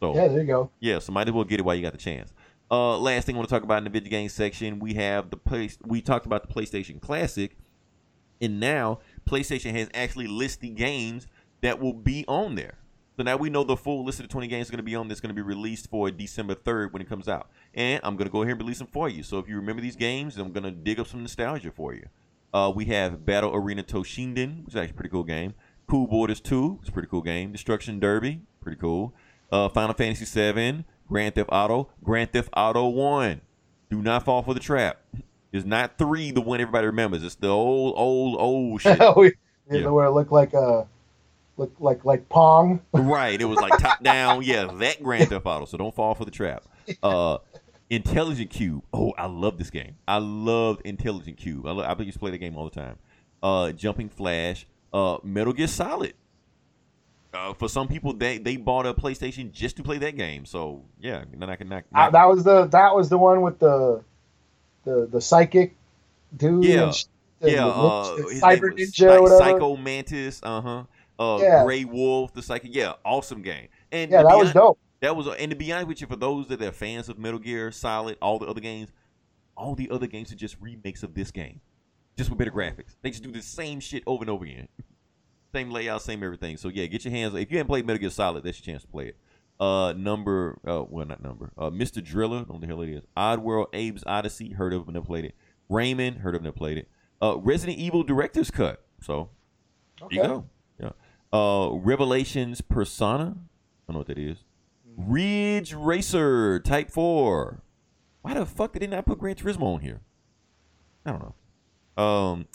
So 0.00 0.14
Yeah, 0.14 0.28
there 0.28 0.40
you 0.40 0.46
go. 0.46 0.70
yeah, 0.80 0.98
so 1.00 1.12
might 1.12 1.28
as 1.28 1.34
well 1.34 1.44
get 1.44 1.60
it 1.60 1.64
while 1.64 1.74
you 1.74 1.82
got 1.82 1.92
the 1.92 1.98
chance. 1.98 2.32
Uh, 2.70 2.96
last 2.98 3.24
thing 3.24 3.34
I 3.34 3.38
want 3.38 3.48
to 3.48 3.54
talk 3.54 3.64
about 3.64 3.78
in 3.78 3.84
the 3.84 3.90
video 3.90 4.10
game 4.10 4.28
section, 4.28 4.78
we 4.78 4.94
have 4.94 5.30
the 5.30 5.36
place. 5.36 5.76
We 5.84 6.00
talked 6.00 6.24
about 6.24 6.46
the 6.46 6.54
PlayStation 6.54 7.00
Classic, 7.00 7.56
and 8.40 8.60
now 8.60 9.00
PlayStation 9.28 9.72
has 9.72 9.88
actually 9.92 10.28
listed 10.28 10.76
games 10.76 11.26
that 11.62 11.80
will 11.80 11.92
be 11.92 12.24
on 12.28 12.54
there. 12.54 12.78
So 13.16 13.24
now 13.24 13.36
we 13.36 13.50
know 13.50 13.64
the 13.64 13.76
full 13.76 14.04
list 14.04 14.20
of 14.20 14.28
the 14.28 14.32
20 14.32 14.46
games 14.46 14.68
are 14.68 14.72
going 14.72 14.78
to 14.78 14.84
be 14.84 14.94
on. 14.94 15.08
That's 15.08 15.20
going 15.20 15.34
to 15.34 15.34
be 15.34 15.42
released 15.42 15.90
for 15.90 16.10
December 16.12 16.54
3rd 16.54 16.92
when 16.92 17.02
it 17.02 17.08
comes 17.08 17.28
out, 17.28 17.50
and 17.74 18.00
I'm 18.04 18.16
going 18.16 18.28
to 18.28 18.32
go 18.32 18.42
ahead 18.42 18.52
and 18.52 18.60
release 18.60 18.78
them 18.78 18.86
for 18.86 19.08
you. 19.08 19.24
So 19.24 19.38
if 19.38 19.48
you 19.48 19.56
remember 19.56 19.82
these 19.82 19.96
games, 19.96 20.36
I'm 20.38 20.52
going 20.52 20.64
to 20.64 20.70
dig 20.70 21.00
up 21.00 21.08
some 21.08 21.22
nostalgia 21.22 21.72
for 21.72 21.92
you. 21.92 22.06
Uh, 22.54 22.72
we 22.74 22.84
have 22.86 23.26
Battle 23.26 23.54
Arena 23.54 23.82
Toshinden, 23.82 24.64
which 24.64 24.74
is 24.74 24.76
actually 24.76 24.92
a 24.92 24.94
pretty 24.94 25.10
cool 25.10 25.24
game. 25.24 25.54
Cool 25.88 26.06
Borders 26.06 26.40
2, 26.40 26.78
it's 26.80 26.88
a 26.88 26.92
pretty 26.92 27.08
cool 27.08 27.20
game. 27.20 27.50
Destruction 27.50 27.98
Derby, 27.98 28.42
pretty 28.60 28.78
cool. 28.78 29.12
Uh, 29.50 29.68
Final 29.68 29.94
Fantasy 29.94 30.24
7, 30.24 30.84
Grand 31.10 31.34
Theft 31.34 31.50
Auto, 31.52 31.88
Grand 32.02 32.32
Theft 32.32 32.48
Auto 32.56 32.88
1. 32.88 33.40
Do 33.90 34.00
not 34.00 34.24
fall 34.24 34.42
for 34.42 34.54
the 34.54 34.60
trap. 34.60 34.98
It's 35.52 35.66
not 35.66 35.98
3, 35.98 36.30
the 36.30 36.40
one 36.40 36.60
everybody 36.60 36.86
remembers. 36.86 37.24
It's 37.24 37.34
the 37.34 37.48
old, 37.48 37.94
old, 37.96 38.36
old 38.40 38.80
shit. 38.82 38.98
We- 39.16 39.32
Yeah. 39.70 39.88
Where 39.88 40.06
it 40.06 40.12
looked 40.12 40.32
like 40.32 40.52
a 40.54 40.86
look 41.56 41.72
like 41.78 42.04
like 42.04 42.28
Pong. 42.28 42.80
right. 42.92 43.40
It 43.40 43.44
was 43.44 43.58
like 43.60 43.78
top 43.78 44.02
down. 44.02 44.42
Yeah, 44.42 44.64
that 44.78 45.02
Grand 45.02 45.28
Theft 45.28 45.44
Auto. 45.46 45.64
So 45.64 45.76
don't 45.76 45.94
fall 45.94 46.14
for 46.14 46.24
the 46.24 46.30
trap. 46.30 46.64
Uh, 47.02 47.38
Intelligent 47.88 48.50
Qube. 48.50 48.82
Oh, 48.92 49.12
I 49.18 49.26
love 49.26 49.58
this 49.58 49.70
game. 49.70 49.96
I 50.08 50.18
loved 50.18 50.82
Intelligent 50.84 51.36
Qube. 51.38 51.66
I, 51.66 51.72
lo- 51.72 51.84
I 51.84 51.96
used 52.00 52.14
to 52.14 52.18
play 52.18 52.30
the 52.30 52.38
game 52.38 52.56
all 52.56 52.64
the 52.64 52.70
time. 52.80 52.96
Uh, 53.42 53.72
Jumping 53.72 54.08
Flash. 54.08 54.66
Uh, 54.92 55.18
Metal 55.22 55.52
Gear 55.52 55.66
Solid. 55.68 56.14
Uh, 57.32 57.52
for 57.54 57.68
some 57.68 57.86
people, 57.86 58.12
they 58.12 58.38
they 58.38 58.56
bought 58.56 58.86
a 58.86 58.94
PlayStation 58.94 59.52
just 59.52 59.76
to 59.76 59.82
play 59.82 59.98
that 59.98 60.16
game. 60.16 60.44
So 60.44 60.82
yeah, 61.00 61.24
then 61.32 61.48
I 61.48 61.56
can 61.56 61.68
knock. 61.68 61.84
Uh, 61.94 61.98
knock- 62.00 62.12
that 62.12 62.24
was 62.28 62.42
the 62.44 62.66
that 62.66 62.94
was 62.94 63.08
the 63.08 63.18
one 63.18 63.42
with 63.42 63.58
the 63.60 64.02
the 64.84 65.06
the 65.10 65.20
psychic 65.20 65.76
dude. 66.36 66.64
Yeah. 66.64 66.84
and 67.40 67.52
yeah, 67.52 67.64
the 67.64 67.66
uh, 67.66 68.16
Cyber 68.40 68.72
was 68.72 68.90
Ninja. 68.90 69.38
Psycho 69.38 69.76
Mantis. 69.76 70.40
Uh 70.42 70.60
huh. 70.60 70.84
Uh, 71.18 71.38
Yeah. 71.40 71.64
Gray 71.64 71.84
Wolf, 71.84 72.32
the 72.32 72.42
psychic. 72.42 72.74
Yeah, 72.74 72.94
awesome 73.04 73.42
game. 73.42 73.68
And 73.92 74.10
yeah, 74.10 74.22
that 74.22 74.36
was 74.36 74.48
hon- 74.48 74.54
dope. 74.62 74.78
That 75.00 75.16
was, 75.16 75.26
and 75.28 75.50
to 75.50 75.56
be 75.56 75.72
honest 75.72 75.88
with 75.88 76.00
you, 76.02 76.06
for 76.06 76.16
those 76.16 76.48
that 76.48 76.60
are 76.60 76.72
fans 76.72 77.08
of 77.08 77.18
Metal 77.18 77.38
Gear 77.38 77.70
Solid, 77.72 78.18
all 78.20 78.38
the 78.38 78.46
other 78.46 78.60
games, 78.60 78.90
all 79.56 79.74
the 79.74 79.88
other 79.90 80.06
games 80.06 80.30
are 80.30 80.36
just 80.36 80.56
remakes 80.60 81.02
of 81.02 81.14
this 81.14 81.30
game, 81.30 81.60
just 82.18 82.28
with 82.28 82.38
better 82.38 82.50
graphics. 82.50 82.96
They 83.00 83.10
just 83.10 83.22
do 83.22 83.30
the 83.32 83.40
same 83.40 83.80
shit 83.80 84.02
over 84.06 84.22
and 84.24 84.28
over 84.30 84.44
again, 84.44 84.68
same 85.54 85.70
layout, 85.70 86.02
same 86.02 86.22
everything. 86.22 86.56
So 86.56 86.68
yeah, 86.68 86.86
get 86.86 87.04
your 87.04 87.12
hands. 87.12 87.34
If 87.34 87.50
you 87.50 87.58
haven't 87.58 87.68
played 87.68 87.86
Metal 87.86 88.00
Gear 88.00 88.10
Solid, 88.10 88.44
that's 88.44 88.58
your 88.64 88.72
chance 88.72 88.82
to 88.82 88.88
play 88.88 89.08
it. 89.08 89.16
Uh, 89.58 89.92
number, 89.92 90.58
uh, 90.66 90.84
well, 90.88 91.04
not 91.04 91.22
number. 91.22 91.52
Uh, 91.58 91.70
Mr. 91.70 92.02
Driller, 92.02 92.44
don't 92.44 92.54
know 92.54 92.58
the 92.60 92.66
hell 92.66 92.80
it 92.80 92.88
is. 92.88 93.04
Oddworld, 93.16 93.66
Abe's 93.74 94.02
Odyssey, 94.06 94.52
heard 94.52 94.72
of, 94.72 94.88
never 94.88 95.04
played 95.04 95.26
it. 95.26 95.34
Rayman, 95.70 96.20
heard 96.20 96.34
of, 96.34 96.42
never 96.42 96.56
played 96.56 96.78
it. 96.78 96.88
Uh, 97.20 97.36
Resident 97.36 97.78
Evil 97.78 98.02
Director's 98.02 98.50
Cut. 98.50 98.82
So 99.02 99.28
there 99.98 100.08
you 100.10 100.22
go. 100.22 100.46
Yeah. 100.80 100.90
Uh, 101.32 101.74
Revelations 101.74 102.62
Persona. 102.62 103.22
I 103.22 103.92
don't 103.92 103.94
know 103.94 103.98
what 103.98 104.06
that 104.06 104.18
is. 104.18 104.44
Ridge 104.96 105.74
Racer 105.74 106.58
Type 106.60 106.90
4. 106.90 107.62
Why 108.22 108.34
the 108.34 108.46
fuck 108.46 108.72
did 108.72 108.82
they 108.82 108.86
not 108.86 109.06
put 109.06 109.18
Gran 109.18 109.34
Turismo 109.34 109.74
on 109.74 109.80
here? 109.80 110.00
I 111.04 111.12
don't 111.12 111.34
know. 111.96 112.02
Um, 112.02 112.46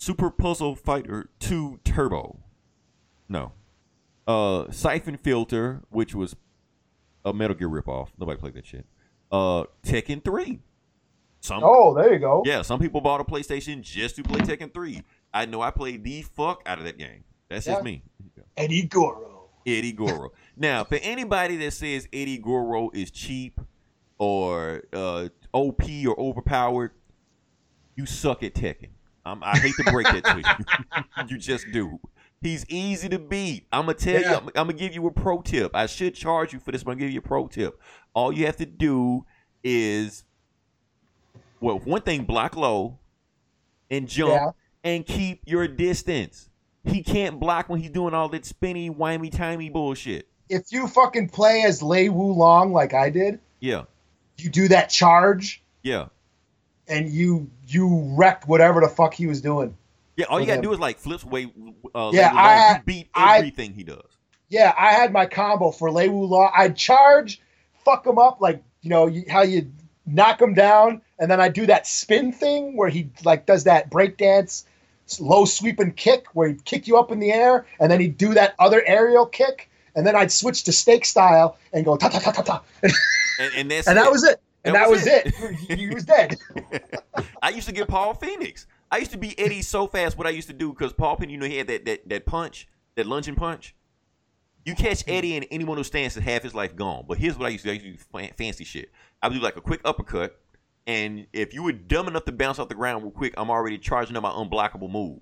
Super 0.00 0.30
Puzzle 0.30 0.74
Fighter 0.74 1.28
2 1.40 1.80
Turbo. 1.84 2.38
No. 3.28 3.52
Uh, 4.26 4.70
Syphon 4.70 5.18
Filter, 5.18 5.82
which 5.90 6.14
was 6.14 6.34
a 7.22 7.34
Metal 7.34 7.54
Gear 7.54 7.68
ripoff. 7.68 8.08
Nobody 8.18 8.40
played 8.40 8.54
that 8.54 8.64
shit. 8.64 8.86
Uh, 9.30 9.64
Tekken 9.84 10.24
3. 10.24 10.58
Some, 11.42 11.60
Oh, 11.62 11.94
there 11.94 12.14
you 12.14 12.18
go. 12.18 12.42
yeah, 12.46 12.62
some 12.62 12.80
people 12.80 13.02
bought 13.02 13.20
a 13.20 13.24
PlayStation 13.24 13.82
just 13.82 14.16
to 14.16 14.22
play 14.22 14.40
Tekken 14.40 14.72
3. 14.72 15.02
I 15.34 15.44
know 15.44 15.60
I 15.60 15.70
played 15.70 16.02
the 16.02 16.22
fuck 16.22 16.62
out 16.64 16.78
of 16.78 16.84
that 16.84 16.96
game. 16.96 17.24
That's 17.50 17.66
just 17.66 17.84
me. 17.84 18.02
Eddie 18.56 18.86
Goro. 18.86 19.50
Eddie 19.66 19.92
Goro. 19.92 20.32
now, 20.56 20.82
for 20.84 20.96
anybody 21.02 21.58
that 21.58 21.72
says 21.74 22.08
Eddie 22.10 22.38
Goro 22.38 22.88
is 22.94 23.10
cheap 23.10 23.60
or 24.16 24.82
uh, 24.94 25.28
OP 25.52 25.82
or 26.06 26.18
overpowered, 26.18 26.92
you 27.96 28.06
suck 28.06 28.42
at 28.42 28.54
Tekken. 28.54 28.88
Um, 29.24 29.42
I 29.44 29.58
hate 29.58 29.74
to 29.76 29.84
break 29.90 30.06
that 30.06 30.24
to 30.24 31.04
you. 31.18 31.24
you 31.28 31.38
just 31.38 31.66
do. 31.72 31.98
He's 32.40 32.64
easy 32.68 33.08
to 33.10 33.18
beat. 33.18 33.66
I'm 33.70 33.82
gonna 33.82 33.94
tell 33.94 34.20
you. 34.20 34.26
I'm, 34.26 34.46
I'm 34.48 34.52
gonna 34.52 34.72
give 34.72 34.94
you 34.94 35.06
a 35.06 35.10
pro 35.10 35.42
tip. 35.42 35.74
I 35.74 35.86
should 35.86 36.14
charge 36.14 36.52
you 36.54 36.58
for 36.58 36.72
this, 36.72 36.82
but 36.82 36.92
I'm 36.92 36.96
gonna 36.98 37.06
give 37.08 37.12
you 37.14 37.18
a 37.18 37.22
pro 37.28 37.46
tip. 37.46 37.78
All 38.14 38.32
you 38.32 38.46
have 38.46 38.56
to 38.56 38.66
do 38.66 39.26
is, 39.62 40.24
well, 41.60 41.78
one 41.80 42.00
thing, 42.02 42.24
block 42.24 42.56
low, 42.56 42.98
and 43.90 44.08
jump, 44.08 44.30
Yeah. 44.32 44.50
and 44.84 45.04
keep 45.04 45.42
your 45.44 45.68
distance. 45.68 46.48
He 46.84 47.02
can't 47.02 47.38
block 47.38 47.68
when 47.68 47.80
he's 47.80 47.90
doing 47.90 48.14
all 48.14 48.30
that 48.30 48.46
spinny, 48.46 48.88
wimey, 48.88 49.30
timey 49.30 49.68
bullshit. 49.68 50.26
If 50.48 50.72
you 50.72 50.88
fucking 50.88 51.28
play 51.28 51.62
as 51.64 51.82
Lei 51.82 52.08
Wu 52.08 52.32
Long 52.32 52.72
like 52.72 52.94
I 52.94 53.10
did, 53.10 53.38
Yeah, 53.60 53.82
you 54.38 54.48
do 54.48 54.66
that 54.68 54.88
charge 54.88 55.62
yeah, 55.82 56.06
and 56.90 57.08
you 57.08 57.48
you 57.66 57.88
wreck 58.16 58.46
whatever 58.48 58.80
the 58.80 58.88
fuck 58.88 59.14
he 59.14 59.26
was 59.26 59.40
doing. 59.40 59.76
yeah. 60.16 60.26
All 60.26 60.40
you 60.40 60.46
gotta 60.46 60.56
them. 60.60 60.64
do 60.70 60.72
is 60.72 60.78
like 60.78 60.98
flips 60.98 61.24
away. 61.24 61.50
Uh, 61.94 62.10
Yeah, 62.12 62.32
I 62.34 62.52
had- 62.54 62.84
beat 62.84 63.08
I- 63.14 63.38
everything 63.38 63.72
he 63.72 63.84
does. 63.84 64.02
Yeah, 64.48 64.74
I 64.76 64.92
had 64.92 65.12
my 65.12 65.26
combo 65.26 65.70
for 65.70 65.90
Lei 65.92 66.08
Wu 66.08 66.24
Long. 66.26 66.50
I'd 66.54 66.76
charge, 66.76 67.40
fuck 67.84 68.04
him 68.06 68.18
up 68.18 68.40
like 68.40 68.62
you 68.82 68.90
know 68.90 69.06
you, 69.06 69.22
how 69.28 69.42
you 69.42 69.70
knock 70.06 70.42
him 70.42 70.54
down, 70.54 71.00
and 71.20 71.30
then 71.30 71.40
I 71.40 71.48
do 71.48 71.66
that 71.66 71.86
spin 71.86 72.32
thing 72.32 72.76
where 72.76 72.88
he 72.88 73.08
like 73.24 73.46
does 73.46 73.64
that 73.64 73.90
breakdance 73.90 74.64
low 75.20 75.44
sweeping 75.44 75.92
kick 75.92 76.26
where 76.34 76.48
he'd 76.48 76.64
kick 76.64 76.86
you 76.86 76.96
up 76.98 77.10
in 77.12 77.18
the 77.20 77.32
air, 77.32 77.64
and 77.80 77.90
then 77.90 78.00
he'd 78.00 78.16
do 78.18 78.34
that 78.34 78.54
other 78.58 78.82
aerial 78.86 79.26
kick, 79.26 79.68
and 79.96 80.06
then 80.06 80.14
I'd 80.16 80.30
switch 80.32 80.64
to 80.64 80.72
stake 80.72 81.04
style 81.04 81.56
and 81.72 81.84
go 81.84 81.96
ta 81.96 82.08
ta 82.08 82.18
ta 82.18 82.30
ta 82.32 82.42
ta, 82.42 82.62
and, 82.82 82.92
And, 83.40 83.52
and 83.56 83.72
and 83.88 83.96
that 83.98 84.10
was 84.10 84.22
it. 84.24 84.40
And 84.64 84.74
That 84.74 84.80
that, 84.80 84.90
was 84.90 85.04
was, 85.04 85.06
it. 85.06 85.68
he, 85.68 85.86
he 85.86 85.94
was 85.94 86.04
dead. 86.04 86.36
I 87.42 87.50
used 87.50 87.66
to 87.68 87.74
get 87.74 87.88
Paul 87.88 88.14
Phoenix. 88.14 88.66
I 88.90 88.98
used 88.98 89.12
to 89.12 89.18
be 89.18 89.38
Eddie 89.38 89.62
so 89.62 89.86
fast. 89.86 90.18
What 90.18 90.26
I 90.26 90.30
used 90.30 90.48
to 90.48 90.54
do 90.54 90.70
because 90.70 90.92
Paul 90.92 91.16
Phoenix, 91.16 91.32
you 91.32 91.38
know, 91.38 91.46
he 91.46 91.56
had 91.56 91.68
that 91.68 91.84
that 91.86 92.08
that 92.08 92.26
punch, 92.26 92.68
that 92.96 93.06
lunging 93.06 93.36
punch. 93.36 93.74
You 94.66 94.74
catch 94.74 95.04
Eddie 95.08 95.36
and 95.36 95.46
anyone 95.50 95.78
who 95.78 95.84
stands 95.84 96.14
to 96.14 96.20
half 96.20 96.42
his 96.42 96.54
life 96.54 96.76
gone. 96.76 97.04
But 97.08 97.16
here's 97.16 97.38
what 97.38 97.46
I 97.46 97.48
used 97.48 97.64
to 97.64 97.68
do. 97.68 97.80
I 97.80 97.82
used 97.82 98.10
to 98.12 98.18
do 98.22 98.28
fancy 98.36 98.64
shit. 98.64 98.90
I 99.22 99.28
would 99.28 99.34
do 99.34 99.40
like 99.40 99.56
a 99.56 99.60
quick 99.62 99.80
uppercut, 99.86 100.38
and 100.86 101.26
if 101.32 101.54
you 101.54 101.62
were 101.62 101.72
dumb 101.72 102.08
enough 102.08 102.24
to 102.26 102.32
bounce 102.32 102.58
off 102.58 102.68
the 102.68 102.74
ground 102.74 103.02
real 103.02 103.10
quick, 103.12 103.32
I'm 103.38 103.50
already 103.50 103.78
charging 103.78 104.16
up 104.16 104.22
my 104.22 104.30
unblockable 104.30 104.90
move. 104.90 105.20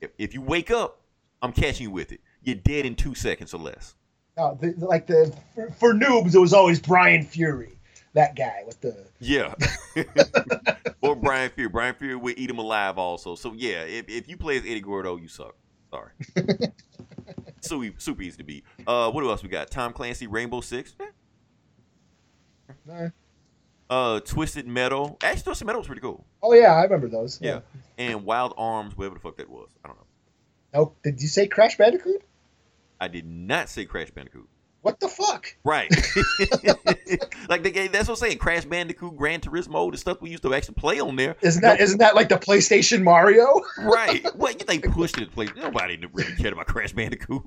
If, 0.00 0.10
if 0.18 0.34
you 0.34 0.40
wake 0.42 0.70
up, 0.70 1.00
I'm 1.42 1.52
catching 1.52 1.84
you 1.84 1.90
with 1.90 2.12
it. 2.12 2.20
You're 2.42 2.56
dead 2.56 2.86
in 2.86 2.94
two 2.94 3.14
seconds 3.14 3.52
or 3.54 3.58
less. 3.58 3.94
Uh, 4.36 4.54
the, 4.54 4.72
like 4.78 5.06
the 5.06 5.34
for, 5.54 5.70
for 5.72 5.92
noobs, 5.94 6.34
it 6.34 6.38
was 6.38 6.52
always 6.52 6.80
Bryan 6.80 7.24
Fury, 7.24 7.72
that 8.14 8.34
guy 8.36 8.62
with 8.66 8.80
the 8.80 9.06
Yeah. 9.20 9.54
or 11.02 11.14
Bryan 11.16 11.50
Fury. 11.50 11.68
Bryan 11.68 11.94
Fury 11.94 12.16
would 12.16 12.38
eat 12.38 12.50
him 12.50 12.58
alive 12.58 12.98
also. 12.98 13.34
So 13.34 13.52
yeah, 13.52 13.82
if, 13.82 14.08
if 14.08 14.28
you 14.28 14.36
play 14.36 14.56
as 14.56 14.62
Eddie 14.64 14.80
Gordo, 14.80 15.16
you 15.16 15.28
suck. 15.28 15.54
Sorry. 15.90 16.10
so 17.60 17.82
e- 17.82 17.94
super 17.98 18.22
easy 18.22 18.36
to 18.38 18.44
beat. 18.44 18.64
Uh, 18.86 19.10
what 19.10 19.24
else 19.24 19.42
we 19.42 19.48
got? 19.48 19.70
Tom 19.70 19.92
Clancy, 19.92 20.26
Rainbow 20.26 20.60
Six. 20.60 20.94
Eh. 22.88 23.08
Uh, 23.88 24.20
Twisted 24.20 24.66
Metal. 24.68 25.18
Actually, 25.22 25.42
Twisted 25.42 25.66
Metal 25.66 25.80
was 25.80 25.86
pretty 25.86 26.00
cool. 26.00 26.24
Oh 26.42 26.52
yeah, 26.54 26.72
I 26.74 26.82
remember 26.84 27.08
those. 27.08 27.40
Yeah. 27.40 27.60
And 27.98 28.24
Wild 28.24 28.54
Arms, 28.56 28.96
whatever 28.96 29.16
the 29.16 29.20
fuck 29.20 29.36
that 29.38 29.50
was. 29.50 29.68
I 29.84 29.88
don't 29.88 29.96
know. 29.96 30.06
Oh, 30.72 30.92
did 31.02 31.20
you 31.20 31.26
say 31.28 31.48
Crash 31.48 31.76
Bandicoot? 31.76 32.22
I 33.00 33.08
did 33.08 33.26
not 33.26 33.68
say 33.68 33.84
Crash 33.84 34.10
Bandicoot. 34.10 34.48
What 34.82 34.98
the 34.98 35.08
fuck? 35.08 35.54
Right. 35.62 35.90
like 37.48 37.62
they, 37.62 37.88
that's 37.88 38.08
what 38.08 38.14
I'm 38.14 38.28
saying. 38.28 38.38
Crash 38.38 38.64
Bandicoot, 38.64 39.16
Gran 39.16 39.40
Turismo, 39.40 39.90
the 39.90 39.98
stuff 39.98 40.22
we 40.22 40.30
used 40.30 40.42
to 40.42 40.54
actually 40.54 40.74
play 40.74 41.00
on 41.00 41.16
there. 41.16 41.36
Isn't 41.42 41.62
that 41.62 41.80
not 41.80 41.98
that 41.98 42.14
like 42.14 42.28
the 42.28 42.36
PlayStation 42.36 43.02
Mario? 43.02 43.62
Right. 43.80 44.24
What 44.36 44.60
you 44.60 44.66
think 44.66 44.90
pushed 44.92 45.18
it 45.18 45.26
to 45.26 45.30
play? 45.30 45.48
Nobody 45.56 45.98
really 46.12 46.36
cared 46.36 46.52
about 46.52 46.66
Crash 46.66 46.92
Bandicoot. 46.92 47.42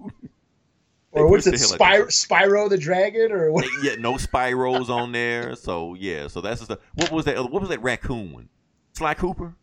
They 1.13 1.19
or 1.19 1.29
what's 1.29 1.45
it, 1.47 1.51
pushed 1.51 1.77
the 1.77 1.83
hell 1.83 2.01
out 2.01 2.07
Spyro, 2.09 2.69
the 2.69 2.77
Dragon? 2.77 3.31
Or 3.31 3.51
what? 3.51 3.65
yeah, 3.83 3.95
no 3.95 4.13
Spyros 4.13 4.89
on 4.89 5.11
there. 5.11 5.55
So 5.55 5.93
yeah, 5.93 6.27
so 6.27 6.41
that's 6.41 6.59
the 6.59 6.65
stuff. 6.65 6.79
What 6.95 7.11
was 7.11 7.25
that? 7.25 7.37
What 7.37 7.61
was 7.61 7.69
that 7.69 7.81
raccoon 7.81 8.33
one? 8.33 8.49
Sly 8.93 9.13
Cooper. 9.13 9.55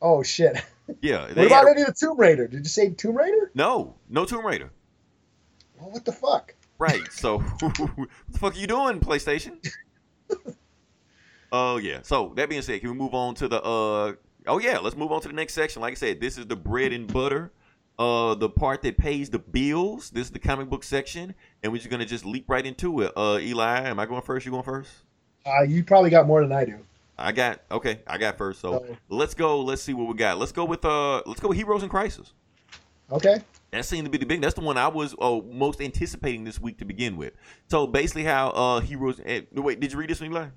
Oh 0.00 0.22
shit! 0.22 0.62
Yeah. 1.00 1.26
What 1.26 1.34
They 1.34 1.46
about 1.46 1.66
had, 1.66 1.72
any 1.76 1.82
of 1.82 1.88
the 1.88 1.94
Tomb 1.94 2.18
Raider? 2.18 2.46
Did 2.46 2.60
you 2.60 2.68
say 2.68 2.90
Tomb 2.90 3.16
Raider? 3.16 3.50
no, 3.54 3.94
no 4.08 4.24
Tomb 4.24 4.46
Raider. 4.46 4.70
Well, 5.78 5.90
what 5.90 6.04
the 6.04 6.12
fuck? 6.12 6.54
Right. 6.78 7.10
So 7.10 7.38
what 7.38 7.74
the 8.28 8.38
fuck 8.38 8.54
are 8.54 8.58
you 8.58 8.66
doing, 8.66 9.00
PlayStation? 9.00 9.64
Oh 11.52 11.76
yeah. 11.76 12.00
So 12.02 12.32
that 12.36 12.48
being 12.48 12.62
said, 12.62 12.80
can 12.80 12.90
we 12.90 12.96
move 12.96 13.14
on 13.14 13.34
to 13.36 13.48
the 13.48 13.62
uh? 13.62 14.14
Oh 14.48 14.58
yeah, 14.58 14.78
let's 14.78 14.96
move 14.96 15.12
on 15.12 15.20
to 15.22 15.28
the 15.28 15.34
next 15.34 15.54
section. 15.54 15.80
Like 15.80 15.92
I 15.92 15.94
said, 15.94 16.20
this 16.20 16.38
is 16.38 16.46
the 16.46 16.56
bread 16.56 16.92
and 16.92 17.10
butter. 17.10 17.52
Uh, 17.98 18.34
the 18.34 18.48
part 18.50 18.82
that 18.82 18.98
pays 18.98 19.30
the 19.30 19.38
bills. 19.38 20.10
This 20.10 20.26
is 20.26 20.30
the 20.32 20.38
comic 20.38 20.68
book 20.68 20.82
section, 20.84 21.34
and 21.62 21.72
we're 21.72 21.78
just 21.78 21.88
gonna 21.88 22.04
just 22.04 22.26
leap 22.26 22.50
right 22.50 22.66
into 22.66 23.00
it. 23.02 23.12
Uh, 23.16 23.38
Eli, 23.40 23.88
am 23.88 23.98
I 24.00 24.06
going 24.06 24.22
first? 24.22 24.44
You 24.44 24.52
going 24.52 24.64
first? 24.64 24.90
Uh, 25.46 25.62
you 25.62 25.84
probably 25.84 26.10
got 26.10 26.26
more 26.26 26.42
than 26.42 26.52
I 26.52 26.64
do. 26.64 26.78
I 27.16 27.32
got 27.32 27.60
okay. 27.70 28.00
I 28.06 28.18
got 28.18 28.36
first. 28.36 28.60
So 28.60 28.74
Oh. 28.74 28.96
let's 29.08 29.32
go. 29.34 29.60
Let's 29.62 29.80
see 29.82 29.94
what 29.94 30.08
we 30.08 30.14
got. 30.14 30.38
Let's 30.38 30.52
go 30.52 30.64
with 30.64 30.84
uh. 30.84 31.22
Let's 31.26 31.40
go 31.40 31.48
with 31.48 31.56
Heroes 31.56 31.82
in 31.84 31.88
Crisis. 31.88 32.32
Okay. 33.10 33.36
That 33.76 33.84
seemed 33.84 34.06
to 34.06 34.10
be 34.10 34.18
the 34.18 34.26
big. 34.26 34.40
That's 34.42 34.54
the 34.54 34.60
one 34.62 34.78
I 34.78 34.88
was 34.88 35.14
uh, 35.20 35.40
most 35.52 35.80
anticipating 35.80 36.44
this 36.44 36.60
week 36.60 36.78
to 36.78 36.84
begin 36.84 37.16
with. 37.16 37.34
So 37.68 37.86
basically, 37.86 38.24
how 38.24 38.50
uh 38.50 38.80
Heroes. 38.80 39.20
eh, 39.24 39.42
wait, 39.54 39.80
did 39.80 39.92
you 39.92 39.98
read 39.98 40.10
this 40.10 40.20
one, 40.20 40.30
Eli? 40.32 40.48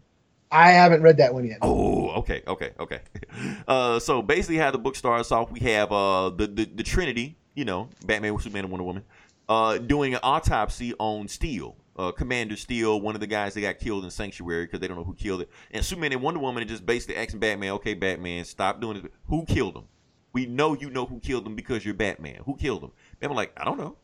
I 0.51 0.71
haven't 0.71 1.03
read 1.03 1.17
that 1.17 1.33
one 1.33 1.45
yet. 1.45 1.59
Oh, 1.61 2.09
okay, 2.19 2.43
okay, 2.47 2.71
okay. 2.79 3.01
Uh, 3.67 3.99
so 3.99 4.21
basically, 4.21 4.57
how 4.57 4.71
the 4.71 4.79
book 4.79 4.95
starts 4.95 5.31
off, 5.31 5.51
we 5.51 5.59
have 5.61 5.91
uh 5.91 6.29
the 6.31 6.47
the, 6.47 6.65
the 6.65 6.83
Trinity. 6.83 7.37
you 7.55 7.65
know, 7.65 7.89
Batman, 8.05 8.37
Superman, 8.39 8.65
and 8.65 8.71
Wonder 8.71 8.83
Woman, 8.85 9.03
uh, 9.47 9.77
doing 9.77 10.13
an 10.13 10.19
autopsy 10.23 10.93
on 10.99 11.27
Steel, 11.27 11.75
uh, 11.97 12.11
Commander 12.11 12.55
Steel, 12.55 13.01
one 13.01 13.15
of 13.15 13.21
the 13.21 13.27
guys 13.27 13.53
that 13.53 13.61
got 13.61 13.79
killed 13.79 14.05
in 14.05 14.11
Sanctuary 14.11 14.65
because 14.65 14.79
they 14.79 14.87
don't 14.87 14.97
know 14.97 15.03
who 15.03 15.13
killed 15.15 15.41
it. 15.41 15.49
And 15.71 15.83
Superman 15.85 16.13
and 16.13 16.21
Wonder 16.21 16.39
Woman 16.39 16.63
are 16.63 16.67
just 16.67 16.85
basically 16.85 17.17
asking 17.17 17.39
Batman, 17.41 17.71
okay, 17.73 17.93
Batman, 17.93 18.45
stop 18.45 18.79
doing 18.81 18.97
it. 18.97 19.11
Who 19.27 19.45
killed 19.45 19.75
him? 19.75 19.83
We 20.31 20.45
know 20.45 20.73
you 20.75 20.89
know 20.89 21.05
who 21.05 21.19
killed 21.19 21.45
him 21.47 21.55
because 21.55 21.83
you're 21.83 21.95
Batman. 21.95 22.41
Who 22.45 22.55
killed 22.55 22.83
him? 22.83 22.91
Batman 23.19 23.35
like, 23.35 23.53
I 23.57 23.65
don't 23.65 23.77
know. 23.77 23.97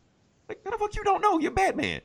Like, 0.48 0.60
how 0.64 0.72
the 0.72 0.78
fuck 0.78 0.96
you 0.96 1.04
don't 1.04 1.22
know? 1.22 1.40
You're 1.40 1.52
Batman. 1.52 2.02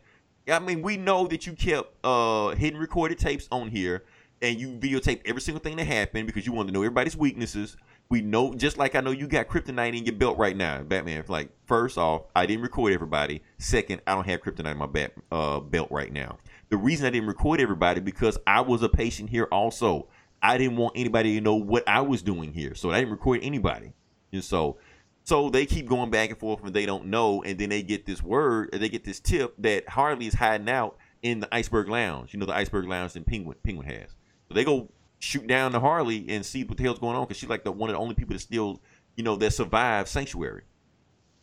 I 0.48 0.58
mean, 0.58 0.82
we 0.82 0.96
know 0.96 1.26
that 1.28 1.46
you 1.46 1.52
kept 1.52 1.94
uh 2.04 2.50
hidden 2.50 2.80
recorded 2.80 3.18
tapes 3.18 3.46
on 3.52 3.68
here 3.68 4.04
and 4.42 4.58
you 4.58 4.68
videotaped 4.68 5.22
every 5.26 5.42
single 5.42 5.60
thing 5.60 5.76
that 5.76 5.86
happened 5.86 6.26
because 6.26 6.46
you 6.46 6.52
wanted 6.52 6.68
to 6.68 6.74
know 6.74 6.82
everybody's 6.82 7.16
weaknesses. 7.16 7.76
We 8.08 8.22
know, 8.22 8.54
just 8.54 8.76
like 8.76 8.96
I 8.96 9.00
know 9.00 9.12
you 9.12 9.28
got 9.28 9.46
kryptonite 9.46 9.96
in 9.96 10.04
your 10.04 10.14
belt 10.14 10.36
right 10.36 10.56
now, 10.56 10.82
Batman. 10.82 11.22
Like, 11.28 11.50
first 11.66 11.96
off, 11.96 12.22
I 12.34 12.46
didn't 12.46 12.62
record 12.62 12.92
everybody. 12.92 13.42
Second, 13.58 14.02
I 14.06 14.14
don't 14.14 14.26
have 14.26 14.40
kryptonite 14.40 14.72
in 14.72 14.78
my 14.78 14.86
bat, 14.86 15.12
uh, 15.30 15.60
belt 15.60 15.88
right 15.92 16.12
now. 16.12 16.38
The 16.70 16.76
reason 16.76 17.06
I 17.06 17.10
didn't 17.10 17.28
record 17.28 17.60
everybody 17.60 18.00
because 18.00 18.36
I 18.46 18.62
was 18.62 18.82
a 18.82 18.88
patient 18.88 19.30
here 19.30 19.44
also. 19.52 20.08
I 20.42 20.56
didn't 20.58 20.78
want 20.78 20.94
anybody 20.96 21.34
to 21.34 21.40
know 21.40 21.54
what 21.54 21.86
I 21.86 22.00
was 22.00 22.22
doing 22.22 22.52
here, 22.52 22.74
so 22.74 22.90
I 22.90 22.98
didn't 22.98 23.12
record 23.12 23.40
anybody. 23.42 23.92
And 24.32 24.42
so, 24.42 24.78
so 25.24 25.50
they 25.50 25.66
keep 25.66 25.86
going 25.86 26.10
back 26.10 26.30
and 26.30 26.38
forth, 26.38 26.64
and 26.64 26.74
they 26.74 26.86
don't 26.86 27.06
know, 27.06 27.42
and 27.42 27.58
then 27.58 27.68
they 27.68 27.82
get 27.82 28.06
this 28.06 28.22
word, 28.22 28.70
they 28.72 28.88
get 28.88 29.04
this 29.04 29.20
tip 29.20 29.54
that 29.58 29.88
Harley 29.88 30.26
is 30.26 30.34
hiding 30.34 30.68
out 30.68 30.96
in 31.22 31.40
the 31.40 31.54
Iceberg 31.54 31.88
Lounge. 31.88 32.32
You 32.32 32.40
know, 32.40 32.46
the 32.46 32.54
Iceberg 32.54 32.86
Lounge 32.86 33.12
that 33.12 33.26
Penguin 33.26 33.56
Penguin 33.62 33.86
has. 33.86 34.10
So 34.48 34.54
they 34.54 34.64
go 34.64 34.88
shoot 35.18 35.46
down 35.46 35.72
to 35.72 35.80
Harley 35.80 36.26
and 36.28 36.44
see 36.44 36.64
what 36.64 36.78
the 36.78 36.82
hell's 36.82 36.98
going 36.98 37.16
on 37.16 37.24
because 37.24 37.36
she's 37.36 37.48
like 37.48 37.64
the 37.64 37.72
one 37.72 37.90
of 37.90 37.94
the 37.94 38.00
only 38.00 38.14
people 38.14 38.32
that 38.32 38.40
still, 38.40 38.80
you 39.16 39.22
know, 39.22 39.36
that 39.36 39.52
survived 39.52 40.08
Sanctuary. 40.08 40.62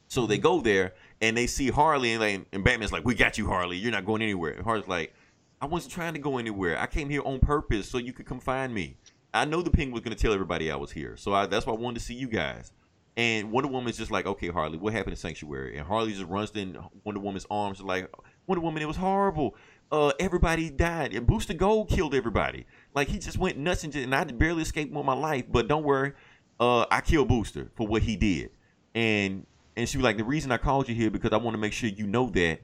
So 0.08 0.26
they 0.26 0.36
mm-hmm. 0.36 0.44
go 0.44 0.62
there 0.62 0.94
and 1.22 1.38
they 1.38 1.48
see 1.48 1.70
Harley 1.70 2.14
and, 2.14 2.22
like, 2.22 2.48
and 2.52 2.64
Batman's 2.64 2.92
like, 2.92 3.06
"We 3.06 3.16
got 3.16 3.38
you, 3.38 3.48
Harley. 3.48 3.78
You're 3.78 3.92
not 3.92 4.06
going 4.06 4.22
anywhere." 4.22 4.54
And 4.54 4.64
Harley's 4.64 4.88
like, 4.88 5.14
"I 5.62 5.66
wasn't 5.66 5.94
trying 5.94 6.14
to 6.14 6.20
go 6.20 6.38
anywhere. 6.38 6.80
I 6.80 6.88
came 6.88 7.10
here 7.10 7.22
on 7.24 7.40
purpose 7.40 7.90
so 7.90 7.98
you 7.98 8.14
could 8.14 8.26
come 8.26 8.40
find 8.40 8.74
me. 8.74 8.98
I 9.34 9.46
know 9.46 9.62
the 9.62 9.70
Penguin 9.70 9.94
was 9.94 10.02
going 10.02 10.16
to 10.16 10.22
tell 10.22 10.34
everybody 10.34 10.72
I 10.72 10.76
was 10.76 10.92
here, 10.92 11.16
so 11.18 11.34
I, 11.34 11.46
that's 11.46 11.66
why 11.66 11.74
I 11.74 11.78
wanted 11.78 12.00
to 12.00 12.06
see 12.06 12.16
you 12.16 12.28
guys." 12.28 12.72
And 13.18 13.52
Wonder 13.52 13.70
Woman's 13.70 13.98
just 13.98 14.12
like, 14.12 14.28
"Okay, 14.28 14.50
Harley, 14.50 14.78
what 14.78 14.94
happened 14.94 15.14
in 15.14 15.18
Sanctuary?" 15.18 15.78
And 15.78 15.86
Harley 15.86 16.14
just 16.14 16.26
runs 16.26 16.52
in 16.52 16.78
Wonder 17.04 17.20
Woman's 17.20 17.48
arms, 17.50 17.82
like, 17.82 18.10
"Wonder 18.46 18.62
Woman, 18.62 18.82
it 18.82 18.88
was 18.88 18.98
horrible. 18.98 19.56
Uh, 19.92 20.12
everybody 20.20 20.70
died. 20.70 21.14
And 21.14 21.26
Booster 21.26 21.54
Gold 21.54 21.90
killed 21.90 22.14
everybody. 22.14 22.66
Like 22.94 23.08
he 23.08 23.20
just 23.20 23.38
went 23.38 23.58
nuts 23.58 23.84
and, 23.84 23.94
just, 23.94 24.04
and 24.04 24.14
I 24.14 24.24
barely 24.26 24.62
escaped 24.62 24.94
with 24.94 25.06
my 25.06 25.14
life. 25.14 25.46
But 25.50 25.68
don't 25.68 25.84
worry, 25.84 26.14
uh, 26.60 26.86
I 26.92 27.02
killed 27.02 27.30
Booster 27.30 27.72
for 27.76 27.88
what 27.88 28.04
he 28.04 28.16
did. 28.16 28.52
And 28.94 29.46
and 29.76 29.88
she 29.88 29.98
was 29.98 30.04
like, 30.04 30.18
the 30.18 30.24
reason 30.24 30.52
I 30.52 30.58
called 30.58 30.90
you 30.90 30.96
here 30.96 31.10
because 31.10 31.32
I 31.32 31.38
want 31.38 31.54
to 31.54 31.60
make 31.60 31.74
sure 31.74 31.90
you 31.90 32.08
know 32.08 32.30
that 32.32 32.62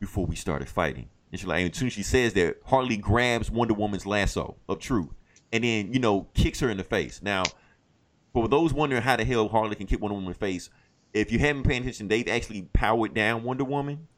before 0.00 0.26
we 0.26 0.34
started 0.34 0.68
fighting. 0.68 1.08
And 1.30 1.40
she's 1.40 1.46
like, 1.46 1.62
and 1.62 1.70
as 1.70 1.76
soon 1.76 1.88
as 1.88 1.92
she 1.92 2.02
says 2.02 2.32
that, 2.34 2.56
Harley 2.64 2.96
grabs 2.96 3.50
Wonder 3.50 3.74
Woman's 3.74 4.06
lasso 4.06 4.56
of 4.68 4.78
truth, 4.78 5.10
and 5.52 5.64
then 5.64 5.92
you 5.92 5.98
know 5.98 6.28
kicks 6.34 6.60
her 6.60 6.70
in 6.70 6.76
the 6.76 6.84
face. 6.84 7.22
Now, 7.22 7.44
for 8.34 8.48
those 8.48 8.74
wondering 8.74 9.00
how 9.00 9.16
the 9.16 9.24
hell 9.24 9.48
Harley 9.48 9.76
can 9.76 9.86
kick 9.86 10.00
Wonder 10.00 10.14
Woman 10.14 10.26
in 10.26 10.32
the 10.32 10.38
face, 10.38 10.68
if 11.14 11.32
you 11.32 11.38
haven't 11.38 11.62
paid 11.62 11.80
attention, 11.80 12.08
they've 12.08 12.28
actually 12.28 12.62
powered 12.72 13.14
down 13.14 13.44
Wonder 13.44 13.64
Woman, 13.64 14.08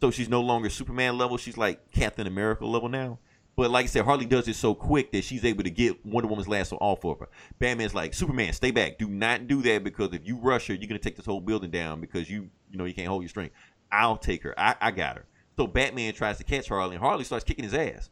so 0.00 0.10
she's 0.10 0.28
no 0.28 0.40
longer 0.40 0.70
Superman 0.70 1.16
level. 1.18 1.36
She's 1.36 1.58
like 1.58 1.90
Captain 1.90 2.26
America 2.26 2.66
level 2.66 2.88
now. 2.88 3.18
But 3.54 3.70
like 3.70 3.84
I 3.84 3.86
said, 3.86 4.04
Harley 4.04 4.26
does 4.26 4.48
it 4.48 4.56
so 4.56 4.74
quick 4.74 5.12
that 5.12 5.24
she's 5.24 5.44
able 5.44 5.64
to 5.64 5.70
get 5.70 6.04
Wonder 6.04 6.28
Woman's 6.28 6.48
lasso 6.48 6.76
off 6.76 7.04
of 7.04 7.20
her. 7.20 7.28
Batman's 7.58 7.94
like, 7.94 8.12
Superman, 8.12 8.52
stay 8.52 8.70
back. 8.70 8.98
Do 8.98 9.08
not 9.08 9.46
do 9.46 9.62
that 9.62 9.84
because 9.84 10.12
if 10.12 10.26
you 10.26 10.36
rush 10.36 10.66
her, 10.66 10.74
you're 10.74 10.88
gonna 10.88 10.98
take 10.98 11.16
this 11.16 11.24
whole 11.24 11.40
building 11.40 11.70
down 11.70 12.00
because 12.00 12.28
you 12.28 12.50
you 12.70 12.78
know 12.78 12.84
you 12.84 12.94
can't 12.94 13.08
hold 13.08 13.22
your 13.22 13.30
strength. 13.30 13.54
I'll 13.92 14.16
take 14.16 14.42
her. 14.42 14.54
I, 14.58 14.74
I 14.80 14.90
got 14.90 15.16
her. 15.16 15.26
So 15.56 15.66
Batman 15.66 16.12
tries 16.12 16.36
to 16.38 16.44
catch 16.44 16.68
Harley, 16.68 16.96
and 16.96 17.04
Harley 17.04 17.24
starts 17.24 17.44
kicking 17.44 17.64
his 17.64 17.72
ass. 17.72 18.10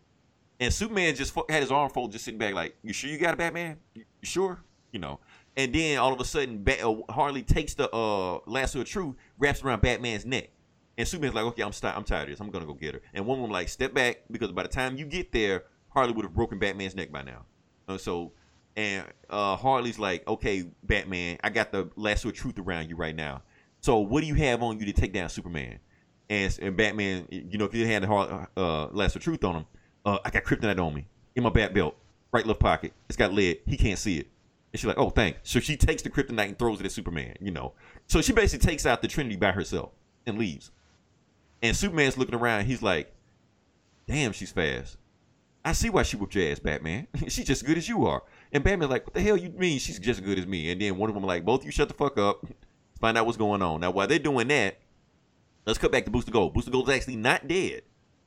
And 0.61 0.73
Superman 0.73 1.15
just 1.15 1.35
had 1.51 1.63
his 1.63 1.73
arm 1.73 1.91
folded, 1.91 2.13
just 2.13 2.25
sitting 2.25 2.39
back, 2.39 2.55
like, 2.55 2.77
"You 2.83 2.93
sure 2.93 3.11
you 3.11 3.19
got 3.19 3.35
it, 3.35 3.39
Batman? 3.39 3.77
You 3.95 4.05
sure?" 4.23 4.63
You 4.93 5.01
know. 5.01 5.21
And 5.57 5.73
then 5.73 5.99
all 5.99 6.13
of 6.13 6.21
a 6.21 6.25
sudden, 6.25 6.65
ba- 6.65 6.85
uh, 6.87 7.13
Harley 7.13 7.43
takes 7.43 7.75
the 7.75 7.89
uh, 7.95 8.39
lasso 8.47 8.81
of 8.81 8.87
truth, 8.87 9.15
wraps 9.39 9.63
around 9.63 9.83
Batman's 9.83 10.27
neck. 10.27 10.51
And 10.99 11.07
Superman's 11.07 11.35
like, 11.35 11.45
okay, 11.47 11.63
I'm 11.63 11.73
st- 11.73 11.97
I'm 11.97 12.05
tired 12.05 12.25
of 12.25 12.29
this. 12.31 12.41
I'm 12.41 12.51
gonna 12.51 12.67
go 12.67 12.75
get 12.75 12.95
her. 12.95 13.01
And 13.15 13.27
one 13.27 13.39
woman 13.39 13.53
like, 13.53 13.69
step 13.69 13.95
back 13.95 14.19
because 14.31 14.53
by 14.53 14.63
the 14.63 14.69
time 14.69 14.97
you 14.97 15.07
get 15.07 15.33
there, 15.33 15.65
Harley 15.89 16.13
would 16.13 16.25
have 16.25 16.35
broken 16.35 16.59
Batman's 16.59 16.95
neck 16.95 17.13
by 17.13 17.23
now. 17.23 17.45
Uh, 17.87 17.99
so, 17.99 18.33
and 18.77 19.05
uh, 19.31 19.57
Harley's 19.57 19.99
like, 19.99 20.27
okay, 20.27 20.65
Batman, 20.83 21.39
I 21.45 21.51
got 21.51 21.71
the 21.71 21.89
lasso 21.97 22.29
of 22.29 22.35
truth 22.35 22.59
around 22.59 22.89
you 22.89 22.97
right 22.97 23.15
now. 23.15 23.43
So 23.81 23.99
what 23.99 24.23
do 24.23 24.27
you 24.27 24.35
have 24.35 24.63
on 24.63 24.79
you 24.79 24.87
to 24.87 24.93
take 24.93 25.13
down 25.13 25.29
Superman? 25.29 25.79
And, 26.31 26.59
and 26.63 26.77
Batman, 26.77 27.29
you 27.31 27.59
know, 27.59 27.65
if 27.67 27.75
you 27.75 27.87
had 27.87 28.03
the 28.03 28.07
Har- 28.07 28.49
uh, 28.57 28.87
lasso 28.89 29.19
of 29.19 29.23
truth 29.23 29.45
on 29.45 29.57
him, 29.57 29.67
uh, 30.05 30.19
I 30.25 30.31
got 30.31 30.43
kryptonite 30.45 30.81
on 30.81 30.95
me 30.95 31.07
in 31.37 31.43
my 31.43 31.51
bat 31.51 31.75
belt, 31.75 31.97
right 32.33 32.47
left 32.47 32.61
pocket. 32.61 32.93
It's 33.09 33.17
got 33.17 33.33
lead. 33.33 33.61
He 33.67 33.77
can't 33.77 33.99
see 33.99 34.19
it. 34.19 34.29
And 34.75 34.81
she's 34.81 34.89
like, 34.89 34.99
oh, 34.99 35.11
thanks. 35.11 35.39
So 35.45 35.61
she 35.61 35.77
takes 35.77 36.03
the 36.03 36.11
kryptonite 36.11 36.49
and 36.49 36.59
throws 36.59 36.81
it 36.81 36.85
at 36.85 36.91
Superman. 36.91 37.37
You 37.41 37.53
know, 37.53 37.75
so 38.09 38.21
she 38.21 38.33
basically 38.33 38.69
takes 38.69 38.85
out 38.85 39.03
the 39.03 39.07
Trinity 39.07 39.37
by 39.37 39.53
herself 39.53 39.93
and 40.27 40.37
leaves. 40.37 40.73
And 41.63 41.77
Superman's 41.77 42.19
looking 42.19 42.35
around. 42.35 42.65
He's 42.65 42.83
like, 42.83 43.15
damn, 44.09 44.33
she's 44.33 44.51
fast. 44.51 44.97
I 45.65 45.75
see 45.75 45.91
why 45.91 46.03
she 46.03 46.17
whooped 46.17 46.35
your 46.35 46.51
ass, 46.51 46.59
Batman. 46.59 47.07
she's 47.29 47.47
just 47.47 47.63
as 47.63 47.63
good 47.63 47.79
as 47.79 47.89
you 47.89 48.05
are. 48.05 48.25
And 48.53 48.65
Batman's 48.65 48.91
like, 48.91 49.07
what 49.07 49.15
the 49.15 49.21
hell 49.21 49.37
you 49.37 49.51
mean 49.51 49.79
she's 49.79 50.01
just 50.01 50.21
as 50.21 50.27
good 50.27 50.41
as 50.41 50.47
me? 50.49 50.73
And 50.73 50.81
then 50.83 50.97
one 50.97 51.09
of 51.09 51.15
them 51.15 51.23
like, 51.23 51.45
both 51.45 51.61
of 51.61 51.67
you 51.67 51.71
shut 51.71 51.87
the 51.87 51.95
fuck 51.95 52.19
up. 52.19 52.45
Find 53.01 53.17
out 53.17 53.27
what's 53.27 53.39
going 53.39 53.63
on. 53.63 53.81
Now, 53.81 53.93
while 53.93 54.09
they're 54.09 54.19
doing 54.19 54.49
that, 54.49 54.81
let's 55.67 55.79
cut 55.79 55.93
back 55.93 56.05
to 56.07 56.11
Booster 56.11 56.33
Gold. 56.33 56.53
Booster 56.53 56.73
Gold's 56.73 56.91
actually 56.91 57.15
not 57.15 57.47
dead. 57.47 57.83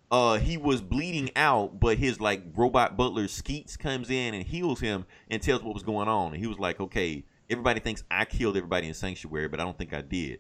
Uh, 0.10 0.38
he 0.38 0.56
was 0.56 0.80
bleeding 0.80 1.30
out, 1.36 1.80
but 1.80 1.98
his 1.98 2.22
like 2.22 2.42
robot 2.56 2.96
butler 2.96 3.28
Skeets 3.28 3.76
comes 3.76 4.10
in 4.10 4.34
and 4.34 4.44
heals 4.44 4.80
him 4.80 5.06
and 5.30 5.42
tells 5.42 5.62
what 5.64 5.74
was 5.74 5.84
going 5.84 6.08
on. 6.08 6.34
And 6.34 6.42
he 6.42 6.48
was 6.48 6.60
like, 6.60 6.80
okay, 6.80 7.26
everybody 7.50 7.80
thinks 7.82 8.04
I 8.10 8.26
killed 8.26 8.56
everybody 8.56 8.88
in 8.88 8.94
Sanctuary, 8.94 9.50
but 9.50 9.60
I 9.60 9.64
don't 9.64 9.78
think 9.78 9.94
I 9.94 10.02
did. 10.02 10.40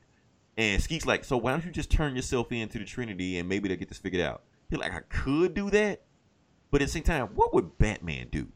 And 0.55 0.81
Skeet's 0.81 1.05
like, 1.05 1.25
so 1.25 1.37
why 1.37 1.51
don't 1.51 1.65
you 1.65 1.71
just 1.71 1.91
turn 1.91 2.15
yourself 2.15 2.51
into 2.51 2.79
the 2.79 2.85
Trinity 2.85 3.37
and 3.37 3.47
maybe 3.47 3.67
they'll 3.67 3.77
get 3.77 3.89
this 3.89 3.97
figured 3.97 4.21
out? 4.21 4.43
He's 4.69 4.79
like, 4.79 4.93
I 4.93 5.01
could 5.09 5.53
do 5.53 5.69
that, 5.69 6.01
but 6.71 6.81
at 6.81 6.87
the 6.87 6.91
same 6.91 7.03
time, 7.03 7.27
what 7.35 7.53
would 7.53 7.77
Batman 7.77 8.27
do? 8.31 8.47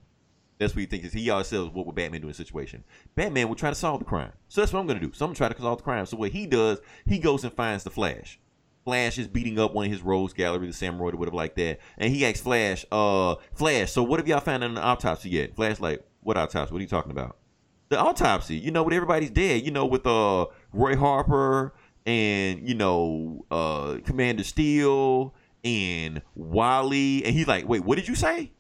That's 0.58 0.76
what 0.76 0.82
he 0.82 0.86
thinks. 0.86 1.12
He 1.12 1.30
always 1.30 1.48
says, 1.48 1.70
what 1.70 1.86
would 1.88 1.96
Batman 1.96 2.22
do 2.22 2.28
in 2.28 2.32
a 2.32 2.36
situation? 2.36 2.84
Batman 3.16 3.50
would 3.50 3.58
try 3.58 3.70
to 3.70 3.76
solve 3.76 4.00
the 4.00 4.06
crime. 4.06 4.32
So 4.48 4.62
that's 4.62 4.72
what 4.72 4.80
I'm 4.80 4.88
going 4.88 5.00
to 5.00 5.06
do. 5.06 5.12
So 5.14 5.26
I'm 5.26 5.30
going 5.30 5.36
to 5.36 5.38
try 5.40 5.50
to 5.50 5.62
solve 5.62 5.80
the 5.80 5.84
crime. 5.84 6.06
So 6.06 6.18
what 6.18 6.32
he 6.32 6.46
does, 6.46 6.80
he 7.06 7.18
goes 7.18 7.44
and 7.44 7.52
finds 7.52 7.84
the 7.84 7.90
Flash. 7.90 8.40
Flash 8.84 9.18
is 9.18 9.28
beating 9.28 9.60
up 9.60 9.74
one 9.74 9.86
of 9.86 9.92
his 9.92 10.02
rogues 10.02 10.34
gallery, 10.34 10.68
the 10.68 10.74
samurai 10.74 11.16
would 11.16 11.28
have 11.28 11.34
like 11.34 11.56
that. 11.56 11.80
And 11.98 12.14
he 12.14 12.26
asks 12.26 12.42
Flash, 12.42 12.86
uh, 12.92 13.36
Flash, 13.54 13.92
so 13.92 14.04
what 14.04 14.20
have 14.20 14.28
y'all 14.28 14.40
found 14.40 14.64
in 14.64 14.74
the 14.74 14.82
autopsy 14.82 15.30
yet? 15.30 15.56
Flash 15.56 15.80
like, 15.80 16.04
what 16.22 16.38
autopsy? 16.38 16.74
What 16.74 16.80
are 16.80 16.82
you 16.82 16.88
talking 16.88 17.12
about? 17.12 17.38
The 17.90 18.00
autopsy, 18.00 18.56
you 18.56 18.72
know, 18.72 18.84
with 18.84 18.94
everybody's 18.94 19.32
dead, 19.32 19.64
you 19.64 19.72
know, 19.72 19.86
with 19.86 20.08
uh 20.08 20.48
Roy 20.72 20.96
Harper 20.96 21.74
and, 22.06 22.68
you 22.68 22.74
know, 22.74 23.46
uh 23.52 23.98
Commander 24.06 24.44
Steel 24.44 25.34
and 25.64 26.22
Wally. 26.36 27.24
And 27.26 27.36
he's 27.36 27.48
like, 27.48 27.68
wait, 27.68 27.84
what 27.84 27.98
did 27.98 28.08
you 28.08 28.16
say? 28.16 28.52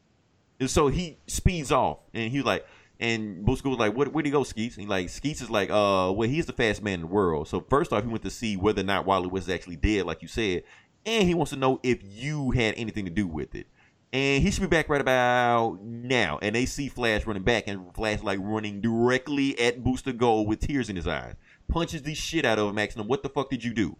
And 0.59 0.69
so 0.69 0.89
he 0.89 1.17
speeds 1.27 1.71
off 1.71 1.99
and 2.13 2.31
he's 2.31 2.43
like, 2.43 2.65
and 3.01 3.43
Booster 3.43 3.67
was 3.67 3.79
like, 3.79 3.95
what, 3.95 4.13
where'd 4.13 4.27
he 4.27 4.31
go, 4.31 4.43
Skeets? 4.43 4.77
And 4.77 4.87
like, 4.87 5.09
Skeets 5.09 5.41
is 5.41 5.49
like, 5.49 5.71
uh, 5.71 6.13
well, 6.15 6.29
he's 6.29 6.45
the 6.45 6.53
fastest 6.53 6.83
man 6.83 6.95
in 6.95 7.01
the 7.01 7.07
world. 7.07 7.47
So 7.47 7.65
first 7.67 7.91
off, 7.91 8.03
he 8.03 8.09
went 8.09 8.23
to 8.23 8.29
see 8.29 8.55
whether 8.55 8.81
or 8.81 8.85
not 8.85 9.07
Wally 9.07 9.27
was 9.27 9.49
actually 9.49 9.75
dead, 9.75 10.05
like 10.05 10.21
you 10.21 10.27
said. 10.27 10.63
And 11.03 11.27
he 11.27 11.33
wants 11.33 11.49
to 11.49 11.57
know 11.57 11.79
if 11.81 11.99
you 12.03 12.51
had 12.51 12.75
anything 12.77 13.05
to 13.05 13.11
do 13.11 13.25
with 13.25 13.55
it. 13.55 13.65
And 14.13 14.43
he 14.43 14.51
should 14.51 14.61
be 14.61 14.67
back 14.67 14.87
right 14.87 15.01
about 15.01 15.81
now. 15.81 16.37
And 16.43 16.53
they 16.53 16.67
see 16.67 16.89
Flash 16.89 17.25
running 17.25 17.41
back, 17.41 17.67
and 17.67 17.91
Flash 17.95 18.21
like 18.21 18.37
running 18.39 18.81
directly 18.81 19.59
at 19.59 19.83
Booster 19.83 20.13
Gold 20.13 20.47
with 20.47 20.59
tears 20.59 20.87
in 20.87 20.95
his 20.95 21.07
eyes. 21.07 21.33
Punches 21.69 22.03
the 22.03 22.13
shit 22.13 22.45
out 22.45 22.59
of 22.59 22.69
him, 22.69 22.77
asking 22.77 23.01
him, 23.01 23.07
What 23.07 23.23
the 23.23 23.29
fuck 23.29 23.49
did 23.49 23.63
you 23.63 23.73
do? 23.73 23.97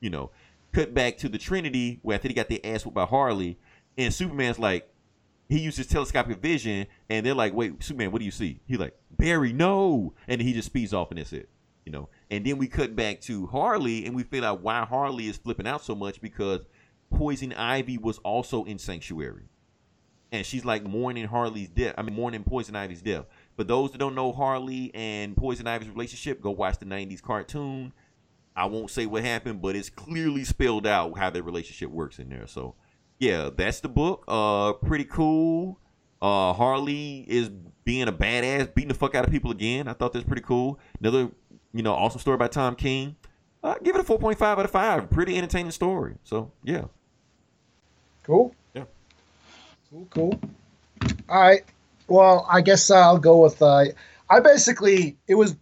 You 0.00 0.10
know. 0.10 0.30
Cut 0.72 0.92
back 0.92 1.18
to 1.18 1.28
the 1.28 1.38
Trinity, 1.38 2.00
where 2.02 2.16
I 2.16 2.18
think 2.18 2.30
he 2.30 2.34
got 2.34 2.48
their 2.48 2.60
ass 2.64 2.84
whooped 2.84 2.94
by 2.96 3.04
Harley. 3.04 3.58
And 3.96 4.12
Superman's 4.12 4.58
like, 4.58 4.89
he 5.50 5.58
uses 5.58 5.88
telescopic 5.88 6.38
vision, 6.38 6.86
and 7.08 7.26
they're 7.26 7.34
like, 7.34 7.52
"Wait, 7.52 7.82
Superman, 7.82 8.12
what 8.12 8.20
do 8.20 8.24
you 8.24 8.30
see?" 8.30 8.60
He's 8.66 8.78
like, 8.78 8.96
"Barry, 9.10 9.52
no!" 9.52 10.14
And 10.28 10.40
he 10.40 10.52
just 10.52 10.66
speeds 10.66 10.94
off, 10.94 11.10
and 11.10 11.18
that's 11.18 11.32
it, 11.32 11.48
you 11.84 11.90
know. 11.90 12.08
And 12.30 12.46
then 12.46 12.56
we 12.56 12.68
cut 12.68 12.94
back 12.94 13.20
to 13.22 13.48
Harley, 13.48 14.06
and 14.06 14.14
we 14.14 14.22
figure 14.22 14.46
out 14.46 14.62
why 14.62 14.84
Harley 14.84 15.26
is 15.26 15.36
flipping 15.36 15.66
out 15.66 15.82
so 15.82 15.96
much 15.96 16.20
because 16.20 16.60
Poison 17.10 17.52
Ivy 17.52 17.98
was 17.98 18.18
also 18.18 18.62
in 18.62 18.78
Sanctuary, 18.78 19.48
and 20.30 20.46
she's 20.46 20.64
like 20.64 20.84
mourning 20.84 21.26
Harley's 21.26 21.68
death. 21.68 21.96
I 21.98 22.02
mean, 22.02 22.14
mourning 22.14 22.44
Poison 22.44 22.76
Ivy's 22.76 23.02
death. 23.02 23.24
For 23.56 23.64
those 23.64 23.90
that 23.90 23.98
don't 23.98 24.14
know 24.14 24.30
Harley 24.30 24.92
and 24.94 25.36
Poison 25.36 25.66
Ivy's 25.66 25.90
relationship, 25.90 26.40
go 26.40 26.52
watch 26.52 26.78
the 26.78 26.86
'90s 26.86 27.20
cartoon. 27.20 27.92
I 28.54 28.66
won't 28.66 28.90
say 28.90 29.06
what 29.06 29.24
happened, 29.24 29.62
but 29.62 29.74
it's 29.74 29.90
clearly 29.90 30.44
spelled 30.44 30.86
out 30.86 31.18
how 31.18 31.28
their 31.30 31.42
relationship 31.42 31.90
works 31.90 32.20
in 32.20 32.28
there. 32.28 32.46
So 32.46 32.76
yeah, 33.20 33.50
that's 33.54 33.80
the 33.80 33.88
book. 33.88 34.24
Uh, 34.26 34.72
pretty 34.72 35.04
cool. 35.04 35.78
Uh, 36.20 36.52
Harley 36.52 37.24
is 37.28 37.50
being 37.84 38.08
a 38.08 38.12
badass, 38.12 38.74
beating 38.74 38.88
the 38.88 38.94
fuck 38.94 39.14
out 39.14 39.24
of 39.24 39.30
people 39.30 39.50
again. 39.50 39.86
I 39.88 39.92
thought 39.92 40.12
that's 40.12 40.26
pretty 40.26 40.42
cool. 40.42 40.80
Another, 41.00 41.30
you 41.72 41.82
know, 41.82 41.94
awesome 41.94 42.20
story 42.20 42.36
by 42.36 42.48
Tom 42.48 42.74
King. 42.74 43.16
I 43.62 43.76
give 43.82 43.94
it 43.94 44.00
a 44.00 44.04
four 44.04 44.18
point 44.18 44.38
five 44.38 44.58
out 44.58 44.64
of 44.64 44.70
five. 44.70 45.10
Pretty 45.10 45.36
entertaining 45.36 45.70
story. 45.70 46.14
So 46.24 46.50
yeah. 46.64 46.84
Cool. 48.22 48.54
Yeah. 48.74 48.84
Cool. 49.90 50.06
Cool. 50.10 50.40
All 51.28 51.40
right. 51.40 51.62
Well, 52.08 52.46
I 52.50 52.62
guess 52.62 52.90
I'll 52.90 53.18
go 53.18 53.42
with. 53.42 53.60
Uh, 53.60 53.84
I 54.30 54.40
basically 54.40 55.18
it 55.26 55.34
was 55.34 55.56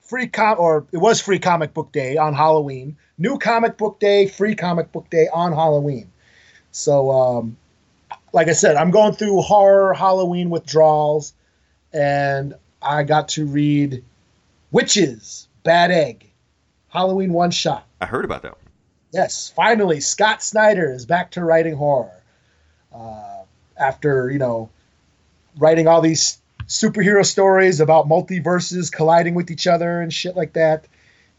free 0.00 0.26
com 0.26 0.58
or 0.58 0.86
it 0.92 0.98
was 0.98 1.20
free 1.20 1.38
comic 1.38 1.74
book 1.74 1.92
day 1.92 2.16
on 2.16 2.34
Halloween. 2.34 2.96
New 3.18 3.38
comic 3.38 3.76
book 3.76 4.00
day, 4.00 4.26
free 4.26 4.54
comic 4.54 4.92
book 4.92 5.10
day 5.10 5.28
on 5.32 5.52
Halloween. 5.52 6.11
So, 6.72 7.10
um, 7.10 7.56
like 8.32 8.48
I 8.48 8.52
said, 8.52 8.76
I'm 8.76 8.90
going 8.90 9.12
through 9.12 9.40
horror 9.42 9.94
Halloween 9.94 10.50
withdrawals, 10.50 11.34
and 11.92 12.54
I 12.80 13.02
got 13.04 13.28
to 13.28 13.46
read 13.46 14.02
Witches, 14.70 15.48
Bad 15.62 15.90
Egg, 15.90 16.30
Halloween 16.88 17.32
one 17.32 17.50
shot. 17.50 17.86
I 18.00 18.06
heard 18.06 18.24
about 18.24 18.42
that 18.42 18.52
one. 18.52 18.72
Yes, 19.12 19.52
finally, 19.54 20.00
Scott 20.00 20.42
Snyder 20.42 20.90
is 20.90 21.04
back 21.04 21.32
to 21.32 21.44
writing 21.44 21.76
horror. 21.76 22.10
Uh, 22.92 23.42
after, 23.76 24.30
you 24.30 24.38
know, 24.38 24.70
writing 25.58 25.86
all 25.86 26.00
these 26.00 26.38
superhero 26.66 27.24
stories 27.24 27.80
about 27.80 28.08
multiverses 28.08 28.90
colliding 28.90 29.34
with 29.34 29.50
each 29.50 29.66
other 29.66 30.00
and 30.00 30.12
shit 30.12 30.36
like 30.36 30.54
that. 30.54 30.86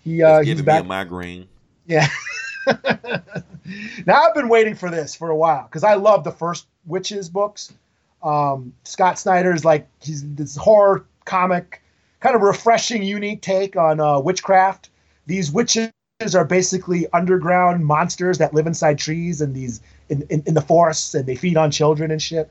He 0.04 0.22
uh, 0.22 0.40
he's 0.40 0.48
giving 0.48 0.64
me 0.64 0.66
back. 0.66 0.82
a 0.82 0.86
migraine. 0.86 1.48
Yeah. 1.86 2.08
now 4.05 4.24
I've 4.24 4.34
been 4.34 4.49
waiting 4.49 4.76
for 4.76 4.89
this 4.89 5.16
for 5.16 5.30
a 5.30 5.36
while 5.36 5.64
because 5.64 5.84
I 5.84 5.95
love 5.95 6.24
the 6.24 6.32
first 6.32 6.68
Witches 6.86 7.30
books. 7.30 7.74
Um, 8.22 8.74
Scott 8.84 9.20
Snyder's 9.20 9.66
like 9.66 9.88
he's 10.01 10.24
this 10.36 10.55
horror 10.55 11.05
comic, 11.26 11.82
kind 12.20 12.36
of 12.36 12.41
refreshing, 12.41 13.03
unique 13.03 13.41
take 13.41 13.76
on 13.76 13.99
uh, 13.99 14.20
witchcraft. 14.20 14.89
These 15.26 15.51
witches 15.51 15.91
are 16.34 16.45
basically 16.45 17.07
underground 17.11 17.86
monsters 17.86 18.38
that 18.38 18.53
live 18.53 18.68
inside 18.68 18.97
trees 18.97 19.41
and 19.41 19.53
these 19.53 19.82
in, 20.09 20.26
in, 20.30 20.43
in 20.45 20.53
the 20.53 20.61
forests 20.61 21.14
and 21.16 21.26
they 21.26 21.36
feed 21.36 21.57
on 21.57 21.72
children 21.72 22.11
and 22.11 22.22
shit. 22.22 22.49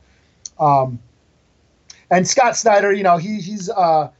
Um, 0.59 0.99
and 2.11 2.29
Scott 2.29 2.57
Snyder, 2.57 2.93
you 2.93 3.03
know, 3.03 3.17
he 3.17 3.41
he's 3.41 3.71
uh, 3.71 4.11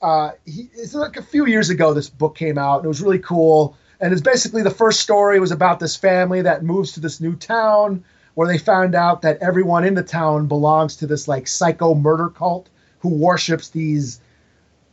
uh, 0.00 0.30
he, 0.46 0.70
it's 0.74 0.94
like 0.94 1.16
a 1.16 1.22
few 1.22 1.46
years 1.46 1.68
ago 1.70 1.92
this 1.92 2.08
book 2.08 2.34
came 2.34 2.56
out 2.56 2.76
and 2.76 2.86
it 2.86 2.88
was 2.88 3.02
really 3.02 3.18
cool 3.18 3.76
and 4.00 4.12
it's 4.12 4.22
basically 4.22 4.62
the 4.62 4.70
first 4.70 5.00
story 5.00 5.38
was 5.38 5.50
about 5.50 5.78
this 5.78 5.96
family 5.96 6.42
that 6.42 6.64
moves 6.64 6.92
to 6.92 7.00
this 7.00 7.20
new 7.20 7.36
town 7.36 8.02
where 8.34 8.48
they 8.48 8.58
found 8.58 8.94
out 8.94 9.22
that 9.22 9.38
everyone 9.42 9.84
in 9.84 9.94
the 9.94 10.02
town 10.02 10.46
belongs 10.46 10.96
to 10.96 11.06
this 11.06 11.28
like 11.28 11.46
psycho 11.46 11.94
murder 11.94 12.28
cult 12.28 12.68
who 13.00 13.10
worships 13.10 13.68
these 13.68 14.20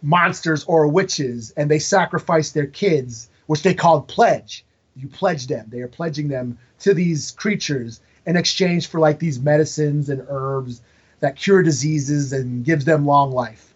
monsters 0.01 0.63
or 0.65 0.87
witches 0.87 1.53
and 1.57 1.71
they 1.71 1.79
sacrifice 1.79 2.51
their 2.51 2.67
kids 2.67 3.29
which 3.45 3.63
they 3.63 3.73
called 3.73 4.07
pledge. 4.07 4.65
You 4.95 5.07
pledge 5.07 5.47
them. 5.47 5.67
They 5.69 5.79
are 5.81 5.87
pledging 5.87 6.27
them 6.27 6.57
to 6.79 6.93
these 6.93 7.31
creatures 7.31 8.01
in 8.25 8.35
exchange 8.35 8.87
for 8.87 8.99
like 8.99 9.19
these 9.19 9.39
medicines 9.39 10.09
and 10.09 10.25
herbs 10.27 10.81
that 11.21 11.35
cure 11.35 11.63
diseases 11.63 12.33
and 12.33 12.65
gives 12.65 12.83
them 12.85 13.05
long 13.05 13.31
life. 13.31 13.73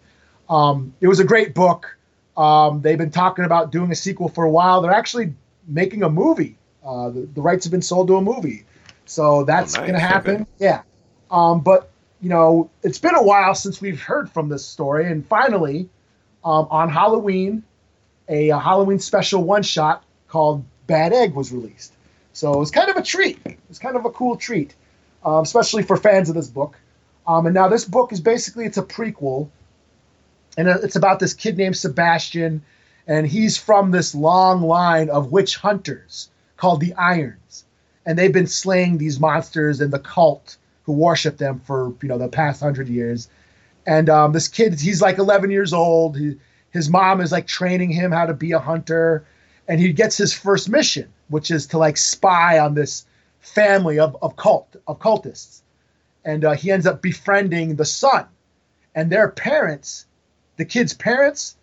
Um, 0.49 0.93
it 0.99 1.07
was 1.07 1.19
a 1.19 1.23
great 1.23 1.55
book 1.55 1.95
um, 2.41 2.81
they've 2.81 2.97
been 2.97 3.11
talking 3.11 3.45
about 3.45 3.71
doing 3.71 3.91
a 3.91 3.95
sequel 3.95 4.29
for 4.29 4.43
a 4.45 4.49
while. 4.49 4.81
They're 4.81 4.91
actually 5.03 5.33
making 5.67 6.03
a 6.03 6.09
movie. 6.09 6.57
Uh, 6.83 7.09
the, 7.09 7.21
the 7.35 7.41
rights 7.41 7.65
have 7.65 7.71
been 7.71 7.81
sold 7.81 8.07
to 8.07 8.15
a 8.15 8.21
movie, 8.21 8.63
so 9.05 9.43
that's 9.43 9.75
Oh, 9.75 9.79
nice. 9.81 9.87
going 9.89 9.99
to 9.99 10.07
happen. 10.07 10.35
Okay. 10.35 10.45
Yeah, 10.59 10.81
um, 11.29 11.61
but 11.61 11.89
you 12.21 12.29
know, 12.29 12.69
it's 12.83 12.99
been 12.99 13.15
a 13.15 13.23
while 13.23 13.53
since 13.55 13.81
we've 13.81 14.01
heard 14.01 14.29
from 14.31 14.49
this 14.49 14.65
story, 14.65 15.11
and 15.11 15.25
finally, 15.27 15.89
um, 16.43 16.67
on 16.71 16.89
Halloween, 16.89 17.63
a, 18.29 18.51
uh 18.51 18.59
Halloween 18.59 18.99
special 18.99 19.43
one 19.43 19.63
shot 19.63 20.03
called 20.27 20.63
Bad 20.87 21.13
Egg 21.13 21.33
was 21.35 21.51
released. 21.51 21.93
So 22.33 22.53
it 22.53 22.57
was 22.59 22.71
kind 22.71 22.89
of 22.89 22.95
a 22.95 23.03
treat. 23.03 23.39
It 23.45 23.59
was 23.69 23.77
kind 23.79 23.95
of 23.95 24.05
a 24.05 24.09
cool 24.09 24.35
treat, 24.37 24.73
um, 25.25 25.43
especially 25.43 25.83
for 25.83 25.97
fans 25.97 26.29
of 26.29 26.35
this 26.35 26.47
book. 26.47 26.77
Um, 27.27 27.45
and 27.45 27.53
now 27.53 27.67
this 27.67 27.85
book 27.85 28.11
is 28.13 28.21
basically 28.21 28.65
it's 28.65 28.77
a 28.77 28.83
prequel 28.83 29.49
and 30.57 30.67
it's 30.67 30.95
about 30.95 31.19
this 31.19 31.33
kid 31.33 31.57
named 31.57 31.77
Sebastian, 31.77 32.61
and 33.07 33.25
he's 33.27 33.57
from 33.57 33.91
this 33.91 34.13
long 34.13 34.61
line 34.61 35.09
of 35.09 35.31
witch 35.31 35.57
hunters 35.57 36.29
called 36.57 36.81
the 36.81 36.93
Irons, 36.93 37.65
and 38.05 38.17
they've 38.17 38.33
been 38.33 38.47
slaying 38.47 38.97
these 38.97 39.19
monsters 39.19 39.81
and 39.81 39.91
the 39.91 39.99
cult 39.99 40.57
who 40.83 40.93
worship 40.93 41.37
them 41.37 41.59
for 41.59 41.93
you 42.01 42.09
know 42.09 42.17
the 42.17 42.27
past 42.27 42.61
hundred 42.61 42.89
years. 42.89 43.29
And 43.85 44.09
um, 44.09 44.31
this 44.33 44.47
kid, 44.47 44.79
he's 44.79 45.01
like 45.01 45.17
11 45.17 45.49
years 45.49 45.73
old. 45.73 46.15
He, 46.17 46.37
his 46.69 46.89
mom 46.89 47.19
is 47.19 47.31
like 47.31 47.47
training 47.47 47.89
him 47.89 48.11
how 48.11 48.25
to 48.25 48.33
be 48.33 48.51
a 48.51 48.59
hunter, 48.59 49.25
and 49.67 49.79
he 49.79 49.91
gets 49.91 50.17
his 50.17 50.33
first 50.33 50.69
mission, 50.69 51.11
which 51.29 51.49
is 51.49 51.67
to 51.67 51.77
like 51.77 51.97
spy 51.97 52.59
on 52.59 52.75
this 52.75 53.05
family 53.39 53.99
of, 53.99 54.15
of 54.21 54.35
cult 54.35 54.75
of 54.87 54.99
cultists, 54.99 55.61
and 56.25 56.45
uh, 56.45 56.51
he 56.51 56.71
ends 56.71 56.85
up 56.85 57.01
befriending 57.01 57.75
the 57.75 57.85
son, 57.85 58.25
and 58.93 59.09
their 59.09 59.29
parents 59.29 60.05
the 60.61 60.65
kid's 60.65 60.93
parents 60.93 61.55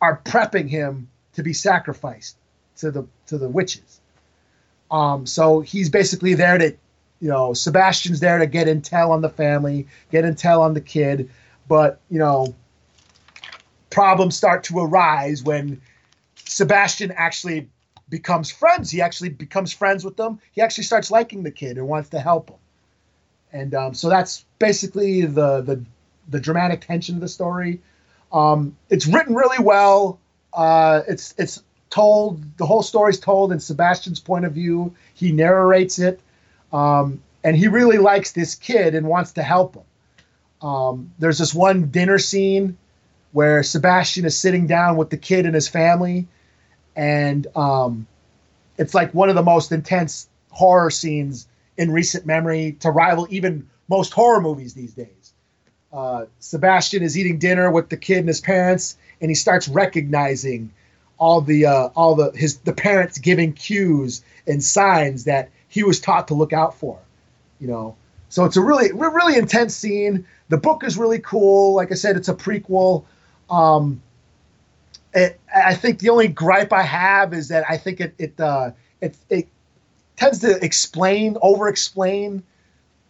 are 0.00 0.20
prepping 0.24 0.68
him 0.68 1.08
to 1.32 1.42
be 1.42 1.52
sacrificed 1.52 2.36
to 2.76 2.92
the 2.92 3.04
to 3.26 3.36
the 3.36 3.48
witches. 3.48 4.00
Um, 4.92 5.26
so 5.26 5.60
he's 5.60 5.90
basically 5.90 6.34
there 6.34 6.56
to, 6.56 6.70
you 7.18 7.28
know, 7.28 7.52
Sebastian's 7.52 8.20
there 8.20 8.38
to 8.38 8.46
get 8.46 8.68
intel 8.68 9.10
on 9.10 9.22
the 9.22 9.28
family, 9.28 9.88
get 10.12 10.24
intel 10.24 10.60
on 10.60 10.74
the 10.74 10.80
kid, 10.80 11.28
but 11.66 12.00
you 12.10 12.20
know, 12.20 12.54
problems 13.90 14.36
start 14.36 14.62
to 14.64 14.78
arise 14.78 15.42
when 15.42 15.80
Sebastian 16.36 17.10
actually 17.16 17.68
becomes 18.08 18.52
friends. 18.52 18.88
He 18.88 19.02
actually 19.02 19.30
becomes 19.30 19.72
friends 19.72 20.04
with 20.04 20.16
them. 20.16 20.38
He 20.52 20.62
actually 20.62 20.84
starts 20.84 21.10
liking 21.10 21.42
the 21.42 21.50
kid 21.50 21.76
and 21.76 21.88
wants 21.88 22.10
to 22.10 22.20
help 22.20 22.50
him. 22.50 22.58
And 23.52 23.74
um, 23.74 23.94
so 23.94 24.08
that's 24.08 24.44
basically 24.60 25.22
the 25.22 25.60
the 25.60 25.84
the 26.28 26.38
dramatic 26.38 26.82
tension 26.82 27.16
of 27.16 27.20
the 27.20 27.28
story. 27.28 27.80
Um, 28.32 28.76
it's 28.90 29.06
written 29.06 29.34
really 29.34 29.62
well. 29.62 30.18
Uh, 30.52 31.02
it's 31.08 31.34
it's 31.38 31.62
told 31.90 32.42
the 32.58 32.66
whole 32.66 32.82
story's 32.82 33.18
told 33.18 33.52
in 33.52 33.60
Sebastian's 33.60 34.20
point 34.20 34.44
of 34.44 34.52
view. 34.52 34.94
He 35.14 35.32
narrates 35.32 35.98
it, 35.98 36.20
um, 36.72 37.22
and 37.42 37.56
he 37.56 37.68
really 37.68 37.98
likes 37.98 38.32
this 38.32 38.54
kid 38.54 38.94
and 38.94 39.06
wants 39.06 39.32
to 39.32 39.42
help 39.42 39.76
him. 39.76 40.68
Um, 40.68 41.12
there's 41.18 41.38
this 41.38 41.54
one 41.54 41.86
dinner 41.90 42.18
scene 42.18 42.76
where 43.32 43.62
Sebastian 43.62 44.24
is 44.24 44.38
sitting 44.38 44.66
down 44.66 44.96
with 44.96 45.10
the 45.10 45.16
kid 45.16 45.46
and 45.46 45.54
his 45.54 45.68
family, 45.68 46.26
and 46.96 47.46
um, 47.56 48.06
it's 48.76 48.94
like 48.94 49.14
one 49.14 49.28
of 49.28 49.34
the 49.34 49.42
most 49.42 49.72
intense 49.72 50.28
horror 50.50 50.90
scenes 50.90 51.46
in 51.76 51.90
recent 51.90 52.26
memory 52.26 52.76
to 52.80 52.90
rival 52.90 53.26
even 53.30 53.68
most 53.88 54.12
horror 54.12 54.40
movies 54.40 54.74
these 54.74 54.92
days 54.92 55.17
uh, 55.92 56.26
Sebastian 56.38 57.02
is 57.02 57.16
eating 57.16 57.38
dinner 57.38 57.70
with 57.70 57.88
the 57.88 57.96
kid 57.96 58.18
and 58.18 58.28
his 58.28 58.40
parents, 58.40 58.96
and 59.20 59.30
he 59.30 59.34
starts 59.34 59.68
recognizing 59.68 60.70
all 61.18 61.40
the 61.40 61.66
uh, 61.66 61.88
all 61.96 62.14
the 62.14 62.30
his 62.32 62.58
the 62.58 62.72
parents 62.72 63.18
giving 63.18 63.52
cues 63.52 64.22
and 64.46 64.62
signs 64.62 65.24
that 65.24 65.50
he 65.68 65.82
was 65.82 66.00
taught 66.00 66.28
to 66.28 66.34
look 66.34 66.52
out 66.52 66.74
for. 66.74 66.98
You 67.58 67.68
know, 67.68 67.96
so 68.28 68.44
it's 68.44 68.56
a 68.56 68.62
really 68.62 68.92
really 68.92 69.36
intense 69.36 69.74
scene. 69.74 70.26
The 70.48 70.58
book 70.58 70.84
is 70.84 70.96
really 70.96 71.18
cool. 71.18 71.74
Like 71.74 71.90
I 71.90 71.94
said, 71.94 72.16
it's 72.16 72.28
a 72.28 72.34
prequel. 72.34 73.04
Um, 73.50 74.02
it, 75.14 75.40
I 75.54 75.74
think 75.74 76.00
the 76.00 76.10
only 76.10 76.28
gripe 76.28 76.72
I 76.72 76.82
have 76.82 77.32
is 77.32 77.48
that 77.48 77.64
I 77.68 77.78
think 77.78 78.00
it 78.00 78.14
it 78.18 78.38
uh, 78.38 78.70
it, 79.00 79.16
it 79.30 79.48
tends 80.16 80.40
to 80.40 80.62
explain 80.62 81.36
over 81.40 81.68
explain 81.68 82.42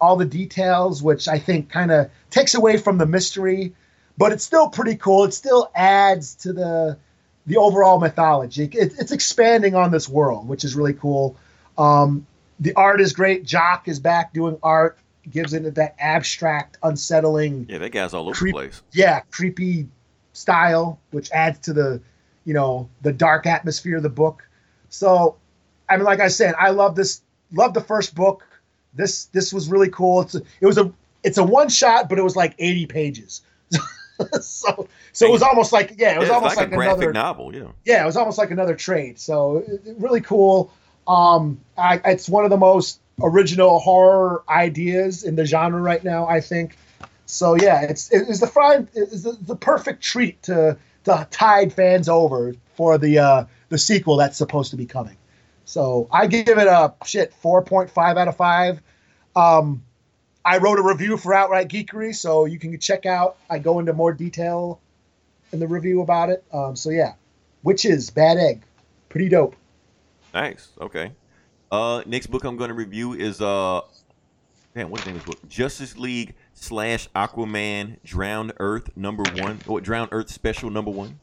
all 0.00 0.16
the 0.16 0.24
details, 0.24 1.02
which 1.02 1.28
I 1.28 1.38
think 1.38 1.68
kind 1.70 1.90
of 1.90 2.10
takes 2.30 2.54
away 2.54 2.76
from 2.76 2.98
the 2.98 3.06
mystery, 3.06 3.74
but 4.16 4.32
it's 4.32 4.44
still 4.44 4.68
pretty 4.68 4.96
cool. 4.96 5.24
It 5.24 5.34
still 5.34 5.70
adds 5.74 6.34
to 6.36 6.52
the 6.52 6.98
the 7.46 7.56
overall 7.56 7.98
mythology. 7.98 8.64
It, 8.64 8.92
it's 8.98 9.10
expanding 9.12 9.74
on 9.74 9.90
this 9.90 10.08
world, 10.08 10.46
which 10.48 10.64
is 10.64 10.74
really 10.76 10.92
cool. 10.92 11.36
Um, 11.78 12.26
the 12.60 12.74
art 12.74 13.00
is 13.00 13.12
great. 13.14 13.44
Jock 13.44 13.88
is 13.88 13.98
back 14.00 14.34
doing 14.34 14.58
art, 14.62 14.98
gives 15.30 15.54
it 15.54 15.74
that 15.76 15.94
abstract, 15.98 16.76
unsettling, 16.82 17.66
Yeah, 17.68 17.78
that 17.78 17.90
guy's 17.90 18.12
all 18.12 18.24
over 18.28 18.34
Creep- 18.34 18.54
the 18.54 18.58
place. 18.60 18.82
yeah, 18.92 19.20
creepy 19.30 19.88
style, 20.34 20.98
which 21.10 21.30
adds 21.30 21.58
to 21.60 21.72
the, 21.72 22.00
you 22.44 22.52
know, 22.52 22.88
the 23.02 23.12
dark 23.12 23.46
atmosphere 23.46 23.96
of 23.96 24.02
the 24.02 24.08
book. 24.10 24.46
So, 24.90 25.36
I 25.88 25.96
mean, 25.96 26.04
like 26.04 26.20
I 26.20 26.28
said, 26.28 26.54
I 26.58 26.70
love 26.70 26.96
this. 26.96 27.22
Love 27.52 27.72
the 27.74 27.80
first 27.80 28.14
book. 28.14 28.44
This 28.98 29.26
this 29.26 29.52
was 29.52 29.68
really 29.68 29.88
cool. 29.88 30.20
It's 30.22 30.34
a, 30.34 30.42
it 30.60 30.66
was 30.66 30.76
a 30.76 30.92
it's 31.22 31.38
a 31.38 31.44
one 31.44 31.68
shot, 31.68 32.08
but 32.08 32.18
it 32.18 32.22
was 32.22 32.36
like 32.36 32.54
eighty 32.58 32.84
pages. 32.84 33.42
so 34.40 34.88
so 35.12 35.26
it 35.26 35.30
was 35.30 35.42
almost 35.42 35.72
like 35.72 35.94
yeah, 35.96 36.16
it 36.16 36.18
was 36.18 36.28
Yeah, 36.28 36.34
almost 36.34 36.56
like, 36.56 36.70
like, 36.70 36.86
another 36.86 37.12
novel. 37.12 37.54
Yeah. 37.54 37.68
yeah, 37.84 38.02
it 38.02 38.06
was 38.06 38.16
almost 38.16 38.36
like 38.36 38.50
another 38.50 38.74
trade. 38.74 39.18
So 39.18 39.64
really 39.96 40.20
cool. 40.20 40.72
Um, 41.06 41.60
I, 41.78 42.00
it's 42.04 42.28
one 42.28 42.44
of 42.44 42.50
the 42.50 42.58
most 42.58 43.00
original 43.22 43.78
horror 43.78 44.42
ideas 44.48 45.22
in 45.24 45.36
the 45.36 45.46
genre 45.46 45.80
right 45.80 46.02
now. 46.02 46.26
I 46.26 46.40
think. 46.40 46.76
So 47.26 47.54
yeah, 47.54 47.82
it's 47.82 48.10
it's 48.10 48.40
the 48.40 48.46
fine 48.46 48.88
it's 48.94 49.22
the, 49.22 49.38
the 49.40 49.56
perfect 49.56 50.02
treat 50.02 50.42
to 50.44 50.76
to 51.04 51.26
tide 51.30 51.72
fans 51.72 52.08
over 52.08 52.54
for 52.74 52.98
the 52.98 53.18
uh, 53.18 53.44
the 53.68 53.78
sequel 53.78 54.16
that's 54.16 54.36
supposed 54.36 54.70
to 54.70 54.76
be 54.76 54.86
coming. 54.86 55.16
So 55.68 56.08
I 56.10 56.26
give 56.28 56.48
it 56.48 56.66
a 56.66 56.94
shit 57.04 57.34
4.5 57.42 58.16
out 58.16 58.26
of 58.26 58.34
five. 58.34 58.80
Um, 59.36 59.84
I 60.42 60.56
wrote 60.56 60.78
a 60.78 60.82
review 60.82 61.18
for 61.18 61.34
Outright 61.34 61.68
Geekery, 61.68 62.14
so 62.14 62.46
you 62.46 62.58
can 62.58 62.80
check 62.80 63.04
out. 63.04 63.36
I 63.50 63.58
go 63.58 63.78
into 63.78 63.92
more 63.92 64.14
detail 64.14 64.80
in 65.52 65.60
the 65.60 65.68
review 65.68 66.00
about 66.00 66.30
it. 66.30 66.42
Um, 66.54 66.74
so 66.74 66.88
yeah, 66.88 67.16
Witches, 67.64 68.08
Bad 68.08 68.38
Egg, 68.38 68.62
pretty 69.10 69.28
dope. 69.28 69.56
Nice. 70.32 70.70
Okay. 70.80 71.12
Uh, 71.70 72.02
next 72.06 72.28
book 72.28 72.44
I'm 72.44 72.56
going 72.56 72.68
to 72.68 72.74
review 72.74 73.12
is 73.12 73.42
uh, 73.42 73.82
man, 74.74 74.88
what's 74.88 75.04
the 75.04 75.10
name 75.10 75.20
of 75.20 75.26
this 75.26 75.34
book? 75.34 75.48
Justice 75.50 75.98
League 75.98 76.34
slash 76.54 77.10
Aquaman 77.10 78.02
Drowned 78.04 78.54
Earth 78.58 78.88
number 78.96 79.24
one. 79.34 79.60
What 79.66 79.84
Drowned 79.84 80.08
Earth 80.12 80.30
special 80.30 80.70
number 80.70 80.90
one? 80.90 81.20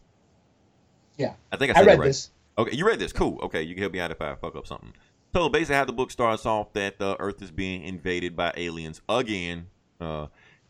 Yeah, 1.17 1.33
I 1.51 1.57
think 1.57 1.75
I 1.75 1.79
I, 1.79 1.81
said 1.81 1.87
read 1.87 1.99
right. 1.99 2.05
this. 2.05 2.29
Okay, 2.57 2.75
you 2.75 2.85
read 2.85 2.99
this. 2.99 3.11
Cool. 3.11 3.39
Okay, 3.43 3.61
you 3.63 3.73
can 3.75 3.81
help 3.81 3.93
me 3.93 3.99
out 3.99 4.11
if 4.11 4.21
I 4.21 4.35
fuck 4.35 4.55
up 4.55 4.65
something. 4.65 4.93
So 5.33 5.49
basically, 5.49 5.75
how 5.75 5.85
the 5.85 5.93
book 5.93 6.11
starts 6.11 6.45
off 6.45 6.71
that 6.73 6.99
the 6.99 7.19
Earth 7.19 7.41
is 7.41 7.51
being 7.51 7.83
invaded 7.83 8.35
by 8.35 8.53
aliens 8.55 9.01
again. 9.09 9.67
Uh, 9.99 10.27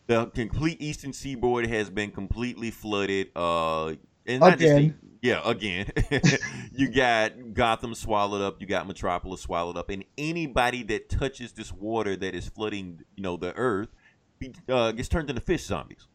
the 0.07 0.27
complete 0.27 0.81
eastern 0.81 1.13
seaboard 1.13 1.67
has 1.67 1.89
been 1.89 2.11
completely 2.11 2.71
flooded. 2.71 3.29
Uh, 3.35 3.93
and 4.25 4.39
not 4.39 4.57
just 4.57 4.75
Again. 4.75 4.99
yeah, 5.21 5.41
again. 5.45 5.91
you 6.73 6.89
got 6.89 7.53
Gotham 7.53 7.93
swallowed 7.93 8.41
up. 8.41 8.59
You 8.59 8.65
got 8.65 8.87
Metropolis 8.87 9.41
swallowed 9.41 9.77
up, 9.77 9.89
and 9.89 10.03
anybody 10.17 10.81
that 10.83 11.09
touches 11.09 11.51
this 11.51 11.71
water 11.71 12.15
that 12.15 12.33
is 12.33 12.49
flooding, 12.49 13.01
you 13.15 13.21
know, 13.21 13.37
the 13.37 13.53
Earth, 13.53 13.89
uh, 14.67 14.91
gets 14.91 15.09
turned 15.09 15.29
into 15.29 15.41
fish 15.41 15.63
zombies. 15.63 16.07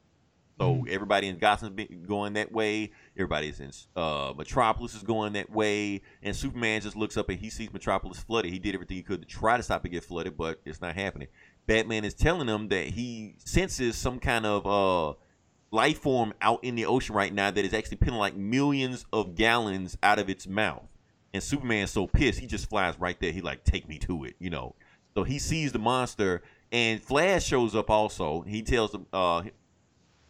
So 0.60 0.84
everybody 0.90 1.28
in 1.28 1.38
Gotham's 1.38 1.72
been 1.72 2.04
going 2.06 2.34
that 2.34 2.52
way. 2.52 2.90
Everybody's 3.16 3.60
in 3.60 3.70
uh, 3.96 4.34
Metropolis 4.36 4.94
is 4.94 5.02
going 5.02 5.32
that 5.32 5.50
way. 5.50 6.02
And 6.22 6.36
Superman 6.36 6.82
just 6.82 6.96
looks 6.96 7.16
up 7.16 7.30
and 7.30 7.38
he 7.38 7.48
sees 7.48 7.72
Metropolis 7.72 8.18
flooded. 8.18 8.52
He 8.52 8.58
did 8.58 8.74
everything 8.74 8.98
he 8.98 9.02
could 9.02 9.22
to 9.22 9.26
try 9.26 9.56
to 9.56 9.62
stop 9.62 9.86
it 9.86 9.88
get 9.88 10.04
flooded, 10.04 10.36
but 10.36 10.60
it's 10.66 10.82
not 10.82 10.94
happening. 10.94 11.28
Batman 11.66 12.04
is 12.04 12.12
telling 12.12 12.46
him 12.46 12.68
that 12.68 12.88
he 12.88 13.36
senses 13.38 13.96
some 13.96 14.18
kind 14.18 14.44
of 14.44 14.66
uh, 14.66 15.14
life 15.70 16.00
form 16.00 16.34
out 16.42 16.62
in 16.62 16.74
the 16.74 16.84
ocean 16.84 17.14
right 17.14 17.32
now 17.32 17.50
that 17.50 17.64
is 17.64 17.72
actually 17.72 17.96
putting 17.96 18.16
like 18.16 18.36
millions 18.36 19.06
of 19.14 19.34
gallons 19.36 19.96
out 20.02 20.18
of 20.18 20.28
its 20.28 20.46
mouth. 20.46 20.88
And 21.32 21.42
Superman's 21.42 21.92
so 21.92 22.06
pissed, 22.06 22.38
he 22.38 22.46
just 22.46 22.68
flies 22.68 23.00
right 23.00 23.18
there. 23.18 23.32
He 23.32 23.40
like, 23.40 23.64
take 23.64 23.88
me 23.88 23.98
to 24.00 24.24
it, 24.24 24.34
you 24.38 24.50
know. 24.50 24.74
So 25.14 25.24
he 25.24 25.38
sees 25.38 25.72
the 25.72 25.78
monster, 25.78 26.42
and 26.70 27.02
Flash 27.02 27.44
shows 27.44 27.74
up 27.74 27.88
also. 27.88 28.42
He 28.42 28.62
tells 28.62 28.94
him, 28.94 29.06
uh, 29.12 29.42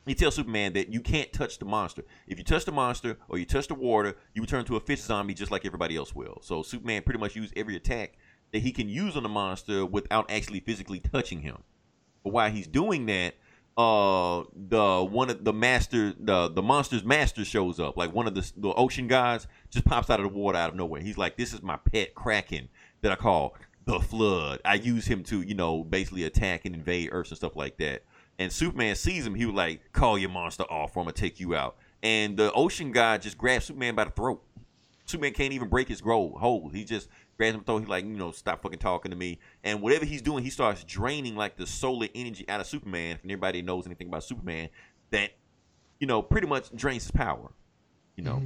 he 0.07 0.15
tells 0.15 0.35
Superman 0.35 0.73
that 0.73 0.93
you 0.93 1.01
can't 1.01 1.33
touch 1.33 1.59
the 1.59 1.65
monster. 1.65 2.05
If 2.27 2.39
you 2.39 2.45
touch 2.45 2.65
the 2.65 2.73
monster 2.73 3.19
or 3.29 3.39
you 3.39 3.45
touch 3.45 3.69
the 3.69 3.75
water, 3.75 4.17
you 4.35 4.47
turn 4.47 4.65
to 4.67 4.77
a 4.77 4.81
fish 4.81 5.03
zombie 5.03 5.35
just 5.35 5.53
like 5.53 5.67
everybody 5.67 5.97
else 5.97 6.15
will. 6.15 6.39
So 6.43 6.63
Superman 6.63 7.03
pretty 7.03 7.21
much 7.21 7.37
used 7.37 7.53
every 7.57 7.77
attack 7.77 8.17
that 8.53 8.61
he 8.61 8.73
can 8.73 8.89
use 8.89 9.17
on 9.17 9.23
the 9.23 9.29
monster 9.29 9.85
without 9.85 10.31
actually 10.31 10.61
physically 10.61 11.01
touching 11.01 11.43
him. 11.43 11.59
But 12.25 12.33
while 12.33 12.51
he's 12.51 12.67
doing 12.67 13.07
that, 13.07 13.35
uh, 13.77 14.45
the 14.55 15.05
one 15.09 15.31
of 15.31 15.45
the 15.45 15.53
master, 15.53 16.13
the 16.19 16.49
the 16.49 16.63
monster's 16.63 17.05
master 17.05 17.45
shows 17.45 17.79
up. 17.79 17.97
Like 17.97 18.13
one 18.13 18.27
of 18.27 18.35
the 18.35 18.53
the 18.57 18.73
ocean 18.75 19.07
guys 19.07 19.47
just 19.71 19.85
pops 19.85 20.11
out 20.11 20.21
of 20.21 20.31
the 20.31 20.37
water 20.37 20.59
out 20.59 20.71
of 20.71 20.77
nowhere. 20.77 21.01
He's 21.01 21.17
like, 21.17 21.37
"This 21.37 21.53
is 21.55 21.63
my 21.63 21.77
pet 21.77 22.15
kraken 22.15 22.69
that 23.03 23.13
I 23.13 23.17
call 23.17 23.55
the 23.87 24.01
Flood. 24.01 24.61
I 24.65 24.75
use 24.75 25.07
him 25.07 25.23
to, 25.25 25.41
you 25.41 25.55
know, 25.55 25.83
basically 25.83 26.25
attack 26.25 26.65
and 26.65 26.75
invade 26.75 27.11
Earth 27.13 27.29
and 27.29 27.39
stuff 27.39 27.57
like 27.57 27.79
that." 27.79 28.03
And 28.41 28.51
Superman 28.51 28.97
sees 28.97 29.27
him. 29.27 29.35
He 29.35 29.45
was 29.45 29.55
like, 29.55 29.93
"Call 29.93 30.19
your 30.19 30.31
monster 30.31 30.65
off, 30.65 30.97
or 30.97 31.01
I'm 31.01 31.05
gonna 31.05 31.13
take 31.13 31.39
you 31.41 31.55
out." 31.55 31.77
And 32.03 32.39
the 32.39 32.51
ocean 32.53 32.91
guy 32.91 33.19
just 33.19 33.37
grabs 33.37 33.67
Superman 33.67 33.95
by 33.95 34.05
the 34.05 34.11
throat. 34.11 34.43
Superman 35.05 35.35
can't 35.35 35.53
even 35.53 35.69
break 35.69 35.89
his 35.89 36.01
grow 36.01 36.31
hold. 36.31 36.75
He 36.75 36.85
just 36.85 37.09
grabs 37.37 37.55
him 37.55 37.65
throat. 37.65 37.81
He's 37.81 37.89
like, 37.89 38.07
you 38.07 38.17
know, 38.17 38.31
stop 38.31 38.63
fucking 38.63 38.79
talking 38.79 39.11
to 39.11 39.17
me. 39.17 39.41
And 39.63 39.83
whatever 39.83 40.07
he's 40.07 40.23
doing, 40.23 40.43
he 40.43 40.49
starts 40.49 40.83
draining 40.85 41.37
like 41.37 41.59
the 41.59 41.67
solar 41.67 42.09
energy 42.15 42.49
out 42.49 42.61
of 42.61 42.67
Superman. 42.67 43.17
If 43.17 43.25
anybody 43.25 43.61
knows 43.61 43.85
anything 43.85 44.09
about 44.09 44.25
Superman, 44.25 44.71
that 45.11 45.33
you 45.99 46.07
know 46.07 46.23
pretty 46.23 46.47
much 46.47 46.75
drains 46.75 47.03
his 47.03 47.11
power. 47.11 47.53
You 48.17 48.25
know, 48.25 48.43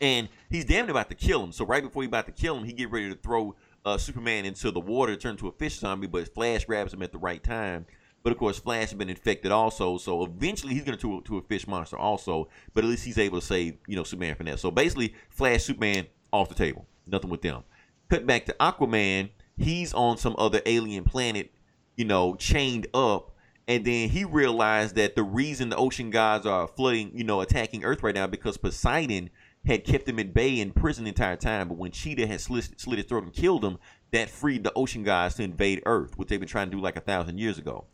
and 0.00 0.30
he's 0.48 0.64
damn 0.64 0.86
near 0.86 0.92
about 0.92 1.10
to 1.10 1.14
kill 1.14 1.44
him. 1.44 1.52
So 1.52 1.66
right 1.66 1.82
before 1.82 2.02
he's 2.02 2.08
about 2.08 2.24
to 2.24 2.32
kill 2.32 2.56
him, 2.56 2.64
he 2.64 2.72
get 2.72 2.90
ready 2.90 3.10
to 3.10 3.16
throw 3.16 3.54
uh, 3.84 3.98
Superman 3.98 4.46
into 4.46 4.70
the 4.70 4.80
water, 4.80 5.14
turn 5.16 5.36
to 5.36 5.48
a 5.48 5.52
fish 5.52 5.78
zombie. 5.78 6.06
But 6.06 6.32
Flash 6.32 6.64
grabs 6.64 6.94
him 6.94 7.02
at 7.02 7.12
the 7.12 7.18
right 7.18 7.42
time. 7.42 7.84
But 8.22 8.32
of 8.32 8.38
course, 8.38 8.58
Flash 8.58 8.90
has 8.90 8.94
been 8.94 9.08
infected 9.08 9.50
also, 9.50 9.96
so 9.96 10.24
eventually 10.24 10.74
he's 10.74 10.84
going 10.84 10.98
to 10.98 11.20
to, 11.20 11.22
to 11.22 11.38
a 11.38 11.42
fish 11.42 11.66
monster 11.66 11.96
also. 11.96 12.48
But 12.74 12.84
at 12.84 12.90
least 12.90 13.04
he's 13.04 13.18
able 13.18 13.40
to 13.40 13.46
save 13.46 13.78
you 13.86 13.96
know 13.96 14.04
Superman 14.04 14.34
from 14.34 14.46
that. 14.46 14.60
So 14.60 14.70
basically, 14.70 15.14
Flash, 15.30 15.64
Superman 15.64 16.06
off 16.32 16.48
the 16.48 16.54
table, 16.54 16.86
nothing 17.06 17.30
with 17.30 17.42
them. 17.42 17.62
Cut 18.08 18.26
back 18.26 18.44
to 18.46 18.56
Aquaman. 18.60 19.30
He's 19.56 19.94
on 19.94 20.16
some 20.16 20.34
other 20.38 20.60
alien 20.66 21.04
planet, 21.04 21.52
you 21.96 22.04
know, 22.04 22.34
chained 22.34 22.86
up, 22.94 23.32
and 23.68 23.84
then 23.84 24.08
he 24.08 24.24
realized 24.24 24.96
that 24.96 25.14
the 25.14 25.22
reason 25.22 25.68
the 25.68 25.76
ocean 25.76 26.10
gods 26.10 26.44
are 26.44 26.66
flooding, 26.66 27.12
you 27.14 27.24
know, 27.24 27.40
attacking 27.40 27.84
Earth 27.84 28.02
right 28.02 28.14
now 28.14 28.26
because 28.26 28.56
Poseidon 28.56 29.30
had 29.64 29.84
kept 29.84 30.08
him 30.08 30.18
at 30.18 30.34
bay 30.34 30.58
in 30.58 30.72
prison 30.72 31.04
the 31.04 31.08
entire 31.08 31.36
time. 31.36 31.68
But 31.68 31.78
when 31.78 31.90
Cheetah 31.90 32.26
had 32.26 32.40
slit, 32.40 32.80
slit 32.80 32.98
his 32.98 33.06
throat 33.06 33.24
and 33.24 33.32
killed 33.32 33.64
him, 33.64 33.78
that 34.10 34.30
freed 34.30 34.64
the 34.64 34.72
ocean 34.74 35.04
gods 35.04 35.36
to 35.36 35.42
invade 35.42 35.82
Earth, 35.86 36.18
which 36.18 36.28
they've 36.28 36.40
been 36.40 36.48
trying 36.48 36.70
to 36.70 36.76
do 36.76 36.82
like 36.82 36.96
a 36.96 37.00
thousand 37.00 37.38
years 37.38 37.58
ago. 37.58 37.84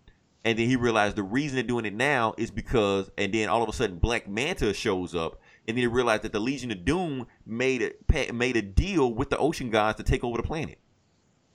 And 0.47 0.57
then 0.57 0.69
he 0.69 0.77
realized 0.77 1.17
the 1.17 1.25
reason 1.25 1.57
they're 1.57 1.65
doing 1.65 1.87
it 1.87 1.93
now 1.93 2.33
is 2.39 2.53
because, 2.53 3.11
and 3.19 3.35
then 3.35 3.49
all 3.49 3.65
of 3.65 3.69
a 3.69 3.73
sudden 3.73 3.99
Black 3.99 4.29
Manta 4.29 4.73
shows 4.73 5.13
up, 5.13 5.41
and 5.67 5.77
then 5.77 5.83
he 5.83 5.89
realized 5.89 6.23
that 6.23 6.33
the 6.33 6.39
Legion 6.39 6.71
of 6.71 6.85
Doom 6.85 7.27
made 7.45 7.83
a 7.83 8.33
made 8.33 8.57
a 8.57 8.63
deal 8.63 9.13
with 9.13 9.29
the 9.29 9.39
ocean 9.39 9.71
gods 9.71 9.97
to 9.97 10.05
take 10.05 10.23
over 10.23 10.37
the 10.37 10.45
planet. 10.45 10.79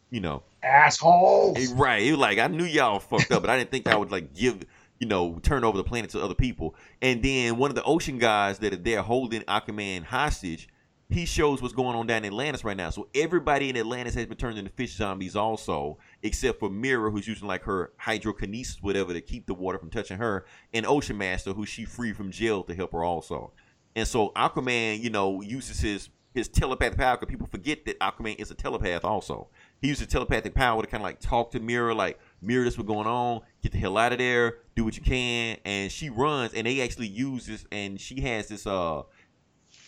You 0.09 0.19
know, 0.19 0.43
Assholes. 0.61 1.71
Right? 1.71 2.01
he 2.01 2.11
was 2.11 2.19
like 2.19 2.37
I 2.37 2.47
knew 2.47 2.65
y'all 2.65 2.99
fucked 2.99 3.31
up, 3.31 3.41
but 3.41 3.49
I 3.49 3.57
didn't 3.57 3.71
think 3.71 3.87
I 3.87 3.95
would 3.95 4.11
like 4.11 4.33
give 4.35 4.65
you 4.99 5.07
know 5.07 5.39
turn 5.41 5.63
over 5.63 5.77
the 5.77 5.85
planet 5.85 6.09
to 6.09 6.21
other 6.21 6.35
people. 6.35 6.75
And 7.01 7.23
then 7.23 7.55
one 7.55 7.71
of 7.71 7.75
the 7.75 7.83
ocean 7.85 8.17
guys 8.17 8.59
that 8.59 8.73
are 8.73 8.75
there 8.75 9.01
holding 9.01 9.43
Aquaman 9.43 10.03
hostage, 10.03 10.67
he 11.09 11.25
shows 11.25 11.61
what's 11.61 11.73
going 11.73 11.95
on 11.95 12.07
down 12.07 12.25
in 12.25 12.25
Atlantis 12.25 12.65
right 12.65 12.75
now. 12.75 12.89
So 12.89 13.07
everybody 13.15 13.69
in 13.69 13.77
Atlantis 13.77 14.15
has 14.15 14.25
been 14.25 14.37
turned 14.37 14.57
into 14.57 14.71
fish 14.71 14.97
zombies 14.97 15.37
also, 15.37 15.97
except 16.23 16.59
for 16.59 16.69
Mera, 16.69 17.11
who's 17.11 17.27
using 17.27 17.47
like 17.47 17.63
her 17.63 17.91
hydrokinesis, 18.01 18.81
whatever, 18.81 19.13
to 19.13 19.21
keep 19.21 19.45
the 19.45 19.53
water 19.53 19.77
from 19.77 19.89
touching 19.89 20.17
her, 20.17 20.45
and 20.73 20.85
Ocean 20.85 21.17
Master, 21.17 21.53
who 21.53 21.65
she 21.65 21.85
freed 21.85 22.15
from 22.15 22.31
jail 22.31 22.63
to 22.63 22.75
help 22.75 22.91
her 22.91 23.03
also. 23.03 23.51
And 23.95 24.07
so 24.07 24.29
Aquaman, 24.35 25.01
you 25.01 25.09
know, 25.09 25.41
uses 25.41 25.79
his 25.79 26.09
his 26.33 26.47
telepathic 26.47 26.97
power 26.97 27.17
because 27.17 27.29
people 27.29 27.47
forget 27.47 27.83
that 27.85 27.99
Aquaman 27.99 28.39
is 28.39 28.51
a 28.51 28.55
telepath 28.55 29.03
also. 29.03 29.49
He 29.81 29.89
uses 29.89 30.07
telepathic 30.07 30.53
power 30.55 30.81
to 30.81 30.87
kind 30.87 31.01
of 31.01 31.05
like 31.05 31.19
talk 31.19 31.51
to 31.51 31.59
Mera, 31.59 31.93
like 31.93 32.19
Mera, 32.41 32.63
this 32.63 32.77
what's 32.77 32.87
going 32.87 33.07
on. 33.07 33.41
Get 33.61 33.73
the 33.73 33.77
hell 33.77 33.97
out 33.97 34.13
of 34.13 34.19
there. 34.19 34.59
Do 34.75 34.85
what 34.85 34.95
you 34.95 35.03
can. 35.03 35.57
And 35.65 35.91
she 35.91 36.09
runs, 36.09 36.53
and 36.53 36.65
they 36.65 36.81
actually 36.81 37.07
use 37.07 37.47
this, 37.47 37.65
and 37.71 37.99
she 37.99 38.21
has 38.21 38.47
this 38.47 38.65
uh 38.65 39.03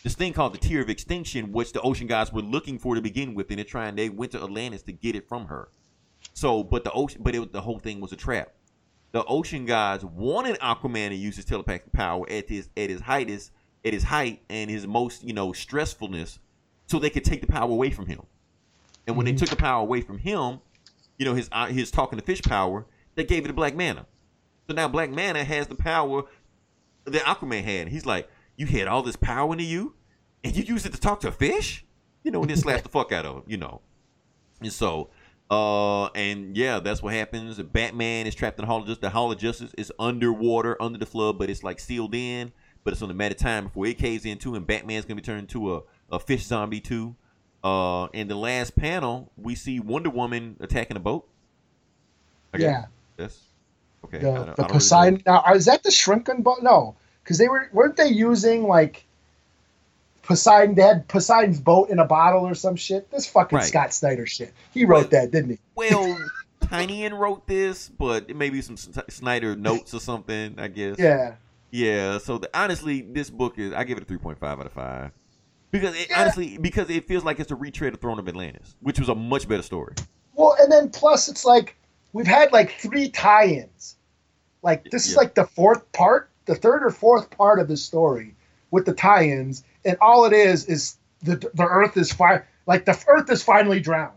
this 0.02 0.14
thing 0.14 0.34
called 0.34 0.52
the 0.52 0.58
Tear 0.58 0.82
of 0.82 0.90
Extinction, 0.90 1.50
which 1.50 1.72
the 1.72 1.80
Ocean 1.80 2.06
Guys 2.06 2.30
were 2.30 2.42
looking 2.42 2.78
for 2.78 2.94
to 2.94 3.00
begin 3.00 3.34
with, 3.34 3.48
and 3.48 3.58
they're 3.58 3.64
trying. 3.64 3.96
They 3.96 4.10
went 4.10 4.32
to 4.32 4.42
Atlantis 4.42 4.82
to 4.82 4.92
get 4.92 5.16
it 5.16 5.26
from 5.26 5.46
her. 5.46 5.70
So, 6.34 6.62
but 6.62 6.84
the 6.84 6.92
ocean, 6.92 7.20
but 7.22 7.34
it, 7.34 7.52
the 7.52 7.62
whole 7.62 7.78
thing 7.78 8.00
was 8.00 8.12
a 8.12 8.16
trap. 8.16 8.52
The 9.12 9.24
Ocean 9.24 9.64
Gods 9.64 10.04
wanted 10.04 10.58
Aquaman 10.58 11.10
to 11.10 11.14
use 11.14 11.36
his 11.36 11.44
telepathic 11.44 11.92
power 11.92 12.28
at 12.28 12.48
his 12.48 12.68
at 12.76 12.90
his 12.90 13.00
height, 13.00 13.28
his, 13.28 13.52
at 13.84 13.92
his 13.92 14.02
height 14.02 14.42
and 14.50 14.68
his 14.68 14.86
most 14.86 15.22
you 15.22 15.32
know 15.32 15.52
stressfulness, 15.52 16.38
so 16.86 16.98
they 16.98 17.10
could 17.10 17.24
take 17.24 17.40
the 17.40 17.46
power 17.46 17.70
away 17.70 17.90
from 17.90 18.06
him. 18.06 18.22
And 19.06 19.16
when 19.16 19.26
they 19.26 19.32
took 19.32 19.50
the 19.50 19.56
power 19.56 19.80
away 19.80 20.00
from 20.00 20.18
him, 20.18 20.60
you 21.16 21.24
know 21.24 21.34
his 21.34 21.48
uh, 21.52 21.66
his 21.66 21.92
talking 21.92 22.18
to 22.18 22.24
fish 22.24 22.42
power, 22.42 22.86
they 23.14 23.22
gave 23.22 23.44
it 23.44 23.48
to 23.48 23.54
Black 23.54 23.76
Manta. 23.76 24.06
So 24.66 24.74
now 24.74 24.88
Black 24.88 25.10
Manta 25.10 25.44
has 25.44 25.68
the 25.68 25.76
power 25.76 26.24
that 27.04 27.22
Aquaman 27.22 27.62
had. 27.62 27.88
He's 27.88 28.06
like, 28.06 28.28
you 28.56 28.66
had 28.66 28.88
all 28.88 29.02
this 29.02 29.16
power 29.16 29.52
into 29.52 29.64
you, 29.64 29.94
and 30.42 30.56
you 30.56 30.64
use 30.64 30.86
it 30.86 30.92
to 30.92 31.00
talk 31.00 31.20
to 31.20 31.28
a 31.28 31.32
fish, 31.32 31.84
you 32.22 32.30
know, 32.30 32.40
and 32.40 32.50
then 32.50 32.56
slash 32.56 32.82
the 32.82 32.88
fuck 32.90 33.12
out 33.12 33.26
of 33.26 33.36
him, 33.36 33.42
you 33.46 33.56
know. 33.56 33.80
And 34.60 34.72
so, 34.72 35.10
uh, 35.50 36.06
and 36.08 36.56
yeah, 36.56 36.80
that's 36.80 37.02
what 37.02 37.12
happens. 37.12 37.58
Batman 37.58 38.26
is 38.26 38.34
trapped 38.34 38.58
in 38.58 38.62
the 38.62 38.66
Hall 38.66 38.80
of 38.80 38.86
Justice. 38.86 39.00
The 39.02 39.10
Hall 39.10 39.30
of 39.30 39.38
Justice 39.38 39.74
is 39.76 39.92
underwater, 39.98 40.80
under 40.80 40.98
the 40.98 41.06
flood, 41.06 41.38
but 41.38 41.50
it's 41.50 41.62
like 41.62 41.78
sealed 41.80 42.14
in. 42.14 42.52
But 42.82 42.92
it's 42.92 43.02
on 43.02 43.10
a 43.10 43.14
matter 43.14 43.32
of 43.32 43.38
time 43.38 43.64
before 43.64 43.86
it 43.86 43.98
caves 43.98 44.26
in 44.26 44.38
too, 44.38 44.54
and 44.54 44.66
Batman's 44.66 45.04
gonna 45.04 45.16
be 45.16 45.22
turned 45.22 45.40
into 45.40 45.74
a, 45.74 45.82
a 46.10 46.18
fish 46.18 46.44
zombie 46.44 46.80
too. 46.80 47.14
Uh, 47.62 48.08
in 48.12 48.28
the 48.28 48.34
last 48.34 48.76
panel, 48.76 49.30
we 49.38 49.54
see 49.54 49.80
Wonder 49.80 50.10
Woman 50.10 50.56
attacking 50.60 50.96
a 50.96 51.00
boat. 51.00 51.26
Okay. 52.54 52.64
Yeah. 52.64 52.84
Yes. 53.18 53.40
okay. 54.04 54.18
The, 54.18 54.28
I 54.28 54.32
the 54.32 54.44
don't 54.44 54.58
really. 54.58 54.72
Poseidon. 54.72 55.22
Now, 55.24 55.44
is 55.54 55.64
that 55.64 55.82
the 55.82 55.90
shrinking 55.90 56.42
boat? 56.42 56.58
No, 56.62 56.94
because 57.22 57.38
they 57.38 57.48
were 57.48 57.70
weren't 57.72 57.96
they 57.96 58.08
using 58.08 58.64
like 58.64 59.06
Poseidon? 60.26 60.74
They 60.74 60.82
had 60.82 61.06
Poseidon's 61.08 61.60
boat 61.60 61.90
in 61.90 61.98
a 61.98 62.04
bottle 62.04 62.46
or 62.46 62.54
some 62.54 62.76
shit. 62.76 63.10
This 63.10 63.26
fucking 63.26 63.56
Right. 63.58 63.64
Scott 63.66 63.92
Snyder 63.94 64.26
shit. 64.26 64.52
He 64.72 64.84
wrote 64.84 65.10
that, 65.10 65.30
didn't 65.30 65.50
he? 65.50 65.58
Well, 65.74 66.18
Tynion 66.62 67.18
wrote 67.18 67.46
this, 67.46 67.88
but 67.88 68.24
it 68.28 68.36
may 68.36 68.50
be 68.50 68.60
some 68.62 68.76
Snyder 68.76 69.54
notes 69.56 69.92
or 69.94 70.00
something. 70.00 70.54
I 70.58 70.68
guess. 70.68 70.96
Yeah. 70.98 71.34
Yeah, 71.70 72.18
so 72.18 72.38
the, 72.38 72.48
honestly, 72.54 73.00
this 73.02 73.30
book 73.30 73.58
is 73.58 73.72
I 73.72 73.82
give 73.82 73.98
it 73.98 74.02
a 74.04 74.06
three 74.06 74.18
point 74.18 74.38
five 74.38 74.60
out 74.60 74.66
of 74.66 74.72
five 74.72 75.10
because 75.72 75.96
it, 75.96 76.08
Yeah. 76.08 76.20
honestly 76.22 76.56
because 76.56 76.88
it 76.88 77.08
feels 77.08 77.24
like 77.24 77.40
it's 77.40 77.50
a 77.50 77.56
retread 77.56 77.94
of 77.94 78.00
Throne 78.00 78.20
of 78.20 78.28
Atlantis, 78.28 78.76
which 78.80 79.00
was 79.00 79.08
a 79.08 79.14
much 79.14 79.48
better 79.48 79.62
story. 79.62 79.94
Well, 80.34 80.56
and 80.60 80.70
then 80.70 80.90
plus 80.90 81.28
it's 81.28 81.44
like 81.44 81.74
we've 82.12 82.28
had 82.28 82.52
like 82.52 82.70
three 82.78 83.08
tie-ins. 83.08 83.96
Like 84.62 84.88
this 84.92 85.06
is 85.08 85.16
like 85.16 85.34
the 85.34 85.46
fourth 85.46 85.90
part, 85.92 86.30
the 86.46 86.54
third 86.54 86.84
or 86.84 86.90
fourth 86.90 87.28
part 87.30 87.58
of 87.58 87.66
the 87.66 87.76
story 87.76 88.36
with 88.70 88.86
the 88.86 88.94
tie-ins, 88.94 89.64
and 89.84 89.96
all 90.00 90.24
it 90.24 90.32
is 90.32 90.66
is 90.66 90.96
the 91.22 91.36
the 91.54 91.64
Earth 91.66 91.96
is 91.96 92.12
fire. 92.12 92.46
Like 92.66 92.84
the 92.84 92.98
Earth 93.08 93.30
is 93.30 93.42
finally 93.42 93.80
drowned. 93.80 94.12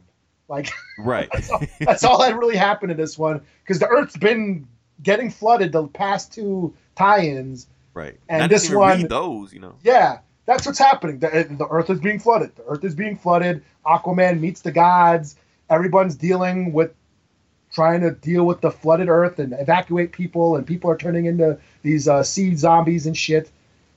Like 0.48 0.70
Right. 0.98 1.30
that's 1.80 2.04
all 2.04 2.20
that 2.20 2.38
really 2.38 2.56
happened 2.56 2.92
in 2.92 2.98
this 2.98 3.18
one 3.18 3.42
because 3.64 3.80
the 3.80 3.88
Earth's 3.88 4.18
been 4.18 4.68
getting 5.04 5.30
flooded 5.30 5.72
the 5.72 5.88
past 5.88 6.34
two 6.34 6.74
tie-ins. 6.96 7.68
right. 7.94 8.18
And 8.30 8.44
I 8.44 8.48
this 8.48 8.70
one- 8.72 9.08
those, 9.08 9.54
you 9.54 9.60
know. 9.60 9.76
Yeah, 9.84 10.20
that's 10.46 10.66
what's 10.66 10.80
happening. 10.80 11.20
The, 11.20 11.48
the 11.52 11.68
Earth 11.70 11.90
is 11.90 12.00
being 12.00 12.20
flooded. 12.20 12.56
The 12.56 12.64
Earth 12.64 12.84
is 12.84 12.96
being 12.96 13.18
flooded. 13.18 13.64
Aquaman 13.86 14.40
meets 14.40 14.62
the 14.62 14.72
gods. 14.72 15.36
Everyone's 15.70 16.16
dealing 16.16 16.72
with 16.74 16.94
trying 17.74 18.00
to 18.02 18.12
deal 18.12 18.46
with 18.46 18.62
the 18.62 18.72
flooded 18.72 19.10
Earth 19.10 19.40
and 19.40 19.54
evacuate 19.60 20.14
people, 20.14 20.56
and 20.56 20.66
people 20.66 20.90
are 20.90 20.98
turning 20.98 21.26
into 21.26 21.60
these 21.84 22.08
uh, 22.08 22.24
sea 22.24 22.56
zombies 22.56 23.06
and 23.06 23.16
shit. 23.18 23.52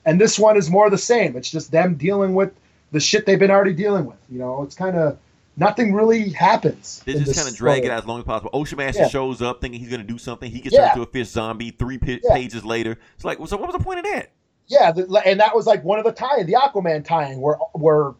And 0.05 0.19
this 0.19 0.39
one 0.39 0.57
is 0.57 0.69
more 0.69 0.89
the 0.89 0.97
same. 0.97 1.35
It's 1.35 1.49
just 1.49 1.71
them 1.71 1.95
dealing 1.95 2.33
with 2.33 2.51
the 2.91 2.99
shit 2.99 3.25
they've 3.25 3.37
been 3.39 3.51
already 3.51 3.73
dealing 3.73 4.05
with. 4.05 4.17
You 4.29 4.39
know, 4.39 4.63
it's 4.63 4.75
kind 4.75 4.97
of 4.97 5.17
nothing 5.57 5.93
really 5.93 6.29
happens. 6.29 7.03
They 7.05 7.13
just 7.13 7.35
kind 7.35 7.47
of 7.47 7.55
drag 7.55 7.85
it 7.85 7.91
out 7.91 7.99
as 7.99 8.05
long 8.07 8.19
as 8.19 8.25
possible. 8.25 8.49
Ocean 8.53 8.77
Master 8.77 9.03
Yeah. 9.03 9.07
shows 9.09 9.41
up 9.41 9.61
thinking 9.61 9.79
he's 9.79 9.89
going 9.89 10.01
to 10.01 10.07
do 10.07 10.17
something. 10.17 10.49
He 10.49 10.59
gets 10.59 10.73
Yeah. 10.75 10.87
turned 10.89 10.91
into 10.97 11.09
a 11.09 11.11
fish 11.11 11.27
zombie 11.29 11.71
three 11.71 11.97
pa- 11.97 12.17
Yeah. 12.23 12.33
pages 12.33 12.65
later. 12.65 12.97
It's 13.15 13.23
like, 13.25 13.37
well, 13.39 13.47
so 13.47 13.57
what 13.57 13.67
was 13.71 13.77
the 13.77 13.83
point 13.83 13.99
of 13.99 14.05
that? 14.05 14.29
Yeah, 14.67 14.91
the, 14.91 15.21
and 15.25 15.39
that 15.39 15.55
was 15.55 15.67
like 15.67 15.83
one 15.83 15.99
of 15.99 16.05
the 16.05 16.11
tie 16.13 16.43
the 16.43 16.53
Aquaman 16.53 17.03
tie-in 17.05 17.41
where 17.41 17.55
where 17.73 18.13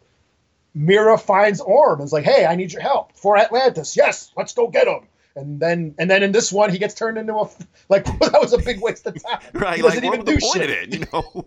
Mera 0.74 1.18
finds 1.18 1.60
Orm 1.60 2.00
and 2.00 2.06
is 2.06 2.12
like, 2.12 2.24
"Hey, 2.24 2.46
I 2.46 2.54
need 2.56 2.72
your 2.72 2.82
help 2.82 3.16
for 3.16 3.36
Atlantis. 3.36 3.96
Yes, 3.96 4.30
let's 4.36 4.52
go 4.54 4.68
get 4.68 4.86
him." 4.86 5.00
And 5.34 5.60
then 5.60 5.94
and 5.98 6.10
then 6.10 6.22
in 6.22 6.32
this 6.32 6.52
one, 6.52 6.70
he 6.70 6.78
gets 6.78 6.94
turned 6.94 7.18
into 7.18 7.34
a 7.34 7.48
like 7.88 8.04
that 8.20 8.38
was 8.40 8.52
a 8.52 8.58
big 8.58 8.80
waste 8.80 9.06
of 9.06 9.22
time. 9.22 9.40
Right? 9.52 9.76
He 9.76 9.82
doesn't 9.82 10.04
what 10.04 10.14
even 10.14 10.24
do 10.26 10.40
shit. 10.40 10.90
that? 10.90 10.98
You 10.98 11.06
know? 11.12 11.46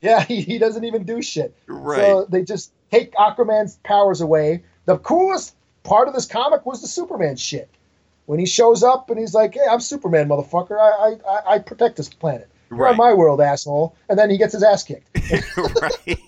Yeah, 0.00 0.24
he, 0.24 0.40
he 0.40 0.58
doesn't 0.58 0.84
even 0.84 1.04
do 1.04 1.20
shit. 1.20 1.54
right. 1.66 1.98
So 1.98 2.26
they 2.28 2.42
just 2.42 2.72
take 2.90 3.12
Aquaman's 3.12 3.76
powers 3.84 4.20
away. 4.20 4.62
The 4.86 4.96
coolest 4.98 5.54
part 5.82 6.08
of 6.08 6.14
this 6.14 6.26
comic 6.26 6.64
was 6.64 6.80
the 6.80 6.88
Superman 6.88 7.36
shit. 7.36 7.68
When 8.26 8.38
he 8.38 8.46
shows 8.46 8.82
up 8.82 9.10
and 9.10 9.18
he's 9.18 9.34
like, 9.34 9.54
"Hey, 9.54 9.60
I'm 9.68 9.80
Superman, 9.80 10.28
motherfucker. 10.28 10.78
I, 10.78 11.16
I, 11.28 11.54
I 11.54 11.58
protect 11.58 11.96
this 11.96 12.08
planet. 12.08 12.49
You're 12.70 12.78
Right. 12.78 12.90
on 12.92 12.96
my 12.96 13.12
world, 13.12 13.40
asshole." 13.40 13.96
And 14.08 14.18
then 14.18 14.30
he 14.30 14.38
gets 14.38 14.52
his 14.52 14.62
ass 14.62 14.82
kicked. 14.84 15.08
right. 15.56 16.18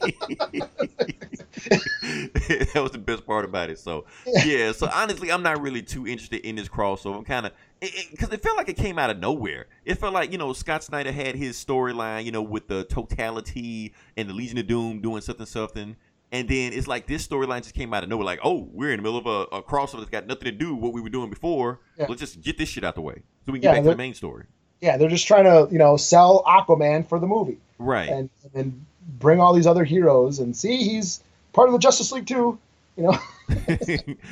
that 1.63 2.81
was 2.83 2.91
the 2.93 2.99
best 2.99 3.27
part 3.27 3.45
about 3.45 3.71
it. 3.71 3.79
So 3.79 4.05
yeah. 4.27 4.73
So 4.73 4.89
honestly, 4.93 5.31
I'm 5.31 5.43
not 5.43 5.61
really 5.61 5.83
too 5.83 6.07
interested 6.07 6.45
in 6.47 6.57
this 6.57 6.69
crossover. 6.69 7.17
I'm 7.17 7.25
kind 7.25 7.47
of 7.47 7.53
because 7.81 8.33
it, 8.33 8.43
felt 8.43 8.57
like 8.57 8.69
it 8.69 8.77
came 8.77 8.99
out 8.99 9.11
of 9.11 9.19
nowhere. 9.19 9.67
It 9.85 9.97
felt 9.97 10.13
like 10.15 10.33
you 10.33 10.39
know 10.39 10.53
Scott 10.53 10.83
Snyder 10.85 11.13
had 11.13 11.35
his 11.35 11.63
storyline, 11.63 12.25
you 12.25 12.33
know, 12.33 12.43
with 12.43 12.69
the 12.69 12.85
totality 12.85 13.95
and 14.17 14.29
the 14.29 14.35
Legion 14.35 14.59
of 14.59 14.67
Doom 14.67 15.01
doing 15.01 15.21
something 15.21 15.47
something. 15.47 15.97
And 16.31 16.49
then 16.49 16.73
it's 16.73 16.87
like 16.89 17.07
this 17.07 17.27
storyline 17.27 17.63
just 17.63 17.75
came 17.75 17.93
out 17.93 18.03
of 18.03 18.09
nowhere. 18.09 18.25
Like, 18.25 18.41
oh, 18.43 18.67
we're 18.73 18.93
in 18.93 18.97
the 18.97 19.03
middle 19.03 19.19
of 19.19 19.27
a, 19.27 19.57
a 19.57 19.63
crossover 19.63 19.99
that's 19.99 20.09
got 20.11 20.27
nothing 20.27 20.45
to 20.45 20.53
do 20.53 20.75
with 20.75 20.83
what 20.83 20.93
we 20.95 21.03
were 21.03 21.11
doing 21.11 21.29
before. 21.29 21.81
Yeah. 21.99 22.07
Let's 22.09 22.21
just 22.21 22.41
get 22.41 22.57
this 22.57 22.71
shit 22.71 22.85
out 22.85 22.95
the 22.95 23.03
way 23.03 23.23
so 23.45 23.53
we 23.53 23.59
can 23.59 23.65
Yeah, 23.65 23.75
get 23.75 23.81
back 23.81 23.85
to 23.85 23.91
the 23.91 23.97
main 23.97 24.15
story. 24.15 24.47
Yeah, 24.83 24.99
they're 24.99 25.09
just 25.09 25.27
trying 25.27 25.45
to, 25.45 25.69
you 25.73 25.79
know, 25.79 25.97
sell 25.97 26.43
Aquaman 26.47 27.09
for 27.09 27.19
the 27.19 27.27
movie 27.27 27.57
Right. 27.79 28.09
and 28.11 28.29
and 28.55 28.85
bring 29.19 29.41
all 29.41 29.55
these 29.55 29.67
other 29.67 29.85
heroes 29.85 30.39
and 30.41 30.55
see 30.57 30.77
he's 30.77 31.23
part 31.53 31.69
of 31.69 31.73
the 31.73 31.79
Justice 31.79 32.13
League 32.13 32.27
too. 32.27 32.59
You 32.97 33.05
know, 33.05 33.19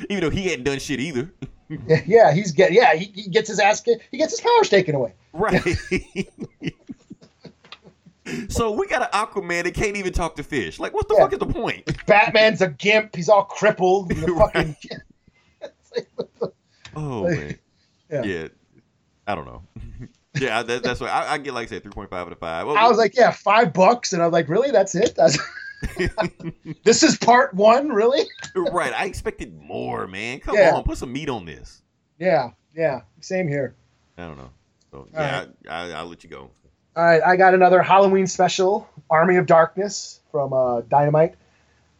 Even 0.09 0.21
though 0.21 0.29
he 0.29 0.49
hadn't 0.49 0.65
done 0.65 0.77
shit 0.79 0.99
either. 0.99 1.31
yeah, 2.05 2.31
he's 2.33 2.51
get 2.51 2.73
yeah 2.73 2.93
he, 2.95 3.05
he 3.15 3.29
gets 3.29 3.47
his 3.49 3.59
ass 3.59 3.81
he 4.11 4.17
gets 4.17 4.33
his 4.33 4.41
powers 4.41 4.69
taken 4.69 4.93
away. 4.93 5.13
Right. 5.33 5.63
so 8.49 8.71
we 8.71 8.85
got 8.87 9.01
an 9.01 9.07
Aquaman 9.13 9.63
that 9.63 9.73
can't 9.73 9.95
even 9.97 10.13
talk 10.13 10.35
to 10.35 10.43
fish. 10.43 10.79
Like, 10.79 10.93
what 10.93 11.07
the 11.07 11.15
Yeah. 11.15 11.21
fuck 11.21 11.33
is 11.33 11.39
the 11.39 11.45
point? 11.47 12.05
Batman's 12.05 12.61
a 12.61 12.67
gimp, 12.67 13.15
he's 13.15 13.29
all 13.29 13.45
crippled. 13.45 14.13
Fucking 14.13 14.75
It's 15.61 15.91
like, 15.97 16.07
the- 16.39 16.51
Oh 16.95 17.21
Like, 17.21 17.39
man. 17.39 17.59
yeah. 18.11 18.23
Yeah. 18.23 18.47
I 19.27 19.35
don't 19.35 19.45
know. 19.45 19.63
Yeah, 20.35 20.63
that, 20.63 20.83
that's 20.83 20.99
what 20.99 21.09
I, 21.09 21.33
I 21.33 21.37
get. 21.37 21.53
Like 21.53 21.67
I 21.67 21.69
said, 21.69 21.83
three 21.83 21.91
point 21.91 22.09
five 22.09 22.25
out 22.27 22.31
of 22.31 22.39
five. 22.39 22.67
Well, 22.67 22.77
I 22.77 22.87
was 22.87 22.97
like, 22.97 23.15
yeah, 23.15 23.31
five 23.31 23.73
bucks, 23.73 24.13
and 24.13 24.21
I 24.21 24.25
was 24.25 24.33
like, 24.33 24.49
really, 24.49 24.71
that's 24.71 24.95
it? 24.95 25.15
That's 25.15 25.37
this 26.83 27.03
is 27.03 27.17
part 27.17 27.53
one, 27.53 27.89
really? 27.89 28.21
right. 28.55 28.93
I 28.93 29.05
expected 29.05 29.59
more, 29.59 30.07
man. 30.07 30.39
Come 30.39 30.55
Yeah. 30.55 30.75
on, 30.75 30.83
put 30.83 30.97
some 30.97 31.11
meat 31.11 31.29
on 31.29 31.45
this. 31.45 31.81
Yeah, 32.19 32.51
yeah, 32.75 33.01
same 33.19 33.47
here. 33.47 33.75
I 34.17 34.23
don't 34.27 34.37
know. 34.37 34.51
So 34.91 35.07
yeah, 35.13 35.45
I, 35.69 35.71
I, 35.73 35.91
I'll 35.93 36.05
let 36.07 36.23
you 36.23 36.29
go. 36.29 36.51
All 36.95 37.03
right, 37.05 37.21
I 37.23 37.35
got 37.37 37.53
another 37.53 37.81
Halloween 37.81 38.27
special, 38.27 38.87
Army 39.09 39.37
of 39.37 39.45
Darkness 39.45 40.19
from 40.31 40.51
uh, 40.53 40.81
Dynamite. 40.81 41.35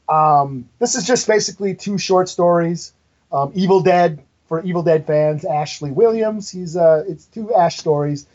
Um, 0.10 0.68
this 0.80 0.95
is 0.95 1.06
just 1.08 1.28
basically 1.28 1.74
two 1.74 1.98
short 1.98 2.28
stories. 2.28 2.94
Um, 3.32 3.52
Evil 3.56 3.82
Dead 3.82 4.22
for 4.52 4.61
Evil 4.64 4.84
Dead 4.84 5.07
fans, 5.07 5.45
Ashley 5.45 5.91
Williams. 5.91 6.49
He's 6.49 6.76
uh, 6.76 7.06
it's 7.07 7.23
two 7.23 7.53
Ash 7.53 7.78
stories. 7.78 8.28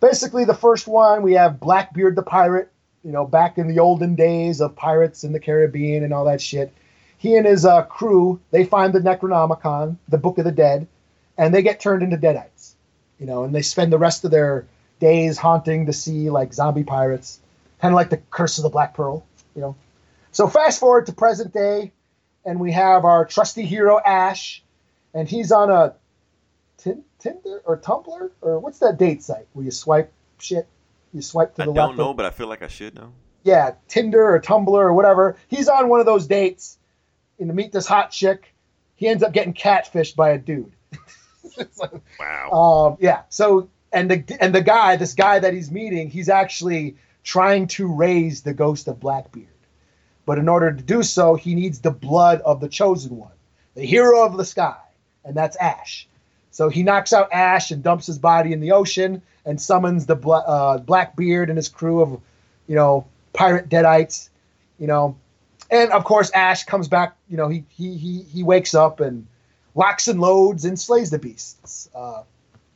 Basically, 0.00 0.44
the 0.44 0.54
first 0.54 0.88
one 0.88 1.22
we 1.22 1.34
have 1.34 1.60
Blackbeard 1.60 2.16
the 2.16 2.24
pirate. 2.24 2.72
You 3.04 3.12
know, 3.12 3.24
back 3.24 3.58
in 3.58 3.68
the 3.68 3.78
olden 3.78 4.16
days 4.16 4.60
of 4.60 4.74
pirates 4.74 5.22
in 5.22 5.32
the 5.32 5.38
Caribbean 5.38 6.02
and 6.02 6.12
all 6.12 6.24
that 6.24 6.40
shit. 6.40 6.72
He 7.16 7.36
and 7.36 7.46
his 7.46 7.64
uh, 7.64 7.82
crew 7.82 8.40
they 8.50 8.64
find 8.64 8.92
the 8.92 8.98
Necronomicon, 8.98 9.98
the 10.08 10.18
Book 10.18 10.38
of 10.38 10.44
the 10.44 10.50
Dead, 10.50 10.88
and 11.38 11.54
they 11.54 11.62
get 11.62 11.78
turned 11.78 12.02
into 12.02 12.16
deadites. 12.16 12.72
You 13.20 13.26
know, 13.26 13.44
and 13.44 13.54
they 13.54 13.62
spend 13.62 13.92
the 13.92 13.98
rest 13.98 14.24
of 14.24 14.32
their 14.32 14.66
days 14.98 15.38
haunting 15.38 15.84
the 15.84 15.92
sea 15.92 16.28
like 16.28 16.52
zombie 16.52 16.82
pirates, 16.82 17.38
kind 17.80 17.94
of 17.94 17.96
like 17.96 18.10
the 18.10 18.20
Curse 18.32 18.58
of 18.58 18.64
the 18.64 18.68
Black 18.68 18.94
Pearl, 18.94 19.24
you 19.54 19.60
know. 19.60 19.76
So 20.32 20.48
fast 20.48 20.80
forward 20.80 21.06
to 21.06 21.12
present 21.12 21.54
day, 21.54 21.92
and 22.44 22.58
we 22.58 22.72
have 22.72 23.04
our 23.04 23.24
trusty 23.26 23.62
hero 23.62 24.00
Ash, 24.04 24.64
and 25.14 25.28
he's 25.28 25.52
on 25.52 25.70
a 25.70 25.94
Tinder 27.18 27.62
or 27.64 27.78
Tumblr 27.78 28.30
or 28.40 28.58
what's 28.58 28.80
that 28.80 28.98
date 28.98 29.22
site 29.22 29.46
where 29.52 29.64
you 29.64 29.70
swipe 29.70 30.12
shit, 30.38 30.66
you 31.12 31.22
swipe 31.22 31.54
to 31.54 31.56
the 31.58 31.62
I 31.62 31.66
the 31.66 31.72
don't 31.72 31.86
left. 31.88 31.98
know, 31.98 32.14
but 32.14 32.26
I 32.26 32.30
feel 32.30 32.48
like 32.48 32.62
I 32.62 32.68
should 32.68 32.94
know. 32.94 33.12
Yeah, 33.44 33.74
Tinder 33.88 34.34
or 34.34 34.40
Tumblr 34.40 34.68
or 34.68 34.92
whatever. 34.92 35.36
He's 35.48 35.68
on 35.68 35.88
one 35.88 36.00
of 36.00 36.06
those 36.06 36.26
dates, 36.26 36.78
and 37.38 37.48
to 37.48 37.54
meet 37.54 37.72
this 37.72 37.86
hot 37.86 38.10
chick, 38.10 38.52
he 38.96 39.08
ends 39.08 39.22
up 39.22 39.32
getting 39.32 39.54
catfished 39.54 40.16
by 40.16 40.30
a 40.30 40.38
dude. 40.38 40.72
Wow. 42.18 42.50
um, 42.92 42.96
yeah. 43.00 43.22
So 43.28 43.68
and 43.92 44.10
the 44.10 44.36
and 44.40 44.54
the 44.54 44.62
guy, 44.62 44.96
this 44.96 45.12
guy 45.12 45.38
that 45.38 45.52
he's 45.52 45.70
meeting, 45.70 46.08
he's 46.08 46.30
actually 46.30 46.96
trying 47.24 47.66
to 47.68 47.86
raise 47.92 48.40
the 48.42 48.54
ghost 48.54 48.88
of 48.88 48.98
Blackbeard. 49.00 49.48
But 50.24 50.38
in 50.38 50.48
order 50.48 50.72
to 50.72 50.82
do 50.82 51.02
so, 51.02 51.34
he 51.34 51.54
needs 51.54 51.80
the 51.80 51.90
blood 51.90 52.40
of 52.40 52.60
the 52.60 52.68
chosen 52.68 53.16
one, 53.18 53.32
the 53.74 53.84
hero 53.84 54.24
of 54.24 54.36
the 54.38 54.44
sky, 54.46 54.78
and 55.24 55.36
that's 55.36 55.56
Ash. 55.56 56.06
So 56.50 56.68
he 56.68 56.82
knocks 56.82 57.12
out 57.12 57.32
Ash 57.32 57.70
and 57.70 57.82
dumps 57.82 58.06
his 58.06 58.18
body 58.18 58.52
in 58.52 58.60
the 58.60 58.72
ocean 58.72 59.22
and 59.46 59.60
summons 59.60 60.06
the 60.06 60.16
Bla- 60.16 60.44
uh, 60.46 60.78
Blackbeard 60.78 61.48
and 61.48 61.56
his 61.56 61.68
crew 61.68 62.02
of, 62.02 62.20
you 62.66 62.74
know, 62.74 63.06
pirate 63.32 63.68
deadites, 63.68 64.28
you 64.78 64.86
know. 64.86 65.16
And 65.70 65.90
of 65.92 66.04
course, 66.04 66.30
Ash 66.32 66.64
comes 66.64 66.88
back. 66.88 67.16
You 67.28 67.38
know, 67.38 67.48
he 67.48 67.64
he 67.70 67.96
he 67.96 68.22
he 68.22 68.42
wakes 68.42 68.74
up 68.74 69.00
and 69.00 69.26
locks 69.74 70.08
and 70.08 70.20
loads 70.20 70.64
and 70.66 70.78
slays 70.78 71.10
the 71.10 71.18
beasts. 71.18 71.88
Uh, 71.94 72.22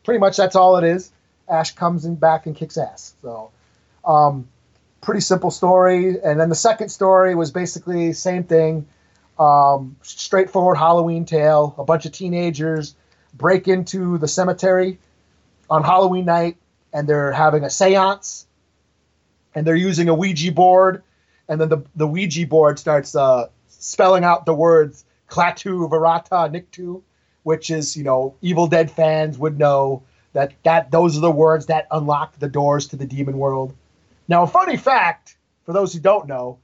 pretty 0.02 0.18
much 0.18 0.36
that's 0.36 0.56
all 0.56 0.76
it 0.78 0.84
is. 0.84 1.12
Ash 1.48 1.74
comes 1.74 2.04
in 2.06 2.14
back 2.14 2.46
and 2.46 2.56
kicks 2.56 2.78
ass. 2.78 3.14
So, 3.22 3.50
um, 4.04 4.48
pretty 5.02 5.20
simple 5.20 5.50
story. 5.50 6.18
And 6.22 6.40
then 6.40 6.48
the 6.48 6.54
second 6.54 6.88
story 6.88 7.34
was 7.34 7.50
basically 7.50 8.12
same 8.14 8.44
thing, 8.44 8.86
um, 9.38 9.96
straightforward 10.02 10.78
Halloween 10.78 11.24
tale. 11.24 11.74
A 11.78 11.84
bunch 11.84 12.06
of 12.06 12.12
teenagers 12.12 12.94
break 13.34 13.68
into 13.68 14.18
the 14.18 14.28
cemetery 14.28 14.98
on 15.68 15.82
Halloween 15.82 16.24
night, 16.24 16.56
and 16.92 17.08
they're 17.08 17.32
having 17.32 17.64
a 17.64 17.68
séance, 17.68 18.46
and 19.54 19.66
they're 19.66 19.74
using 19.76 20.08
a 20.08 20.14
Ouija 20.14 20.52
board, 20.52 21.02
and 21.48 21.60
then 21.60 21.68
the 21.68 21.82
the 21.94 22.06
Ouija 22.06 22.46
board 22.46 22.78
starts 22.78 23.14
uh, 23.14 23.48
spelling 23.68 24.24
out 24.24 24.46
the 24.46 24.54
words 24.54 25.04
Klaatu 25.28 25.88
Barada 25.88 26.50
Nikto, 26.50 27.02
which 27.42 27.70
is 27.70 27.96
you 27.96 28.04
know 28.04 28.34
Evil 28.40 28.66
Dead 28.66 28.90
fans 28.90 29.38
would 29.38 29.58
know 29.58 30.02
that 30.32 30.52
that 30.62 30.90
those 30.90 31.16
are 31.16 31.20
the 31.20 31.30
words 31.30 31.66
that 31.66 31.86
unlock 31.90 32.38
the 32.38 32.48
doors 32.48 32.88
to 32.88 32.96
the 32.96 33.06
demon 33.06 33.38
world. 33.38 33.74
Now, 34.28 34.42
a 34.42 34.46
funny 34.46 34.76
fact 34.76 35.36
for 35.64 35.72
those 35.72 35.92
who 35.92 36.00
don't 36.00 36.26
know, 36.26 36.58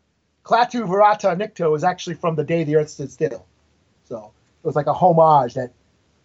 Klaatu 0.44 0.86
Barada 0.86 1.36
Nikto 1.36 1.77
is 1.77 1.85
actually 1.85 2.14
from 2.16 2.35
the 2.35 2.44
day 2.44 2.64
the 2.64 2.77
Earth 2.77 2.90
stood 2.90 3.10
still. 3.10 3.47
So 4.09 4.32
it 4.62 4.66
was 4.66 4.77
like 4.77 4.86
a 4.86 4.93
homage 4.93 5.55
that 5.55 5.73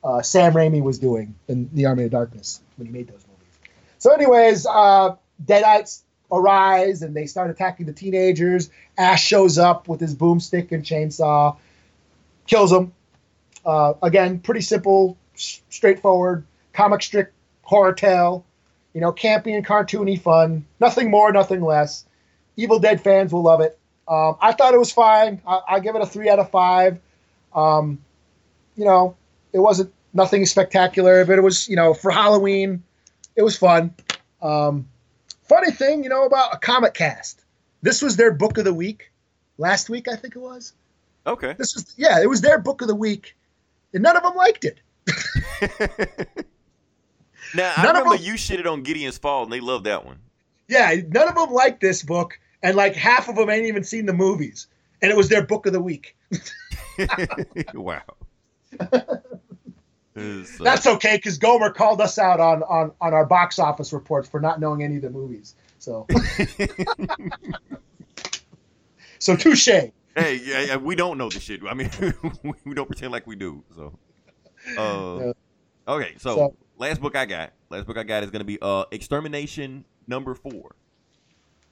uh, 0.03 0.21
Sam 0.21 0.53
Raimi 0.53 0.81
was 0.81 0.99
doing 0.99 1.35
in 1.47 1.69
the 1.73 1.85
Army 1.85 2.03
of 2.03 2.11
Darkness 2.11 2.61
when 2.77 2.87
he 2.87 2.93
made 2.93 3.07
those 3.07 3.23
movies. 3.27 3.71
So, 3.99 4.11
anyways, 4.13 4.65
uh, 4.65 5.15
Deadites 5.43 6.01
arise 6.31 7.01
and 7.01 7.15
they 7.15 7.25
start 7.25 7.49
attacking 7.49 7.85
the 7.85 7.93
teenagers. 7.93 8.69
Ash 8.97 9.23
shows 9.23 9.57
up 9.57 9.87
with 9.87 9.99
his 9.99 10.15
boomstick 10.15 10.71
and 10.71 10.83
chainsaw, 10.83 11.57
kills 12.45 12.71
them. 12.71 12.93
Uh, 13.65 13.93
again, 14.01 14.39
pretty 14.39 14.61
simple, 14.61 15.17
s- 15.35 15.61
straightforward 15.69 16.45
comic 16.73 17.01
strip 17.01 17.33
horror 17.63 17.93
tale. 17.93 18.45
You 18.93 19.01
know, 19.01 19.11
campy 19.11 19.55
and 19.55 19.65
cartoony 19.65 20.19
fun. 20.19 20.65
Nothing 20.79 21.11
more, 21.11 21.31
nothing 21.31 21.61
less. 21.61 22.05
Evil 22.55 22.79
Dead 22.79 23.01
fans 23.01 23.31
will 23.31 23.43
love 23.43 23.61
it. 23.61 23.77
Um, 24.07 24.35
I 24.41 24.53
thought 24.53 24.73
it 24.73 24.77
was 24.79 24.91
fine. 24.91 25.41
I, 25.45 25.61
I 25.67 25.79
give 25.79 25.95
it 25.95 26.01
a 26.01 26.05
three 26.05 26.29
out 26.29 26.39
of 26.39 26.49
five. 26.49 26.99
Um, 27.53 27.99
you 28.75 28.85
know, 28.85 29.15
it 29.53 29.59
wasn't 29.59 29.93
nothing 30.13 30.45
spectacular, 30.45 31.25
but 31.25 31.37
it 31.37 31.41
was, 31.41 31.67
you 31.67 31.75
know, 31.75 31.93
for 31.93 32.11
Halloween, 32.11 32.83
it 33.35 33.41
was 33.43 33.57
fun. 33.57 33.93
Um, 34.41 34.87
funny 35.49 35.71
thing, 35.71 36.03
you 36.03 36.09
know, 36.09 36.25
about 36.25 36.53
a 36.53 36.57
comic 36.57 36.93
cast. 36.93 37.43
This 37.81 38.01
was 38.01 38.15
their 38.15 38.31
book 38.31 38.57
of 38.57 38.65
the 38.65 38.73
week. 38.73 39.11
Last 39.57 39.89
week, 39.89 40.07
I 40.07 40.15
think 40.15 40.35
it 40.35 40.39
was. 40.39 40.73
Okay. 41.25 41.53
This 41.57 41.73
was, 41.75 41.93
yeah, 41.97 42.21
it 42.21 42.29
was 42.29 42.41
their 42.41 42.59
book 42.59 42.81
of 42.81 42.87
the 42.87 42.95
week, 42.95 43.35
and 43.93 44.03
none 44.03 44.15
of 44.15 44.23
them 44.23 44.35
liked 44.35 44.63
it. 44.65 44.79
now 47.55 47.73
I 47.77 47.83
None 47.83 47.95
of 47.95 48.03
remember 48.03 48.17
them- 48.17 48.25
you 48.25 48.33
shitted 48.33 48.65
on 48.71 48.83
Gideon 48.83 49.11
Falls, 49.11 49.45
and 49.45 49.53
they 49.53 49.59
loved 49.59 49.85
that 49.85 50.05
one. 50.05 50.19
Yeah, 50.67 50.93
none 51.09 51.27
of 51.29 51.35
them 51.35 51.51
liked 51.51 51.81
this 51.81 52.03
book, 52.03 52.39
and 52.63 52.75
like 52.75 52.95
half 52.95 53.29
of 53.29 53.35
them 53.35 53.49
ain't 53.49 53.65
even 53.65 53.83
seen 53.83 54.05
the 54.05 54.13
movies, 54.13 54.67
and 55.01 55.11
it 55.11 55.17
was 55.17 55.29
their 55.29 55.45
book 55.45 55.65
of 55.65 55.73
the 55.73 55.81
week. 55.81 56.15
wow. 57.73 58.01
It's, 60.19 60.59
uh, 60.59 60.63
That's 60.63 60.87
okay 60.87 61.17
because 61.17 61.37
Gomer 61.37 61.69
called 61.69 62.01
us 62.01 62.17
out 62.17 62.39
on, 62.39 62.63
on 62.63 62.91
on 62.99 63.13
our 63.13 63.25
box 63.25 63.59
office 63.59 63.93
reports 63.93 64.27
for 64.27 64.39
not 64.39 64.59
knowing 64.59 64.81
any 64.81 64.95
of 64.95 65.03
the 65.03 65.11
movies. 65.11 65.53
So, 65.77 66.07
so 69.19 69.35
touche. 69.35 69.67
hey, 69.67 69.91
yeah, 70.15 70.61
yeah, 70.61 70.77
we 70.77 70.95
don't 70.95 71.19
know 71.19 71.29
the 71.29 71.39
shit. 71.39 71.61
I 71.69 71.75
mean, 71.75 71.91
we 72.65 72.73
don't 72.73 72.87
pretend 72.87 73.11
like 73.11 73.27
we 73.27 73.35
do. 73.35 73.63
So, 73.75 73.93
uh, 74.75 75.33
okay. 75.91 76.15
So, 76.17 76.35
So- 76.35 76.55
last 76.79 76.99
book 76.99 77.15
I 77.15 77.25
got, 77.25 77.53
last 77.69 77.85
book 77.85 77.97
I 77.97 78.03
got 78.03 78.23
is 78.23 78.31
gonna 78.31 78.43
be 78.43 78.57
uh, 78.59 78.85
Extermination 78.91 79.85
number 80.07 80.33
four. 80.33 80.75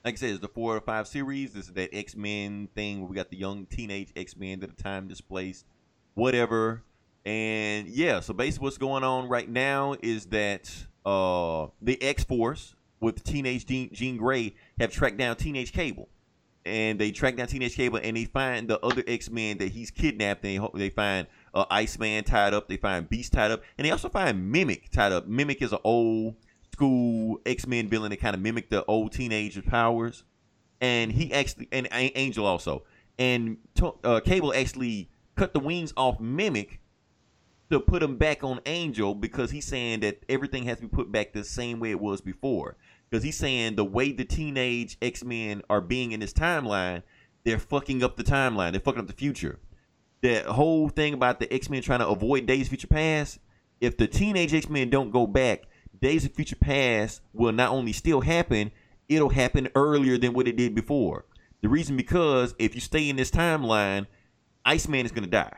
Like 0.05 0.13
I 0.13 0.17
said, 0.17 0.29
it's 0.29 0.39
the 0.39 0.47
four 0.47 0.77
or 0.77 0.81
five 0.81 1.07
series. 1.07 1.53
This 1.53 1.65
is 1.65 1.73
that 1.73 1.89
X 1.91 2.15
Men 2.15 2.69
thing 2.75 2.99
where 3.01 3.09
we 3.09 3.15
got 3.15 3.31
the 3.31 3.37
young 3.37 3.65
teenage 3.65 4.13
X 4.15 4.37
Men 4.37 4.59
that 4.59 4.69
are 4.69 4.73
time 4.73 5.07
displaced, 5.07 5.65
whatever. 6.13 6.83
And 7.25 7.87
yeah, 7.87 8.19
so 8.19 8.31
basically, 8.35 8.65
what's 8.65 8.77
going 8.77 9.03
on 9.03 9.27
right 9.27 9.49
now 9.49 9.95
is 10.03 10.27
that 10.27 10.71
uh, 11.07 11.69
the 11.81 11.99
X 12.03 12.23
Force 12.23 12.75
with 12.99 13.23
teenage 13.23 13.65
Jean, 13.65 14.17
Grey 14.17 14.53
have 14.79 14.91
tracked 14.91 15.17
down 15.17 15.37
Teenage 15.37 15.73
Cable 15.73 16.07
and 16.65 16.99
they 16.99 17.11
track 17.11 17.35
down 17.35 17.47
Teenage 17.47 17.75
Cable, 17.75 17.99
and 18.01 18.17
they 18.17 18.25
find 18.25 18.67
the 18.67 18.79
other 18.85 19.03
X 19.07 19.29
Men 19.29 19.57
that 19.59 19.71
he's 19.71 19.91
kidnapped. 19.91 20.43
And 20.45 20.63
they 20.63 20.79
they 20.79 20.89
find 20.89 21.27
uh, 21.53 21.65
Iceman 21.71 22.23
tied 22.23 22.53
up. 22.53 22.67
They 22.67 22.77
find 22.77 23.09
Beast 23.09 23.33
tied 23.33 23.51
up, 23.51 23.63
and 23.77 23.85
they 23.85 23.91
also 23.91 24.09
find 24.09 24.51
Mimic 24.51 24.89
tied 24.91 25.11
up. 25.11 25.27
Mimic 25.27 25.61
is 25.61 25.73
an 25.73 25.79
old 25.83 26.35
school 26.75 27.39
X 27.45 27.65
Men 27.65 27.87
villain 27.87 28.09
that 28.09 28.19
kind 28.19 28.35
of 28.35 28.41
mimicked 28.41 28.69
the 28.69 28.83
old 28.85 29.13
teenager 29.13 29.61
powers, 29.61 30.25
and 30.81 31.09
he 31.09 31.31
actually 31.31 31.69
and 31.71 31.87
Angel 31.91 32.45
also, 32.45 32.83
and 33.17 33.57
uh, 34.03 34.19
Cable 34.19 34.53
actually 34.53 35.09
cut 35.35 35.53
the 35.53 35.59
wings 35.61 35.93
off 35.95 36.19
Mimic 36.19 36.81
to 37.69 37.79
put 37.79 38.03
him 38.03 38.17
back 38.17 38.43
on 38.43 38.59
Angel 38.65 39.15
because 39.15 39.51
he's 39.51 39.65
saying 39.65 40.01
that 40.01 40.21
everything 40.27 40.63
has 40.63 40.77
to 40.77 40.83
be 40.83 40.89
put 40.89 41.13
back 41.13 41.31
the 41.31 41.45
same 41.45 41.79
way 41.79 41.91
it 41.91 41.99
was 41.99 42.19
before. 42.19 42.75
Because 43.09 43.23
he's 43.23 43.37
saying 43.37 43.75
the 43.75 43.85
way 43.85 44.11
the 44.11 44.25
teenage 44.25 44.97
X 45.01 45.23
Men 45.23 45.61
are 45.69 45.79
being 45.79 46.11
in 46.11 46.19
this 46.19 46.33
timeline, 46.33 47.03
they're 47.45 47.57
fucking 47.57 48.03
up 48.03 48.17
the 48.17 48.23
timeline. 48.23 48.71
They're 48.71 48.81
fucking 48.81 48.99
up 48.99 49.07
the 49.07 49.13
future. 49.13 49.59
That 50.21 50.45
whole 50.45 50.89
thing 50.89 51.13
about 51.13 51.39
the 51.39 51.51
X 51.53 51.69
Men 51.69 51.81
trying 51.81 51.99
to 51.99 52.07
avoid 52.09 52.45
Days 52.45 52.67
Future 52.67 52.87
Past, 52.87 53.39
if 53.79 53.95
the 53.95 54.07
teenage 54.07 54.53
X 54.53 54.69
Men 54.69 54.89
don't 54.89 55.11
go 55.11 55.25
back, 55.25 55.67
Days 56.05 56.23
of 56.23 56.33
Future 56.33 56.55
Past 56.55 57.21
will 57.33 57.51
not 57.51 57.71
only 57.71 57.91
still 57.91 58.21
happen, 58.21 58.69
it'll 59.09 59.31
happen 59.31 59.69
earlier 59.73 60.19
than 60.19 60.33
what 60.33 60.47
it 60.47 60.55
did 60.55 60.75
before. 60.75 61.25
The 61.63 61.67
reason 61.67 61.97
because 61.97 62.53
if 62.59 62.75
you 62.75 62.79
stay 62.79 63.09
in 63.09 63.15
this 63.15 63.31
timeline, 63.31 64.05
Iceman 64.63 65.07
is 65.07 65.11
gonna 65.11 65.25
die. 65.25 65.57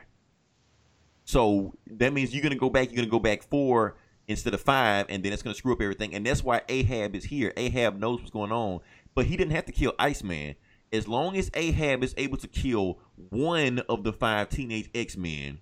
So 1.26 1.74
that 1.88 2.14
means 2.14 2.32
you're 2.32 2.42
gonna 2.42 2.54
go 2.54 2.70
back. 2.70 2.88
You're 2.88 2.96
gonna 2.96 3.10
go 3.10 3.18
back 3.18 3.42
four 3.42 3.98
instead 4.26 4.54
of 4.54 4.62
five, 4.62 5.04
and 5.10 5.22
then 5.22 5.34
it's 5.34 5.42
gonna 5.42 5.54
screw 5.54 5.74
up 5.74 5.82
everything. 5.82 6.14
And 6.14 6.24
that's 6.24 6.42
why 6.42 6.62
Ahab 6.70 7.14
is 7.14 7.24
here. 7.24 7.52
Ahab 7.58 7.98
knows 7.98 8.20
what's 8.20 8.30
going 8.30 8.50
on, 8.50 8.80
but 9.14 9.26
he 9.26 9.36
didn't 9.36 9.52
have 9.52 9.66
to 9.66 9.72
kill 9.72 9.92
Iceman. 9.98 10.54
As 10.90 11.06
long 11.06 11.36
as 11.36 11.50
Ahab 11.52 12.02
is 12.02 12.14
able 12.16 12.38
to 12.38 12.48
kill 12.48 13.00
one 13.28 13.80
of 13.80 14.02
the 14.02 14.14
five 14.14 14.48
teenage 14.48 14.88
X 14.94 15.14
Men, 15.14 15.58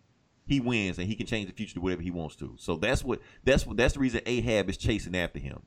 he 0.46 0.60
wins, 0.60 0.98
and 0.98 1.08
he 1.08 1.14
can 1.14 1.26
change 1.26 1.48
the 1.48 1.52
future 1.52 1.74
to 1.74 1.80
whatever 1.80 2.02
he 2.02 2.10
wants 2.10 2.36
to. 2.36 2.54
So 2.58 2.76
that's 2.76 3.02
what 3.02 3.20
that's 3.44 3.66
what 3.66 3.76
that's 3.76 3.94
the 3.94 4.00
reason 4.00 4.20
Ahab 4.26 4.70
is 4.70 4.76
chasing 4.76 5.16
after 5.16 5.38
him. 5.38 5.62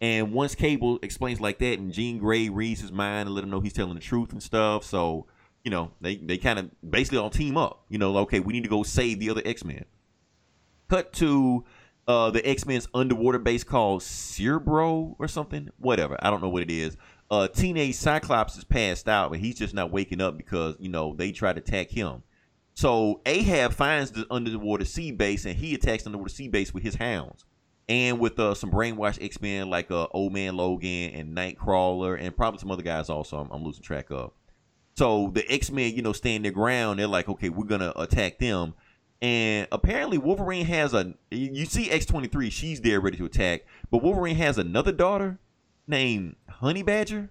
And 0.00 0.32
once 0.32 0.54
Cable 0.54 0.98
explains 1.02 1.40
like 1.40 1.58
that, 1.58 1.78
and 1.78 1.92
Jean 1.92 2.18
Grey 2.18 2.48
reads 2.48 2.80
his 2.80 2.92
mind 2.92 3.28
and 3.28 3.34
let 3.34 3.42
him 3.42 3.50
know 3.50 3.60
he's 3.60 3.72
telling 3.72 3.94
the 3.94 4.00
truth 4.00 4.32
and 4.32 4.42
stuff, 4.42 4.84
so 4.84 5.26
you 5.64 5.70
know 5.70 5.90
they 6.00 6.16
they 6.16 6.38
kind 6.38 6.58
of 6.58 6.70
basically 6.88 7.18
all 7.18 7.30
team 7.30 7.56
up. 7.56 7.84
You 7.88 7.98
know, 7.98 8.16
okay, 8.18 8.40
we 8.40 8.52
need 8.52 8.64
to 8.64 8.70
go 8.70 8.82
save 8.82 9.18
the 9.18 9.30
other 9.30 9.42
X 9.44 9.64
Men. 9.64 9.84
Cut 10.88 11.12
to 11.14 11.64
uh, 12.06 12.30
the 12.30 12.46
X 12.48 12.64
Men's 12.66 12.88
underwater 12.94 13.38
base 13.38 13.64
called 13.64 14.02
Cerebro 14.02 15.16
or 15.18 15.26
something, 15.26 15.68
whatever. 15.78 16.16
I 16.20 16.30
don't 16.30 16.42
know 16.42 16.48
what 16.48 16.62
it 16.62 16.70
is. 16.70 16.96
Uh, 17.30 17.48
teenage 17.48 17.94
Cyclops 17.94 18.56
is 18.56 18.64
passed 18.64 19.08
out, 19.08 19.30
but 19.30 19.40
he's 19.40 19.58
just 19.58 19.74
not 19.74 19.90
waking 19.90 20.20
up 20.20 20.36
because 20.36 20.76
you 20.78 20.88
know 20.88 21.14
they 21.14 21.32
tried 21.32 21.54
to 21.54 21.60
attack 21.60 21.90
him. 21.90 22.22
So 22.78 23.20
Ahab 23.26 23.72
finds 23.72 24.12
the 24.12 24.24
underwater 24.30 24.84
sea 24.84 25.10
base 25.10 25.46
and 25.46 25.56
he 25.56 25.74
attacks 25.74 26.04
the 26.04 26.10
underwater 26.10 26.32
sea 26.32 26.46
base 26.46 26.72
with 26.72 26.84
his 26.84 26.94
hounds 26.94 27.44
and 27.88 28.20
with 28.20 28.38
uh, 28.38 28.54
some 28.54 28.70
brainwashed 28.70 29.20
X 29.20 29.40
Men 29.40 29.68
like 29.68 29.90
uh, 29.90 30.06
Old 30.12 30.32
Man 30.32 30.56
Logan 30.56 31.10
and 31.12 31.36
Nightcrawler 31.36 32.16
and 32.22 32.36
probably 32.36 32.60
some 32.60 32.70
other 32.70 32.84
guys 32.84 33.08
also. 33.08 33.38
I'm, 33.38 33.50
I'm 33.50 33.64
losing 33.64 33.82
track 33.82 34.12
of. 34.12 34.30
So 34.96 35.32
the 35.34 35.44
X 35.50 35.72
Men, 35.72 35.92
you 35.96 36.02
know, 36.02 36.12
stand 36.12 36.44
their 36.44 36.52
ground. 36.52 37.00
They're 37.00 37.08
like, 37.08 37.28
okay, 37.28 37.48
we're 37.48 37.66
gonna 37.66 37.92
attack 37.96 38.38
them. 38.38 38.74
And 39.20 39.66
apparently 39.72 40.18
Wolverine 40.18 40.66
has 40.66 40.94
a. 40.94 41.14
You 41.32 41.64
see 41.64 41.90
X 41.90 42.06
twenty 42.06 42.28
three, 42.28 42.48
she's 42.48 42.80
there 42.80 43.00
ready 43.00 43.16
to 43.16 43.24
attack. 43.24 43.66
But 43.90 44.04
Wolverine 44.04 44.36
has 44.36 44.56
another 44.56 44.92
daughter 44.92 45.40
named 45.88 46.36
Honey 46.48 46.84
Badger. 46.84 47.30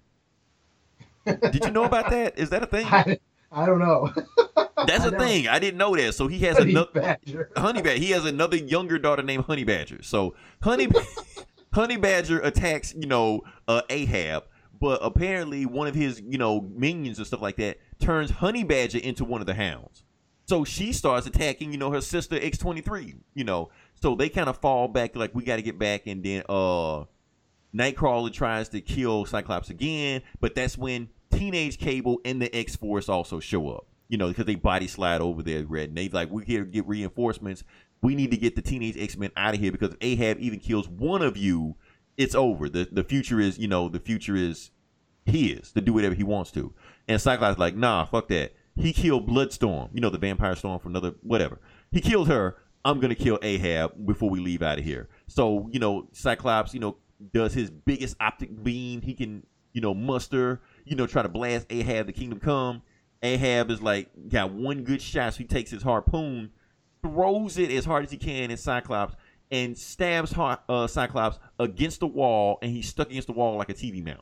Did 1.26 1.64
you 1.64 1.72
know 1.72 1.86
about 1.86 2.10
that? 2.10 2.38
Is 2.38 2.50
that 2.50 2.64
a 2.64 2.66
thing? 2.66 2.86
I, 2.92 3.20
I 3.52 3.66
don't 3.66 3.80
know. 3.80 4.12
That's 4.86 5.06
the 5.06 5.16
thing. 5.18 5.48
I 5.48 5.60
didn't 5.60 5.78
know 5.78 5.96
that. 5.96 6.14
So 6.16 6.28
he 6.28 6.40
has 6.40 6.58
Honey 6.58 6.72
another 6.72 6.92
Badger. 6.94 7.52
Honey 7.56 7.82
Badger. 7.82 8.00
He 8.00 8.12
has 8.12 8.26
another 8.26 8.58
younger 8.58 9.00
daughter 9.00 9.24
named 9.24 9.46
Honey 9.46 9.64
Badger. 9.64 10.04
So 10.04 10.36
Honey 10.62 10.88
Honey 11.74 11.98
Badger 11.98 12.40
attacks, 12.40 12.94
you 12.98 13.08
know, 13.08 13.42
uh, 13.68 13.82
Ahab, 13.90 14.46
but 14.80 15.00
apparently 15.02 15.66
one 15.66 15.88
of 15.88 15.96
his, 15.96 16.22
you 16.26 16.38
know, 16.38 16.62
minions 16.62 17.18
and 17.18 17.28
stuff 17.28 17.42
like 17.42 17.58
that 17.58 17.78
turns 18.00 18.32
Honey 18.32 18.64
Badger 18.64 19.00
into 19.00 19.26
one 19.26 19.42
of 19.42 19.48
the 19.48 19.54
hounds. 19.54 20.04
So 20.48 20.64
she 20.64 20.94
starts 20.94 21.28
attacking, 21.28 21.72
you 21.74 21.78
know, 21.78 21.92
her 21.92 22.02
sister 22.02 22.40
X23, 22.40 23.16
you 23.34 23.44
know. 23.44 23.70
So 24.02 24.16
they 24.16 24.30
kind 24.30 24.48
of 24.48 24.58
fall 24.58 24.88
back 24.88 25.16
like 25.16 25.36
we 25.36 25.44
got 25.44 25.58
to 25.58 25.62
get 25.62 25.78
back 25.78 26.08
and 26.08 26.24
then 26.24 26.44
uh 26.48 27.04
Nightcrawler 27.76 28.32
tries 28.32 28.70
to 28.70 28.82
kill 28.82 29.26
Cyclops 29.26 29.70
again, 29.70 30.22
but 30.40 30.56
that's 30.56 30.78
when 30.78 31.10
Teenage 31.32 31.78
Cable 31.78 32.20
and 32.26 32.42
the 32.42 32.54
X 32.56 32.76
Force 32.76 33.10
also 33.10 33.40
show 33.40 33.70
up. 33.70 33.88
You 34.10 34.18
know, 34.18 34.30
because 34.30 34.46
they 34.46 34.56
body 34.56 34.88
slide 34.88 35.20
over 35.20 35.44
there, 35.44 35.66
Red. 35.66 35.90
And 35.90 35.98
they 35.98 36.08
like, 36.08 36.30
we're 36.30 36.46
here 36.46 36.64
to 36.64 36.70
get 36.70 36.88
reinforcements. 36.88 37.64
We 38.02 38.16
need 38.16 38.32
to 38.32 38.38
get 38.38 38.56
the 38.56 38.62
Teenage 38.62 38.98
X 38.98 39.18
Men 39.18 39.32
out 39.36 39.54
of 39.54 39.60
here 39.60 39.72
because 39.72 39.92
if 39.92 39.98
Ahab 40.02 40.40
even 40.40 40.60
kills 40.60 40.88
one 40.88 41.22
of 41.22 41.36
you, 41.36 41.76
it's 42.16 42.36
over. 42.36 42.70
The 42.70 42.88
the 42.92 43.04
future 43.04 43.40
is, 43.40 43.58
you 43.58 43.68
know, 43.68 43.90
the 43.90 44.00
future 44.00 44.36
is 44.36 44.72
his 45.26 45.72
to 45.74 45.82
do 45.82 45.94
whatever 45.94 46.16
he 46.16 46.24
wants 46.24 46.52
to. 46.52 46.74
And 47.08 47.22
Cyclops 47.22 47.60
like, 47.60 47.76
nah, 47.76 48.06
fuck 48.06 48.28
that. 48.30 48.54
He 48.76 48.94
killed 48.94 49.28
Bloodstorm, 49.28 49.90
you 49.94 50.02
know, 50.02 50.10
the 50.10 50.18
vampire 50.18 50.56
storm 50.56 50.80
from 50.80 50.92
another 50.92 51.16
whatever. 51.22 51.60
He 51.92 52.02
killed 52.02 52.28
her. 52.28 52.58
I'm 52.86 53.00
gonna 53.00 53.16
kill 53.16 53.40
Ahab 53.42 54.06
before 54.06 54.30
we 54.30 54.40
leave 54.40 54.62
out 54.62 54.80
of 54.80 54.86
here. 54.86 55.10
So, 55.28 55.68
you 55.72 55.80
know, 55.80 56.08
Cyclops, 56.14 56.74
you 56.74 56.80
know, 56.80 56.98
does 57.34 57.54
his 57.54 57.70
biggest 57.70 58.16
optic 58.20 58.64
beam 58.64 59.02
he 59.02 59.14
can, 59.14 59.46
you 59.74 59.82
know, 59.82 59.94
muster, 59.94 60.62
you 60.88 60.96
know, 60.96 61.08
try 61.08 61.22
to 61.22 61.30
blast 61.30 61.68
Ahab 61.70 62.08
the 62.08 62.14
kingdom 62.14 62.40
come. 62.40 62.82
Ahab 63.24 63.72
is 63.72 63.82
like 63.82 64.10
got 64.30 64.52
one 64.52 64.84
good 64.84 65.02
shot, 65.02 65.34
so 65.34 65.40
he 65.40 65.46
takes 65.46 65.72
his 65.72 65.84
harpoon, 65.84 66.52
throws 67.02 67.58
it 67.58 67.72
as 67.72 67.86
hard 67.86 68.04
as 68.06 68.12
he 68.12 68.18
can 68.18 68.52
at 68.52 68.60
Cyclops, 68.60 69.16
and 69.52 69.78
stabs 69.78 70.34
uh, 70.38 70.88
Cyclops 70.88 71.40
against 71.60 72.00
the 72.00 72.08
wall, 72.08 72.60
and 72.62 72.72
he's 72.72 72.88
stuck 72.88 73.10
against 73.10 73.28
the 73.28 73.34
wall 73.34 73.58
like 73.58 73.70
a 73.70 73.74
TV 73.74 74.04
mount. 74.04 74.22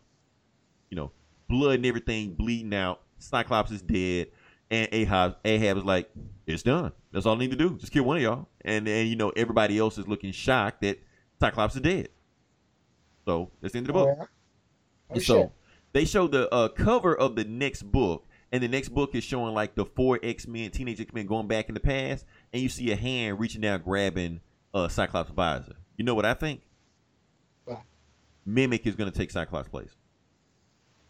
You 0.89 0.95
know, 0.95 1.11
blood 1.49 1.75
and 1.75 1.85
everything 1.85 2.33
bleeding 2.33 2.73
out. 2.73 3.01
Cyclops 3.17 3.71
is 3.71 3.81
dead, 3.81 4.27
and 4.71 4.87
Ahab 4.91 5.37
Ahab 5.43 5.77
is 5.77 5.83
like, 5.83 6.09
"It's 6.45 6.63
done. 6.63 6.91
That's 7.11 7.25
all 7.25 7.35
I 7.35 7.39
need 7.39 7.51
to 7.51 7.57
do. 7.57 7.77
Just 7.77 7.91
kill 7.91 8.03
one 8.03 8.17
of 8.17 8.23
y'all." 8.23 8.47
And 8.61 8.87
then 8.87 9.07
you 9.07 9.15
know 9.15 9.29
everybody 9.29 9.77
else 9.77 9.97
is 9.97 10.07
looking 10.07 10.31
shocked 10.31 10.81
that 10.81 10.99
Cyclops 11.39 11.75
is 11.75 11.81
dead. 11.81 12.09
So 13.25 13.51
that's 13.59 13.73
the 13.73 13.79
end 13.79 13.89
of 13.89 13.93
the 13.95 13.99
book. 13.99 14.17
Oh, 14.21 14.27
Oh, 15.11 15.19
so 15.19 15.41
shit. 15.41 15.51
They 15.95 16.03
show 16.03 16.27
the 16.27 16.53
uh, 16.53 16.67
cover 16.67 17.15
of 17.15 17.37
the 17.37 17.45
next 17.45 17.83
book, 17.83 18.25
and 18.51 18.61
the 18.61 18.67
next 18.67 18.89
book 18.89 19.15
is 19.15 19.23
showing 19.23 19.53
like 19.53 19.75
the 19.75 19.85
four 19.85 20.19
X 20.21 20.45
Men, 20.45 20.69
teenage 20.69 20.99
X 20.99 21.13
Men 21.13 21.25
going 21.25 21.47
back 21.47 21.69
in 21.69 21.73
the 21.73 21.79
past, 21.79 22.25
and 22.51 22.61
you 22.61 22.67
see 22.67 22.91
a 22.91 22.97
hand 22.97 23.39
reaching 23.39 23.61
down 23.61 23.81
grabbing 23.81 24.41
uh, 24.73 24.89
Cyclops' 24.89 25.31
visor. 25.31 25.77
You 25.95 26.03
know 26.03 26.13
what 26.13 26.25
I 26.25 26.33
think? 26.33 26.63
What? 27.63 27.81
Mimic 28.45 28.85
is 28.85 28.95
going 28.95 29.09
to 29.09 29.17
take 29.17 29.31
Cyclops' 29.31 29.69
place. 29.69 29.95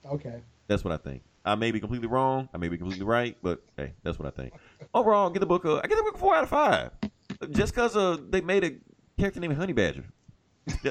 Okay. 0.06 0.36
That's 0.68 0.84
what 0.84 0.94
I 0.94 0.98
think. 0.98 1.24
I 1.44 1.56
may 1.56 1.72
be 1.72 1.80
completely 1.80 2.08
wrong. 2.08 2.48
I 2.54 2.58
may 2.60 2.68
be 2.68 2.78
completely 2.78 3.06
right, 3.08 3.36
but 3.42 3.64
hey, 3.78 3.94
that's 4.04 4.20
what 4.20 4.28
I 4.28 4.32
think. 4.40 4.54
Overall, 4.94 5.32
get 5.32 5.40
the 5.40 5.48
book. 5.48 5.66
Uh, 5.66 5.78
I 5.84 5.88
get 5.88 5.98
the 5.98 6.04
book 6.04 6.20
four 6.20 6.36
out 6.36 6.44
of 6.44 6.50
five, 6.50 6.92
just 7.50 7.74
because 7.74 7.96
uh, 7.98 8.18
they 8.30 8.42
made 8.42 8.64
a 8.64 8.72
character 9.20 9.40
named 9.40 9.56
Honey 9.56 9.74
Badger. 9.74 10.06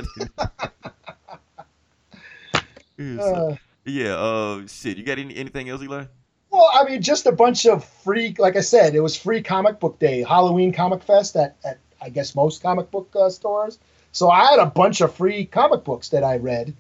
So- 2.97 3.21
Uh, 3.51 3.57
yeah. 3.85 4.15
Uh, 4.15 4.67
shit. 4.67 4.97
You 4.97 5.05
got 5.05 5.19
any, 5.19 5.37
anything 5.37 5.69
else, 5.69 5.83
Eli? 5.83 6.05
Well, 6.51 6.71
I 6.73 6.85
mean, 6.85 7.03
just 7.03 7.27
a 7.27 7.33
bunch 7.33 7.67
of 7.67 7.85
free. 7.85 8.35
Like 8.39 8.57
I 8.57 8.61
said, 8.61 8.95
it 8.95 9.01
was 9.01 9.17
free 9.17 9.43
comic 9.43 9.81
book 9.81 9.99
day, 9.99 10.23
Halloween 10.23 10.73
Comic 10.73 11.03
Fest 11.03 11.37
at, 11.37 11.57
at 11.65 11.79
I 12.01 12.11
guess 12.11 12.35
most 12.35 12.63
comic 12.63 12.91
book 12.91 13.13
uh, 13.19 13.29
stores. 13.31 13.79
So 14.13 14.31
I 14.31 14.45
had 14.51 14.61
a 14.61 14.67
bunch 14.67 15.01
of 15.01 15.13
free 15.13 15.47
comic 15.47 15.83
books 15.83 16.11
that 16.11 16.23
I 16.23 16.37
read. 16.37 16.75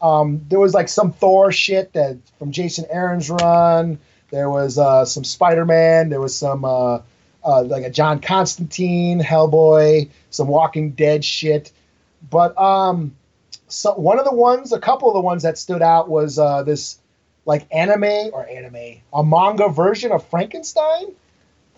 Um, 0.00 0.44
there 0.48 0.60
was 0.60 0.74
like 0.74 0.88
some 0.88 1.12
Thor 1.12 1.50
shit 1.50 1.92
that 1.94 2.18
from 2.38 2.52
Jason 2.52 2.84
Aaron's 2.90 3.28
run. 3.28 3.98
There 4.30 4.50
was 4.50 4.78
uh, 4.78 5.04
some 5.04 5.24
Spider 5.24 5.64
Man. 5.64 6.08
There 6.08 6.20
was 6.20 6.36
some 6.36 6.64
uh, 6.64 7.00
uh, 7.44 7.62
like 7.64 7.84
a 7.84 7.90
John 7.90 8.20
Constantine, 8.20 9.20
Hellboy, 9.20 10.10
some 10.30 10.48
Walking 10.48 10.92
Dead 10.92 11.24
shit. 11.24 11.72
But 12.30 12.56
um, 12.58 13.16
so 13.68 13.94
one 13.94 14.18
of 14.18 14.24
the 14.24 14.34
ones, 14.34 14.72
a 14.72 14.78
couple 14.80 15.08
of 15.08 15.14
the 15.14 15.20
ones 15.20 15.42
that 15.42 15.58
stood 15.58 15.82
out 15.82 16.08
was 16.08 16.38
uh, 16.38 16.62
this 16.62 16.98
like 17.44 17.66
anime 17.70 18.30
or 18.32 18.46
anime, 18.48 19.00
a 19.12 19.22
manga 19.24 19.68
version 19.68 20.12
of 20.12 20.26
Frankenstein 20.28 21.14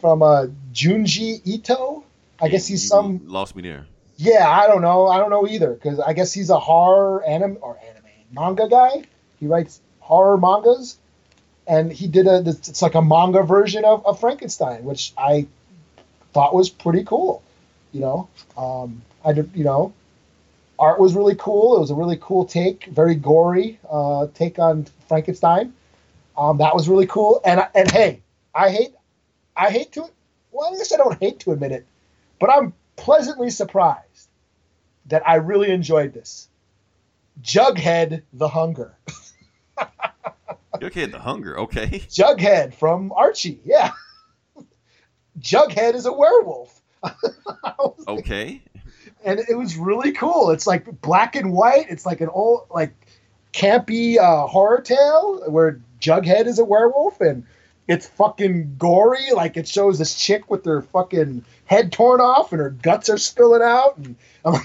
from 0.00 0.22
uh, 0.22 0.46
Junji 0.72 1.40
Ito. 1.44 2.04
I 2.40 2.48
guess 2.48 2.66
he's 2.66 2.84
You 2.84 2.88
some 2.88 3.20
lost 3.26 3.56
me 3.56 3.62
there. 3.62 3.86
yeah, 4.16 4.48
I 4.48 4.66
don't 4.66 4.82
know. 4.82 5.08
I 5.08 5.18
don't 5.18 5.30
know 5.30 5.46
either 5.46 5.72
because 5.72 5.98
I 6.00 6.12
guess 6.12 6.32
he's 6.32 6.50
a 6.50 6.58
horror 6.58 7.24
anime 7.24 7.58
or 7.60 7.76
anime 7.88 8.04
manga 8.32 8.68
guy. 8.68 9.02
He 9.40 9.46
writes 9.46 9.80
horror 10.00 10.36
mangas, 10.38 10.98
and 11.66 11.92
he 11.92 12.06
did 12.06 12.26
a. 12.26 12.40
this- 12.42 12.68
It's 12.68 12.80
like 12.82 12.94
a 12.94 13.02
manga 13.02 13.42
version 13.42 13.84
of, 13.84 14.04
of 14.06 14.20
Frankenstein, 14.20 14.84
which 14.84 15.12
I 15.18 15.46
thought 16.32 16.54
was 16.54 16.70
pretty 16.70 17.04
cool. 17.04 17.42
You 17.92 18.00
know, 18.00 18.28
um, 18.56 19.02
I 19.24 19.32
did. 19.32 19.50
You 19.54 19.64
know, 19.64 19.92
art 20.78 21.00
was 21.00 21.14
really 21.14 21.34
cool. 21.36 21.76
It 21.76 21.80
was 21.80 21.90
a 21.90 21.94
really 21.94 22.18
cool 22.20 22.44
take, 22.44 22.86
very 22.86 23.14
gory 23.14 23.78
uh, 23.90 24.28
take 24.34 24.58
on 24.58 24.86
Frankenstein. 25.08 25.74
Um, 26.36 26.58
that 26.58 26.74
was 26.74 26.88
really 26.88 27.06
cool. 27.06 27.40
And 27.44 27.66
and 27.74 27.90
hey, 27.90 28.22
I 28.54 28.70
hate, 28.70 28.94
I 29.56 29.70
hate 29.70 29.92
to. 29.92 30.08
Well, 30.50 30.72
I 30.72 30.76
guess 30.76 30.92
I 30.92 30.96
don't 30.96 31.18
hate 31.20 31.40
to 31.40 31.52
admit 31.52 31.72
it, 31.72 31.86
but 32.38 32.50
I'm 32.50 32.72
pleasantly 32.96 33.50
surprised 33.50 34.28
that 35.06 35.26
I 35.26 35.36
really 35.36 35.70
enjoyed 35.70 36.12
this. 36.12 36.48
Jughead 37.42 38.22
the 38.32 38.48
Hunger. 38.48 38.96
Jughead. 40.80 41.12
The 41.12 41.18
hunger. 41.18 41.58
Okay. 41.60 41.86
Jughead 42.08 42.74
from 42.74 43.12
Archie, 43.12 43.60
yeah. 43.64 43.92
Jughead 45.40 45.94
is 45.94 46.06
a 46.06 46.12
werewolf. 46.12 46.80
Okay. 48.08 48.62
And 49.24 49.40
it 49.48 49.56
was 49.56 49.76
really 49.76 50.12
cool. 50.12 50.50
It's 50.50 50.66
like 50.66 51.00
black 51.00 51.36
and 51.36 51.52
white. 51.52 51.86
It's 51.88 52.06
like 52.06 52.20
an 52.20 52.28
old, 52.28 52.66
like 52.70 52.92
campy 53.52 54.18
uh, 54.18 54.46
horror 54.46 54.80
tale 54.80 55.42
where 55.50 55.80
Jughead 56.00 56.46
is 56.46 56.58
a 56.58 56.64
werewolf, 56.64 57.20
and 57.20 57.44
it's 57.86 58.06
fucking 58.06 58.76
gory. 58.78 59.32
Like 59.32 59.56
it 59.56 59.66
shows 59.66 59.98
this 59.98 60.18
chick 60.18 60.50
with 60.50 60.64
her 60.64 60.82
fucking 60.82 61.44
head 61.64 61.92
torn 61.92 62.20
off 62.20 62.52
and 62.52 62.60
her 62.60 62.70
guts 62.70 63.08
are 63.08 63.18
spilling 63.18 63.62
out, 63.62 63.96
and 63.96 64.16
I'm 64.44 64.52
like, 64.52 64.62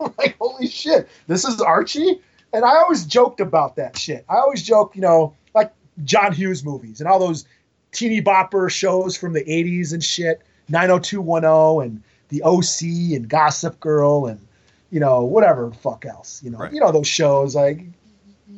I'm 0.00 0.14
like 0.18 0.36
holy 0.40 0.68
shit, 0.68 1.08
this 1.26 1.44
is 1.44 1.60
Archie. 1.60 2.20
And 2.52 2.64
I 2.64 2.76
always 2.78 3.04
joked 3.04 3.40
about 3.40 3.76
that 3.76 3.98
shit. 3.98 4.24
I 4.28 4.36
always 4.36 4.62
joke, 4.62 4.96
you 4.96 5.02
know, 5.02 5.34
like 5.54 5.70
John 6.04 6.32
Hughes 6.32 6.64
movies 6.64 6.98
and 7.00 7.08
all 7.08 7.18
those 7.18 7.44
teeny 7.92 8.22
bopper 8.22 8.70
shows 8.70 9.16
from 9.18 9.34
the 9.34 9.44
80s 9.44 9.92
and 9.92 10.02
shit, 10.02 10.40
90210 10.68 11.86
and 11.86 12.02
the 12.28 12.42
OC 12.42 13.14
and 13.16 13.28
Gossip 13.28 13.80
Girl 13.80 14.26
and 14.26 14.40
you 14.90 15.00
know 15.00 15.24
whatever 15.24 15.68
the 15.68 15.74
fuck 15.74 16.04
else, 16.04 16.42
you 16.42 16.50
know. 16.50 16.58
Right. 16.58 16.72
You 16.72 16.80
know 16.80 16.92
those 16.92 17.08
shows 17.08 17.54
like 17.54 17.84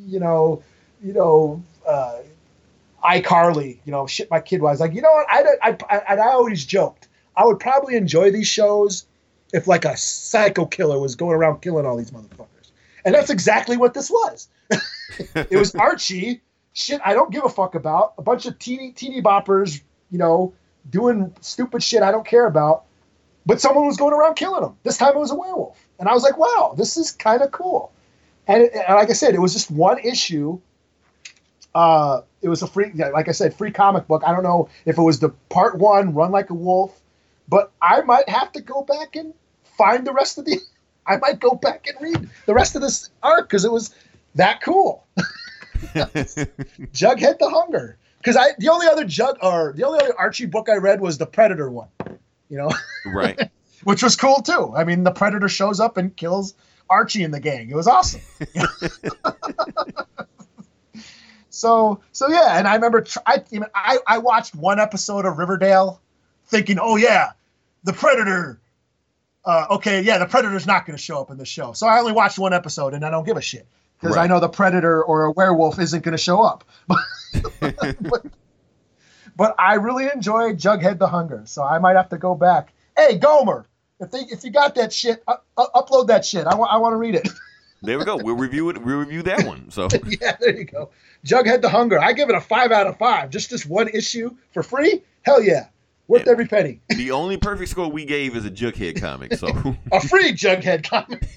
you 0.07 0.19
know, 0.19 0.63
you 1.03 1.13
know 1.13 1.63
uh 1.87 2.19
iCarly, 3.03 3.79
you 3.85 3.91
know, 3.91 4.07
shit 4.07 4.29
my 4.29 4.39
kid 4.39 4.61
was 4.61 4.79
like, 4.79 4.93
you 4.93 5.01
know 5.01 5.11
what? 5.11 5.27
I 5.29 5.43
I 5.61 5.77
I, 5.89 6.15
I 6.15 6.31
always 6.31 6.65
joked. 6.65 7.07
I 7.35 7.45
would 7.45 7.59
probably 7.59 7.95
enjoy 7.95 8.31
these 8.31 8.47
shows 8.47 9.05
if 9.53 9.67
like 9.67 9.85
a 9.85 9.97
psycho 9.97 10.65
killer 10.65 10.99
was 10.99 11.15
going 11.15 11.35
around 11.35 11.61
killing 11.61 11.85
all 11.85 11.97
these 11.97 12.11
motherfuckers. 12.11 12.71
And 13.03 13.15
that's 13.15 13.29
exactly 13.29 13.77
what 13.77 13.93
this 13.93 14.09
was. 14.09 14.47
it 15.35 15.57
was 15.57 15.75
Archie, 15.75 16.41
shit 16.73 17.01
I 17.03 17.13
don't 17.13 17.31
give 17.31 17.43
a 17.43 17.49
fuck 17.49 17.75
about, 17.75 18.13
a 18.17 18.21
bunch 18.21 18.45
of 18.45 18.59
teeny 18.59 18.91
teeny 18.91 19.21
boppers, 19.21 19.81
you 20.09 20.17
know, 20.17 20.53
doing 20.89 21.33
stupid 21.41 21.83
shit 21.83 22.01
I 22.01 22.11
don't 22.11 22.25
care 22.25 22.45
about, 22.45 22.85
but 23.45 23.61
someone 23.61 23.85
was 23.85 23.97
going 23.97 24.13
around 24.13 24.35
killing 24.35 24.61
them. 24.61 24.77
This 24.83 24.97
time 24.97 25.15
it 25.15 25.19
was 25.19 25.31
a 25.31 25.35
werewolf, 25.35 25.77
and 25.99 26.07
I 26.07 26.13
was 26.13 26.23
like, 26.23 26.37
wow, 26.37 26.73
this 26.77 26.97
is 26.97 27.11
kind 27.11 27.41
of 27.41 27.51
cool. 27.51 27.91
And, 28.47 28.63
it, 28.63 28.73
and 28.73 28.95
like 28.95 29.09
I 29.09 29.13
said, 29.13 29.35
it 29.35 29.39
was 29.39 29.53
just 29.53 29.71
one 29.71 29.99
issue. 29.99 30.59
Uh, 31.73 32.21
it 32.41 32.49
was 32.49 32.61
a 32.61 32.67
free, 32.67 32.91
like 32.93 33.29
I 33.29 33.31
said, 33.31 33.53
free 33.53 33.71
comic 33.71 34.07
book. 34.07 34.23
I 34.25 34.33
don't 34.33 34.43
know 34.43 34.69
if 34.85 34.97
it 34.97 35.01
was 35.01 35.19
the 35.19 35.29
part 35.49 35.77
one, 35.77 36.13
Run 36.13 36.31
Like 36.31 36.49
a 36.49 36.53
Wolf, 36.53 36.99
but 37.47 37.71
I 37.81 38.01
might 38.01 38.27
have 38.27 38.51
to 38.53 38.61
go 38.61 38.83
back 38.83 39.15
and 39.15 39.33
find 39.77 40.05
the 40.05 40.13
rest 40.13 40.37
of 40.37 40.45
the. 40.45 40.59
I 41.07 41.17
might 41.17 41.39
go 41.39 41.55
back 41.55 41.87
and 41.87 41.97
read 41.99 42.29
the 42.45 42.53
rest 42.53 42.75
of 42.75 42.81
this 42.81 43.09
arc 43.23 43.49
because 43.49 43.65
it 43.65 43.71
was 43.71 43.93
that 44.35 44.61
cool. 44.61 45.05
Jughead 45.95 47.39
the 47.39 47.49
Hunger. 47.49 47.97
Because 48.17 48.37
I 48.37 48.49
the 48.59 48.69
only 48.69 48.85
other 48.87 49.03
Jug 49.03 49.37
or 49.41 49.73
the 49.75 49.83
only 49.83 49.99
other 49.99 50.13
Archie 50.17 50.45
book 50.45 50.69
I 50.69 50.75
read 50.75 51.01
was 51.01 51.17
the 51.17 51.25
Predator 51.25 51.71
one, 51.71 51.87
you 52.51 52.57
know, 52.57 52.71
right. 53.05 53.49
which 53.83 54.03
was 54.03 54.15
cool 54.15 54.41
too. 54.41 54.73
I 54.75 54.83
mean, 54.83 55.03
the 55.03 55.11
Predator 55.11 55.47
shows 55.47 55.79
up 55.79 55.97
and 55.97 56.15
kills 56.15 56.53
Archie 56.89 57.23
and 57.23 57.33
the 57.33 57.39
gang. 57.39 57.69
It 57.69 57.75
was 57.75 57.87
awesome. 57.87 58.21
so 61.49 62.01
so 62.11 62.27
yeah, 62.27 62.59
and 62.59 62.67
I 62.67 62.75
remember 62.75 63.01
tr- 63.01 63.19
I 63.25 63.43
even 63.51 63.67
I 63.73 63.99
I 64.05 64.17
watched 64.17 64.53
one 64.53 64.79
episode 64.79 65.25
of 65.25 65.37
Riverdale, 65.37 66.01
thinking, 66.45 66.77
oh 66.79 66.97
yeah, 66.97 67.31
the 67.83 67.93
Predator. 67.93 68.59
Uh, 69.43 69.65
okay, 69.71 70.03
yeah, 70.03 70.19
the 70.19 70.27
Predator's 70.27 70.67
not 70.67 70.85
going 70.85 70.95
to 70.95 71.01
show 71.01 71.19
up 71.19 71.31
in 71.31 71.37
the 71.37 71.45
show. 71.45 71.73
So 71.73 71.87
I 71.87 71.97
only 71.97 72.11
watched 72.11 72.37
one 72.37 72.53
episode, 72.53 72.93
and 72.93 73.03
I 73.03 73.09
don't 73.09 73.25
give 73.25 73.37
a 73.37 73.41
shit 73.41 73.65
because 73.99 74.15
I 74.15 74.27
know 74.27 74.39
the 74.39 74.49
Predator 74.49 75.01
or 75.01 75.23
a 75.23 75.31
werewolf 75.31 75.79
isn't 75.79 76.03
going 76.03 76.11
to 76.11 76.21
show 76.21 76.43
up. 76.43 76.63
but, 76.87 76.99
but 78.01 78.25
I 79.57 79.75
really 79.75 80.07
enjoyed 80.13 80.57
Jughead 80.57 80.97
the 80.99 81.07
Hunger, 81.07 81.41
so 81.45 81.63
I 81.63 81.79
might 81.79 81.95
have 81.95 82.09
to 82.09 82.17
go 82.17 82.35
back. 82.35 82.73
Hey, 82.97 83.17
Gomer, 83.17 83.65
if 83.99 84.11
they 84.11 84.19
if 84.19 84.43
you 84.43 84.51
got 84.51 84.75
that 84.75 84.91
shit, 84.93 85.23
uh, 85.27 85.37
uh, 85.57 85.65
upload 85.75 86.07
that 86.07 86.25
shit. 86.25 86.45
I 86.47 86.55
want 86.55 86.71
I 86.71 86.77
want 86.77 86.93
to 86.93 86.97
read 86.97 87.15
it. 87.15 87.27
There 87.83 87.97
we 87.97 88.05
go. 88.05 88.15
We'll 88.15 88.35
review 88.35 88.69
it. 88.69 88.77
We'll 88.77 88.97
review 88.99 89.23
that 89.23 89.43
one. 89.43 89.71
So 89.71 89.87
yeah, 90.21 90.37
there 90.39 90.55
you 90.55 90.65
go. 90.65 90.91
Jughead 91.25 91.63
the 91.63 91.69
Hunger. 91.69 91.99
I 91.99 92.13
give 92.13 92.29
it 92.29 92.35
a 92.35 92.39
five 92.41 92.71
out 92.71 92.85
of 92.85 92.95
five. 92.99 93.31
Just 93.31 93.49
this 93.49 93.65
one 93.65 93.87
issue 93.87 94.35
for 94.51 94.61
free. 94.61 95.01
Hell 95.23 95.41
yeah, 95.41 95.65
worth 96.07 96.27
every 96.27 96.45
penny. 96.45 96.79
the 96.89 97.09
only 97.09 97.37
perfect 97.37 97.71
score 97.71 97.89
we 97.89 98.05
gave 98.05 98.35
is 98.35 98.45
a 98.45 98.51
Jughead 98.51 99.01
comic. 99.01 99.33
So 99.33 99.47
A 99.91 99.99
free 99.99 100.31
Jughead 100.31 100.83
comic. 100.87 101.27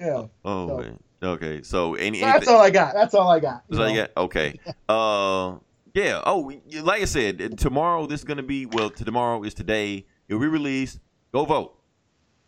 Yeah, 0.00 0.26
oh 0.44 0.68
So- 0.68 0.78
man. 0.78 0.98
Okay. 1.22 1.62
So 1.62 1.94
any 1.94 2.20
that's 2.20 2.36
anything- 2.36 2.54
all 2.54 2.60
I 2.60 2.70
got. 2.70 2.94
That's 2.94 3.14
all 3.14 3.28
I 3.28 3.40
got. 3.40 3.62
you 3.68 3.76
So 3.76 3.86
you 3.86 3.96
got 3.96 4.10
okay. 4.16 4.58
Uh, 4.88 5.56
yeah. 5.94 6.20
Oh, 6.24 6.52
like 6.82 7.02
I 7.02 7.04
said, 7.06 7.58
tomorrow 7.58 8.06
this 8.06 8.20
is 8.20 8.24
gonna 8.24 8.42
be 8.42 8.66
well. 8.66 8.90
To 8.90 9.04
tomorrow 9.04 9.42
is 9.42 9.54
today. 9.54 10.06
It'll 10.28 10.40
be 10.40 10.46
released. 10.48 11.00
Go 11.32 11.44
vote. 11.44 11.76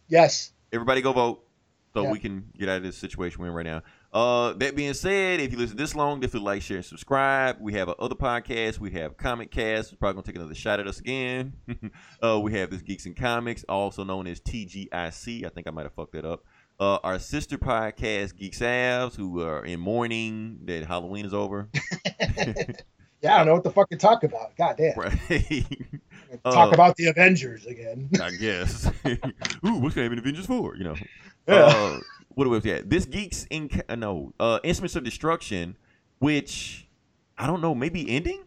Yes. 0.09 0.53
Everybody 0.73 1.01
go 1.03 1.13
vote, 1.13 1.45
so 1.95 2.03
Yeah. 2.05 2.11
we 2.13 2.19
can 2.19 2.45
get 2.59 2.69
out 2.69 2.79
of 2.79 2.83
this 2.85 2.97
situation 2.97 3.41
we're 3.43 3.49
in 3.49 3.55
right 3.55 3.67
now. 3.67 3.83
Uh, 4.13 4.53
that 4.55 4.77
being 4.77 4.93
said, 4.95 5.41
if 5.41 5.53
you 5.53 5.59
listen 5.59 5.77
this 5.77 5.95
long, 5.95 6.21
definitely 6.21 6.45
like, 6.47 6.63
share, 6.63 6.77
and 6.79 6.85
subscribe. 6.87 7.57
We 7.61 7.73
have 7.75 7.89
other 7.89 8.15
podcasts. 8.15 8.79
We 8.79 8.91
have 8.93 9.17
Comic 9.17 9.51
Cast. 9.51 9.91
We're 9.93 9.97
probably 9.99 10.15
gonna 10.15 10.27
take 10.27 10.37
another 10.37 10.55
shot 10.55 10.81
at 10.81 10.87
us 10.87 10.99
again. 11.01 11.55
uh, 12.23 12.39
we 12.41 12.53
have 12.53 12.71
this 12.71 12.83
Geeks 12.83 13.07
and 13.07 13.17
Comics, 13.17 13.65
also 13.69 14.05
known 14.05 14.27
as 14.27 14.41
TGIC. 14.41 15.45
I 15.45 15.49
think 15.49 15.67
I 15.67 15.71
might 15.71 15.85
have 15.85 15.95
fucked 15.95 16.13
that 16.13 16.25
up. 16.25 16.45
Uh, 16.81 16.99
our 17.05 17.19
sister 17.19 17.59
podcast, 17.59 18.37
Geek 18.37 18.55
Savs, 18.55 19.15
who 19.15 19.41
are 19.43 19.65
in 19.65 19.79
mourning 19.79 20.59
that 20.65 20.85
Halloween 20.85 21.25
is 21.25 21.35
over. 21.35 21.69
Yeah, 23.23 23.35
I 23.35 23.39
don't 23.39 23.47
know 23.47 23.55
what 23.55 23.63
the 23.63 23.71
fuck 23.71 23.89
to 23.91 23.97
talk 23.97 24.25
about. 24.25 24.57
God 24.57 24.75
damn. 24.77 24.99
right. 24.99 25.17
Talk 26.45 26.71
Uh, 26.71 26.75
about 26.75 26.97
the 26.97 27.07
Avengers 27.07 27.67
again. 27.67 28.11
I 28.21 28.31
guess. 28.33 28.91
Ooh, 29.65 29.77
what's 29.77 29.95
gonna 29.95 30.07
have 30.07 30.13
an 30.13 30.19
Avengers 30.19 30.47
four? 30.47 30.75
You 30.75 30.83
know. 30.83 30.97
Yeah. 31.47 31.55
Uh, 31.67 32.01
what 32.31 32.49
was 32.49 32.65
that? 32.65 32.91
This 32.91 33.05
geeks 33.05 33.47
in 33.49 33.71
uh, 33.89 33.95
no 33.95 34.33
uh, 34.41 34.59
instruments 34.65 34.97
of 34.97 35.05
destruction, 35.05 35.77
which 36.19 36.89
I 37.39 37.47
don't 37.47 37.61
know, 37.61 37.77
maybe 37.77 38.11
ending, 38.11 38.43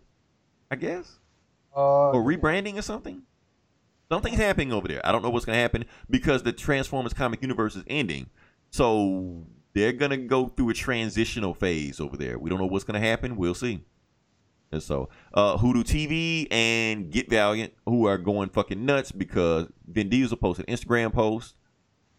I 0.69 0.75
guess, 0.75 1.19
Uh, 1.73 2.09
or 2.11 2.21
rebranding 2.21 2.77
or 2.77 2.81
something. 2.81 3.21
Something's 4.09 4.37
happening 4.37 4.71
over 4.71 4.87
there. 4.87 5.01
I 5.05 5.11
don't 5.11 5.23
know 5.23 5.29
what's 5.29 5.45
gonna 5.45 5.57
happen 5.57 5.85
because 6.09 6.43
the 6.43 6.51
Transformers 6.51 7.13
comic 7.13 7.41
universe 7.41 7.75
is 7.75 7.83
ending, 7.87 8.29
so 8.69 9.45
they're 9.73 9.93
gonna 9.93 10.17
go 10.17 10.47
through 10.47 10.69
a 10.69 10.73
transitional 10.73 11.53
phase 11.53 11.99
over 11.99 12.15
there. 12.15 12.37
We 12.37 12.49
don't 12.49 12.59
know 12.59 12.67
what's 12.67 12.83
gonna 12.83 12.99
happen. 12.99 13.35
We'll 13.35 13.55
see. 13.55 13.81
And 14.71 14.83
so, 14.83 15.09
uh, 15.33 15.57
Hoodoo 15.57 15.83
TV 15.83 16.47
and 16.51 17.11
Get 17.11 17.29
Valiant, 17.29 17.73
who 17.85 18.07
are 18.07 18.17
going 18.17 18.49
fucking 18.49 18.83
nuts 18.85 19.11
because 19.11 19.67
Vin 19.87 20.09
Diesel 20.09 20.37
posted 20.37 20.67
an 20.67 20.75
Instagram 20.75 21.13
post 21.13 21.55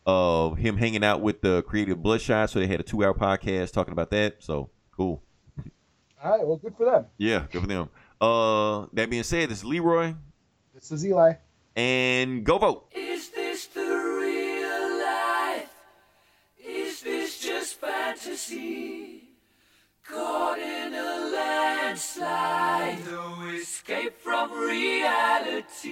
of 0.07 0.57
him 0.57 0.77
hanging 0.77 1.05
out 1.05 1.21
with 1.21 1.43
the 1.43 1.63
creative 1.63 2.03
Bloodshot. 2.03 2.51
So 2.51 2.61
they 2.61 2.67
had 2.67 2.81
a 2.81 2.85
two 2.85 3.05
hour 3.05 3.15
podcast 3.15 3.73
talking 3.73 3.93
about 3.93 4.11
that. 4.11 4.37
So 4.43 4.71
cool. 4.97 5.23
all 6.23 6.31
right, 6.31 6.47
well, 6.47 6.57
good 6.57 6.77
for 6.77 6.87
them. 6.87 7.07
Yeah, 7.19 7.47
good 7.51 7.63
for 7.63 7.67
them. 7.69 7.91
Uh, 8.21 8.87
that 8.93 9.11
being 9.11 9.25
said, 9.25 9.51
this 9.51 9.59
is 9.59 9.65
Leroy 9.65 10.15
This 10.75 10.91
is 10.91 11.05
Eli. 11.05 11.35
And 11.77 12.43
go 12.43 12.59
vote. 12.59 12.87
Is 12.93 13.29
this 13.29 13.67
the 13.67 13.81
real 13.81 14.99
life? 14.99 15.71
Is 16.59 17.03
this 17.03 17.39
just 17.39 17.79
fantasy? 17.79 19.23
Caught 20.09 20.59
in 20.59 20.95
a 20.95 21.31
landslide, 21.35 23.05
no 23.07 23.51
escape 23.55 24.19
from 24.19 24.53
reality. 24.53 25.87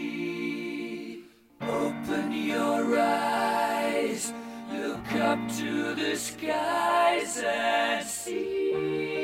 Open 1.61 2.33
your 2.33 2.99
eyes, 2.99 4.33
look 4.73 5.13
up 5.15 5.39
to 5.57 5.95
the 5.95 6.17
skies 6.17 7.43
and 7.45 8.07
see. 8.07 9.24